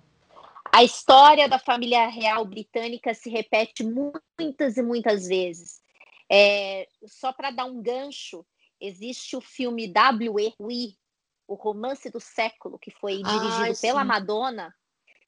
A 0.76 0.84
história 0.84 1.48
da 1.48 1.58
família 1.58 2.06
real 2.06 2.44
britânica 2.44 3.14
se 3.14 3.30
repete 3.30 3.82
muitas 3.82 4.76
e 4.76 4.82
muitas 4.82 5.26
vezes. 5.26 5.80
É, 6.30 6.86
só 7.06 7.32
para 7.32 7.50
dar 7.50 7.64
um 7.64 7.80
gancho, 7.80 8.44
existe 8.78 9.34
o 9.34 9.40
filme 9.40 9.90
W.E. 9.90 10.94
O 11.48 11.54
romance 11.54 12.10
do 12.10 12.20
século, 12.20 12.78
que 12.78 12.90
foi 12.90 13.22
dirigido 13.22 13.72
ah, 13.72 13.80
pela 13.80 14.04
Madonna, 14.04 14.74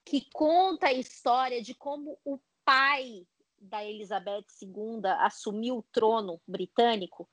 que 0.04 0.28
conta 0.34 0.88
a 0.88 0.92
história 0.92 1.62
de 1.62 1.74
como 1.74 2.18
o 2.26 2.38
pai 2.62 3.26
da 3.58 3.82
Elizabeth 3.82 4.44
II 4.60 5.00
assumiu 5.20 5.78
o 5.78 5.84
trono 5.90 6.38
britânico 6.46 7.26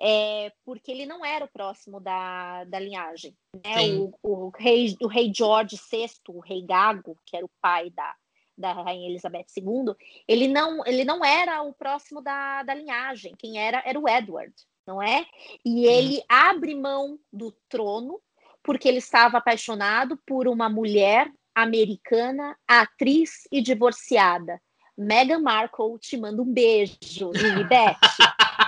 é, 0.00 0.52
porque 0.64 0.90
ele 0.90 1.06
não 1.06 1.24
era 1.24 1.44
o 1.44 1.48
próximo 1.48 2.00
da, 2.00 2.64
da 2.64 2.78
linhagem. 2.78 3.36
Né? 3.54 3.94
O, 3.98 4.12
o, 4.22 4.50
rei, 4.50 4.96
o 5.00 5.06
rei 5.06 5.32
George 5.34 5.76
VI, 5.90 6.10
o 6.28 6.40
rei 6.40 6.62
Gago, 6.62 7.18
que 7.24 7.36
era 7.36 7.46
o 7.46 7.50
pai 7.60 7.90
da, 7.90 8.14
da 8.56 8.72
rainha 8.72 9.08
Elizabeth 9.08 9.46
II, 9.56 9.94
ele 10.28 10.48
não, 10.48 10.84
ele 10.86 11.04
não 11.04 11.24
era 11.24 11.62
o 11.62 11.72
próximo 11.72 12.20
da, 12.20 12.62
da 12.62 12.74
linhagem. 12.74 13.34
Quem 13.38 13.58
era 13.58 13.82
era 13.84 13.98
o 13.98 14.08
Edward, 14.08 14.52
não 14.86 15.02
é? 15.02 15.26
E 15.64 15.86
ele 15.86 16.22
abre 16.28 16.74
mão 16.74 17.18
do 17.32 17.52
trono 17.68 18.20
porque 18.62 18.88
ele 18.88 18.98
estava 18.98 19.38
apaixonado 19.38 20.18
por 20.26 20.48
uma 20.48 20.68
mulher 20.68 21.30
americana, 21.54 22.56
atriz 22.66 23.46
e 23.50 23.62
divorciada. 23.62 24.60
Meghan 24.98 25.40
Markle 25.40 25.98
te 25.98 26.16
manda 26.16 26.42
um 26.42 26.52
beijo, 26.52 27.30
Lilibet. 27.32 27.96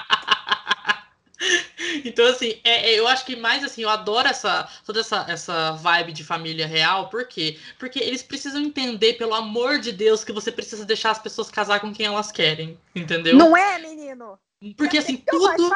Então, 2.04 2.26
assim, 2.26 2.60
é, 2.64 2.90
é, 2.90 2.98
eu 2.98 3.06
acho 3.06 3.24
que 3.24 3.36
mais 3.36 3.64
assim, 3.64 3.82
eu 3.82 3.88
adoro 3.88 4.28
essa 4.28 4.68
toda 4.84 5.00
essa, 5.00 5.24
essa 5.28 5.72
vibe 5.72 6.12
de 6.12 6.24
família 6.24 6.66
real, 6.66 7.08
por 7.08 7.26
quê? 7.26 7.58
Porque 7.78 7.98
eles 7.98 8.22
precisam 8.22 8.60
entender, 8.60 9.14
pelo 9.14 9.34
amor 9.34 9.78
de 9.78 9.92
Deus, 9.92 10.24
que 10.24 10.32
você 10.32 10.50
precisa 10.50 10.84
deixar 10.84 11.10
as 11.10 11.18
pessoas 11.18 11.50
casar 11.50 11.80
com 11.80 11.92
quem 11.92 12.06
elas 12.06 12.32
querem, 12.32 12.78
entendeu? 12.94 13.36
Não 13.36 13.56
é, 13.56 13.78
menino? 13.78 14.38
Porque 14.76 14.96
é 14.96 15.00
assim, 15.00 15.16
tudo, 15.18 15.70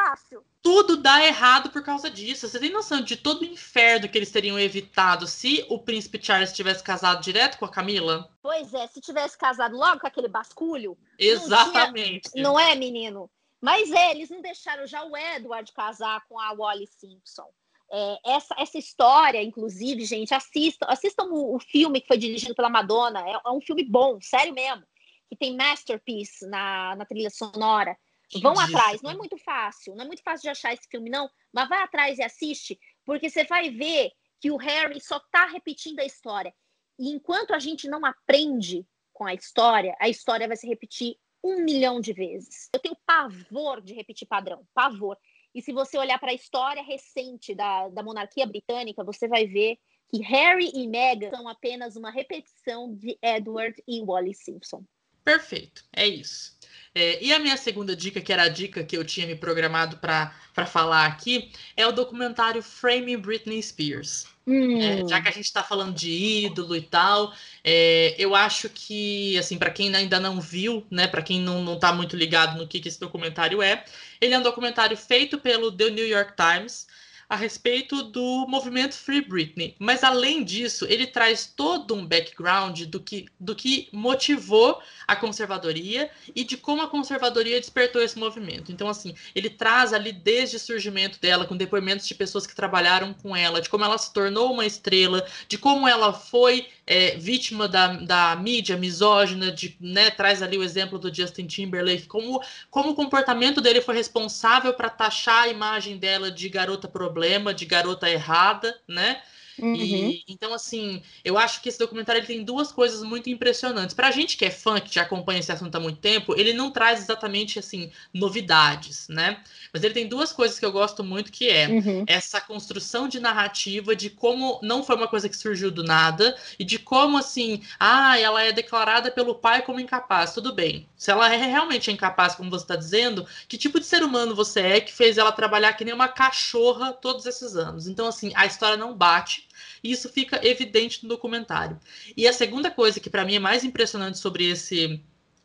tudo 0.60 0.97
dá 0.97 1.24
errado 1.24 1.70
por 1.70 1.84
causa 1.84 2.10
disso. 2.10 2.48
Você 2.48 2.59
tem 2.59 2.70
noção 2.70 3.01
de 3.01 3.16
todo 3.16 3.43
o 3.43 3.44
inferno 3.44 4.09
que 4.09 4.18
eles 4.18 4.30
teriam 4.30 4.59
evitado 4.59 5.26
se 5.26 5.64
o 5.68 5.78
príncipe 5.78 6.18
Charles 6.20 6.52
tivesse 6.52 6.82
casado 6.82 7.22
direto 7.22 7.59
com 7.59 7.64
a 7.64 7.70
Camila? 7.70 8.28
Pois 8.43 8.74
é, 8.74 8.89
se 8.89 9.01
tivesse 9.01 9.39
casado 9.39 9.76
logo 9.76 10.01
com 10.01 10.06
aquele 10.06 10.28
basculho. 10.28 10.98
Exatamente. 11.16 12.24
Não, 12.26 12.32
tinha... 12.32 12.43
não 12.43 12.60
é, 12.60 12.74
menino? 12.74 13.30
Mas 13.62 13.93
é, 13.93 14.10
eles 14.10 14.28
não 14.28 14.43
deixaram 14.43 14.84
já 14.89 15.05
o 15.05 15.16
Edward 15.16 15.70
casar 15.72 16.26
com 16.28 16.39
a 16.39 16.52
Wally 16.52 16.89
Simpson. 16.89 17.48
É, 17.93 18.18
essa, 18.26 18.55
essa 18.59 18.76
história, 18.76 19.40
inclusive, 19.40 20.05
gente, 20.05 20.34
assistam, 20.34 20.86
assistam 20.89 21.26
o, 21.26 21.55
o, 21.55 21.60
filme 21.60 22.01
que 22.01 22.09
foi 22.09 22.18
dirigido 22.18 22.56
pela 22.56 22.68
Madonna. 22.68 23.20
É, 23.20 23.32
é, 23.34 23.51
um 23.51 23.60
filme 23.60 23.84
bom, 23.84 24.18
sério 24.20 24.52
mesmo. 24.52 24.82
Que 25.28 25.36
tem 25.36 25.56
masterpiece 25.56 26.44
na, 26.48 26.97
na 26.97 27.06
trilha 27.06 27.30
sonora. 27.30 27.97
Vão 28.40 28.59
atrás, 28.59 29.01
não 29.02 29.10
é 29.10 29.14
muito 29.14 29.36
fácil, 29.36 29.94
não 29.94 30.05
é 30.05 30.06
muito 30.06 30.22
fácil 30.22 30.43
de 30.44 30.48
achar 30.48 30.72
esse 30.72 30.89
filme, 30.89 31.10
não, 31.10 31.28
mas 31.52 31.68
vai 31.68 31.82
atrás 31.82 32.18
e 32.18 32.22
assiste, 32.22 32.80
porque 33.05 33.28
você 33.28 33.44
vai 33.44 33.68
ver 33.68 34.10
que 34.40 34.51
o 34.51 34.56
Harry 34.56 34.98
só 35.02 35.18
está 35.18 35.44
repetindo 35.44 36.01
a 36.01 36.05
história. 36.05 36.55
E 36.98 37.10
enquanto 37.10 37.52
a 37.52 37.59
gente 37.59 37.86
não 37.89 38.06
aprende 38.06 38.86
com 39.12 39.26
a 39.26 39.34
história, 39.34 39.94
a 40.01 40.09
história 40.09 40.48
vai 40.48 40.56
se 40.56 40.66
repetir 40.66 41.16
um 41.43 41.64
milhão 41.64 42.01
de 42.01 42.12
vezes. 42.12 42.69
Eu 42.73 42.81
tenho 42.81 42.97
pavor 43.06 43.81
de 43.81 43.94
repetir 43.94 44.27
padrão, 44.28 44.66
pavor. 44.74 45.16
E 45.55 45.60
se 45.60 45.73
você 45.73 45.98
olhar 45.98 46.19
para 46.19 46.31
a 46.31 46.35
história 46.35 46.82
recente 46.82 47.55
da, 47.55 47.89
da 47.89 48.02
monarquia 48.02 48.47
britânica, 48.47 49.05
você 49.05 49.28
vai 49.28 49.47
ver 49.47 49.78
que 50.09 50.23
Harry 50.23 50.70
e 50.74 50.86
Meghan 50.86 51.31
são 51.31 51.48
apenas 51.48 51.97
uma 51.97 52.10
repetição 52.10 52.94
de 52.94 53.19
Edward 53.23 53.82
e 53.86 54.02
Wally 54.05 54.35
Simpson. 54.35 54.85
Perfeito, 55.24 55.85
é 55.93 56.06
isso. 56.06 56.59
É, 56.94 57.23
e 57.24 57.32
a 57.32 57.39
minha 57.39 57.57
segunda 57.57 57.97
dica, 57.97 58.20
que 58.20 58.32
era 58.32 58.44
a 58.44 58.49
dica 58.49 58.85
que 58.85 58.97
eu 58.97 59.05
tinha 59.05 59.27
me 59.27 59.35
programado 59.35 59.97
para 59.97 60.66
falar 60.66 61.07
aqui, 61.07 61.51
é 61.77 61.86
o 61.86 61.93
documentário 61.93 62.62
Framing 62.62 63.16
Britney 63.16 63.62
Spears. 63.62 64.27
Hum. 64.47 64.81
É, 64.81 65.07
já 65.09 65.20
que 65.23 65.28
a 65.28 65.32
gente 65.32 65.44
está 65.44 65.62
falando 65.62 65.94
de 65.94 66.11
ídolo 66.11 66.74
e 66.74 66.82
tal, 66.82 67.32
é, 67.62 68.15
eu 68.19 68.35
acho 68.35 68.69
que, 68.69 69.39
assim, 69.39 69.57
para 69.57 69.70
quem 69.70 69.94
ainda 69.94 70.19
não 70.19 70.40
viu, 70.40 70.85
né, 70.90 71.07
para 71.07 71.23
quem 71.23 71.40
não, 71.40 71.62
não 71.62 71.78
tá 71.78 71.93
muito 71.93 72.16
ligado 72.16 72.59
no 72.59 72.66
que, 72.66 72.81
que 72.81 72.89
esse 72.89 72.99
documentário 72.99 73.62
é, 73.62 73.85
ele 74.20 74.35
é 74.35 74.39
um 74.39 74.43
documentário 74.43 74.97
feito 74.97 75.39
pelo 75.39 75.70
The 75.70 75.90
New 75.90 76.07
York 76.07 76.35
Times 76.36 76.86
a 77.33 77.37
respeito 77.37 78.03
do 78.03 78.47
movimento 78.47 78.95
Free 78.95 79.23
Britney. 79.23 79.75
Mas 79.79 80.05
além 80.05 80.45
disso, 80.45 80.85
ele 80.87 81.07
traz 81.07 81.47
todo 81.47 81.95
um 81.95 82.05
background 82.05 82.83
do 82.83 83.01
que, 83.01 83.25
do 83.41 83.57
que 83.57 83.89
motivou 83.91 84.79
a 85.09 85.17
conservadoria 85.17 86.11
e 86.37 86.45
de 86.45 86.59
como 86.59 86.83
a 86.83 86.89
conservadoria 86.89 87.59
despertou 87.59 88.03
esse 88.03 88.19
movimento. 88.19 88.71
Então, 88.71 88.87
assim, 88.87 89.15
ele 89.35 89.49
traz 89.49 89.95
ali 89.95 90.13
desde 90.13 90.57
o 90.57 90.61
surgimento 90.61 91.19
dela, 91.19 91.47
com 91.47 91.57
depoimentos 91.57 92.07
de 92.07 92.15
pessoas 92.15 92.47
que 92.47 92.55
trabalharam 92.55 93.15
com 93.15 93.35
ela, 93.35 93.63
de 93.63 93.71
como 93.71 93.83
ela 93.83 93.97
se 93.97 94.13
tornou 94.13 94.53
uma 94.53 94.67
estrela, 94.67 95.27
de 95.49 95.57
como 95.57 95.89
ela 95.89 96.13
foi 96.13 96.67
é, 96.87 97.17
vítima 97.17 97.67
da, 97.67 97.95
da 97.95 98.37
mídia 98.37 98.77
misógina, 98.77 99.51
de, 99.51 99.75
né, 99.81 100.11
traz 100.11 100.43
ali 100.43 100.59
o 100.59 100.63
exemplo 100.63 100.99
do 100.99 101.15
Justin 101.15 101.47
Timberlake, 101.47 102.07
como, 102.07 102.43
como 102.71 102.91
o 102.91 102.95
comportamento 102.95 103.59
dele 103.63 103.81
foi 103.81 103.95
responsável 103.95 104.75
para 104.75 104.91
taxar 104.91 105.45
a 105.45 105.49
imagem 105.49 105.97
dela 105.97 106.31
de 106.31 106.47
garota 106.51 106.87
problema, 106.87 107.22
de 107.55 107.65
garota 107.65 108.11
errada, 108.11 108.74
né? 108.89 109.23
Uhum. 109.59 109.74
E, 109.74 110.24
então, 110.29 110.55
assim, 110.55 111.03
eu 111.24 111.39
acho 111.39 111.61
que 111.61 111.69
esse 111.69 111.79
documentário 111.79 112.20
ele 112.20 112.27
tem 112.27 112.45
duas 112.45 112.73
coisas 112.73 113.03
muito 113.03 113.29
impressionantes. 113.29 113.95
Pra 113.95 114.11
gente 114.11 114.37
que 114.37 114.45
é 114.45 114.51
fã, 114.51 114.81
que 114.81 114.95
já 114.95 115.03
acompanha 115.03 115.41
esse 115.41 115.53
assunto 115.53 115.74
há 115.74 115.81
muito 115.81 115.99
tempo, 115.99 116.35
ele 116.37 116.53
não 116.53 116.70
traz 116.70 117.01
exatamente, 117.01 117.59
assim, 117.59 117.91
novidades, 118.12 119.07
né? 119.09 119.41
Mas 119.73 119.83
ele 119.83 119.95
tem 119.95 120.07
duas 120.07 120.33
coisas 120.33 120.59
que 120.59 120.65
eu 120.65 120.73
gosto 120.73 121.05
muito, 121.05 121.33
que 121.33 121.49
é 121.49 121.69
uhum. 121.69 122.05
essa 122.07 122.41
construção 122.41 123.09
de 123.09 123.20
narrativa 123.20 123.95
de 123.95 124.11
como 124.11 124.59
não 124.62 124.83
foi 124.83 124.97
uma 124.97 125.09
coisa 125.09 125.29
que 125.29 125.37
surgiu 125.37 125.70
do 125.70 125.83
nada 125.83 126.37
e 126.59 126.65
de 126.65 126.79
como, 126.79 127.19
assim, 127.19 127.62
ah, 127.79 128.19
ela 128.19 128.43
é 128.43 128.53
declarada 128.53 129.11
pelo 129.11 129.35
pai 129.35 129.62
como 129.62 129.81
incapaz. 129.81 130.33
Tudo 130.35 130.53
bem. 130.53 130.89
Se 130.97 131.11
ela 131.11 131.33
é 131.33 131.37
realmente 131.37 131.91
incapaz, 131.91 132.35
como 132.35 132.51
você 132.51 132.65
está 132.65 132.77
dizendo, 132.77 133.27
que 133.49 133.59
tipo 133.59 133.81
de 133.81 133.87
ser 133.87 134.03
humano 134.03 134.35
você 134.35 134.61
é 134.61 134.81
que 134.81 134.93
fez 134.93 135.19
ela 135.19 135.33
trabalhar 135.33 135.73
que 135.74 135.85
nem 135.85 135.95
uma 135.95 136.09
cachorra 136.09 136.93
todos 136.93 137.27
esses 137.27 137.57
anos? 137.57 137.87
Então, 137.87 138.07
assim, 138.07 138.33
a 138.35 138.47
história 138.47 138.77
não 138.77 138.95
bate 138.95 139.49
e 139.83 139.93
isso 139.93 140.09
fica 140.09 140.41
evidente 140.47 141.03
no 141.03 141.09
documentário. 141.09 141.79
E 142.17 142.27
a 142.27 142.33
segunda 142.33 142.71
coisa 142.71 143.01
que 143.01 143.11
para 143.11 143.25
mim 143.25 143.35
é 143.35 143.39
mais 143.39 143.65
impressionante 143.65 144.19
sobre 144.19 144.49
esse 144.49 145.03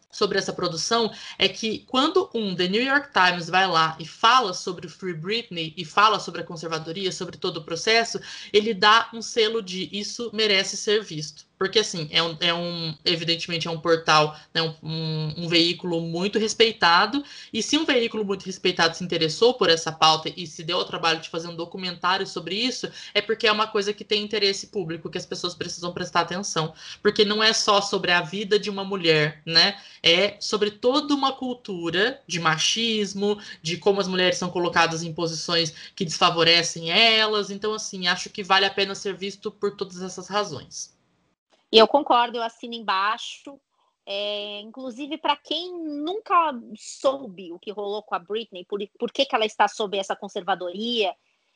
sobre 0.10 0.38
essa 0.38 0.54
produção 0.54 1.12
é 1.38 1.50
que 1.50 1.80
quando 1.80 2.30
um 2.34 2.56
The 2.56 2.68
New 2.68 2.84
York 2.84 3.10
Times 3.12 3.50
vai 3.50 3.68
lá 3.68 3.96
e 4.00 4.06
fala 4.06 4.54
sobre 4.54 4.88
o 4.88 4.90
Free 4.90 5.14
Britney 5.14 5.74
e 5.78 5.84
fala 5.84 6.20
sobre 6.20 6.42
a 6.42 6.46
conservadoria, 6.46 7.12
sobre 7.12 7.38
todo 7.38 7.58
o 7.58 7.64
processo, 7.64 8.20
ele 8.52 8.74
dá 8.74 9.10
um 9.14 9.22
selo 9.22 9.62
de 9.62 9.90
isso 9.92 10.32
merece 10.34 10.78
ser 10.78 11.04
visto. 11.04 11.47
Porque, 11.58 11.80
assim, 11.80 12.08
é 12.12 12.22
um, 12.22 12.38
é 12.40 12.54
um 12.54 12.96
evidentemente, 13.04 13.68
é 13.68 13.72
um 13.72 13.80
portal, 13.80 14.38
né, 14.54 14.62
um, 14.62 14.76
um, 14.84 15.34
um, 15.38 15.48
veículo 15.48 16.00
muito 16.02 16.38
respeitado. 16.38 17.24
E 17.52 17.64
se 17.64 17.78
um 17.78 17.86
veículo 17.86 18.24
muito 18.24 18.46
respeitado 18.46 18.96
se 18.96 19.04
interessou 19.04 19.56
por 19.56 19.70
essa 19.70 19.92
pauta 19.92 20.32
e 20.36 20.46
se 20.46 20.64
deu 20.64 20.78
ao 20.78 20.86
trabalho 20.86 21.20
de 21.20 21.30
fazer 21.30 21.48
um 21.48 21.56
documentário 21.56 22.28
sobre 22.28 22.56
isso, 22.56 22.88
é 23.14 23.22
porque 23.22 23.48
é 23.48 23.52
uma 23.52 23.68
coisa 23.68 23.92
que 23.92 24.04
tem 24.04 24.24
interesse 24.24 24.68
público, 24.68 25.10
que 25.10 25.18
as 25.18 25.26
pessoas 25.26 25.56
precisam 25.56 25.92
prestar 25.92 26.22
atenção. 26.22 26.74
Porque 27.02 27.26
não 27.26 27.42
é 27.42 27.52
só 27.54 27.82
sobre 27.82 28.12
a 28.12 28.22
vida 28.22 28.60
de 28.60 28.70
uma 28.70 28.84
mulher, 28.84 29.42
né? 29.46 29.80
É 30.04 30.38
sobre 30.40 30.70
toda 30.70 31.16
uma 31.16 31.34
cultura 31.34 32.22
de 32.28 32.40
machismo, 32.40 33.40
de 33.64 33.78
como 33.78 34.00
as 34.00 34.08
mulheres 34.08 34.38
são 34.38 34.50
colocadas 34.50 35.02
em 35.02 35.14
posições 35.14 35.74
que 35.96 36.06
desfavorecem 36.06 36.92
elas. 36.92 37.50
Então, 37.50 37.74
assim, 37.74 38.08
acho 38.08 38.30
que 38.30 38.44
vale 38.44 38.66
a 38.66 38.70
pena 38.72 38.94
ser 38.94 39.16
visto 39.16 39.50
por 39.50 39.76
todas 39.76 40.02
essas 40.04 40.28
razões. 40.28 40.97
E 41.72 41.78
eu 41.78 41.88
concordo, 41.88 42.38
eu 42.38 42.44
assino 42.44 42.74
embaixo. 42.74 43.60
É, 44.06 44.62
inclusive, 44.62 45.18
para 45.18 45.36
quem 45.36 45.78
nunca 45.84 46.54
soube 46.78 47.52
o 47.52 47.60
que 47.60 47.72
rolou 47.72 48.02
com 48.04 48.16
a 48.16 48.20
Britney, 48.20 48.64
por, 48.64 48.80
por 48.98 49.12
que, 49.12 49.26
que 49.26 49.36
ela 49.36 49.46
está 49.46 49.68
sob 49.68 49.98
essa 49.98 50.16
conservadoria 50.16 51.14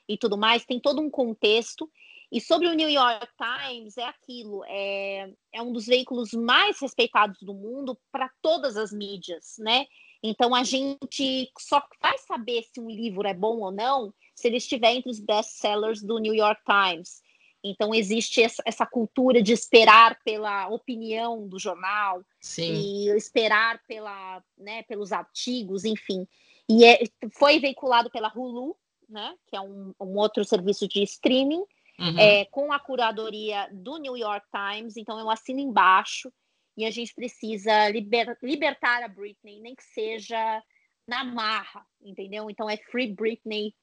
e 0.07 0.17
tudo 0.17 0.37
mais, 0.37 0.65
tem 0.65 0.79
todo 0.79 1.01
um 1.01 1.09
contexto. 1.09 1.89
E 2.29 2.41
sobre 2.41 2.67
o 2.67 2.73
New 2.73 2.89
York 2.89 3.27
Times, 3.37 3.97
é 3.97 4.03
aquilo: 4.03 4.63
é, 4.65 5.31
é 5.53 5.61
um 5.61 5.71
dos 5.71 5.85
veículos 5.85 6.33
mais 6.33 6.79
respeitados 6.79 7.41
do 7.41 7.53
mundo 7.53 7.97
para 8.11 8.29
todas 8.41 8.75
as 8.75 8.91
mídias, 8.91 9.55
né? 9.59 9.85
Então 10.23 10.53
a 10.53 10.63
gente 10.63 11.51
só 11.57 11.81
vai 12.01 12.17
saber 12.19 12.63
se 12.63 12.79
um 12.79 12.89
livro 12.89 13.27
é 13.27 13.33
bom 13.33 13.59
ou 13.59 13.71
não 13.71 14.13
se 14.35 14.47
ele 14.47 14.57
estiver 14.57 14.93
entre 14.93 15.09
os 15.09 15.19
best-sellers 15.19 16.01
do 16.01 16.17
New 16.19 16.33
York 16.33 16.61
Times. 16.63 17.21
Então, 17.63 17.93
existe 17.93 18.41
essa, 18.41 18.85
cultura 18.85 19.41
de 19.41 19.53
esperar 19.53 20.19
pela 20.23 20.67
opinião 20.69 21.47
do 21.47 21.59
jornal 21.59 22.23
Sim. 22.39 22.73
e 22.73 23.09
esperar 23.09 23.79
pela, 23.87 24.43
né, 24.57 24.81
pelos 24.83 25.11
artigos, 25.11 25.85
enfim. 25.85 26.27
E 26.67 26.83
é, 26.83 27.03
foi 27.37 27.59
veiculado 27.59 28.09
pela 28.09 28.31
Hulu, 28.35 28.75
né, 29.07 29.35
que 29.45 29.55
é 29.55 29.61
um, 29.61 29.93
um 29.99 30.17
outro 30.17 30.43
serviço 30.43 30.87
de 30.87 31.03
streaming, 31.03 31.63
uhum. 31.99 32.17
é, 32.17 32.45
com 32.45 32.73
a 32.73 32.79
curadoria 32.79 33.69
do 33.71 33.97
New 33.97 34.17
York 34.17 34.47
Times. 34.49 34.97
Então, 34.97 35.19
eu 35.19 35.29
assino 35.29 35.59
embaixo 35.59 36.33
e 36.75 36.83
a 36.83 36.89
gente 36.89 37.13
precisa 37.13 37.89
liber, 37.89 38.37
libertar 38.41 39.03
a 39.03 39.07
Britney, 39.07 39.59
nem 39.59 39.75
que 39.75 39.83
seja 39.83 40.63
na 41.07 41.23
marra, 41.23 41.85
entendeu? 42.01 42.49
Então, 42.49 42.67
é 42.67 42.77
Free 42.77 43.13
Britney. 43.13 43.75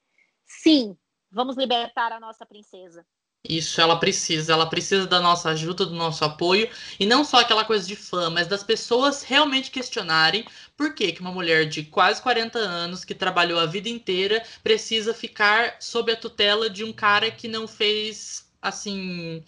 Sim, 0.45 0.97
vamos 1.31 1.55
libertar 1.55 2.11
a 2.11 2.19
nossa 2.19 2.45
princesa. 2.45 3.05
Isso 3.47 3.79
ela 3.79 3.97
precisa, 3.97 4.51
ela 4.53 4.69
precisa 4.69 5.07
da 5.07 5.19
nossa 5.19 5.49
ajuda, 5.51 5.85
do 5.85 5.95
nosso 5.95 6.25
apoio, 6.25 6.69
e 6.99 7.05
não 7.05 7.23
só 7.23 7.39
aquela 7.39 7.63
coisa 7.63 7.87
de 7.87 7.95
fã, 7.95 8.29
mas 8.29 8.47
das 8.47 8.63
pessoas 8.63 9.23
realmente 9.23 9.71
questionarem 9.71 10.45
por 10.75 10.93
que, 10.93 11.11
que 11.13 11.21
uma 11.21 11.31
mulher 11.31 11.65
de 11.67 11.83
quase 11.83 12.21
40 12.21 12.59
anos, 12.59 13.05
que 13.05 13.15
trabalhou 13.15 13.57
a 13.59 13.65
vida 13.65 13.87
inteira, 13.89 14.43
precisa 14.61 15.13
ficar 15.13 15.77
sob 15.79 16.11
a 16.11 16.17
tutela 16.17 16.69
de 16.69 16.83
um 16.83 16.91
cara 16.91 17.31
que 17.31 17.47
não 17.47 17.65
fez, 17.67 18.45
assim, 18.61 19.43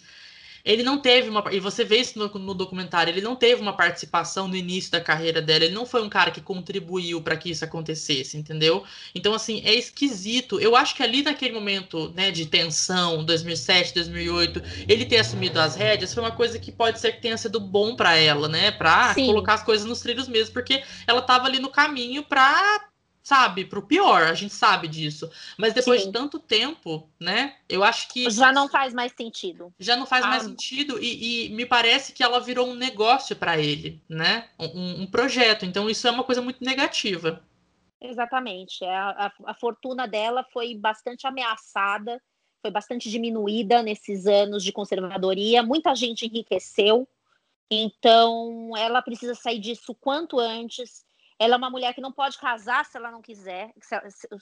ele 0.64 0.84
não 0.84 1.00
teve 1.00 1.30
uma. 1.30 1.44
E 1.52 1.60
você 1.60 1.84
vê 1.84 1.98
isso 1.98 2.18
no, 2.18 2.28
no, 2.40 2.54
documentário, 2.54 3.12
ele 3.12 3.22
não 3.22 3.36
teve 3.36 3.62
uma 3.62 3.76
participação 3.76 4.48
no 4.48 4.56
início 4.56 4.92
da 4.92 5.02
carreira 5.02 5.42
dela, 5.42 5.66
ele 5.66 5.74
não 5.74 5.86
foi 5.86 6.02
um 6.02 6.10
cara 6.10 6.32
que 6.32 6.42
contribuiu 6.42 7.22
para 7.22 7.38
que 7.38 7.50
isso 7.50 7.64
acontecesse, 7.64 8.38
entendeu? 8.38 8.84
Então, 9.14 9.34
assim, 9.34 9.62
é 9.66 9.74
esquisito. 9.74 10.60
Eu 10.60 10.76
acho 10.76 10.96
que 10.96 11.04
ali 11.04 11.22
naquele 11.22 11.54
momento, 11.54 12.12
né, 12.16 12.32
de 12.32 12.46
tensão, 12.46 13.24
2007, 13.24 13.94
2008, 13.94 14.62
ele 14.88 15.06
ter 15.06 15.18
assumido 15.18 15.60
as 15.60 15.76
rédeas 15.76 16.14
foi 16.14 16.24
uma 16.24 16.32
coisa 16.32 16.60
que 16.60 16.72
pode 16.72 17.00
ser 17.00 17.14
que 17.14 17.22
tenha 17.22 17.38
sido 17.38 17.60
bom 17.60 17.96
para 17.96 18.16
ela, 18.16 18.48
né, 18.48 18.72
para 18.72 19.14
colocar 19.16 19.56
as 19.56 19.64
coisas 19.64 19.86
nos 19.86 20.00
trilhos 20.02 20.28
mesmo, 20.28 20.54
porque 20.54 20.84
ela 21.08 21.22
tava 21.22 21.48
ali 21.48 21.60
no 21.60 21.70
caminho 21.70 22.24
para 22.24 22.91
sabe, 23.32 23.64
pro 23.64 23.82
pior, 23.82 24.24
a 24.24 24.34
gente 24.34 24.54
sabe 24.54 24.90
disso. 24.90 25.32
Mas 25.58 25.74
depois 25.74 26.02
Sim. 26.02 26.08
de 26.08 26.14
tanto 26.14 26.38
tempo, 26.38 27.10
né, 27.18 27.56
eu 27.70 27.82
acho 27.82 28.10
que. 28.10 28.30
Já 28.30 28.52
não 28.52 28.68
faz 28.68 28.94
mais 28.94 29.14
sentido. 29.16 29.74
Já 29.80 29.96
não 29.96 30.06
faz 30.06 30.26
ah. 30.26 30.28
mais 30.28 30.44
sentido 30.44 31.02
e, 31.02 31.46
e, 31.46 31.50
me 31.50 31.66
parece 31.66 32.12
que 32.12 32.22
ela 32.22 32.42
virou 32.42 32.68
um 32.68 32.76
negócio 32.76 33.34
para 33.34 33.58
ele, 33.58 34.04
né? 34.10 34.50
Um, 34.60 35.04
um, 35.04 35.08
projeto. 35.08 35.66
Então 35.66 35.90
isso 35.90 36.06
é 36.06 36.12
uma 36.12 36.26
coisa 36.26 36.42
muito 36.42 36.62
negativa. 36.62 37.42
Exatamente. 38.02 38.84
É, 38.84 38.94
a, 38.94 39.10
a, 39.28 39.52
a 39.52 39.54
fortuna 39.54 40.06
dela 40.06 40.46
foi 40.52 40.76
bastante 40.76 41.26
ameaçada, 41.26 42.22
foi 42.62 42.70
bastante 42.70 43.10
diminuída 43.10 43.82
nesses 43.82 44.28
anos 44.28 44.62
de 44.62 44.74
conservadoria. 44.74 45.64
Muita 45.64 45.96
gente 45.96 46.26
enriqueceu. 46.26 47.08
Então, 47.74 48.74
ela 48.76 49.02
precisa 49.02 49.34
sair 49.34 49.60
disso 49.60 49.96
quanto 49.96 50.38
antes 50.38 51.06
ela 51.42 51.56
é 51.56 51.58
uma 51.58 51.72
mulher 51.72 51.96
que 51.96 52.02
não 52.02 52.12
pode 52.12 52.38
casar 52.38 52.86
se 52.86 52.96
ela 52.96 53.10
não 53.10 53.20
quiser, 53.20 53.74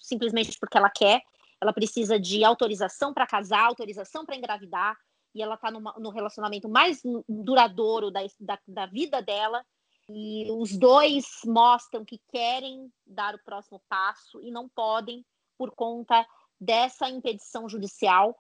simplesmente 0.01 0.59
porque 0.59 0.77
ela 0.77 0.89
quer. 0.89 1.21
Ela 1.61 1.71
precisa 1.71 2.19
de 2.19 2.43
autorização 2.43 3.13
para 3.13 3.25
casar, 3.25 3.61
autorização 3.61 4.25
para 4.25 4.35
engravidar, 4.35 4.97
e 5.33 5.41
ela 5.41 5.55
está 5.55 5.71
no 5.71 6.09
relacionamento 6.09 6.67
mais 6.67 7.01
duradouro 7.27 8.11
da, 8.11 8.19
da, 8.37 8.59
da 8.67 8.85
vida 8.85 9.21
dela. 9.21 9.63
E 10.09 10.51
os 10.51 10.77
dois 10.77 11.25
mostram 11.45 12.03
que 12.03 12.19
querem 12.33 12.91
dar 13.07 13.33
o 13.33 13.43
próximo 13.45 13.81
passo 13.87 14.41
e 14.41 14.51
não 14.51 14.67
podem 14.67 15.25
por 15.57 15.71
conta 15.71 16.27
dessa 16.59 17.07
impedição 17.07 17.69
judicial. 17.69 18.37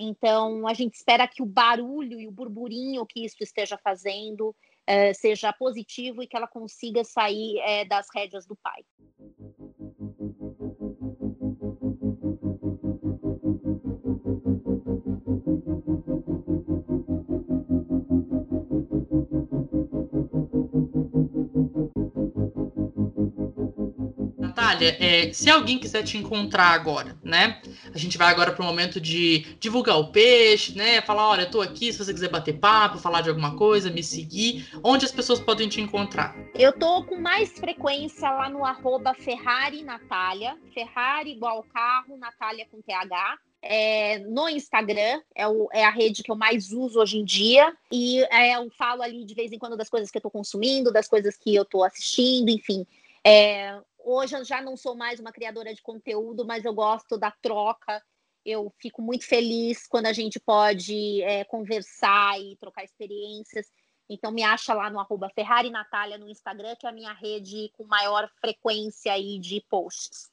Então, 0.00 0.66
a 0.66 0.74
gente 0.74 0.94
espera 0.94 1.28
que 1.28 1.42
o 1.42 1.46
barulho 1.46 2.18
e 2.18 2.26
o 2.26 2.32
burburinho 2.32 3.06
que 3.06 3.24
isso 3.24 3.36
esteja 3.40 3.78
fazendo 3.78 4.52
é, 4.90 5.14
seja 5.14 5.52
positivo 5.52 6.20
e 6.20 6.26
que 6.26 6.36
ela 6.36 6.48
consiga 6.48 7.04
sair 7.04 7.60
é, 7.60 7.84
das 7.84 8.08
rédeas 8.12 8.44
do 8.44 8.56
pai. 8.56 8.82
Natália, 24.36 24.96
é, 24.98 25.32
se 25.32 25.48
alguém 25.48 25.78
quiser 25.78 26.02
te 26.02 26.18
encontrar 26.18 26.70
agora, 26.70 27.16
né? 27.22 27.62
A 27.94 27.98
gente 27.98 28.16
vai 28.16 28.28
agora 28.28 28.52
para 28.52 28.62
o 28.62 28.66
momento 28.66 29.00
de 29.00 29.56
divulgar 29.58 29.98
o 29.98 30.12
peixe, 30.12 30.76
né? 30.76 31.00
Falar, 31.00 31.28
olha, 31.28 31.42
eu 31.42 31.50
tô 31.50 31.60
aqui, 31.60 31.92
se 31.92 31.98
você 31.98 32.12
quiser 32.12 32.28
bater 32.30 32.58
papo, 32.58 32.98
falar 32.98 33.20
de 33.20 33.28
alguma 33.28 33.56
coisa, 33.56 33.90
me 33.90 34.02
seguir. 34.02 34.68
Onde 34.82 35.04
as 35.04 35.12
pessoas 35.12 35.40
podem 35.40 35.68
te 35.68 35.80
encontrar? 35.80 36.36
Eu 36.54 36.72
tô 36.72 37.04
com 37.04 37.16
mais 37.16 37.50
frequência 37.58 38.30
lá 38.30 38.48
no 38.48 38.64
arroba 38.64 39.14
Ferrari 39.14 39.82
Natália. 39.82 40.56
Ferrari 40.72 41.32
igual 41.32 41.64
carro, 41.72 42.16
Natália 42.16 42.66
com 42.70 42.80
TH. 42.80 43.38
é, 43.62 44.18
no 44.20 44.48
Instagram, 44.48 45.20
é, 45.34 45.46
o, 45.46 45.68
é, 45.72 45.84
a 45.84 45.90
rede 45.90 46.22
que 46.22 46.30
eu 46.30 46.36
mais 46.36 46.72
uso 46.72 46.98
hoje 46.98 47.18
em 47.18 47.24
dia, 47.24 47.72
e 47.92 48.22
é, 48.30 48.56
eu 48.56 48.70
falo 48.70 49.02
ali 49.02 49.24
de 49.24 49.34
vez 49.34 49.52
em 49.52 49.58
quando 49.58 49.76
das 49.76 49.90
coisas 49.90 50.10
que 50.10 50.16
eu 50.16 50.20
estou 50.20 50.30
consumindo, 50.30 50.92
das 50.92 51.08
coisas 51.08 51.36
que 51.36 51.54
eu 51.54 51.62
estou 51.62 51.84
assistindo, 51.84 52.48
enfim. 52.48 52.86
É, 53.22 53.78
hoje 54.04 54.36
eu 54.36 54.44
já 54.44 54.60
não 54.60 54.76
sou 54.76 54.96
mais 54.96 55.20
uma 55.20 55.32
criadora 55.32 55.74
de 55.74 55.82
conteúdo, 55.82 56.44
mas 56.44 56.64
eu 56.64 56.74
gosto 56.74 57.18
da 57.18 57.30
troca. 57.30 58.02
Eu 58.44 58.72
fico 58.78 59.02
muito 59.02 59.26
feliz 59.26 59.86
quando 59.86 60.06
a 60.06 60.12
gente 60.12 60.40
pode 60.40 61.22
é, 61.22 61.44
conversar 61.44 62.40
e 62.40 62.56
trocar 62.56 62.84
experiências. 62.84 63.66
Então 64.08 64.32
me 64.32 64.42
acha 64.42 64.74
lá 64.74 64.90
no 64.90 64.98
arroba 64.98 65.30
Ferrari 65.30 65.70
Natália 65.70 66.18
no 66.18 66.28
Instagram, 66.28 66.74
que 66.76 66.86
é 66.86 66.90
a 66.90 66.92
minha 66.92 67.12
rede 67.12 67.70
com 67.76 67.84
maior 67.84 68.28
frequência 68.40 69.12
aí 69.12 69.38
de 69.38 69.64
posts. 69.68 70.30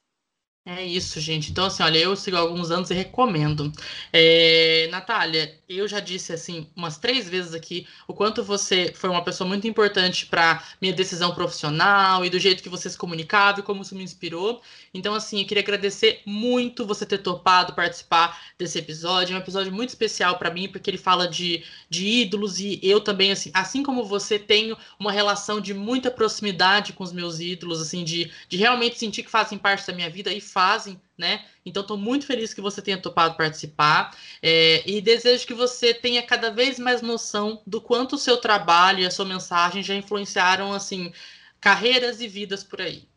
É 0.70 0.84
isso, 0.84 1.18
gente. 1.18 1.50
Então, 1.50 1.64
assim, 1.64 1.82
olha, 1.82 1.96
eu 1.96 2.14
sigo 2.14 2.36
há 2.36 2.40
alguns 2.40 2.70
anos 2.70 2.90
e 2.90 2.94
recomendo. 2.94 3.72
É, 4.12 4.86
Natália, 4.90 5.58
eu 5.66 5.88
já 5.88 5.98
disse, 5.98 6.30
assim, 6.30 6.68
umas 6.76 6.98
três 6.98 7.26
vezes 7.26 7.54
aqui 7.54 7.86
o 8.06 8.12
quanto 8.12 8.44
você 8.44 8.92
foi 8.94 9.08
uma 9.08 9.24
pessoa 9.24 9.48
muito 9.48 9.66
importante 9.66 10.26
para 10.26 10.62
minha 10.78 10.92
decisão 10.92 11.34
profissional 11.34 12.22
e 12.22 12.28
do 12.28 12.38
jeito 12.38 12.62
que 12.62 12.68
você 12.68 12.90
se 12.90 12.98
comunicava 12.98 13.60
e 13.60 13.62
como 13.62 13.80
isso 13.80 13.94
me 13.94 14.04
inspirou. 14.04 14.60
Então, 14.92 15.14
assim, 15.14 15.40
eu 15.40 15.46
queria 15.46 15.62
agradecer 15.62 16.20
muito 16.26 16.84
você 16.84 17.06
ter 17.06 17.18
topado 17.18 17.72
participar 17.72 18.38
desse 18.58 18.78
episódio. 18.78 19.32
É 19.32 19.38
um 19.38 19.40
episódio 19.40 19.72
muito 19.72 19.88
especial 19.88 20.36
para 20.36 20.50
mim, 20.50 20.68
porque 20.68 20.90
ele 20.90 20.98
fala 20.98 21.26
de, 21.26 21.64
de 21.88 22.06
ídolos 22.06 22.60
e 22.60 22.78
eu 22.82 23.00
também, 23.00 23.32
assim, 23.32 23.50
assim 23.54 23.82
como 23.82 24.04
você, 24.04 24.38
tenho 24.38 24.76
uma 25.00 25.12
relação 25.12 25.62
de 25.62 25.72
muita 25.72 26.10
proximidade 26.10 26.92
com 26.92 27.02
os 27.04 27.12
meus 27.12 27.40
ídolos, 27.40 27.80
assim, 27.80 28.04
de, 28.04 28.30
de 28.50 28.58
realmente 28.58 28.98
sentir 28.98 29.22
que 29.22 29.30
fazem 29.30 29.56
parte 29.56 29.86
da 29.86 29.94
minha 29.94 30.10
vida 30.10 30.30
e 30.30 30.42
fazem, 30.58 31.00
né? 31.16 31.46
Então, 31.64 31.82
estou 31.82 31.96
muito 31.96 32.26
feliz 32.26 32.52
que 32.52 32.60
você 32.60 32.82
tenha 32.82 33.00
topado 33.00 33.36
participar 33.36 34.12
é, 34.42 34.82
e 34.84 35.00
desejo 35.00 35.46
que 35.46 35.54
você 35.54 35.94
tenha 35.94 36.20
cada 36.20 36.50
vez 36.50 36.80
mais 36.80 37.00
noção 37.00 37.62
do 37.64 37.80
quanto 37.80 38.16
o 38.16 38.18
seu 38.18 38.38
trabalho 38.38 38.98
e 38.98 39.06
a 39.06 39.10
sua 39.10 39.24
mensagem 39.24 39.84
já 39.84 39.94
influenciaram, 39.94 40.72
assim, 40.72 41.12
carreiras 41.60 42.20
e 42.20 42.26
vidas 42.26 42.64
por 42.64 42.80
aí. 42.80 43.08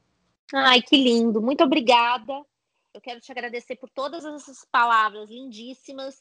Ai, 0.53 0.84
que 0.84 0.95
lindo! 0.95 1.41
Muito 1.41 1.63
obrigada. 1.63 2.45
Eu 2.93 3.01
quero 3.01 3.19
te 3.19 3.31
agradecer 3.31 3.76
por 3.77 3.89
todas 3.89 4.23
essas 4.23 4.63
palavras 4.72 5.27
lindíssimas. 5.27 6.15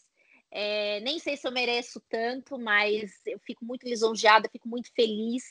É, 0.50 1.00
nem 1.00 1.18
sei 1.18 1.36
se 1.36 1.46
eu 1.46 1.52
mereço 1.52 2.00
tanto, 2.08 2.58
mas 2.58 3.12
eu 3.26 3.38
fico 3.40 3.62
muito 3.62 3.86
lisonjeada, 3.86 4.48
fico 4.50 4.66
muito 4.66 4.90
feliz 4.94 5.44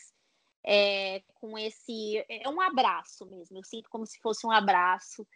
é, 0.66 1.22
com 1.36 1.56
esse. 1.60 2.26
É 2.28 2.50
um 2.50 2.60
abraço 2.60 3.24
mesmo, 3.28 3.60
eu 3.60 3.64
sinto 3.64 3.88
como 3.88 4.08
se 4.08 4.20
fosse 4.20 4.48
um 4.48 4.52
abraço. 4.52 5.28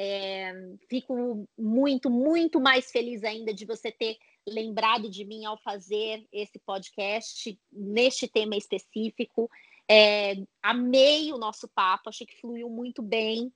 É, 0.00 0.52
fico 0.88 1.44
muito, 1.58 2.08
muito 2.08 2.60
mais 2.60 2.88
feliz 2.88 3.24
ainda 3.24 3.52
de 3.52 3.64
você 3.64 3.90
ter 3.90 4.16
lembrado 4.46 5.10
de 5.10 5.24
mim 5.24 5.44
ao 5.44 5.58
fazer 5.58 6.24
esse 6.32 6.56
podcast 6.60 7.58
neste 7.72 8.28
tema 8.28 8.56
específico. 8.56 9.50
É, 9.90 10.36
amei 10.62 11.32
o 11.32 11.36
nosso 11.36 11.66
papo, 11.66 12.10
achei 12.10 12.24
que 12.24 12.40
fluiu 12.40 12.70
muito 12.70 13.02
bem. 13.02 13.52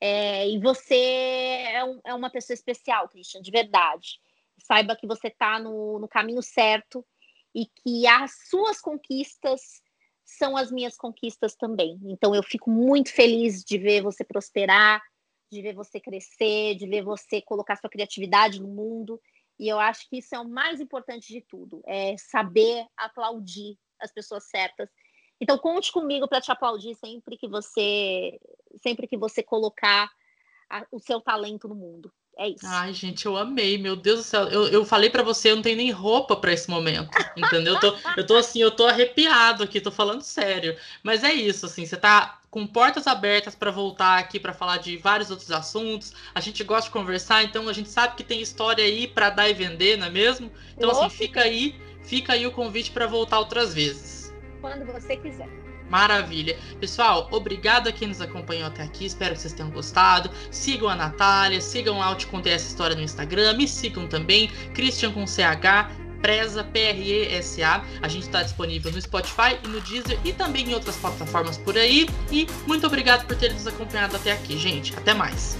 É, 0.00 0.48
e 0.48 0.58
você 0.58 0.94
é, 0.96 1.84
um, 1.84 2.00
é, 2.06 2.14
uma 2.14 2.30
pessoa 2.30 2.54
especial, 2.54 3.06
Christian, 3.10 3.42
de 3.42 3.50
verdade. 3.50 4.18
Saiba 4.64 4.96
que 4.96 5.06
você 5.06 5.28
está 5.28 5.58
no, 5.58 5.98
no 5.98 6.08
caminho 6.08 6.42
certo 6.42 7.04
e 7.54 7.66
que 7.66 8.06
as 8.06 8.32
suas 8.48 8.80
conquistas 8.80 9.82
são 10.24 10.56
as 10.56 10.72
minhas 10.72 10.96
conquistas 10.96 11.54
também. 11.54 12.00
Então, 12.04 12.34
eu 12.34 12.42
fico 12.42 12.70
muito 12.70 13.12
feliz 13.12 13.62
de 13.62 13.76
ver 13.76 14.00
você 14.00 14.24
prosperar, 14.24 15.02
de 15.52 15.62
ver 15.62 15.74
você 15.74 16.00
crescer, 16.00 16.74
de 16.76 16.86
ver 16.86 17.02
você 17.02 17.42
colocar 17.42 17.76
sua 17.76 17.90
criatividade 17.90 18.60
no 18.60 18.68
mundo. 18.68 19.20
E 19.58 19.68
eu 19.68 19.78
acho 19.78 20.08
que 20.08 20.18
isso 20.18 20.34
é 20.34 20.40
o 20.40 20.48
mais 20.48 20.80
importante 20.80 21.32
de 21.32 21.42
tudo, 21.42 21.82
é 21.86 22.16
saber 22.16 22.86
aplaudir 22.96 23.78
as 24.00 24.10
pessoas 24.10 24.48
certas. 24.48 24.88
Então 25.40 25.58
conte 25.58 25.92
comigo 25.92 26.26
para 26.26 26.40
te 26.40 26.50
aplaudir 26.50 26.94
sempre 26.94 27.36
que 27.36 27.48
você 27.48 28.40
sempre 28.82 29.06
que 29.06 29.16
você 29.16 29.42
colocar 29.42 30.10
a, 30.70 30.86
o 30.90 30.98
seu 30.98 31.20
talento 31.20 31.68
no 31.68 31.74
mundo. 31.74 32.12
É 32.38 32.48
isso. 32.48 32.64
Ai, 32.64 32.92
gente, 32.94 33.26
eu 33.26 33.36
amei, 33.36 33.76
meu 33.76 33.94
Deus 33.94 34.20
do 34.20 34.24
céu. 34.24 34.44
Eu, 34.48 34.66
eu 34.68 34.84
falei 34.84 35.10
para 35.10 35.22
você, 35.22 35.50
eu 35.50 35.56
não 35.56 35.62
tenho 35.62 35.76
nem 35.76 35.90
roupa 35.90 36.34
para 36.34 36.52
esse 36.52 36.68
momento, 36.70 37.10
entendeu? 37.36 37.74
Eu 37.74 37.80
tô, 37.80 37.94
eu 38.16 38.26
tô 38.26 38.36
assim, 38.36 38.60
eu 38.60 38.70
tô 38.70 38.86
arrepiado 38.86 39.62
aqui, 39.62 39.80
tô 39.80 39.90
falando 39.90 40.22
sério. 40.22 40.76
Mas 41.02 41.22
é 41.22 41.32
isso, 41.32 41.66
assim, 41.66 41.84
você 41.84 41.96
tá 41.96 42.40
com 42.50 42.66
portas 42.66 43.06
abertas 43.06 43.54
para 43.54 43.70
voltar 43.70 44.18
aqui 44.18 44.40
para 44.40 44.52
falar 44.52 44.78
de 44.78 44.96
vários 44.96 45.30
outros 45.30 45.50
assuntos. 45.50 46.12
A 46.34 46.40
gente 46.40 46.64
gosta 46.64 46.88
de 46.88 46.92
conversar, 46.92 47.44
então 47.44 47.68
a 47.68 47.72
gente 47.72 47.90
sabe 47.90 48.14
que 48.16 48.24
tem 48.24 48.40
história 48.40 48.84
aí 48.84 49.06
para 49.06 49.30
dar 49.30 49.48
e 49.48 49.54
vender, 49.54 49.96
não 49.96 50.06
é 50.06 50.10
mesmo? 50.10 50.50
Então, 50.76 50.90
assim, 50.90 51.10
fica 51.10 51.42
aí, 51.42 51.74
fica 52.02 52.32
aí 52.32 52.46
o 52.46 52.52
convite 52.52 52.90
para 52.90 53.06
voltar 53.06 53.38
outras 53.38 53.72
vezes. 53.74 54.34
Quando 54.60 54.84
você 54.86 55.16
quiser. 55.16 55.48
Maravilha. 55.92 56.58
Pessoal, 56.80 57.28
obrigado 57.30 57.86
a 57.86 57.92
quem 57.92 58.08
nos 58.08 58.22
acompanhou 58.22 58.66
até 58.66 58.82
aqui. 58.82 59.04
Espero 59.04 59.34
que 59.34 59.42
vocês 59.42 59.52
tenham 59.52 59.70
gostado. 59.70 60.30
Sigam 60.50 60.88
a 60.88 60.96
Natália, 60.96 61.60
sigam 61.60 61.98
lá 61.98 62.10
o 62.10 62.14
Te 62.14 62.26
Contei 62.26 62.54
Essa 62.54 62.66
História 62.66 62.96
no 62.96 63.02
Instagram. 63.02 63.52
Me 63.58 63.68
sigam 63.68 64.06
também, 64.06 64.48
Christian 64.72 65.12
com 65.12 65.26
CH, 65.26 65.92
Preza, 66.22 66.64
P-R-E-S-A. 66.64 67.84
A 68.00 68.08
gente 68.08 68.22
está 68.22 68.42
disponível 68.42 68.90
no 68.90 69.02
Spotify 69.02 69.58
e 69.62 69.68
no 69.68 69.82
Deezer 69.82 70.18
e 70.24 70.32
também 70.32 70.70
em 70.70 70.72
outras 70.72 70.96
plataformas 70.96 71.58
por 71.58 71.76
aí. 71.76 72.08
E 72.30 72.46
muito 72.66 72.86
obrigado 72.86 73.26
por 73.26 73.36
ter 73.36 73.52
nos 73.52 73.66
acompanhado 73.66 74.16
até 74.16 74.32
aqui, 74.32 74.56
gente. 74.56 74.96
Até 74.96 75.12
mais. 75.12 75.58